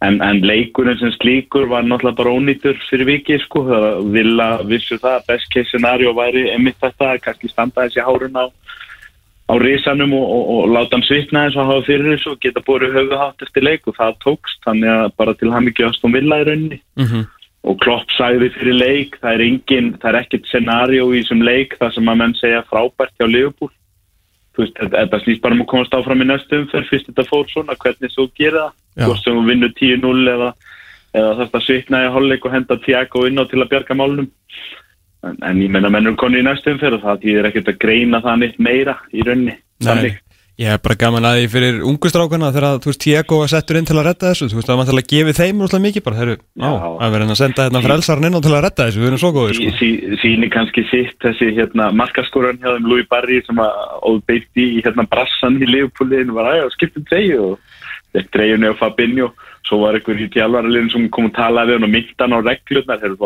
en, 0.00 0.20
en 0.24 0.40
leikurinn 0.46 0.98
sem 1.00 1.12
slíkur 1.18 1.68
var 1.68 1.84
náttúrulega 1.84 2.18
bara 2.22 2.34
ónýtur 2.36 2.78
fyrir 2.88 3.08
vikið, 3.08 3.42
sko 3.44 3.64
það 3.68 3.84
var 3.86 3.98
vilja 4.16 4.48
vissu 4.70 4.98
það, 4.98 5.16
að 5.18 5.26
best 5.32 5.50
case 5.54 5.72
scenario 5.72 6.14
væri 6.16 6.46
einmitt 6.54 6.80
þetta, 6.80 7.12
að 7.14 7.24
kannski 7.26 7.52
standa 7.52 7.86
þessi 7.86 8.06
hárun 8.06 8.40
á 8.40 8.46
á 9.50 9.54
risanum 9.58 10.14
og, 10.14 10.30
og, 10.30 10.48
og 10.54 10.70
láta 10.70 10.96
hann 10.96 11.06
svitna 11.08 11.44
eins 11.46 11.58
og 11.58 11.66
hafa 11.66 11.86
fyrir 11.88 12.12
þessu 12.12 12.34
og 12.34 12.40
geta 12.44 12.62
búið 12.66 12.94
höfuhátt 12.94 13.44
eftir 13.46 13.66
leik 13.66 13.88
og 13.90 13.98
það 13.98 14.16
tókst, 14.24 14.62
þannig 14.66 14.92
að 14.94 15.12
bara 15.18 15.34
til 15.40 15.52
hann 15.54 15.68
ekki 15.70 15.86
ást 15.88 16.06
um 16.06 16.14
vilja 16.14 16.40
í 16.40 16.46
rauninni 16.46 16.78
-hmm. 17.00 17.24
og 17.66 17.80
Klopp 17.82 18.14
sagði 18.14 18.52
fyrir 18.56 18.78
leik 18.78 19.18
það 19.18 19.34
er 19.34 19.44
engin, 19.48 19.92
það 19.98 20.08
er 20.12 20.20
ekkert 20.22 20.46
scenario 20.46 21.10
í 21.10 21.20
þessum 21.20 21.42
leik 21.42 21.76
það 21.80 21.94
sem 21.94 22.12
að 22.12 22.20
menn 22.22 22.36
segja 22.38 22.62
frábært 22.70 23.14
hjá 23.18 23.26
Liverpool 23.26 23.72
veist, 24.62 24.78
þetta- 24.80 25.20
snýst 25.24 25.42
bara 25.44 25.56
um 25.56 25.62
að 25.64 25.70
komast 25.72 25.94
áfram 25.96 26.22
í 26.24 26.28
næstu 26.28 26.60
umferð 26.62 26.90
fyrst 26.90 27.10
þetta 27.10 27.26
fór 27.28 27.46
svona, 27.50 27.76
hvernig 27.80 28.14
þú 28.14 28.26
gera 28.38 28.66
það. 28.66 29.06
Hvort 29.06 29.24
sem 29.24 29.36
þú 29.38 29.44
vinnur 29.48 29.72
10-0 29.80 30.32
eða, 30.34 30.50
eða 31.14 31.36
þetta 31.42 31.60
svitna 31.66 32.04
í 32.06 32.10
hálfleik 32.14 32.44
og 32.46 32.52
henda 32.56 32.76
Tiago 32.84 33.26
inn 33.26 33.40
á 33.40 33.44
til 33.50 33.60
að 33.62 33.70
bjarga 33.74 33.94
málunum 33.98 34.30
en, 35.24 35.36
en 35.42 35.62
ég 35.62 35.70
menna 35.70 35.90
mennur 35.92 36.16
konu 36.20 36.40
í 36.40 36.44
næstum 36.46 36.78
fyrir 36.80 37.00
það 37.02 37.22
því 37.22 37.36
er 37.38 37.48
ekkert 37.50 37.70
að 37.74 37.80
greina 37.82 38.20
það 38.24 38.42
neitt 38.42 38.58
meira 38.58 38.96
í 39.12 39.24
rauninni. 39.26 39.56
Þannig 39.84 40.20
Ég 40.60 40.68
er 40.68 40.80
bara 40.84 40.96
gaman 41.00 41.24
að 41.24 41.38
því 41.38 41.44
fyrir 41.54 41.76
ungustrákana 41.88 42.50
þegar 42.52 42.82
þú 42.84 42.90
veist 42.90 43.00
Tiago 43.00 43.36
var 43.40 43.48
settur 43.48 43.78
inn 43.78 43.86
til 43.88 43.96
að 43.96 44.06
redda 44.10 44.28
þessu 44.28 44.48
þú 44.50 44.56
veist 44.58 44.68
það 44.68 44.80
var 44.80 44.88
til 44.90 44.98
að 45.00 45.10
gefa 45.12 45.32
þeim 45.38 45.62
úrslega 45.64 45.84
mikið 45.86 46.04
bara 46.04 46.18
þeir 46.18 46.32
á, 46.36 46.70
að 47.00 47.14
vera 47.14 47.24
að 47.24 47.40
senda 47.40 47.64
hérna 47.64 47.80
frelsarinn 47.86 48.28
inn 48.28 48.36
á 48.36 48.44
til 48.44 48.52
að 48.52 48.64
redda 48.66 48.86
þessu, 48.90 49.00
við 49.00 49.08
erum 49.08 49.22
svo 49.22 49.30
góðir 49.32 49.56
sko. 49.56 49.70
sí, 49.78 49.88
síni 50.20 50.48
kannski 50.52 50.84
sitt 50.90 51.16
þessi 51.24 51.48
hérna 51.56 51.88
markaskóran 51.96 52.60
hjá 52.60 52.70
þeim 52.74 52.90
Louis 52.92 53.08
Barry 53.08 53.40
sem 53.46 53.56
að 53.64 53.72
óbeitti 54.04 54.66
í 54.66 54.84
hérna 54.84 55.08
brassan 55.08 55.56
í 55.64 55.66
Leopoldin 55.70 56.36
var 56.36 56.52
að 56.52 56.68
skipta 56.76 57.00
treyju 57.08 57.40
og 57.54 57.56
þetta 58.12 58.30
treyjunni 58.36 58.68
á 58.68 58.76
Fabinho. 58.76 59.32
Svo 59.64 59.76
var 59.84 59.96
einhver 59.96 60.18
í 60.18 60.28
tjálvaralinn 60.34 60.92
sem 60.92 61.08
kom 61.14 61.30
að 61.30 61.36
tala 61.38 61.64
við 61.68 61.78
hann 61.78 61.88
og 61.88 61.92
myndan 61.94 62.36
á 62.36 62.38
reglurnar 62.44 63.00
þegar 63.00 63.16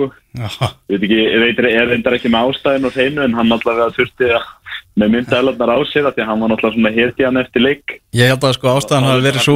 þú 0.00 0.12
eða 0.38 0.72
ég 0.92 0.98
veit 0.98 1.06
ekki, 1.08 1.20
ég 1.22 1.44
veit, 1.44 1.62
reyndar 1.92 2.18
ekki 2.18 2.32
með 2.32 2.52
ástæðin 2.52 2.88
og 2.88 2.96
hreinu 2.96 3.24
en 3.26 3.38
hann 3.38 3.56
alltaf 3.56 3.96
þurfti 3.96 4.32
að 4.32 4.50
með 4.92 5.12
myndaðalarnar 5.14 5.70
á 5.72 5.78
sig 5.88 6.04
því 6.04 6.20
að 6.20 6.26
hann 6.28 6.42
var 6.42 6.50
náttúrulega 6.52 6.76
svona 6.76 6.90
hirti 6.92 7.24
hann 7.24 7.40
eftir 7.40 7.62
leik. 7.64 7.94
Ég 8.12 8.28
held 8.28 8.42
að 8.44 8.56
sko 8.58 8.72
ástæðan 8.76 9.06
hafi 9.08 9.24
verið 9.24 9.44
svo 9.46 9.54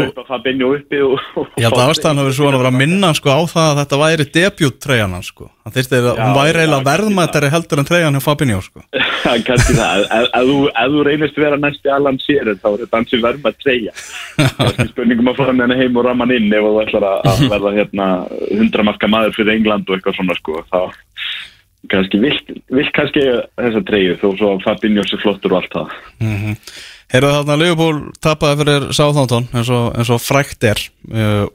Ég 1.60 1.66
held 1.66 1.76
að 1.76 1.90
ástæðan 1.92 2.20
hafi 2.22 2.28
verið 2.30 2.38
svo 2.38 2.46
að 2.48 2.56
vera 2.56 2.70
að 2.72 2.78
minna 2.80 3.10
sko 3.18 3.34
á 3.36 3.40
það 3.52 3.66
að 3.66 3.80
þetta 3.82 3.98
væri 4.00 4.26
debut 4.36 4.78
treyjan 4.80 5.16
hans 5.16 5.28
sko. 5.28 5.50
Hann 5.66 5.74
þyrsti 5.76 5.98
að 5.98 6.08
hún 6.22 6.36
væri 6.38 6.62
eiginlega 6.62 6.88
verðmættari 6.88 7.52
heldur 7.52 7.82
en 7.82 7.88
treyjan 7.90 8.16
hjá 8.16 8.24
Fabinho 8.24 8.62
sko. 8.64 8.84
Kanski 9.46 9.76
það, 9.76 10.06
ef 10.38 10.92
þú 10.94 11.04
reynist 11.04 11.40
vera 11.42 11.60
næst 11.60 11.84
í 11.84 11.92
allan 11.92 12.20
sér 12.22 12.52
þá 12.56 12.68
er 12.70 12.82
þetta 12.84 13.00
hansi 13.00 13.20
verðmætt 13.24 13.66
Kanski 14.56 14.88
spurningum 14.92 15.32
að 15.32 15.40
fara 15.42 15.52
með 15.56 15.66
henni 15.66 15.82
heim 15.82 16.00
og 16.00 16.06
raman 16.06 16.32
inn 16.32 16.48
ef 16.54 16.64
þú 16.64 16.80
ætlar 16.84 17.08
að 17.10 17.44
verða 17.50 17.74
hérna 17.76 18.06
hundramarka 18.46 19.10
maður 19.10 19.36
fyrir 19.36 19.58
England 19.58 19.90
og 19.90 19.98
eitthvað 19.98 20.20
svona 20.20 20.38
sko 20.38 20.62
þá 20.70 20.80
kannski 21.90 22.20
vilt, 22.22 22.51
kannski 22.97 23.24
þessa 23.56 23.82
treyju 23.86 24.16
þó 24.20 24.26
svo 24.38 24.52
að 24.55 24.64
Fabinho 24.66 25.05
sé 25.06 25.18
flottur 25.22 25.55
og 25.55 25.62
allt 25.62 25.76
það. 25.76 25.93
Mm 26.22 26.38
-hmm. 26.40 26.56
Heyrðu 27.14 27.34
þarna 27.36 27.59
Leopold 27.60 28.06
tapaði 28.20 28.59
fyrir 28.62 28.88
Sáþántón 28.97 29.47
eins, 29.55 29.70
eins 29.70 30.10
og 30.10 30.22
frækt 30.22 30.66
er. 30.66 30.80
Uh, 31.06 31.47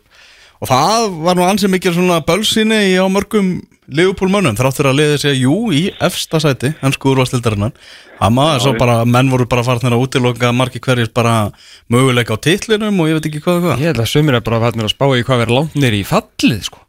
og 0.62 0.70
það 0.70 1.10
var 1.26 1.36
nú 1.36 1.44
ansið 1.48 1.74
mikil 1.74 1.94
svona 1.94 2.22
bölsinni 2.24 2.96
á 2.96 3.06
mörgum 3.12 3.60
Leopold 3.92 4.32
mönnum 4.32 4.56
þráttur 4.56 4.88
að 4.88 5.00
liði 5.02 5.18
sig 5.20 5.42
jú 5.42 5.56
í 5.76 5.90
efsta 6.00 6.40
sæti 6.40 6.72
hansku 6.80 7.12
úrvastildarinnan 7.12 7.74
það 8.22 8.32
maður 8.38 8.62
svo 8.64 8.74
bara, 8.80 9.02
menn 9.04 9.32
voru 9.34 9.48
bara 9.50 9.66
farnir 9.68 9.92
að 9.92 10.06
útiloka 10.06 10.54
margi 10.56 10.80
hverjir 10.80 11.12
bara 11.12 11.52
möguleika 11.92 12.38
á 12.38 12.40
titlinum 12.40 13.02
og 13.02 13.10
ég 13.10 13.20
veit 13.20 13.28
ekki 13.28 13.42
hvað 13.44 13.58
og 13.58 13.66
hvað. 13.66 13.82
Ég 13.82 13.92
held 13.92 14.04
að 14.06 14.12
sömur 14.14 14.38
er 14.38 14.46
bara 14.46 14.62
farnir 14.64 14.88
að 14.88 14.94
spá 14.94 15.06
í 15.18 15.26
hvað 15.28 15.44
verður 15.44 15.58
langt 15.58 15.76
nýri 15.76 16.00
í 16.06 16.08
fallið 16.08 16.64
sko 16.70 16.86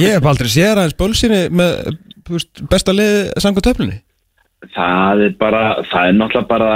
Ég 0.00 0.16
hef 0.16 0.28
aldrei 0.28 0.48
séð 0.50 0.70
aðeins 0.72 0.96
bölsinni 0.98 1.42
með 1.52 1.74
veist, 2.30 2.62
besta 2.70 2.94
liði 2.94 3.26
samkvæmt 3.42 3.68
töflunni. 3.68 3.98
Það 4.74 5.26
er 5.26 5.36
bara 5.40 5.64
það 5.90 6.08
er 6.08 6.16
náttúrulega 6.18 6.50
bara 6.50 6.72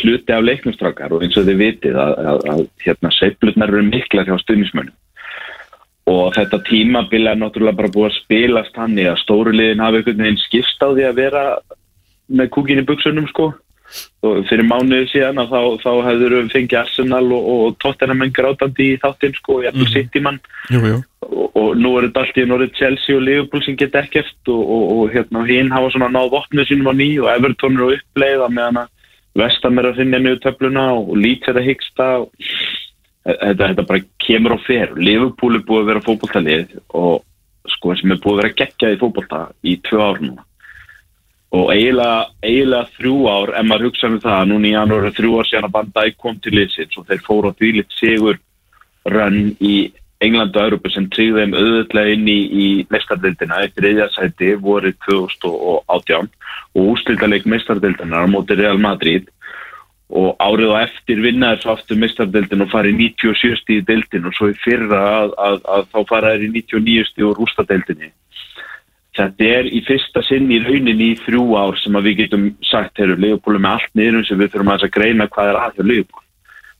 hluti 0.00 0.34
af 0.34 0.44
leiknumstrákar 0.46 1.12
og 1.14 1.24
eins 1.24 1.36
og 1.40 1.46
þið 1.48 1.60
vitið 1.60 1.96
að, 1.98 2.12
að, 2.32 2.42
að 2.52 2.60
hérna, 2.84 3.12
seiflutnar 3.16 3.72
eru 3.72 3.86
mikla 3.88 4.26
hjá 4.28 4.36
stuðnismönnum 4.44 4.96
og 6.10 6.34
þetta 6.34 6.60
tímabil 6.66 7.26
er 7.28 7.38
náttúrulega 7.38 7.78
bara 7.80 7.92
búið 7.92 8.08
að 8.08 8.16
spilast 8.18 8.78
hann 8.78 8.98
í 8.98 9.06
að 9.08 9.18
stóru 9.20 9.52
liðin 9.54 9.82
hafa 9.82 10.00
einhvern 10.00 10.24
veginn 10.24 10.40
skipst 10.40 10.82
á 10.82 10.88
því 10.88 11.06
að 11.08 11.18
vera 11.18 11.42
með 12.30 12.50
kúkin 12.54 12.80
í 12.82 12.86
buksunum 12.86 13.28
sko 13.30 13.50
fyrir 14.20 14.66
mánuðu 14.68 15.06
síðan 15.10 15.40
að 15.42 15.54
þá, 15.54 15.60
þá 15.82 15.90
hefur 16.06 16.34
við 16.36 16.50
fengið 16.52 16.78
Arsenal 16.80 17.24
og, 17.36 17.46
og 17.54 17.78
Tottenham 17.82 18.24
en 18.26 18.34
grátandi 18.36 18.88
í 18.92 18.98
þáttinn 19.02 19.36
sko 19.38 19.56
og 19.58 19.64
jæfnvel 19.66 19.86
mm. 19.86 19.94
City 19.94 20.22
mann 20.24 20.40
og, 20.76 21.46
og 21.58 21.70
nú 21.80 21.94
er 21.96 22.08
þetta 22.08 22.24
allt 22.24 22.40
í 22.40 22.46
norðið 22.48 22.76
Chelsea 22.78 23.16
og 23.16 23.24
Liverpool 23.26 23.64
sem 23.64 23.78
geta 23.80 24.02
ekkert 24.04 24.52
og, 24.52 24.74
og 24.96 25.14
hérna 25.14 25.44
hinn 25.48 25.72
hafa 25.74 25.92
svona 25.94 26.10
náð 26.12 26.34
vopnið 26.36 26.68
sínum 26.68 26.92
á 26.92 26.94
ný 27.00 27.08
og 27.22 27.30
Everton 27.32 27.78
eru 27.78 27.96
uppleið 27.96 28.44
að 28.46 28.56
meðan 28.58 28.82
að 28.84 28.96
Vestam 29.40 29.78
er 29.78 29.86
að 29.86 30.00
finna 30.00 30.18
niður 30.18 30.40
töfluna 30.42 30.84
og 30.98 31.10
Leeds 31.14 31.48
er 31.48 31.58
að 31.60 31.68
hyggsta 31.68 32.06
þetta, 33.22 33.68
þetta 33.68 33.84
bara 33.86 34.00
kemur 34.24 34.56
á 34.56 34.64
fer. 34.66 34.94
Liverpool 34.98 35.54
er 35.54 35.66
búið 35.68 35.84
að 35.84 35.90
vera 35.92 36.02
fókbóltalið 36.02 36.72
og 36.98 37.20
sko 37.76 37.94
sem 37.94 38.10
er 38.10 38.18
búið 38.22 38.34
að 38.34 38.42
vera 38.42 38.56
geggjað 38.58 38.96
í 38.96 39.00
fókbólta 39.04 39.42
í 39.62 39.76
tvö 39.86 40.02
ár 40.02 40.22
núna 40.24 40.46
og 41.50 41.72
eiginlega, 41.74 42.28
eiginlega 42.46 42.90
þrjú 42.96 43.16
ár 43.30 43.54
en 43.58 43.66
maður 43.70 43.88
hugsa 43.88 44.10
um 44.10 44.20
það, 44.22 44.44
núna 44.50 44.68
í 44.68 44.74
janúar 44.74 45.14
þrjú 45.16 45.38
ár 45.40 45.48
síðan 45.48 45.66
að 45.66 45.74
bandæk 45.78 46.20
kom 46.22 46.36
til 46.38 46.54
liðsins 46.54 47.00
og 47.00 47.08
þeir 47.08 47.24
fóru 47.26 47.50
á 47.50 47.58
dvílitt 47.58 47.96
sigur 47.98 48.38
rönn 49.10 49.56
í 49.58 49.74
Englandu 50.20 50.60
og 50.60 50.66
Európa 50.68 50.90
sem 50.92 51.08
tryggði 51.08 51.40
þeim 51.40 51.54
auðvitað 51.56 52.08
inn 52.12 52.26
í, 52.28 52.38
í 52.64 52.66
mestardildina 52.92 53.62
eftir 53.64 53.88
eðjarsæti 53.88 54.50
voru 54.60 54.92
2018 55.08 56.28
og 56.76 56.90
úslítaleg 56.92 57.46
mestardildina 57.48 58.20
á 58.20 58.26
móti 58.28 58.58
Real 58.58 58.78
Madrid. 58.78 59.30
Og 60.10 60.34
árið 60.42 60.74
og 60.74 60.80
eftir 60.82 61.22
vinnaður 61.24 61.62
svo 61.62 61.72
aftur 61.72 61.98
mestardildin 62.02 62.66
og 62.66 62.70
farið 62.72 62.98
97 63.00 63.62
stíði 63.62 63.86
dildin 63.88 64.28
og 64.28 64.36
svo 64.36 64.50
í 64.50 64.58
fyrra 64.60 65.00
að, 65.22 65.34
að, 65.48 65.58
að 65.72 65.88
þá 65.94 66.00
faraður 66.12 66.46
í 66.46 66.52
99 66.58 67.08
stíði 67.08 67.28
og 67.30 67.40
rústadeildinni 67.40 68.12
Þetta 69.18 69.46
er 69.58 69.66
í 69.66 69.80
fyrsta 69.82 70.22
sinn 70.22 70.50
í 70.54 70.60
rauninni 70.62 71.10
í 71.12 71.18
þrjú 71.18 71.44
ár 71.58 71.78
sem 71.80 71.96
að 71.98 72.06
við 72.06 72.18
getum 72.22 72.46
sagt, 72.62 73.00
heyrðu, 73.00 73.18
Leopold 73.24 73.58
með 73.58 73.76
allt 73.76 73.94
niður 73.98 74.26
sem 74.28 74.38
við 74.38 74.52
þurfum 74.52 74.72
að 74.76 74.88
greina 74.94 75.26
hvað 75.34 75.50
er 75.50 75.86
Leopold. 75.90 76.26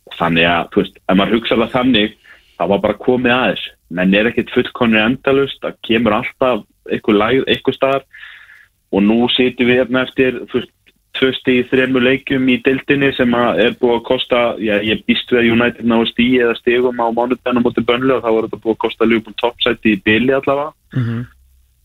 Og 0.07 0.17
þannig 0.19 0.47
að, 0.47 0.69
þú 0.71 0.83
veist, 0.83 1.01
ef 1.03 1.19
maður 1.19 1.37
hugsa 1.37 1.57
alveg 1.57 1.73
þannig, 1.75 2.19
það 2.59 2.73
var 2.73 2.83
bara 2.85 3.01
komið 3.03 3.35
aðeins. 3.35 3.65
Menn 3.91 4.15
er 4.15 4.29
ekkit 4.31 4.53
fullkonir 4.55 5.03
endalust, 5.03 5.59
það 5.65 5.81
kemur 5.89 6.19
alltaf 6.21 6.67
eitthvað, 6.91 7.75
staðar 7.75 8.07
og 8.91 9.03
nú 9.07 9.19
sitjum 9.35 9.71
við 9.71 9.83
hérna 9.83 10.05
eftir, 10.07 10.39
tvösti 11.19 11.57
í 11.59 11.67
þrejmu 11.67 11.99
leikum 12.03 12.47
í 12.51 12.61
dildinni 12.63 13.11
sem 13.17 13.35
er 13.35 13.75
búið 13.81 13.97
að 13.97 14.07
kosta, 14.07 14.41
já, 14.63 14.77
ég 14.87 15.03
býst 15.11 15.31
við 15.35 15.41
að 15.43 15.51
United 15.57 15.91
ná 15.91 15.97
stíi 16.07 16.39
eða 16.39 16.55
stígum 16.59 17.03
á 17.03 17.11
mánutenum 17.11 17.67
mútið 17.67 17.87
bönlu 17.91 18.17
og 18.17 18.23
þá 18.23 18.31
var 18.31 18.47
þetta 18.47 18.63
búið 18.63 18.77
að 18.77 18.83
kosta 18.87 19.09
Leopold 19.11 19.39
toppsæti 19.43 19.97
í 19.97 20.01
bili 20.07 20.35
allavega. 20.39 20.71
Mm 20.95 21.07
-hmm 21.07 21.29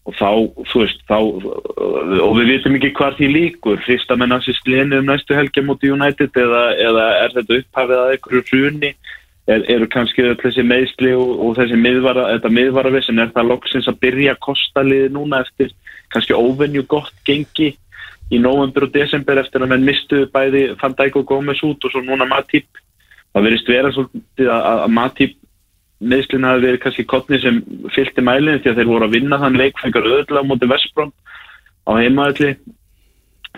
og 0.06 0.14
þá, 0.20 0.30
þú 0.70 0.82
veist, 0.84 1.00
þá 1.10 1.18
og 1.18 2.34
við 2.38 2.50
vitum 2.52 2.78
ekki 2.78 2.92
hvað 2.98 3.20
því 3.20 3.30
líkur. 3.34 3.84
Fyrsta 3.88 4.18
menn 4.20 4.36
að 4.36 4.48
sýst 4.48 4.68
lenu 4.70 5.00
um 5.02 5.08
næstu 5.10 5.38
helgi 5.38 5.64
múti 5.66 5.90
United 5.94 6.38
eða, 6.42 6.64
eða 6.88 7.06
er 7.24 7.38
þetta 7.40 7.60
upphafið 7.62 8.02
að 8.02 8.12
einhverju 8.16 8.44
hruni? 8.52 8.92
Er, 9.46 9.62
eru 9.70 9.86
kannski 9.94 10.24
öll 10.26 10.38
þessi 10.42 10.64
meðsli 10.66 11.12
og, 11.14 11.32
og 11.46 11.58
þessi 11.60 11.78
miðvara, 11.78 12.32
þetta 12.34 12.50
miðvaravissin 12.50 13.22
er 13.22 13.34
það 13.34 13.52
loksins 13.52 13.90
að 13.90 14.00
byrja 14.02 14.34
að 14.34 14.40
kosta 14.42 14.82
liði 14.86 15.12
núna 15.14 15.44
eftir 15.46 15.74
kannski 16.14 16.34
óvenju 16.34 16.82
gott 16.90 17.14
gengi 17.30 17.76
í 18.34 18.40
november 18.42 18.88
og 18.88 18.94
desember 18.96 19.38
eftir 19.38 19.62
að 19.62 19.74
menn 19.74 19.86
mistu 19.86 20.24
bæði 20.34 20.64
Van 20.82 20.96
Dijk 20.98 21.20
og 21.22 21.28
Gómez 21.30 21.62
út 21.66 21.86
og 21.86 21.94
svo 21.94 22.02
núna 22.02 22.26
Matip. 22.30 22.66
Það 23.36 23.48
verist 23.50 23.70
vera 23.70 23.94
svolítið 23.94 24.50
að, 24.50 24.70
að 24.86 24.94
Matip 24.98 25.38
meðslun 26.00 26.48
hafi 26.48 26.66
verið 26.66 26.82
kannski 26.84 27.06
kottni 27.08 27.40
sem 27.40 27.62
fylgti 27.96 28.24
mælinn 28.24 28.62
því 28.64 28.72
að 28.72 28.80
þeir 28.80 28.90
voru 28.92 29.08
að 29.08 29.16
vinna 29.16 29.40
þann 29.42 29.60
leik 29.60 29.78
fengar 29.82 30.10
öðla 30.10 30.44
á 30.44 30.48
móti 30.48 30.70
Vestbrón 30.70 31.14
á 31.88 31.92
heimaðalli 31.96 32.56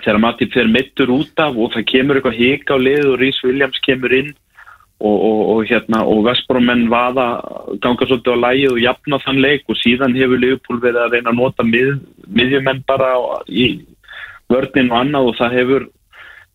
þegar 0.03 0.19
Matip 0.21 0.53
fer 0.53 0.69
mittur 0.69 1.13
út 1.13 1.41
af 1.41 1.57
og 1.57 1.71
það 1.73 1.87
kemur 1.91 2.19
eitthvað 2.19 2.37
hík 2.37 2.69
á 2.69 2.77
lið 2.77 3.07
og 3.13 3.17
Rhys 3.21 3.39
Williams 3.45 3.81
kemur 3.85 4.13
inn 4.13 4.29
og, 4.97 5.13
og, 5.13 5.41
og, 5.53 5.59
hérna, 5.69 6.03
og 6.05 6.23
Vestbrón 6.25 6.69
menn 6.69 6.87
vaða 6.93 7.27
ganga 7.83 8.05
svolítið 8.05 8.37
á 8.37 8.43
lægi 8.45 8.69
og 8.71 8.79
jafna 8.81 9.21
þann 9.25 9.43
leik 9.43 9.67
og 9.69 9.81
síðan 9.81 10.17
hefur 10.17 10.41
Leopold 10.41 10.81
verið 10.85 11.03
að 11.03 11.13
reyna 11.17 11.33
að 11.33 11.39
nota 11.41 11.65
mið, 11.65 11.93
miðjumenn 12.29 12.83
bara 12.89 13.11
í 13.49 13.67
vörnin 14.49 14.91
og 14.93 14.99
annað 15.01 15.29
og 15.31 15.37
það 15.41 15.57
hefur 15.59 15.87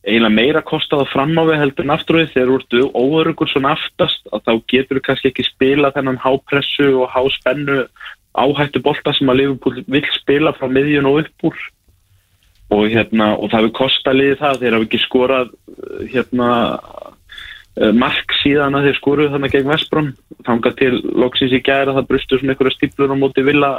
eiginlega 0.03 0.35
meira 0.35 0.63
kostað 0.67 1.05
að 1.05 1.13
framáfi 1.13 1.59
heldur 1.61 1.87
en 1.87 1.95
afturöði 1.95 2.31
þegar 2.33 2.49
þú 2.51 2.57
ertu 2.59 2.87
óörugur 2.95 3.51
svona 3.53 3.75
aftast 3.77 4.27
að 4.35 4.43
þá 4.47 4.53
getur 4.73 4.99
þú 4.99 5.05
kannski 5.07 5.31
ekki 5.31 5.47
spila 5.47 5.93
þennan 5.95 6.19
hápressu 6.23 6.89
og 7.03 7.13
háspennu 7.13 7.85
áhættu 8.33 8.83
bolta 8.83 9.15
sem 9.15 9.31
að 9.31 9.43
Liverpool 9.43 9.85
vil 9.87 10.05
spila 10.17 10.55
frá 10.57 10.67
miðjun 10.73 11.09
og 11.11 11.23
upp 11.23 11.49
úr. 11.51 11.63
Og 12.73 12.87
hérna 12.89 13.35
og 13.37 13.51
það 13.53 13.67
hefur 13.67 13.75
kostað 13.77 14.19
liðið 14.19 14.39
það. 14.41 14.61
Þeir 14.63 14.77
hafa 14.77 14.87
ekki 14.89 15.01
skorað 15.03 15.51
hérna 16.15 16.49
mark 17.97 18.35
síðan 18.43 18.77
að 18.77 18.89
þeir 18.89 18.99
skoruð 18.99 19.33
þannig 19.33 19.55
gegn 19.55 19.71
Vestbrón 19.71 20.09
þanga 20.45 20.73
til 20.77 20.93
loksins 21.17 21.55
í 21.57 21.61
gæra 21.65 21.95
það 21.97 22.09
brustu 22.11 22.39
svona 22.39 22.53
einhverja 22.53 22.77
stíplur 22.77 23.15
á 23.15 23.17
móti 23.17 23.45
villa 23.47 23.71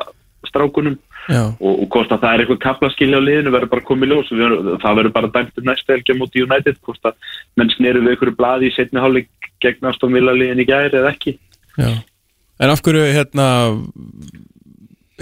strákunum 0.50 0.98
og, 1.32 1.72
og 1.72 1.86
hvort 1.94 2.12
að 2.12 2.24
það 2.24 2.34
er 2.34 2.44
eitthvað 2.44 2.62
kaplaskilja 2.66 3.20
á 3.20 3.26
liðinu 3.26 3.54
verður 3.54 3.72
bara 3.72 3.88
komið 3.88 4.14
ljós. 4.14 4.32
Verður, 4.36 4.80
það 4.84 4.98
verður 5.00 5.16
bara 5.18 5.32
dæmt 5.38 5.60
um 5.62 5.68
næstu 5.70 5.96
helgi 5.96 6.16
á 6.16 6.20
móti 6.20 6.44
United 6.44 6.80
hvort 6.84 7.10
að 7.10 7.36
menn 7.60 7.72
sneru 7.74 8.02
við 8.04 8.16
einhverju 8.16 8.38
bladi 8.40 8.70
í 8.70 8.76
setni 8.76 9.04
hálfleik 9.04 9.52
gegn 9.64 9.92
Aston 9.92 10.16
Villa 10.16 10.36
liðin 10.36 10.64
í 10.64 10.68
gæri 10.68 11.00
eða 11.00 11.14
ekki. 11.14 11.38
Já. 11.78 11.92
En 12.64 12.74
af 12.74 12.84
hverju 12.86 13.06
hérna 13.16 13.48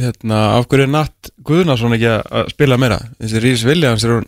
hérna 0.01 0.39
af 0.57 0.67
hverju 0.71 0.87
er 0.87 0.93
Natt 0.95 1.31
Guðnarsson 1.45 1.95
ekki 1.97 2.09
að 2.17 2.49
spila 2.53 2.79
meira? 2.81 2.97
Þessi 3.21 3.43
Rhys 3.43 3.67
Williams 3.67 4.05
er 4.07 4.17
hún 4.17 4.27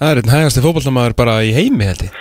það 0.00 0.10
er 0.10 0.20
einn 0.22 0.34
hægasti 0.34 0.64
fókbaltamaður 0.64 1.16
bara 1.18 1.38
í 1.46 1.52
heimi 1.54 1.86
held 1.86 2.06
ég. 2.08 2.18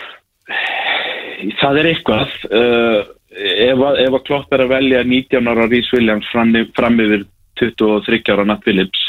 Það 1.62 1.82
er 1.82 1.92
eitthvað. 1.92 2.38
Uh, 2.54 3.00
ef 3.32 3.84
að, 3.88 4.18
klopp 4.28 4.52
er 4.54 4.66
að 4.66 4.74
velja 4.76 5.04
19 5.08 5.50
ára 5.50 5.68
Rhys 5.70 5.90
Williams 5.96 6.28
fram, 6.34 6.52
fram 6.78 7.00
yfir 7.02 7.26
23 7.62 8.34
ára 8.36 8.46
Nat 8.50 8.64
Phillips 8.66 9.04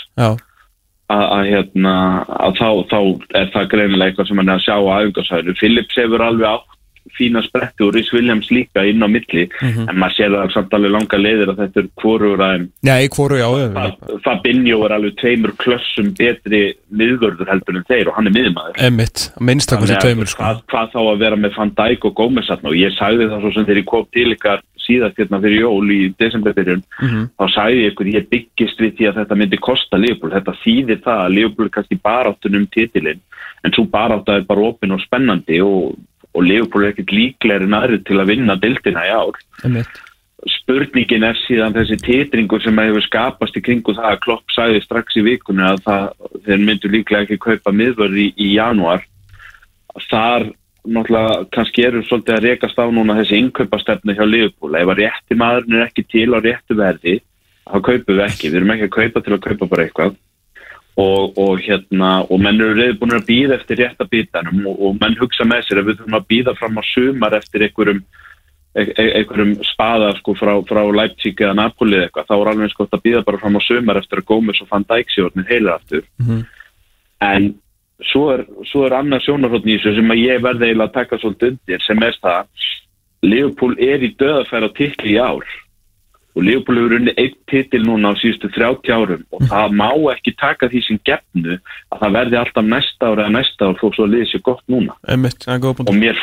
að, 1.13 1.43
hérna, 1.53 1.95
að 2.29 2.61
þá, 2.61 2.69
þá 2.93 3.01
er 3.41 3.51
það 3.53 3.71
greinilega 3.75 4.13
eitthvað 4.13 4.29
sem 4.31 4.39
hann 4.41 4.49
er 4.53 4.61
að 4.61 4.65
sjá 4.65 4.77
á 4.81 4.95
æfingarsæðu. 5.03 5.57
Phillips 5.61 5.99
hefur 6.01 6.25
alveg 6.25 6.49
átt 6.49 6.79
fína 7.19 7.43
spretti 7.43 7.83
og 7.85 7.97
Rhys 7.97 8.13
Williams 8.15 8.47
líka 8.55 8.85
inn 8.87 9.03
á 9.03 9.09
milli 9.11 9.49
Mhm. 9.61 9.89
en 9.91 9.97
maður 9.99 10.15
sér 10.17 10.31
það 10.31 10.53
samt 10.55 10.71
alveg 10.77 10.93
langa 10.95 11.19
leiðir 11.19 11.51
að 11.51 11.59
þetta 11.59 11.81
er 11.83 11.89
hvorur 12.01 12.39
að 12.39 12.53
í 13.03 13.09
hvoru, 13.11 13.37
já, 13.43 13.49
Fabinho 14.25 14.85
er 14.87 14.95
alveg 14.97 15.17
tveimur 15.19 15.53
klössum 15.59 16.13
betri 16.17 16.75
miðvörður 16.95 17.51
heldur 17.51 17.77
en 17.77 17.85
þeir 17.91 18.09
og 18.09 18.15
hann 18.15 18.27
er 18.31 18.37
miðmaður. 18.39 18.79
Emmitt, 18.79 19.33
í 19.41 19.97
að 19.99 20.01
tveimur 20.07 20.31
sko. 20.31 20.43
hvað, 20.71 20.93
þá 20.95 21.01
að 21.03 21.19
vera 21.19 21.37
með 21.37 21.57
Van 21.57 21.75
Dijk 21.75 22.05
og 22.05 22.15
Gómez 22.15 22.51
og 22.51 22.73
ég 22.79 22.95
sagði 22.97 23.29
það 23.29 23.41
svo 23.41 23.53
sem 23.53 23.65
þegar 23.67 23.83
ég 23.83 23.91
kom 23.93 24.07
til 24.13 24.29
ykkar 24.37 24.61
síðast 24.87 25.19
hérna 25.19 25.41
fyrir 25.43 25.61
jól 25.65 25.91
í 25.91 26.01
desemberbyrjun 26.21 26.83
Mhm. 27.01 27.29
þá 27.39 27.45
sagði 27.55 27.83
ég 27.83 27.93
ykkur 27.93 28.13
ég 28.13 28.29
byggist 28.31 28.79
við 28.81 28.95
því 28.99 29.09
að 29.09 29.19
þetta 29.23 29.39
myndi 29.41 29.59
kosta 29.59 29.97
Liverpool 29.99 30.33
þetta 30.33 30.55
þýðir 30.65 31.03
það 31.03 31.19
að 31.25 31.35
Liverpool 31.35 31.67
er 31.67 31.75
kannski 31.77 32.01
baráttunum 32.03 32.61
um 32.63 32.67
titilinn 32.67 33.21
en 33.65 33.73
svo 33.73 33.85
barátta 33.87 34.37
er 34.37 34.47
bara 34.49 34.69
opinn 34.73 34.93
og 34.93 35.01
spennandi 35.01 35.61
og, 35.63 35.99
og 36.35 36.43
Liverpool 36.43 36.85
er 36.85 36.93
ekkert 36.93 37.13
líklegri 37.13 37.65
en 37.69 37.77
aðri 37.79 38.01
til 38.05 38.19
að 38.19 38.31
vinna 38.33 38.57
dildina 38.57 39.05
í 39.07 39.13
ár. 39.15 39.39
Emmitt, 39.65 40.01
spurningin 40.49 41.23
er 41.23 41.39
síðan 41.47 41.75
þessi 41.77 41.99
titringur 42.03 42.63
sem 42.65 42.79
hefur 42.83 43.05
skapast 43.05 43.57
í 43.57 43.63
kringu 43.63 43.95
það 43.95 44.09
að 44.11 44.21
Klopp 44.25 44.51
sagði 44.51 44.81
strax 44.83 45.17
í 45.21 45.23
vikunni 45.23 45.63
að 45.63 45.83
það, 45.87 46.09
þeir 46.47 46.65
myndu 46.67 46.91
líklega 46.91 47.23
ekki 47.27 47.39
kaupa 47.39 47.71
miðvörð 47.71 48.19
í, 48.19 48.27
í 48.37 48.49
janúar. 48.57 49.05
Þar 50.11 50.49
náttúrulega 50.83 51.45
kannski 51.55 51.85
eru 51.87 52.03
svolítið 52.07 52.37
að 52.37 52.47
rekast 52.49 52.81
á 52.81 52.87
núna 52.91 53.17
þessi 53.21 53.39
innkaupastefni 53.39 54.17
hjá 54.19 54.25
Liverpool. 54.27 54.75
Ef 54.75 54.91
að 54.91 55.01
rétti 55.03 55.39
maðurinn 55.39 55.79
er 55.79 55.87
ekki 55.87 56.05
til 56.11 56.29
á 56.35 56.39
réttu 56.43 56.79
verði 56.79 57.21
þá 57.63 57.79
kaupum 57.79 58.17
við 58.17 58.25
ekki, 58.27 58.51
við 58.51 58.59
erum 58.61 58.73
ekki 58.75 58.89
að 58.89 58.97
kaupa 58.97 59.23
til 59.23 59.35
að 59.37 59.45
kaupa 59.47 59.69
bara 59.71 59.87
eitthvað. 59.87 60.17
Og, 61.03 61.39
og 61.41 61.63
hérna, 61.65 62.09
og 62.29 62.41
menn 62.43 62.59
eru 62.61 62.75
reyði 62.77 62.99
búin 63.01 63.15
að 63.17 63.29
býða 63.31 63.57
eftir 63.57 63.79
rétta 63.81 64.05
bítanum 64.05 64.67
og, 64.69 64.75
og 64.77 64.99
menn 65.01 65.17
hugsa 65.17 65.47
með 65.49 65.63
sér 65.65 65.81
að 65.81 65.87
við 65.89 66.03
þurfum 66.03 66.19
að 66.19 66.27
býða 66.29 66.53
fram 66.59 66.77
á 66.77 66.83
sumar 66.85 67.37
eftir 67.39 67.65
einhverjum 67.65 68.03
e- 68.77 68.91
e- 68.91 69.13
einhverjum 69.23 69.55
spaða 69.71 70.11
sko 70.19 70.35
frá, 70.37 70.53
frá 70.69 70.83
Leipzig 70.93 71.41
eða 71.41 71.57
Napoli 71.63 71.97
eða 71.97 72.11
eitthvað, 72.11 72.29
þá 72.29 72.35
er 72.37 72.51
alveg 72.53 72.77
gott 72.77 72.99
að 72.99 73.05
býða 73.07 73.25
bara 73.25 73.41
fram 73.41 73.57
á 73.57 73.63
sumar 73.65 74.03
eftir 74.03 74.21
að 74.21 74.29
Gómez 74.35 74.61
og 74.61 74.69
Van 74.69 74.85
Dijk 74.91 75.15
séu 75.15 75.25
orðnir 75.31 75.49
heilir 75.49 75.73
aftur. 75.79 76.05
Mhm. 76.21 76.45
en 77.23 77.53
svo 78.11 78.29
er, 78.35 78.45
svo 78.69 78.87
er 78.87 78.97
annað 78.99 79.27
sjónarhóttn 79.27 79.71
í 79.71 79.79
þessu 79.79 79.99
sem 79.99 80.15
að 80.15 80.23
ég 80.23 80.45
verði 80.45 80.69
eiginlega 80.71 80.91
að 80.91 80.97
taka 80.97 81.19
svolítið 81.23 81.53
undir 81.53 81.85
sem 81.87 82.07
er 82.07 82.17
það 82.23 82.71
Liverpool 83.23 83.77
er 83.79 84.03
í 84.03 84.15
döðafæra 84.19 84.71
titli 84.75 85.15
í 85.15 85.21
ár. 85.23 85.47
Og 86.33 86.47
Liverpool 86.47 86.79
hefur 86.81 86.95
unnið 86.97 87.19
einn 87.21 87.35
titil 87.51 87.83
núna 87.85 88.15
á 88.17 88.17
síðustu 88.17 88.49
30 88.55 88.89
árum 88.97 89.25
og 89.37 89.43
það 89.51 89.75
má 89.77 89.91
ekki 90.15 90.33
taka 90.41 90.71
því 90.73 90.81
sem 90.87 91.01
gefnu 91.05 91.59
að 91.93 92.01
það 92.01 92.15
verði 92.17 92.39
alltaf 92.41 92.67
næsta 92.71 93.11
ár 93.11 93.21
eða 93.21 93.35
næsta 93.37 93.69
ár 93.69 93.77
þó 93.77 93.85
svo 93.93 94.07
að 94.07 94.15
liði 94.15 94.29
sér 94.31 94.45
gott 94.49 94.65
núna. 94.73 94.97
Góð 95.61 95.85
og 95.85 95.93
mér, 95.99 96.23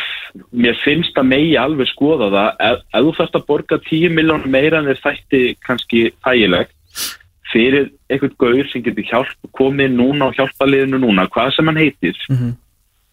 mér 0.50 0.82
finnst 0.82 1.22
að 1.22 1.30
megi 1.30 1.54
alveg 1.62 1.92
skoða 1.94 2.32
það. 2.34 2.50
Ef, 2.72 2.82
ef 2.90 3.06
þú 3.06 3.14
þarfst 3.20 3.40
að 3.40 3.48
borga 3.54 3.80
10 3.86 4.18
miljónum 4.18 4.58
meira 4.58 4.82
en 4.82 4.90
þeir 4.90 5.04
þætti 5.06 5.44
kannski 5.68 6.04
þægilegt 6.26 6.74
fyrir 7.54 7.90
eitthvað 8.10 8.36
gaur 8.44 8.68
sem 8.72 8.84
getur 8.86 9.06
hjálp, 9.12 9.38
komið 9.58 9.94
núna 9.96 10.30
og 10.30 10.36
hjálpa 10.38 10.68
liðinu 10.70 11.00
núna, 11.06 11.28
hvað 11.34 11.56
sem 11.56 11.66
hann 11.72 11.80
heitir 11.82 12.18
Mhm. 12.30 12.52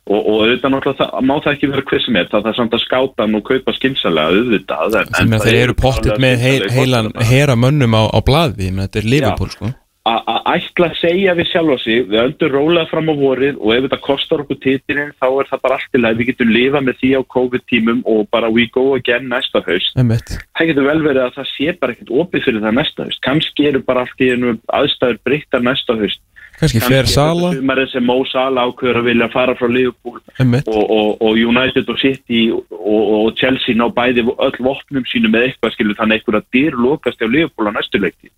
og, 0.07 0.21
og 0.21 0.43
auðvitað 0.45 0.71
náttúrulega 0.75 0.99
það, 1.01 1.25
má 1.27 1.35
það 1.43 1.53
ekki 1.55 1.71
vera 1.73 1.83
hver 1.91 2.05
sem 2.05 2.17
er, 2.17 2.29
það 2.31 2.47
er 2.47 2.59
samt 2.61 2.77
að 2.77 2.85
skáta 2.85 3.25
hann 3.25 3.35
og 3.35 3.45
kaupa 3.49 3.73
skimsalega 3.75 4.35
auðvitað 4.37 4.93
það 4.93 5.41
þeir 5.47 5.59
eru 5.63 5.75
klárlega 5.75 6.21
með 6.27 6.37
heilan 6.77 7.11
hera 7.33 7.57
mönnum 7.57 7.97
á, 7.99 8.03
á 8.15 8.19
blaði, 8.23 8.71
menn 8.71 8.87
þetta 8.87 9.03
er 9.03 9.11
Liverpool 9.11 9.51
sko. 9.51 9.73
Að 10.07 10.29
að 10.31 10.49
ætla 10.53 10.89
að 10.91 10.99
segja 11.01 11.35
við 11.37 11.49
sjálfa 11.51 11.77
sig 11.83 12.05
við 12.11 12.21
öndur 12.23 12.53
rólega 12.55 12.91
fram 12.91 13.11
á 13.11 13.15
vorið 13.19 13.59
og 13.59 13.73
ef 13.75 13.87
þetta 13.87 13.99
kostar 14.05 14.43
okkur 14.45 14.61
titilinn 14.63 15.15
þá 15.19 15.27
er 15.29 15.51
það 15.51 15.63
bara 15.65 15.79
allt 15.79 15.99
í 15.99 16.03
lagi. 16.03 16.19
Við 16.21 16.31
getum 16.31 16.53
lifað 16.55 16.87
með 16.87 17.01
því 17.01 17.11
á 17.19 17.21
COVID-tímum 17.37 18.05
og 18.13 18.23
bara 18.35 18.53
we 18.53 18.69
go 18.77 18.87
again 18.99 19.27
næsta 19.33 19.65
haust. 19.67 19.99
Það 19.99 20.71
getur 20.71 20.89
vel 20.91 21.03
verið 21.09 21.25
að 21.25 21.37
það 21.41 21.51
sé 21.55 21.77
bara 21.81 21.97
ekkert 21.97 22.15
opið 22.23 22.47
fyrir 22.47 22.65
það 22.67 22.79
næsta 22.79 23.09
haust. 23.09 23.23
Kannski 23.27 23.69
eru 23.73 23.83
bara 23.87 24.07
allt 24.07 24.23
í 24.23 24.31
einu 24.31 24.57
aðstæður 24.79 25.23
breyttar 25.27 25.67
næsta 25.67 25.99
haust 25.99 26.23
kannski 26.61 26.83
fer 26.85 27.09
Sala. 27.11 27.51
sumarið 27.55 27.91
sem 27.93 28.07
Mo 28.07 28.19
Sala 28.31 28.67
ákveður 28.69 29.01
að 29.01 29.09
vilja 29.11 29.29
fara 29.33 29.57
frá 29.59 29.67
Liverpool 29.71 30.21
og, 30.21 30.85
og, 30.85 31.11
og 31.21 31.41
United 31.41 31.91
og 31.93 31.99
City 32.01 32.45
og, 32.53 32.63
og 32.79 33.35
Chelsea 33.41 33.77
ná 33.77 33.87
bæði 33.93 34.25
öll 34.33 34.63
vopnum 34.65 35.05
sínu 35.11 35.33
með 35.33 35.51
eitthvað 35.51 35.77
skilur 35.77 35.99
þannig 35.99 36.21
eitthvað 36.21 36.41
að 36.41 36.49
dyr 36.57 36.79
lokast 36.87 37.21
hjá 37.21 37.29
Liverpool 37.29 37.69
á 37.69 37.77
næstu 37.77 38.01
leikti 38.03 38.33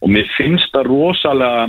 og 0.00 0.14
mér 0.14 0.30
finnst 0.36 0.72
það 0.74 0.90
rosalega 0.92 1.68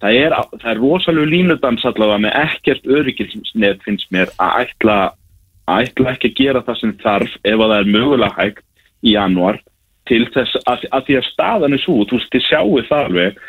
það 0.00 0.20
er, 0.24 0.36
það 0.58 0.70
er 0.74 0.82
rosalega 0.82 1.32
línudans 1.34 1.88
allavega 1.88 2.24
með 2.26 2.36
ekkert 2.44 2.92
öryggilsnef 2.98 3.82
finnst 3.86 4.12
mér 4.14 4.32
að 4.40 4.66
ætla 4.66 4.98
að 5.70 5.88
ætla 5.88 6.14
ekki 6.14 6.30
að 6.30 6.38
gera 6.38 6.64
það 6.66 6.80
sem 6.80 6.94
þarf 7.02 7.34
ef 7.44 7.56
að 7.56 7.66
það 7.66 7.78
er 7.78 7.92
mögulega 7.96 8.36
hægt 8.38 8.64
í 9.00 9.14
januar 9.14 9.60
til 10.10 10.24
þess 10.34 10.58
að, 10.66 10.86
að 10.90 11.04
því 11.06 11.18
að 11.20 11.28
staðan 11.28 11.76
er 11.76 11.82
svo, 11.82 11.98
þú 12.08 12.18
veist, 12.18 12.32
þið 12.34 12.46
sjáu 12.48 12.80
það 12.88 13.04
alveg 13.06 13.42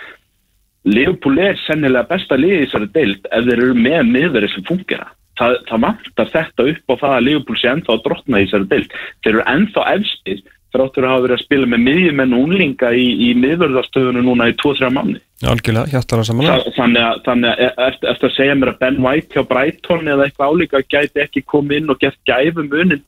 Liverpool 0.89 1.41
er 1.41 1.59
sennilega 1.67 2.09
besta 2.09 2.37
liðið 2.39 2.61
í 2.61 2.63
þessari 2.65 2.87
deild 2.95 3.27
ef 3.29 3.43
þeir 3.45 3.57
eru 3.57 3.75
með 3.77 4.07
miðveri 4.15 4.49
sem 4.53 4.65
fungera. 4.65 5.11
Það, 5.39 5.59
það 5.69 5.83
vantar 5.85 6.31
þetta 6.31 6.65
upp 6.71 6.91
á 6.91 6.95
það 7.01 7.13
að 7.17 7.27
Liverpool 7.27 7.59
sé 7.59 7.69
ennþá 7.71 7.93
að 7.93 8.01
drotna 8.07 8.41
í 8.41 8.47
þessari 8.47 8.71
deild. 8.71 8.97
Þeir 9.21 9.31
eru 9.33 9.45
ennþá 9.53 9.85
efstir 9.93 10.41
þráttur 10.71 11.05
að 11.05 11.11
hafa 11.11 11.23
verið 11.25 11.35
að 11.35 11.43
spila 11.43 11.69
með 11.69 11.81
miðjumenn 11.85 12.35
og 12.35 12.43
unglinga 12.45 12.91
í, 12.95 13.05
í 13.27 13.29
miðvörðastöðunum 13.41 14.27
núna 14.29 14.47
í 14.51 14.55
2-3 14.61 14.91
manni. 14.95 15.19
algjörlega, 15.43 15.91
hjartar 15.91 16.21
að 16.21 16.27
samanlega 16.29 16.61
Þa, 16.61 16.73
þannig 16.77 17.07
að, 17.07 17.17
þannig 17.25 17.51
að 17.51 17.81
eftir, 17.87 18.11
eftir 18.13 18.29
að 18.29 18.35
segja 18.37 18.57
mér 18.59 18.71
að 18.71 18.79
Ben 18.83 19.01
White 19.03 19.35
hjá 19.35 19.47
Brighton 19.49 20.11
eða 20.13 20.27
eitthvað 20.27 20.53
álíka 20.55 20.83
gæti 20.87 21.23
ekki 21.25 21.43
komið 21.43 21.81
inn 21.81 21.91
og 21.91 21.99
gert 21.99 22.19
gæfum 22.29 22.71
unin 22.71 23.03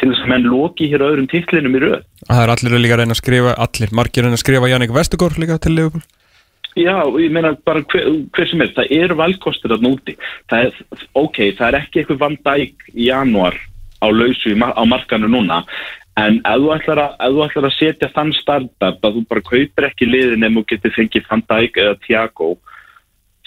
til 0.00 0.08
þess 0.08 0.24
að 0.24 0.32
menn 0.32 0.48
loki 0.48 0.88
hér 0.88 1.04
öðrum 1.04 1.28
titlinum 1.30 1.76
í 1.76 1.84
röð. 1.84 2.00
Það 2.24 2.42
er 2.46 2.54
allir 2.54 2.80
líka 2.80 2.96
að 2.96 3.02
reyna 3.02 3.16
að 3.18 3.20
skrifa, 3.20 3.54
allir, 3.66 3.94
margir 4.00 4.24
reyna 4.24 4.38
að 4.38 4.44
skrifa 4.46 4.72
Jannik 4.72 4.96
Vestegård 4.96 5.42
líka 5.42 5.60
til 5.60 5.76
Liverpool 5.76 6.06
Já, 6.72 7.04
ég 7.20 7.32
meina 7.32 7.52
bara 7.66 7.82
hver, 7.84 8.06
hver 8.32 8.48
sem 8.48 8.62
er, 8.64 8.70
það 8.72 8.94
eru 8.96 9.16
valkostir 9.18 9.74
að 9.74 9.84
núti. 9.84 10.14
Það 10.48 10.68
er, 10.68 11.02
ok, 11.20 11.40
það 11.58 11.66
er 11.68 11.78
ekki 11.82 12.00
eitthvað 12.00 12.22
vandæk 12.22 12.86
í 12.94 13.10
janúar 13.10 13.58
á 14.02 14.06
lausu 14.08 14.54
á 14.56 14.82
markanu 14.88 15.28
núna, 15.30 15.62
en 16.18 16.40
ef 16.42 16.58
þú 16.58 16.72
ætlar 16.74 17.00
að, 17.04 17.12
þú 17.22 17.44
ætlar 17.46 17.68
að 17.68 17.76
setja 17.76 18.10
þann 18.16 18.32
standard 18.34 19.04
að 19.04 19.18
þú 19.18 19.22
bara 19.30 19.44
kaupir 19.46 19.88
ekki 19.88 20.08
liðin 20.08 20.48
ef 20.48 20.56
þú 20.56 20.64
getur 20.72 20.94
fengið 20.96 21.28
vandæk 21.28 21.78
eða 21.84 21.98
Tiago, 22.06 22.48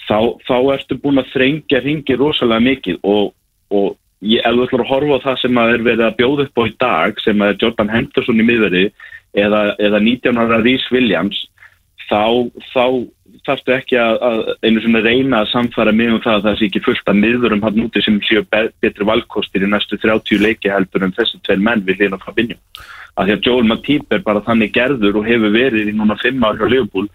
þá, 0.06 0.18
þá 0.46 0.56
ertu 0.76 0.98
búin 1.02 1.20
að 1.20 1.32
þrengja 1.34 1.82
ringi 1.84 2.16
rosalega 2.16 2.66
mikið 2.70 3.02
og, 3.02 3.34
og 3.74 3.90
ég, 4.22 4.40
ef 4.40 4.54
þú 4.54 4.64
ætlar 4.68 4.86
að 4.86 4.92
horfa 4.94 5.18
á 5.20 5.24
það 5.26 5.42
sem 5.42 5.60
að 5.60 5.74
er 5.74 5.84
verið 5.90 6.06
að 6.06 6.16
bjóða 6.22 6.46
upp 6.46 6.62
á 6.62 6.62
í 6.64 6.74
dag, 6.86 7.20
sem 7.26 7.42
að 7.42 7.52
er 7.52 7.60
Jordan 7.64 7.92
Henderson 7.92 8.40
í 8.40 8.48
miðveri 8.48 8.86
eða, 9.36 9.62
eða 9.82 10.00
19 10.00 10.40
ára 10.40 10.62
Rhys 10.62 10.88
Williams, 10.94 11.42
þá, 12.08 12.48
þá 12.72 12.86
þarftu 13.46 13.72
ekki 13.76 13.96
að, 14.00 14.16
að 14.28 14.40
einu 14.66 14.82
svona 14.82 15.02
reyna 15.04 15.40
að 15.42 15.50
samfara 15.52 15.92
mig 15.94 16.10
um 16.12 16.20
það 16.24 16.34
að 16.38 16.44
það 16.46 16.58
sé 16.58 16.66
ekki 16.68 16.82
fullt 16.84 17.10
að 17.12 17.20
miðurum 17.22 17.62
hann 17.64 17.80
úti 17.86 18.02
sem 18.04 18.18
séu 18.26 18.42
be- 18.50 18.72
betri 18.84 19.06
valkostir 19.08 19.64
í 19.64 19.70
næstu 19.70 19.98
30 20.02 20.42
leiki 20.42 20.72
heldur 20.72 21.06
en 21.06 21.14
þessi 21.16 21.40
tveir 21.46 21.62
menn 21.62 21.84
við 21.86 22.02
hlýna 22.02 22.18
Fabinho. 22.24 22.58
Af 23.16 23.26
því 23.26 23.36
að 23.38 23.46
Joel 23.48 23.70
Matip 23.70 24.12
er 24.12 24.22
bara 24.26 24.42
þannig 24.44 24.74
gerður 24.76 25.22
og 25.22 25.26
hefur 25.30 25.54
verið 25.54 25.88
í 25.88 25.96
núna 25.96 26.18
fimm 26.20 26.44
ár 26.44 26.58
hjá 26.60 26.68
Liverpool. 26.68 27.08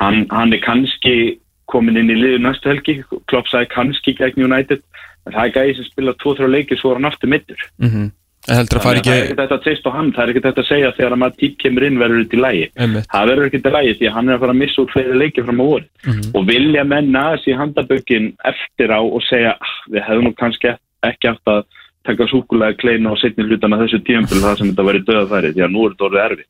Hann, 0.00 0.24
hann 0.30 0.52
er 0.54 0.62
kannski 0.64 1.38
komin 1.68 1.98
inn 2.00 2.10
í 2.10 2.16
liðu 2.16 2.40
næstu 2.40 2.70
helgi, 2.72 3.02
Klopp 3.28 3.50
sagði 3.50 3.68
kannski 3.74 4.14
gegn 4.16 4.46
United, 4.46 4.80
en 5.26 5.34
það 5.36 5.44
er 5.44 5.54
gæði 5.58 5.76
sem 5.76 5.88
spila 5.90 6.14
2-3 6.22 6.48
leiki 6.48 6.78
svo 6.80 6.92
er 6.92 7.00
hann 7.00 7.10
aftur 7.12 7.28
mittur. 7.32 7.68
mm 7.78 8.08
En 8.08 8.21
heldur 8.48 8.78
að 8.78 8.82
fara 8.82 8.98
að 8.98 9.06
Það 9.06 9.12
er 9.12 9.18
ekki 9.22 9.22
ekki 9.22 9.38
þetta 9.40 9.56
að 9.56 9.64
treysta 9.66 9.90
á 9.90 9.96
hann, 9.96 10.12
það 10.12 10.22
er 10.22 10.32
ekki 10.32 10.44
þetta 10.46 10.62
að 10.62 10.68
segja 10.68 10.92
þegar 10.96 11.14
að 11.14 11.20
Matip 11.22 11.58
kemur 11.62 11.86
inn 11.86 12.00
verður 12.00 12.22
þetta 12.22 12.36
í 12.36 12.42
lægi. 12.42 12.66
Það 13.12 13.28
verður 13.30 13.46
ekki 13.48 13.60
til 13.62 13.74
lægi 13.76 13.92
því 13.98 14.08
að 14.08 14.16
hann 14.16 14.28
er 14.28 14.34
að 14.34 14.42
fara 14.42 14.54
að 14.56 14.60
missa 14.62 14.82
úr 14.82 14.92
fleiri 14.92 15.20
leiki 15.20 15.44
fram 15.46 15.62
á 15.62 15.64
voru. 15.66 15.86
Mhm. 16.06 16.24
Og 16.34 16.48
vilja 16.48 16.84
menn 16.84 17.20
aðeins 17.22 17.46
í 17.46 17.58
handabökin 17.60 18.26
eftir 18.52 18.88
á 18.90 19.00
og 19.00 19.22
segja 19.28 19.52
"Ah, 19.54 19.74
við 19.88 20.02
hefum 20.08 20.24
nú 20.26 20.34
kannski 20.34 20.74
ekki 21.02 21.30
átt 21.30 21.46
að 21.46 21.64
taka 22.04 22.26
súkulega 22.26 22.78
kleina 22.78 23.12
og 23.12 23.18
setni 23.18 23.46
hlutan 23.46 23.74
að 23.74 23.86
þessu 23.86 24.02
tíumfél 24.02 24.42
það 24.42 24.58
sem 24.58 24.72
þetta 24.72 24.88
verið 24.90 25.06
döðafæri 25.06 25.54
því 25.54 25.62
að 25.62 25.72
nú 25.72 25.86
er 25.86 25.94
þetta 25.94 26.08
orðið 26.08 26.26
erfið. 26.26 26.48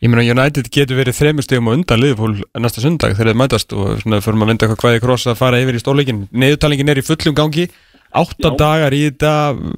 Ég 0.00 0.08
meina 0.08 0.32
United 0.32 0.70
getur 0.72 0.96
verið 0.96 1.18
þremur 1.18 1.44
stegum 1.44 1.68
á 1.68 1.76
undan 1.76 2.00
Liverpool 2.00 2.34
næsta 2.56 2.80
sundag 2.80 3.12
þegar 3.12 3.34
þeir 3.34 3.40
mætast 3.42 3.74
og 3.76 4.00
svona 4.00 4.22
fyrir 4.24 4.40
að 4.40 4.48
vinda 4.48 4.66
eitthvað 4.66 4.80
hvaði 4.80 5.02
kross 5.04 5.26
að 5.28 5.36
fara 5.36 5.60
yfir 5.60 5.76
í 5.76 5.82
stórleikin 5.82 6.22
Neðutalingin 6.32 6.88
er 6.88 7.00
í 7.02 7.04
fullum 7.04 7.36
gangi 7.36 7.66
átta 8.10 8.54
dagar 8.58 8.96
í 8.96 9.04
þetta 9.08 9.34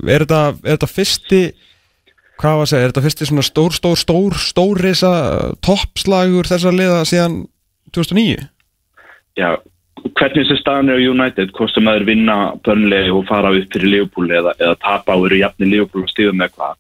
er 0.08 0.24
þetta, 0.24 0.42
er 0.62 0.76
þetta 0.76 0.90
fyrsti 0.90 1.42
hvað 2.40 2.56
var 2.58 2.64
að 2.64 2.70
segja, 2.72 2.84
er 2.84 2.92
þetta 2.92 3.04
fyrsti 3.06 3.28
svona 3.28 3.44
stór, 3.46 3.76
stór, 3.76 3.98
stór 4.00 4.38
stórrisa 4.40 5.12
toppslagur 5.64 6.48
þessar 6.50 6.76
liða 6.76 7.04
síðan 7.08 7.42
2009 7.94 8.48
Já, 9.38 9.56
hvernig 10.18 10.44
þessi 10.44 10.60
staðan 10.60 10.92
er 10.92 11.00
á 11.00 11.08
United, 11.08 11.52
hvort 11.56 11.72
sem 11.72 11.84
maður 11.86 12.08
vinna 12.10 12.36
börnlegi 12.66 13.12
og 13.14 13.26
fara 13.28 13.52
upp 13.56 13.74
fyrir 13.74 13.92
Liverpool 13.94 14.30
eða, 14.30 14.54
eða 14.58 14.78
tapa 14.82 15.16
og 15.16 15.28
eru 15.30 15.42
jafni 15.42 15.68
Liverpool 15.70 16.06
og 16.06 16.12
stíðum 16.12 16.40
með 16.42 16.56
hvað. 16.56 16.78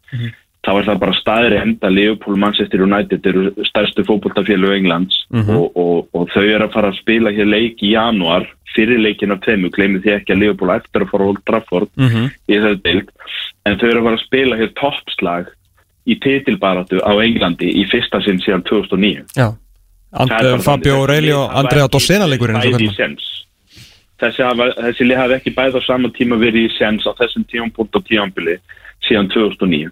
þá 0.62 0.72
er 0.72 0.88
það 0.88 0.98
bara 1.02 1.18
staðri 1.18 1.60
enda 1.60 1.90
Liverpool, 1.90 2.36
Manchester 2.38 2.84
United 2.84 3.26
eru 3.26 3.48
stærstu 3.66 4.04
fótboltafélög 4.08 4.76
Englands 4.78 5.22
og, 5.32 5.70
og, 5.74 5.96
og 6.12 6.28
þau 6.34 6.44
eru 6.44 6.66
að 6.66 6.74
fara 6.76 6.92
að 6.92 7.00
spila 7.00 7.32
hér 7.34 7.48
leik 7.50 7.82
í 7.82 7.94
januar 7.96 8.46
fyrir 8.74 8.98
leikin 9.02 9.32
af 9.32 9.40
tveimu, 9.44 9.70
gleymið 9.70 10.02
því 10.04 10.12
ekki 10.16 10.32
að 10.34 10.38
Liverpool 10.42 10.70
á 10.72 10.76
eftir 10.80 11.02
að 11.04 11.10
fara 11.10 11.24
Old 11.30 11.42
Trafford 11.46 11.88
Mhm. 11.96 12.30
í 12.48 12.54
þessu 12.58 12.82
deild, 12.82 13.08
en 13.66 13.78
þau 13.78 13.88
eru 13.90 14.00
að 14.00 14.04
fara 14.04 14.16
að 14.16 14.24
spila 14.26 14.56
hér 14.56 14.72
toppslag 14.80 15.46
í 16.06 16.14
titilbaratu 16.18 16.98
á 17.04 17.12
Englandi 17.22 17.68
í 17.78 17.84
fyrsta 17.90 18.22
sinn 18.24 18.40
síðan 18.40 18.64
2009 18.64 19.24
Já 19.36 19.54
And, 20.14 20.28
bara 20.28 20.58
Fabio. 20.58 20.96
Aurelio 21.00 21.38
og 21.46 21.54
Andrea 21.56 21.86
Dossena 21.88 22.26
leikurinn. 22.28 22.58
Þessi, 24.20 24.42
þessi 24.78 25.06
lið 25.08 25.16
hafi 25.18 25.34
ekki 25.38 25.54
bæði 25.56 25.80
á 25.80 25.86
sama 25.86 26.08
tíma 26.14 26.36
verið 26.38 26.68
í 26.68 26.78
sens 26.78 27.06
á 27.08 27.12
þessum 27.16 27.46
tímapunkt 27.48 27.96
og 27.96 28.04
tímambili 28.06 28.58
síðan 29.08 29.30
2009 29.32 29.90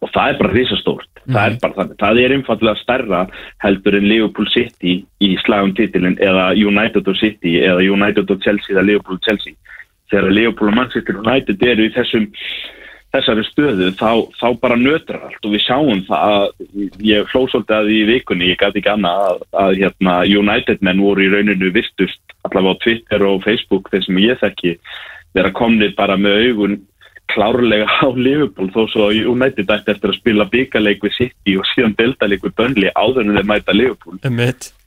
og 0.00 0.08
það 0.14 0.28
er 0.30 0.38
bara 0.38 0.54
risastórt 0.54 1.11
það 1.28 1.44
er 1.44 1.56
bara 1.62 1.76
þannig, 1.78 1.96
það 2.02 2.20
er 2.22 2.34
einfallega 2.36 2.82
stærra 2.82 3.22
heldur 3.64 3.96
en 3.98 4.08
Liverpool 4.10 4.50
City 4.52 4.98
í 5.22 5.32
slagum 5.44 5.74
titilin 5.78 6.18
eða 6.22 6.50
United 6.58 7.08
og 7.08 7.18
City 7.20 7.58
eða 7.62 7.82
United 7.86 8.30
og 8.30 8.44
Chelsea 8.44 8.76
eða 8.76 8.86
Liverpool 8.90 9.18
og 9.20 9.26
Chelsea. 9.26 9.56
Þegar 10.12 10.36
Liverpool 10.36 10.72
og 10.72 10.78
Manchester 10.80 11.18
United 11.22 11.66
eru 11.66 11.88
í 11.88 11.92
þessum 11.94 12.28
þessari 13.12 13.44
stöðu 13.44 13.90
þá, 14.00 14.10
þá 14.40 14.46
bara 14.62 14.78
nötrar 14.80 15.26
allt. 15.28 15.40
Og 15.44 15.54
við 15.54 15.64
sjáum 15.66 16.02
það 16.08 16.36
að 16.36 17.02
ég 17.04 17.32
hló 17.32 17.44
svolítið 17.44 17.76
að 17.76 17.90
í 17.92 18.02
vikunni, 18.08 18.50
ég 18.52 18.60
gæti 18.60 18.80
ekki 18.80 18.92
annað 18.94 19.24
að, 19.26 19.42
að 19.64 19.72
hérna, 19.82 20.18
United 20.42 20.84
menn 20.84 21.02
voru 21.04 21.26
í 21.26 21.32
rauninu 21.32 21.72
vistust 21.74 22.36
allavega 22.48 22.74
á 22.74 22.82
Twitter 22.82 23.26
og 23.28 23.42
Facebook 23.44 23.92
þeir 23.92 24.06
sem 24.06 24.22
ég 24.22 24.40
þekki 24.40 24.76
vera 25.36 25.52
komnið 25.56 25.94
bara 25.96 26.16
með 26.20 26.48
augun 26.48 26.80
klárlega 27.32 27.88
á 27.88 28.08
Liverpool 28.14 28.70
þó 28.74 28.84
svo 28.92 29.08
United 29.10 29.72
ætti 29.72 29.94
eftir 29.94 30.12
að 30.12 30.20
spila 30.20 30.48
byggarleik 30.52 31.02
við 31.04 31.18
City 31.18 31.56
og 31.58 31.66
síðan 31.72 31.96
deltaleik 31.98 32.46
við 32.46 32.56
Burnley 32.60 32.94
áður 32.94 33.26
en 33.26 33.36
þeir 33.38 33.50
mæta 33.50 33.76
Liverpool. 33.76 34.20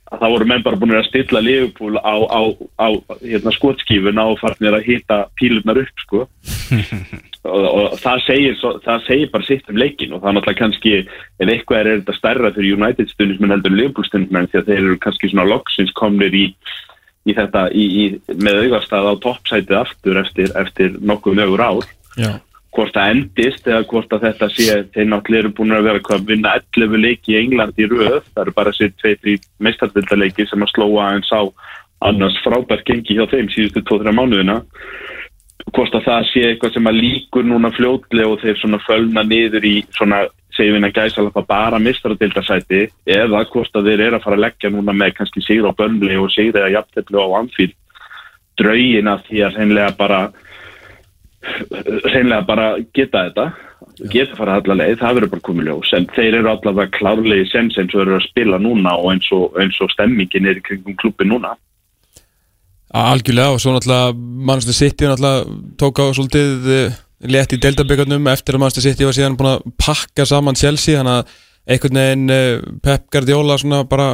Það 0.06 0.32
voru 0.32 0.46
menn 0.46 0.62
bara 0.62 0.78
búin 0.78 0.94
að 0.94 1.08
stilla 1.08 1.40
Liverpool 1.42 1.98
á, 1.98 2.14
á, 2.30 2.40
á 2.78 2.88
hérna, 3.24 3.52
skotskífuna 3.54 4.28
og 4.30 4.38
farnir 4.38 4.76
að 4.78 4.86
hita 4.86 5.24
pílunar 5.38 5.82
upp 5.82 6.04
sko. 6.04 6.26
Og, 7.46 7.62
og 7.62 7.92
það, 8.02 8.22
segir, 8.26 8.54
svo, 8.58 8.72
það 8.82 9.04
segir 9.06 9.28
bara 9.30 9.46
sitt 9.46 9.68
um 9.70 9.76
leikin 9.78 10.14
og 10.16 10.18
það 10.18 10.28
er 10.28 10.34
náttúrulega 10.34 10.58
kannski 10.58 10.94
ef 10.98 11.50
eitthvað 11.52 11.78
er, 11.78 11.90
þetta 12.00 12.14
stærra 12.16 12.50
fyrir 12.56 12.74
United 12.74 13.12
stundismenn 13.12 13.54
heldur 13.54 13.70
en 13.70 13.78
Liverpool 13.78 14.08
stundismenn 14.08 14.48
því 14.50 14.58
að 14.58 14.70
þeir 14.70 14.80
eru 14.80 14.96
kannski 15.04 15.30
svona 15.30 15.44
loksins 15.46 15.92
komnir 15.94 16.34
í, 16.34 16.42
í 17.22 17.36
þetta 17.36 17.62
í, 17.70 17.84
í, 17.86 18.06
með 18.34 18.64
augastað 18.64 19.06
á 19.06 19.14
toppsætið 19.22 19.78
aftur 19.78 20.18
eftir, 20.24 20.50
eftir 20.58 20.98
nokkuð 20.98 21.38
mögur 21.38 21.62
ár 21.62 21.86
Já. 22.16 22.36
Hvort 22.76 22.92
það 22.92 23.10
endist 23.14 23.68
eða 23.70 23.86
hvort 23.88 24.12
að 24.12 24.24
þetta 24.26 24.48
sé 24.52 24.76
þeir 24.92 25.08
náttúrulega 25.08 25.42
eru 25.44 25.52
búin 25.56 25.76
að 25.76 25.86
vera 25.88 26.02
að 26.16 26.26
vinna 26.28 26.52
11 26.58 27.00
leiki 27.00 27.32
í 27.32 27.38
England 27.40 27.80
í 27.80 27.88
röð. 27.88 28.20
Það 28.34 28.42
eru 28.42 28.54
bara 28.56 28.72
sér 28.76 28.92
2-3 29.00 29.36
meistardildaleiki 29.64 30.46
sem 30.50 30.64
að 30.66 30.72
slóa 30.74 31.10
en 31.16 31.24
sá 31.24 31.38
annars 32.04 32.36
frábært 32.44 32.84
gengi 32.88 33.16
hjá 33.16 33.24
þeim 33.30 33.48
síðustu 33.52 33.80
2-3 33.88 34.12
mánuðina. 34.16 34.58
Hvort 35.72 35.96
að 35.96 36.04
það 36.04 36.28
sé 36.30 36.42
eitthvað 36.50 36.76
sem 36.76 36.90
að 36.90 37.00
líkur 37.00 37.48
núna 37.48 37.72
fljótlega 37.74 38.34
og 38.34 38.42
þeir 38.44 38.60
svona 38.60 38.82
fölna 38.84 39.24
niður 39.24 39.64
í 39.64 39.76
svona 39.96 40.26
segjum 40.56 40.76
við 40.78 40.88
að 40.88 40.94
gæsa 40.96 41.22
alveg 41.22 41.48
bara 41.48 41.80
mistardildasæti 41.82 42.82
eða 43.16 43.42
hvort 43.50 43.76
að 43.76 43.90
þeir 43.90 44.04
eru 44.06 44.18
að 44.18 44.24
fara 44.24 44.38
að 44.38 44.44
leggja 44.46 44.70
núna 44.72 44.94
með 44.96 45.16
kannski 45.18 45.42
sigur 45.44 45.72
á 45.72 45.78
bönli 45.78 46.16
og 46.20 46.30
sigur 46.32 46.60
eða 46.60 46.72
jafntefni 46.78 47.20
á 47.20 47.28
anfíl 47.40 47.72
draugin 48.56 49.10
af 49.12 49.24
því 49.26 49.42
að 49.44 49.58
hreinlega 49.58 49.96
bara 49.98 50.20
reynlega 52.12 52.42
bara 52.46 52.68
geta 52.94 53.28
þetta 53.28 53.46
geta 54.12 54.36
fara 54.36 54.58
allar 54.60 54.78
leið, 54.80 54.98
það 55.00 55.14
verður 55.18 55.32
bara 55.32 55.46
komið 55.48 55.68
ljós. 55.70 55.92
En 55.96 56.08
þeir 56.16 56.38
eru 56.40 56.50
allavega 56.52 56.92
klárlega 56.96 57.44
í 57.44 57.48
sens 57.50 57.78
eins 57.80 57.94
og 57.96 58.02
eru 58.04 58.18
að 58.18 58.26
spila 58.26 58.58
núna 58.60 58.92
og 59.00 59.14
eins 59.14 59.28
og, 59.34 59.56
eins 59.60 59.78
og 59.84 59.92
stemmingin 59.94 60.48
er 60.50 60.60
í 60.60 60.64
kringum 60.66 60.98
klubbi 61.00 61.28
núna. 61.28 61.54
Algjörlega 62.96 63.56
og 63.56 63.62
svo 63.62 63.74
náttúrulega 63.74 64.12
Manchester 64.16 64.76
City 64.76 65.08
náttúrulega 65.08 65.56
tók 65.80 66.00
á 66.00 66.04
svolítið 66.16 66.70
eh, 66.76 67.00
létt 67.32 67.56
í 67.56 67.60
deildaböggarnum 67.60 68.30
eftir 68.32 68.56
að 68.56 68.64
Manchester 68.64 68.86
City 68.86 69.08
var 69.08 69.16
síðan 69.16 69.38
búin 69.40 69.52
að 69.54 69.66
pakka 69.80 70.28
saman 70.28 70.58
Chelsea 70.58 71.00
þannig 71.00 71.18
að 71.18 71.34
einhvern 71.66 72.00
veginn 72.00 72.32
eh, 72.36 72.64
Pep 72.84 73.08
Guardiola 73.12 73.58
svona 73.60 73.82
bara 73.88 74.12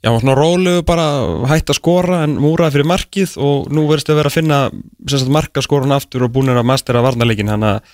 já, 0.00 0.10
svona 0.10 0.36
róluðu 0.38 0.84
bara 0.88 1.06
hætt 1.50 1.72
að 1.72 1.80
skora 1.80 2.22
en 2.26 2.38
múraði 2.40 2.78
fyrir 2.78 2.90
markið 2.90 3.34
og 3.46 3.68
nú 3.72 3.86
verðist 3.90 4.12
að 4.12 4.20
vera 4.22 4.32
að 4.32 4.38
finna 4.38 4.60
markaskorun 5.36 5.96
aftur 5.96 6.26
og 6.26 6.34
búin 6.34 6.52
að 6.52 6.64
mastera 6.68 7.04
varnarleikin 7.04 7.52
þannig 7.52 7.92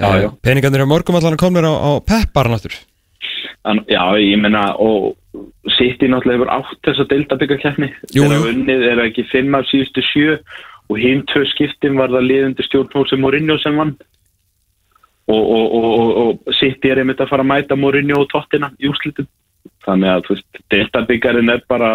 að 0.00 0.24
eh, 0.24 0.30
peningarnir 0.44 0.86
á 0.88 0.92
morgum 0.92 1.18
allan 1.18 1.40
komnir 1.40 1.68
á, 1.68 1.72
á 1.72 1.90
Pep 2.00 2.32
bara 2.34 2.52
náttúr 2.52 2.76
en, 3.68 3.84
Já, 3.90 4.02
ég 4.18 4.40
menna 4.40 4.72
og 4.80 5.14
City 5.78 6.08
náttúrulega 6.10 6.40
hefur 6.40 6.52
átt 6.56 6.84
þess 6.86 7.04
að 7.04 7.12
delta 7.14 7.40
byggjarkeppni 7.40 7.90
Jú, 8.12 8.26
þeirra 8.26 8.52
unnið 8.52 8.86
er 8.90 9.06
ekki 9.06 9.28
fimm 9.30 9.56
af 9.56 9.68
síðustu 9.70 10.04
sjö 10.08 10.38
og 10.92 10.98
hinn 11.00 11.22
tvö 11.28 11.44
skiptin 11.52 11.96
var 11.96 12.12
það 12.12 12.26
liðundi 12.28 12.66
stjórnmól 12.66 13.06
sem 13.08 13.22
Mourinho 13.22 13.58
sem 13.62 13.78
vann. 13.78 13.94
Og, 15.30 15.38
og, 15.38 15.74
og, 15.78 15.86
og, 15.94 16.10
og 16.22 16.56
City 16.58 16.90
er 16.90 17.00
einmitt 17.00 17.22
að 17.22 17.30
fara 17.30 17.44
að 17.44 17.52
mæta 17.52 17.78
Mourinho 17.78 18.24
og 18.24 18.28
Tottina 18.32 18.72
í 18.82 18.90
úrslitum 18.90 19.28
þannig 19.86 20.12
að 20.12 20.26
þú 20.26 20.36
veist, 20.36 20.60
deltabyggjarinn 20.72 21.52
er 21.52 21.62
bara 21.70 21.92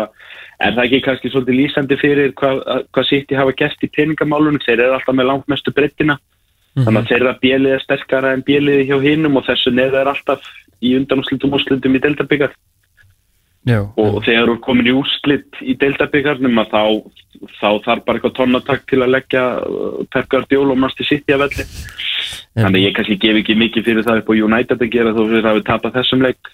er 0.57 0.73
það 0.73 0.83
ekki 0.85 1.01
kannski 1.05 1.31
svolítið 1.31 1.59
lýsandi 1.59 1.97
fyrir 2.01 2.33
hvað, 2.37 2.63
hvað 2.95 3.09
City 3.11 3.37
hafa 3.37 3.53
gert 3.57 3.83
í 3.85 3.91
peningamálunum? 3.93 4.63
Þeir 4.65 4.79
eru 4.79 4.97
alltaf 4.97 5.17
með 5.17 5.29
langt 5.31 5.51
mestu 5.51 5.73
breyttina 5.75 6.17
þannig 6.77 7.01
að 7.01 7.11
þeirra 7.11 7.35
bjelið 7.41 7.75
er 7.75 7.83
sterkara 7.83 8.31
en 8.35 8.45
bjelið 8.45 8.83
hjá 8.89 8.97
hinnum 9.01 9.37
og 9.39 9.45
þessu 9.47 9.73
neða 9.73 10.01
er 10.03 10.11
alltaf 10.13 10.49
í 10.83 10.93
undanúslitum 10.97 11.55
úrslitum 11.57 11.97
í 11.97 12.01
deltabyggar 12.03 12.53
og 13.67 14.19
þegar 14.23 14.47
þú 14.47 14.53
er 14.53 14.61
komin 14.63 14.87
í 14.87 14.93
úrslit 14.95 15.57
í 15.61 15.75
deildabyggarnum 15.81 16.61
að 16.61 16.69
þá, 16.71 16.83
þá 17.59 17.69
þarf 17.87 18.05
bara 18.05 18.19
eitthvað 18.19 18.35
tonnatak 18.37 18.85
til 18.87 19.01
að 19.01 19.13
leggja 19.15 19.43
uh, 19.59 19.97
Pep 20.13 20.29
Guardiola 20.31 20.75
og 20.75 20.79
Master 20.85 21.07
City 21.07 21.35
að 21.35 21.43
velli. 21.47 21.67
Þannig 22.57 22.85
ég 22.85 22.95
kannski 22.95 23.19
gef 23.21 23.41
ekki 23.41 23.57
mikið 23.59 23.89
fyrir 23.89 24.07
það 24.07 24.21
upp 24.21 24.31
á 24.31 24.39
United 24.39 24.85
að 24.85 24.93
gera 24.95 25.13
þó 25.17 25.21
fyrir 25.25 25.49
að 25.49 25.59
við 25.59 25.67
tapa 25.67 25.93
þessum 25.97 26.23
leik. 26.23 26.53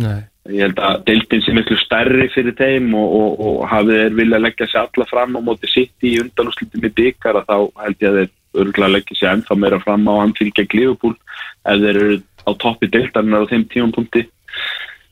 Nei 0.00 0.29
ég 0.54 0.64
held 0.66 0.82
að 0.82 1.00
deildin 1.08 1.42
sé 1.44 1.54
miklu 1.56 1.78
stærri 1.80 2.28
fyrir 2.34 2.56
þeim 2.58 2.92
og, 2.98 3.16
og, 3.20 3.40
og 3.46 3.64
hafið 3.70 4.02
þeir 4.02 4.16
vilja 4.20 4.42
leggja 4.42 4.68
sér 4.70 4.82
alla 4.84 5.06
fram 5.10 5.38
á 5.38 5.40
móti 5.46 5.70
City 5.70 6.14
í 6.14 6.20
undanúrslitum 6.24 6.86
í 6.86 6.92
byggar 7.00 7.40
að 7.40 7.50
þá 7.50 7.56
held 7.84 8.04
ég 8.04 8.08
að 8.10 8.18
þeir 8.20 8.62
örgulega 8.64 8.94
leggja 8.96 9.18
sér 9.18 9.32
ennþá 9.34 9.58
meira 9.62 9.80
fram 9.82 10.08
á 10.10 10.14
anfylgja 10.24 10.66
Liverpool 10.74 11.14
ef 11.14 11.82
þeir 11.84 11.90
eru 11.90 12.16
á 12.20 12.50
toppi 12.64 12.88
deildarinnar 12.90 13.46
á 13.46 13.50
þeim 13.50 13.68
tímapunkti. 13.74 14.26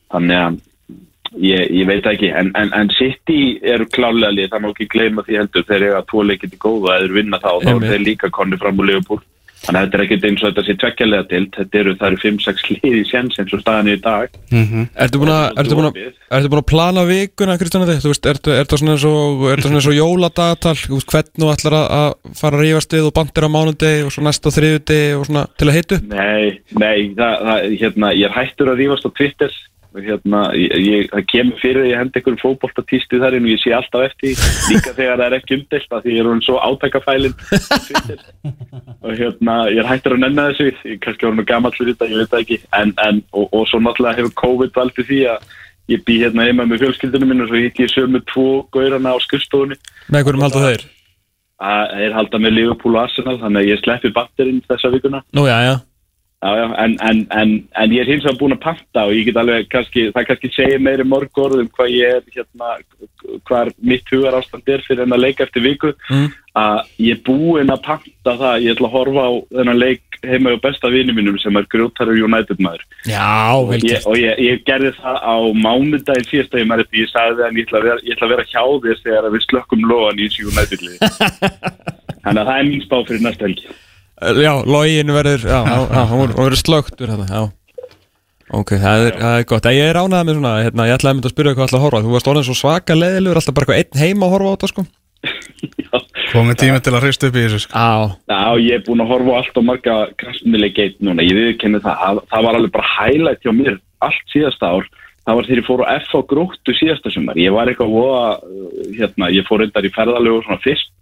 Þannig 0.09 0.43
að 0.47 0.65
Ég, 1.37 1.67
ég 1.77 1.85
veit 1.85 2.07
ekki, 2.09 2.31
en, 2.33 2.49
en, 2.57 2.71
en 2.73 2.89
City 2.97 3.59
eru 3.61 3.85
klálega 3.93 4.31
lið, 4.33 4.47
það 4.49 4.63
má 4.65 4.69
ekki 4.71 4.87
gleyma 4.95 5.25
því 5.27 5.37
heldur. 5.37 5.67
Þeir 5.69 5.83
eru 5.83 5.97
að 5.99 6.07
tvo 6.09 6.23
leikið 6.25 6.55
til 6.55 6.61
góða 6.63 6.95
að 6.95 7.03
þeir 7.03 7.17
vinna 7.19 7.41
þá 7.43 7.49
og 7.51 7.67
þá 7.67 7.69
eru 7.75 7.91
þeir 7.91 8.05
líka 8.07 8.31
konni 8.33 8.59
fram 8.63 8.81
úr 8.81 8.89
Leopold 8.89 9.27
þannig 9.65 9.79
að 9.79 9.85
þetta 9.87 9.99
er 9.99 10.05
ekkert 10.05 10.27
eins 10.29 10.43
og 10.43 10.51
þetta 10.53 10.65
sé 10.67 10.75
tveggjarlega 10.83 11.27
til 11.33 11.43
þetta 11.57 11.81
eru, 11.81 11.95
það 11.99 12.09
eru 12.09 12.21
5-6 12.25 12.67
lið 12.73 12.97
í 12.99 13.03
séns 13.09 13.39
eins 13.43 13.55
og 13.57 13.63
staðan 13.63 13.91
er 13.91 13.99
í 13.99 14.03
dag 14.05 14.37
búin 15.19 15.33
að, 15.35 15.45
ertu 15.63 15.79
búin 15.79 15.89
að, 15.89 15.99
ertu 16.39 16.51
búin 16.53 16.63
að 16.63 16.69
plana 16.73 17.05
vikuna, 17.09 17.57
Kristján, 17.61 17.87
þetta? 17.89 18.13
Ertu, 18.33 18.55
ertu 18.55 18.79
svona 18.81 18.95
eins 18.97 19.07
og, 19.09 19.47
ertu 19.53 19.67
svona 19.69 19.81
eins 19.83 19.91
og 19.91 19.99
jóladagatal, 19.99 20.77
hvernig 20.79 21.43
þú 21.43 21.51
ætlar 21.55 21.79
að- 21.81 22.35
fara 22.39 22.59
að 22.59 22.65
rífast 22.65 22.95
við 22.97 23.09
og 23.09 23.15
bandir 23.19 23.49
á 23.49 23.51
mánudegi 23.51 24.05
og 24.07 24.13
svo 24.15 24.25
næst 24.27 24.47
á 24.47 24.51
þriðudegi 24.55 25.17
og 25.19 25.27
svona 25.29 25.47
til 25.59 25.69
að 25.69 25.77
hitu? 25.79 26.01
Nei, 26.09 26.61
nei, 26.79 26.99
það, 27.19 27.35
það, 27.49 27.67
hérna, 27.83 28.13
ég 28.15 28.29
er 28.31 28.37
hættur 28.39 28.73
að 28.73 28.81
rífast 28.83 29.09
á 29.09 29.11
Twitter 29.19 29.59
hérna, 30.05 30.41
ég, 30.59 30.75
ég, 30.85 31.07
það 31.13 31.25
kemur 31.33 31.61
fyrir 31.63 31.83
að 31.83 31.89
ég 31.91 32.01
hendi 32.03 32.21
einhverjum 32.21 32.41
fótboltatístu 32.43 33.21
þar 33.23 33.37
og 33.39 33.49
ég 33.51 33.63
sé 33.63 33.73
alltaf 33.77 34.05
eftir 34.09 34.43
líka 34.73 34.95
þegar 34.97 35.21
það 35.21 35.25
er 35.27 35.37
ekki 35.39 35.59
umdelt 35.59 35.95
að 35.97 36.05
því 36.05 36.17
ég 36.17 36.21
er 36.23 36.31
hún 36.31 36.43
svo 36.47 36.59
átækafælin 36.65 37.37
og 39.05 39.15
hérna, 39.21 39.57
ég 39.73 39.81
er 39.83 39.91
hættur 39.93 40.19
að 40.19 40.23
nenna 40.27 40.49
þessu 40.51 40.69
ég 40.71 41.01
kannski 41.05 41.29
voru 41.29 41.41
nú 41.41 41.47
gamall 41.49 41.75
fyrir 41.79 41.95
þetta, 41.95 42.11
ég 42.13 42.23
veit 42.23 42.35
það 42.35 42.45
ekki 42.45 42.61
en, 42.83 42.95
en, 43.07 43.25
og, 43.33 43.49
og 43.49 43.67
svo 43.71 43.83
náttúrulega 43.83 44.21
hefur 44.23 44.37
COVID 44.43 44.77
valdið 44.79 45.11
því 45.13 45.23
að 45.33 45.49
ég 45.89 46.05
bý 46.05 46.21
hérna 46.21 46.47
heima 46.49 46.69
með 46.69 46.85
fjölskyldunum 46.85 47.33
minn 47.33 47.47
og 47.47 47.51
svo 47.51 47.65
hitt 47.65 47.83
ég 47.83 47.93
sömu 47.95 48.23
tvo 48.29 48.49
gaurana 48.75 49.17
á 49.17 49.19
skrifstofunni 49.25 49.79
Með 50.13 50.29
hverjum 50.29 50.47
halda 50.47 50.65
þeir? 50.69 50.89
að 51.59 51.95
þeir 51.99 52.13
halda 52.15 52.39
með 52.39 52.55
Liverpool 52.55 52.95
og 52.95 53.05
Arsenal 53.05 53.39
þannig 53.41 53.65
að 53.65 53.71
ég 53.73 53.81
sleppi 53.83 54.11
batterinn 54.15 54.61
þessa 54.69 54.91
vikuna 54.95 55.23
Nú, 55.35 55.47
já, 55.49 55.57
já. 55.67 55.75
Já, 56.39 56.51
já, 56.55 56.67
en, 56.85 56.93
en, 57.03 57.21
en, 57.35 57.53
en 57.83 57.91
ég 57.91 58.05
er 58.05 58.11
hins 58.13 58.23
vegar 58.23 58.37
búin 58.39 58.53
að 58.55 58.61
panta 58.63 59.03
og 59.09 59.15
ég 59.17 59.25
get 59.27 59.39
alveg 59.41 59.65
kannski, 59.73 60.05
það 60.15 60.27
kannski 60.29 60.51
segir 60.55 60.79
meiri 60.87 61.03
mörg 61.03 61.35
orð 61.43 61.65
um 61.65 61.71
hvað 61.75 61.89
ég 61.91 62.13
er, 62.15 62.21
hérna, 62.37 62.69
hvar 63.49 63.73
mitt 63.83 64.07
hugar 64.15 64.37
ástand 64.39 64.71
er 64.71 64.85
fyrir 64.87 65.03
þennan 65.03 65.19
leik 65.25 65.41
eftir 65.43 65.65
viku, 65.67 65.91
Mm. 66.09 66.29
að 66.55 66.79
ég 67.03 67.17
er 67.17 67.25
búin 67.27 67.73
að 67.75 67.83
panta 67.89 68.37
það, 68.39 68.63
ég 68.63 68.77
ætla 68.77 68.87
að 68.87 68.95
horfa 68.95 69.25
á 69.27 69.33
þennan 69.59 69.81
leik 69.83 70.05
heima 70.23 70.55
á 70.55 70.59
besta 70.63 70.89
vini 70.95 71.13
mínum 71.15 71.41
sem 71.43 71.57
er 71.59 71.67
grjóttarur 71.75 72.23
United 72.29 72.63
maður. 72.63 72.87
Já, 73.07 73.59
vel 73.69 73.79
Og 73.83 73.89
gert. 73.89 74.07
og 74.07 74.17
ég, 74.23 74.39
ég 74.39 74.63
gerði 74.67 74.95
það 74.95 75.19
á 75.19 75.37
mánudaginn 75.67 76.31
síðasta 76.31 76.63
ég 76.63 76.71
maður 76.71 76.87
eftir, 76.87 77.03
ég 77.03 77.11
sagði 77.13 77.43
það 77.43 77.49
en 77.51 77.59
ég 77.59 77.67
ætla 77.67 77.79
að 77.83 77.87
vera, 77.91 77.99
ég 78.07 78.15
ætla 78.17 78.27
að 78.31 78.35
vera 78.37 78.49
hjá 78.55 78.63
þér 78.87 79.03
þegar 79.05 79.29
við 79.35 79.45
slökkum 79.51 79.85
loðan 79.91 80.23
í 80.23 80.31
þessu 80.31 80.49
United 80.55 80.87
liði. 80.87 80.99
Þannig 82.23 82.43
að 82.43 82.49
það 82.51 82.57
er 82.59 82.67
mín 82.71 82.83
spá 82.87 82.97
fyrir 83.11 83.23
næsta 83.27 83.47
helgi. 83.51 83.69
Já, 84.19 84.53
login 84.67 85.15
verður 85.15 85.45
Já, 85.47 85.61
já, 85.63 86.03
hún 86.11 86.35
verður 86.35 86.61
slögtur 86.61 87.13
hérna, 87.13 87.27
já. 87.31 87.43
Ok, 88.49 88.73
það 88.81 89.03
er, 89.05 89.17
það 89.21 89.35
er 89.39 89.45
gott. 89.51 89.67
Ég 89.77 89.91
er 89.91 89.99
ánægð 90.01 90.25
með 90.25 90.39
svona, 90.39 90.53
hérna, 90.65 90.87
ég 90.89 90.97
ætlaði 90.97 91.11
að 91.11 91.17
mynda 91.19 91.29
að 91.29 91.35
spyrja 91.35 91.53
hvað 91.53 91.67
ætla 91.67 91.79
að 91.79 91.85
horfa. 91.85 92.01
Þú 92.05 92.15
varst 92.15 92.31
orðin 92.33 92.47
svo 92.47 92.57
svaka 92.57 92.97
leðilegur 92.97 93.41
Alltaf 93.41 93.57
bara 93.59 93.67
eitthvað 93.77 93.83
einn 93.83 94.01
heima 94.07 94.29
að 94.29 94.33
horfa 94.35 94.49
á 94.49 94.55
þetta, 94.55 94.71
sko. 94.73 94.85
Komið 96.33 96.59
tími 96.63 96.81
til 96.85 96.95
að 96.95 97.05
hrist 97.05 97.27
upp 97.29 97.37
í 97.37 97.43
þessu 97.45 97.61
sko. 97.67 97.83
Já, 97.83 98.17
Já, 98.33 98.41
ég 98.65 98.79
er 98.79 98.87
búin 98.87 99.05
að 99.05 99.13
horfa 99.13 99.37
á 99.37 99.39
allt 99.43 99.61
og 99.61 99.67
marga 99.69 99.97
kransmiðleikeit 100.23 100.97
núna, 101.05 101.27
ég 101.27 101.37
viðkenni 101.37 101.83
það. 101.85 102.01
Það, 102.01 102.23
það 102.33 102.49
var 102.49 102.59
alveg 102.59 102.75
bara 102.79 102.91
highlight 102.95 103.45
hjá 103.45 103.53
mér 103.57 103.79
allt 104.09 104.33
síðasta 104.33 104.73
ár, 104.73 104.89
það 105.29 105.39
var 105.39 105.49
þegar 105.49 105.61
ég 105.61 105.69
fór 105.69 105.85
á 105.85 105.89
F 105.99 106.13
á 106.17 106.21
gróttu 106.33 106.77
síðasta 106.77 107.13
sumar, 107.13 107.41
ég 107.41 107.53
var 107.53 107.69
eitthvað 107.69 107.97
hérna, 108.97 109.31
ég 109.35 109.49
fór 109.49 109.65
reyndar 109.65 109.89
í 109.89 109.93
ferðalögu 109.93 110.45
svona 110.47 110.61
fyrst 110.65 110.93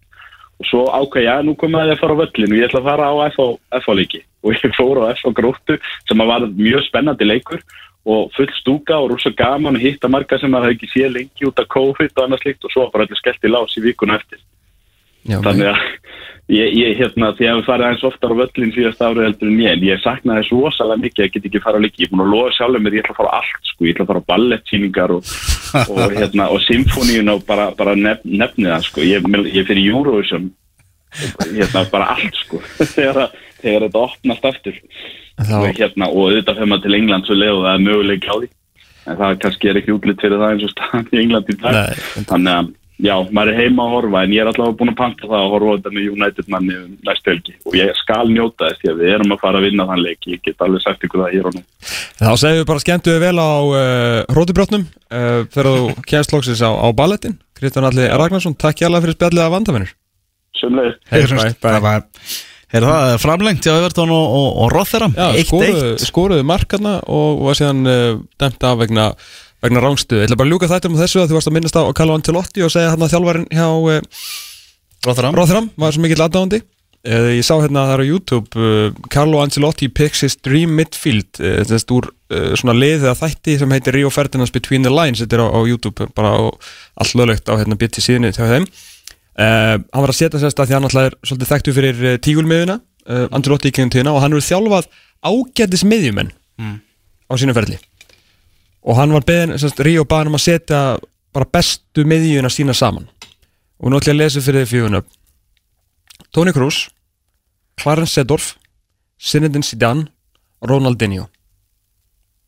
og 0.56 0.68
svo 0.70 0.84
ákvað 0.88 1.26
ég 1.26 1.32
að 1.32 1.46
nú 1.46 1.54
að 1.56 1.90
ég 1.90 1.96
að 1.96 2.02
fara 2.02 2.16
á 2.16 2.20
völlin 2.22 2.52
og 2.52 2.58
ég 2.58 2.68
ætla 2.68 2.80
að 2.80 2.88
fara 2.90 3.08
á 3.12 3.14
F 3.28 3.36
á, 3.36 3.46
F 3.80 3.88
á 3.88 3.92
leiki. 3.92 4.22
Og 4.46 4.54
ég 4.54 4.76
fór 4.78 5.00
á 5.02 5.10
F 5.10 5.26
á 5.26 5.30
gróttu 5.34 5.74
sem 6.06 6.20
var 6.22 6.46
mjög 6.46 6.84
spennandi 6.86 7.26
leikur 7.26 7.60
og 8.06 8.30
full 8.36 8.52
stúka 8.54 8.94
og 9.02 9.10
rosa 9.10 9.32
gaman 9.34 9.74
að 9.74 9.88
hitta 9.88 10.08
marga 10.08 10.38
sem 10.38 10.54
að 10.54 10.68
hafa 10.68 10.76
ekki 10.76 10.90
séð 10.92 11.16
lengi 11.16 11.48
út 11.48 11.58
af 11.58 11.66
COVID 11.74 12.12
og 12.14 12.22
annað 12.22 12.44
slikt 12.44 12.68
og 12.68 12.70
svo 12.70 12.84
bara 12.92 13.02
allir 13.02 13.18
skellt 13.18 13.42
í 13.42 13.50
lás 13.50 13.74
í 13.74 13.82
vikuna 13.82 14.20
eftir 14.20 14.38
já. 15.26 15.38
Þannig 15.44 15.70
að 15.72 15.84
ég, 16.54 16.74
ég 16.78 17.00
hérna, 17.00 17.32
því 17.36 17.48
að 17.48 17.58
hef 17.58 17.68
farið 17.68 17.86
aðeins 17.86 18.04
oftar 18.06 18.34
á 18.34 18.40
völlin 18.40 18.74
síðast 18.74 19.02
árið 19.02 19.26
heldur 19.26 19.50
en 19.50 19.62
ég, 19.62 19.72
en 19.72 19.86
ég 19.86 20.02
saknaði 20.02 20.44
þess 20.44 20.54
rosalega 20.54 21.02
mikið 21.02 21.22
að 21.22 21.26
ég 21.26 21.34
get 21.34 21.48
ekki 21.50 21.62
fara 21.64 21.80
á 21.80 21.84
leiki, 21.84 22.02
ég 22.02 22.06
er 22.06 22.12
búin 22.12 22.24
að 22.26 22.34
lofa 22.34 22.52
sjálfur 22.56 22.84
mér 22.84 22.96
ég 22.96 23.02
ætla 23.04 23.16
að 23.16 23.20
fara 23.20 23.32
allt, 23.40 23.70
sko, 23.70 23.86
ég 23.86 23.96
ætla 23.96 24.06
að 24.06 24.12
fara 24.12 24.22
á 24.22 24.28
ballettsýningar 24.30 25.14
og, 25.16 25.32
og 25.86 26.14
hérna, 26.14 26.48
og 26.54 26.62
symfóníun 26.66 27.32
og 27.34 27.42
bara, 27.48 27.66
bara 27.78 27.96
nef, 27.98 28.22
nefnið 28.24 28.72
það, 28.72 28.86
sko. 28.86 29.06
Ég, 29.06 29.28
ég 29.50 29.68
fyrir 29.68 29.90
Eurovision 29.90 30.50
hérna, 31.16 31.84
bara 31.90 32.12
allt, 32.14 32.40
sko. 32.44 32.62
Þegar, 32.94 33.34
þegar 33.62 33.88
þetta 33.88 34.04
opnast 34.06 34.50
aftur. 34.50 34.80
Þá- 35.36 35.58
og 35.58 35.66
hérna, 35.76 36.08
og 36.12 36.30
auðvitað 36.30 36.60
fyrir 36.60 36.70
maður 36.70 36.86
til 36.86 36.98
England 37.00 37.28
svo 37.28 37.36
leið 37.36 37.58
og 37.58 37.66
það 37.66 37.74
er 37.74 37.84
möguleik 37.86 38.28
á 38.30 38.34
því. 38.36 38.50
En 39.06 39.18
það 39.20 39.38
kannski 39.44 39.70
er 39.70 39.78
ekki 39.80 39.94
útlitt 39.94 40.22
fyrir 40.22 40.40
það 40.40 40.52
eins 40.52 40.66
og 40.66 40.72
staðan 40.72 41.10
í 41.12 41.20
England 41.22 41.50
í 41.52 41.56
dag. 41.60 41.76
Nei. 41.76 42.24
þannig 42.30 42.52
að 42.52 42.70
já, 43.02 43.14
maður 43.34 43.52
er 43.52 43.60
heima 43.60 43.84
að 43.86 43.94
horfa 43.96 44.22
en 44.24 44.34
ég 44.34 44.42
er 44.42 44.50
allavega 44.50 44.78
búin 44.80 44.92
að 44.92 44.98
panta 45.00 45.28
það 45.28 45.36
að 45.38 45.52
horfa 45.54 45.68
á 45.68 45.74
þetta 45.76 45.92
með 45.96 46.08
United 46.12 46.50
manni 46.54 46.78
um 46.80 46.94
næstu 47.08 47.32
helgi. 47.32 47.56
Og 47.66 47.76
ég 47.78 48.00
skal 48.00 48.24
njóta 48.32 48.70
þess 48.70 48.90
að 48.92 49.02
við 49.02 49.14
erum 49.16 49.36
að 49.36 49.42
fara 49.44 49.60
að 49.60 49.68
vinna 49.68 49.88
þann 49.90 50.04
leik. 50.04 50.30
Ég 50.32 50.42
get 50.46 50.64
alveg 50.66 50.84
sagt 50.84 51.06
ykkur 51.06 51.24
það 51.24 51.36
hér 51.36 51.50
og 51.50 51.58
nú. 51.58 51.62
Þá 52.22 52.32
segjum 52.42 52.62
við 52.62 52.66
bara 52.72 52.84
skemmtu 52.86 53.14
við 53.14 53.22
vel 53.26 53.36
á 53.36 53.50
uh, 53.52 54.18
hrótubrjótnum 54.32 54.88
uh, 54.88 55.44
þegar 55.52 55.70
þú 55.70 56.08
kemst 56.08 56.34
loksins 56.34 56.64
á, 56.64 56.70
á 56.72 56.88
balletin 56.96 57.38
Kristján 57.56 57.88
Alli 57.88 58.08
Ragnarsson, 58.08 58.56
takk 58.58 58.82
hjá 58.82 58.90
fyrir 58.90 59.16
spjallið 59.16 59.44
af 59.44 59.54
vandavinnur 59.54 59.94
Sumleið, 60.56 60.94
Hey, 61.12 61.24
Það 61.60 61.80
var 61.84 62.04
Er 62.74 62.82
það 62.82 63.12
framlengt 63.22 63.62
hjá 63.62 63.76
Evertón 63.76 64.10
og, 64.10 64.32
og, 64.36 64.46
og 64.64 64.72
Rotherham? 64.72 65.12
Já, 65.14 65.38
skoruðu, 66.02 66.42
markarna 66.46 66.96
og 67.06 67.44
var 67.46 67.58
síðan 67.58 67.86
uh, 67.86 68.16
vegna, 69.62 69.80
vegna 69.80 69.82
rángstuð. 69.84 70.20
Ég 70.20 70.28
ætla 70.28 70.38
bara 70.38 70.48
að 70.48 70.54
ljúka 70.54 70.70
þættum 70.70 70.96
á 70.96 71.02
þessu 71.02 71.22
að 71.22 71.28
þú 71.30 71.36
varst 71.38 71.50
að 71.50 71.56
minnast 71.56 71.78
á 71.78 71.82
Carlo 71.96 72.16
Ancelotti 72.16 72.64
og 72.64 72.72
segja 72.72 72.92
hann 72.92 73.04
að 73.04 73.12
þjálfarinn 73.14 73.46
hjá 73.52 73.66
uh, 73.66 74.00
Rotherham. 75.06 75.36
Rotherham. 75.36 75.68
Var 75.76 75.94
svo 75.94 76.04
mikill 76.04 76.24
aðdáðandi. 76.24 76.62
Uh, 77.06 77.30
ég 77.36 77.44
sá 77.46 77.54
hérna 77.62 77.84
það 77.86 77.94
er 77.94 78.02
á 78.02 78.10
YouTube 78.10 78.58
uh, 78.58 78.88
Carlo 79.12 79.38
Ancelotti 79.38 79.86
picks 79.94 80.24
his 80.26 80.34
dream 80.42 80.74
midfield 80.74 81.38
uh, 81.38 81.60
þess 81.68 81.86
úr 81.94 82.08
uh, 82.10 82.52
svona 82.58 82.74
liðið 82.74 83.12
að 83.12 83.20
þætti 83.20 83.56
sem 83.60 83.74
heitir 83.76 83.94
Rio 83.94 84.10
Ferdinand's 84.10 84.54
Between 84.54 84.86
the 84.86 84.90
Lines. 84.90 85.22
Þetta 85.22 85.38
er 85.38 85.44
á, 85.46 85.48
á 85.54 85.60
YouTube 85.70 86.08
bara 86.16 86.34
allt 86.42 87.16
löglegt 87.18 87.46
á 87.46 87.54
hérna 87.54 87.78
BT 87.78 88.02
síðunni 88.02 88.34
hjá 88.34 88.42
þeim. 88.50 88.66
Uh, 89.36 89.76
hann 89.92 90.02
var 90.02 90.10
að 90.10 90.18
setja 90.18 90.42
sérst 90.42 90.58
að 90.62 90.70
því 90.70 90.78
hann 90.78 90.88
alltaf 90.88 91.10
er 91.10 91.18
svolítið 91.28 91.52
þekktu 91.52 91.76
fyrir 91.76 92.20
tígulmiðuna 92.24 92.78
uh, 92.80 93.26
Angelotti 93.36 93.70
í 93.70 93.76
kringum 93.76 93.92
tíðina 93.92 94.14
og 94.16 94.22
hann 94.24 94.32
hefur 94.32 94.46
þjálfað 94.48 94.88
ágætis 95.26 95.84
miðjumenn 95.84 96.32
á 97.28 97.34
sínu 97.36 97.52
ferli 97.56 97.76
og 98.86 98.98
hann 98.98 99.12
var 99.14 99.24
beðin, 99.26 99.56
sérst, 99.60 99.80
Ríó 99.82 100.04
baðin 100.08 100.30
um 100.32 100.38
að 100.38 100.44
setja 100.46 100.80
bara 101.34 101.48
bestu 101.52 102.04
miðjuna 102.08 102.50
sína 102.52 102.74
saman. 102.76 103.08
Og 103.82 103.90
nú 103.92 103.98
ætlum 103.98 104.14
ég 104.14 104.16
að 104.16 104.22
lesa 104.22 104.42
fyrir 104.44 104.64
því 104.64 104.70
fjögun 104.72 104.98
upp 105.02 105.08
Toni 106.32 106.52
Kroos 106.56 106.86
Clarence 107.76 108.14
Seedorf 108.16 108.54
Zinedine 109.20 109.66
Zidane 109.66 110.06
Ronaldinho. 110.64 111.26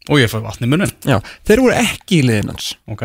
Og 0.09 0.23
ég 0.23 0.31
fæ 0.33 0.39
vatn 0.41 0.65
í 0.65 0.71
munin 0.73 0.89
Já, 1.05 1.19
þeir 1.45 1.61
voru 1.67 1.77
ekki 1.77 2.23
í 2.23 2.25
liðin 2.25 2.55
hans. 2.55 2.71
Ok. 2.89 3.05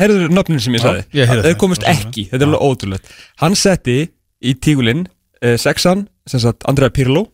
Herður 0.00 0.32
nöfnin 0.32 0.60
sem 0.60 0.76
ég 0.76 0.82
Já, 0.82 0.88
sagði? 0.90 1.06
ég 1.16 1.28
heyrði 1.30 1.46
Þeir 1.48 1.58
komist 1.60 1.84
Það 1.86 1.96
ekki, 2.04 2.26
þetta 2.30 2.44
er 2.44 2.50
alveg 2.50 2.66
ótrúlegt. 2.68 3.10
Hann 3.40 3.56
setti 3.58 3.96
í 4.40 4.54
tígulinn 4.60 5.06
uh, 5.08 5.56
Sexan, 5.60 6.06
sem 6.28 6.40
sagt 6.42 6.66
Andrea 6.68 6.92
Pirlo 6.92 7.26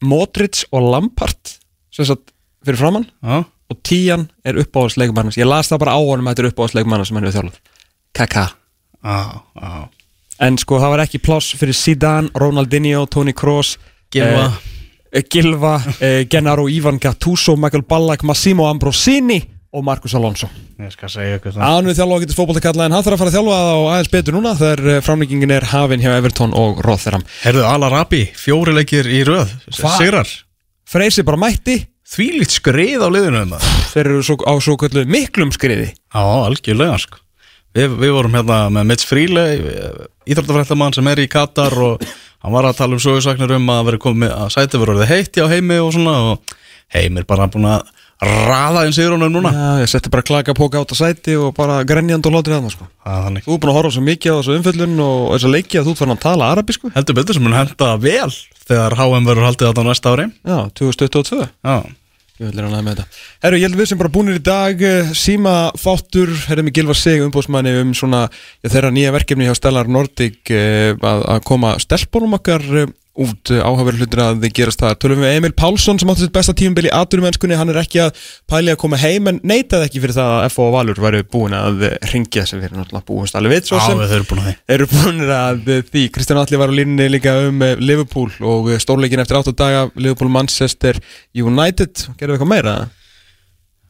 Modric 0.00 0.64
og 0.72 0.88
Lampard 0.88 1.56
sem 1.92 2.06
sagt 2.08 2.32
fyrir 2.64 2.78
framann 2.80 3.06
Já. 3.22 3.44
og 3.70 3.78
tían 3.86 4.28
er 4.44 4.58
uppáhaldsleikumann 4.62 5.30
ég 5.36 5.46
las 5.48 5.70
það 5.70 5.78
bara 5.84 5.94
á 5.96 6.00
honum 6.00 6.26
að 6.26 6.34
þetta 6.34 6.44
er 6.46 6.50
uppáhaldsleikumann 6.52 7.04
sem 7.06 7.16
hann 7.16 7.24
hefur 7.28 7.38
þjálfað. 7.40 7.60
Kaka 8.14 8.46
Já, 9.04 9.40
já. 9.60 9.88
En 10.40 10.56
sko 10.58 10.78
það 10.80 10.90
var 10.94 11.02
ekki 11.04 11.18
pláss 11.20 11.54
fyrir 11.56 11.76
Zidane, 11.76 12.30
Ronaldinho, 12.34 13.06
Toni 13.12 13.32
Kroos 13.36 13.74
Gylfa. 14.12 14.52
eh, 15.12 15.22
Gilva, 15.30 15.74
eh, 16.00 16.24
Gennaro 16.30 16.66
Ivan 16.68 16.98
Gattuso, 16.98 17.56
Michael 17.56 17.82
Ballack, 17.82 18.22
Massimo 18.24 18.66
Ambrosini 18.70 19.40
og 19.72 19.84
Marcus 19.84 20.14
Alonso. 20.14 20.48
Ég 20.80 20.90
skal 20.92 21.08
segja 21.12 21.36
ykkur 21.38 21.52
það. 21.52 21.60
Án 21.62 21.84
við 21.86 21.98
þjálfa 22.00 22.16
á 22.16 22.20
getur 22.24 22.38
fótboltakalla 22.38 22.84
en 22.86 22.92
hann 22.92 23.04
þarf 23.04 23.14
að 23.14 23.18
fara 23.18 23.30
að 23.30 23.36
þjálfa 23.36 23.58
á 23.60 23.78
aðeins 23.92 24.10
betur 24.10 24.32
núna 24.34 24.54
þegar 24.58 25.02
framlýkingin 25.04 25.52
er 25.52 25.64
hafin 25.70 26.00
hjá 26.00 26.16
Everton 26.16 26.54
og 26.56 26.80
Rotherham. 26.84 27.22
Herðu, 27.44 27.64
Alarabi, 27.68 28.22
fjóri 28.34 28.72
leikir 28.74 29.04
í 29.06 29.20
röð 29.28 29.52
Hva? 29.76 29.92
Sigrar. 29.98 30.26
Freysi 30.88 31.22
bara 31.22 31.36
mætti 31.36 31.76
Þvílíkt 32.10 32.54
skrið 32.56 33.04
á 33.06 33.08
liðinu 33.12 33.44
um 33.44 33.52
það 33.54 33.66
þeir 33.92 34.08
eru 34.08 34.22
svo, 34.26 34.36
á 34.42 34.54
svo 34.58 34.74
kallu 34.80 35.04
miklum 35.06 35.52
skriði. 35.54 35.92
Já, 35.94 36.22
algjörlega 36.48 36.96
sko. 37.04 37.20
Við, 37.76 37.92
við 38.02 38.14
vorum 38.16 38.34
hérna 38.34 38.64
með 38.74 38.88
Mitch 38.90 39.06
Freele 39.06 39.44
Íþróttafrættamann 40.26 40.96
sem 40.96 41.06
er 41.06 41.22
í 41.22 41.28
Katar 41.30 41.76
og 41.78 42.02
hann 42.42 42.54
var 42.56 42.66
að 42.66 42.80
tala 42.80 42.96
um 42.98 43.02
sögursaknir 43.02 43.54
um 43.54 43.70
að 43.70 43.84
vera 43.92 44.02
komið 44.02 44.34
að 44.34 44.50
sæti 44.56 44.80
verið 44.80 44.96
orðið 44.96 45.12
heitt 45.12 45.38
hjá 45.38 45.46
heimi 45.52 45.78
og 45.78 45.92
svona 45.94 46.16
og 46.32 46.56
heimir 46.96 47.28
bara 47.30 47.46
búin 47.52 47.68
að 47.70 47.86
raða 48.20 48.82
inn 48.84 48.92
sigrónum 48.92 49.30
núna. 49.32 49.52
Já, 49.54 49.68
ég 49.80 49.88
setti 49.88 50.10
bara 50.12 50.26
klaka 50.26 50.52
póka 50.56 50.82
át 50.82 50.92
á 50.92 50.96
sæti 50.98 51.38
og 51.40 51.54
bara 51.56 51.78
grenjand 51.88 52.26
og 52.28 52.34
látir 52.34 52.56
það 52.56 52.74
sko. 52.74 52.88
Þú 53.06 53.54
er 53.54 53.62
búin 53.62 53.72
að 53.72 53.78
horfa 53.78 53.94
svo 53.94 54.02
mikið 54.04 54.34
á 54.34 54.38
þessu 54.40 54.56
umfyllun 54.58 55.00
og 55.06 55.30
þessa 55.36 55.52
leiki 55.54 55.80
að 55.80 55.88
þú 55.88 55.94
farin 56.02 56.16
að 56.18 56.22
tala 56.26 56.50
arabísku. 56.52 56.90
Heldur 56.96 57.16
betur 57.16 57.38
sem 57.38 57.46
mun 57.46 57.56
henda 57.56 57.94
vel 58.02 58.28
þegar 58.66 58.98
HM 58.98 59.30
verður 59.30 59.48
haldið 59.48 59.70
þetta 59.70 59.86
á 59.86 59.88
næsta 59.88 60.12
ári. 60.12 60.28
Já, 60.44 60.58
2022 60.82 61.40
Já, 61.48 61.76
Ég 62.40 62.48
vil 62.48 62.62
reyna 62.64 62.78
með 62.80 62.94
þetta. 63.02 63.18
Herru, 63.44 63.56
ég 63.60 63.66
held 63.68 63.76
að 63.76 63.80
við 63.82 63.88
sem 63.90 63.98
bara 64.00 64.10
búinir 64.14 64.38
í 64.38 64.40
dag 64.40 64.82
eh, 64.88 65.10
Síma 65.18 65.54
þáttur, 65.76 66.30
herru 66.48 66.62
mig 66.64 66.72
Gilvar 66.78 66.96
Sig 66.96 67.20
umbúðsmanni 67.20 67.74
um 67.82 67.90
svona 67.96 68.22
þeirra 68.64 68.88
nýja 68.96 69.12
verkefni 69.12 69.44
hjá 69.44 69.58
Stellar 69.58 69.90
Nordic 69.92 70.48
eh, 70.56 70.94
að, 70.96 71.24
að 71.34 71.42
koma 71.50 71.74
stelpunum 71.84 72.38
okkar 72.38 72.64
eh, 72.80 72.88
út 73.20 73.52
áhafur 73.52 73.98
hlutir 73.98 74.22
að 74.24 74.42
þið 74.44 74.54
gerast 74.56 74.82
það 74.82 74.96
Tölum 75.02 75.22
við 75.24 75.36
Emil 75.38 75.52
Pálsson 75.56 76.00
sem 76.00 76.12
átti 76.12 76.24
sitt 76.24 76.34
besta 76.34 76.54
tímabili 76.56 76.90
í 76.90 76.94
aturumennskunni, 76.96 77.58
hann 77.58 77.72
er 77.72 77.80
ekki 77.82 78.02
að 78.04 78.20
pæli 78.50 78.72
að 78.72 78.78
koma 78.82 79.00
heim 79.00 79.30
en 79.30 79.40
neitaði 79.46 79.88
ekki 79.88 80.02
fyrir 80.04 80.16
það 80.16 80.36
að 80.36 80.46
F.O. 80.50 80.68
og 80.68 80.76
Valur 80.76 81.02
væru 81.04 81.24
búin 81.32 81.56
að 81.56 81.84
ringja 82.12 82.46
sem 82.48 82.60
við 82.60 82.70
erum 82.70 82.82
náttúrulega 82.82 83.08
búinst 83.10 83.38
alveg 83.38 83.56
við 83.56 83.70
svo 83.70 83.80
Já 83.80 83.86
sem 83.88 84.00
við 84.00 84.14
höfum 84.16 84.30
búin 84.30 84.44
að 84.44 84.48
því 84.50 84.76
eru 84.76 84.88
búin 84.94 85.34
að 85.36 85.74
því 85.90 86.06
Kristján 86.14 86.40
Alli 86.42 86.62
var 86.62 86.72
á 86.72 86.78
línni 86.80 87.10
líka 87.10 87.36
um 87.48 87.66
eh, 87.66 87.76
Liverpool 87.80 88.30
og 88.40 88.72
eh, 88.72 88.80
stórleikin 88.82 89.22
eftir 89.22 89.40
8 89.40 89.56
daga 89.58 89.84
Liverpool 89.96 90.32
Manchester 90.32 91.00
United 91.36 92.06
gerðu 92.16 92.34
við 92.34 92.38
eitthvað 92.38 92.54
meira? 92.54 92.78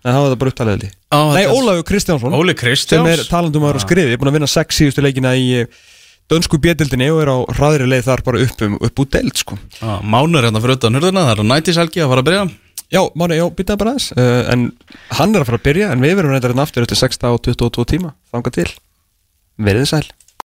Nei, 0.01 0.15
það 0.15 0.23
var 0.23 0.31
það 0.31 0.39
bara 0.41 0.51
upptalið 0.55 0.73
held 0.73 0.85
ég. 0.87 0.93
Á, 1.13 1.21
Nei, 1.37 1.43
Ólafur 1.53 1.87
Kristjánsson 1.91 2.37
Óli 2.37 2.55
sem 2.55 2.61
Kristjáns 2.63 3.11
er 3.13 3.23
talandum 3.29 3.67
að 3.67 3.75
vera 3.75 3.83
skriði, 3.85 4.15
er 4.15 4.21
búin 4.21 4.31
að 4.31 4.39
vinna 4.39 4.49
6 4.49 4.79
síðustu 4.79 5.05
leikina 5.05 5.35
í 5.37 5.49
eh, 5.59 5.83
dönsku 6.31 6.61
bjöldildinni 6.63 7.11
og 7.13 7.23
er 7.25 7.33
á 7.35 7.39
hraðri 7.59 7.89
leið 7.91 8.07
þar 8.09 8.25
bara 8.27 8.43
upp, 8.47 8.65
um, 8.67 8.79
upp 8.81 9.03
úr 9.03 9.11
deild 9.17 9.41
sko. 9.41 9.59
Já, 9.81 9.99
Mánur 10.03 10.47
hérna 10.47 10.63
fyrir 10.63 10.79
utan 10.79 10.99
hurðina, 10.99 11.27
það 11.27 11.35
er 11.35 11.43
á 11.43 11.51
nætishelgi 11.51 12.05
að 12.05 12.13
fara 12.15 12.25
að 12.25 12.31
byrja. 12.31 12.45
Já, 12.91 13.03
mánu, 13.15 13.37
já, 13.39 13.45
byttaði 13.55 13.83
bara 13.83 13.95
aðeins. 13.95 14.09
Uh, 14.17 14.41
en 14.51 14.65
hann 15.19 15.35
er 15.35 15.45
að 15.45 15.51
fara 15.51 15.61
að 15.61 15.67
byrja 15.69 15.91
en 15.95 16.07
við 16.07 16.17
verum 16.19 16.35
reyndar 16.35 16.55
hérna 16.55 16.67
aftur 16.67 16.87
eftir 16.87 16.99
6 16.99 17.23
og 17.31 17.43
22 17.47 17.87
tíma 17.95 18.15
þanga 18.35 18.55
til, 18.57 18.67
verið 19.61 19.87
þið 19.87 19.93
sæl 19.93 20.07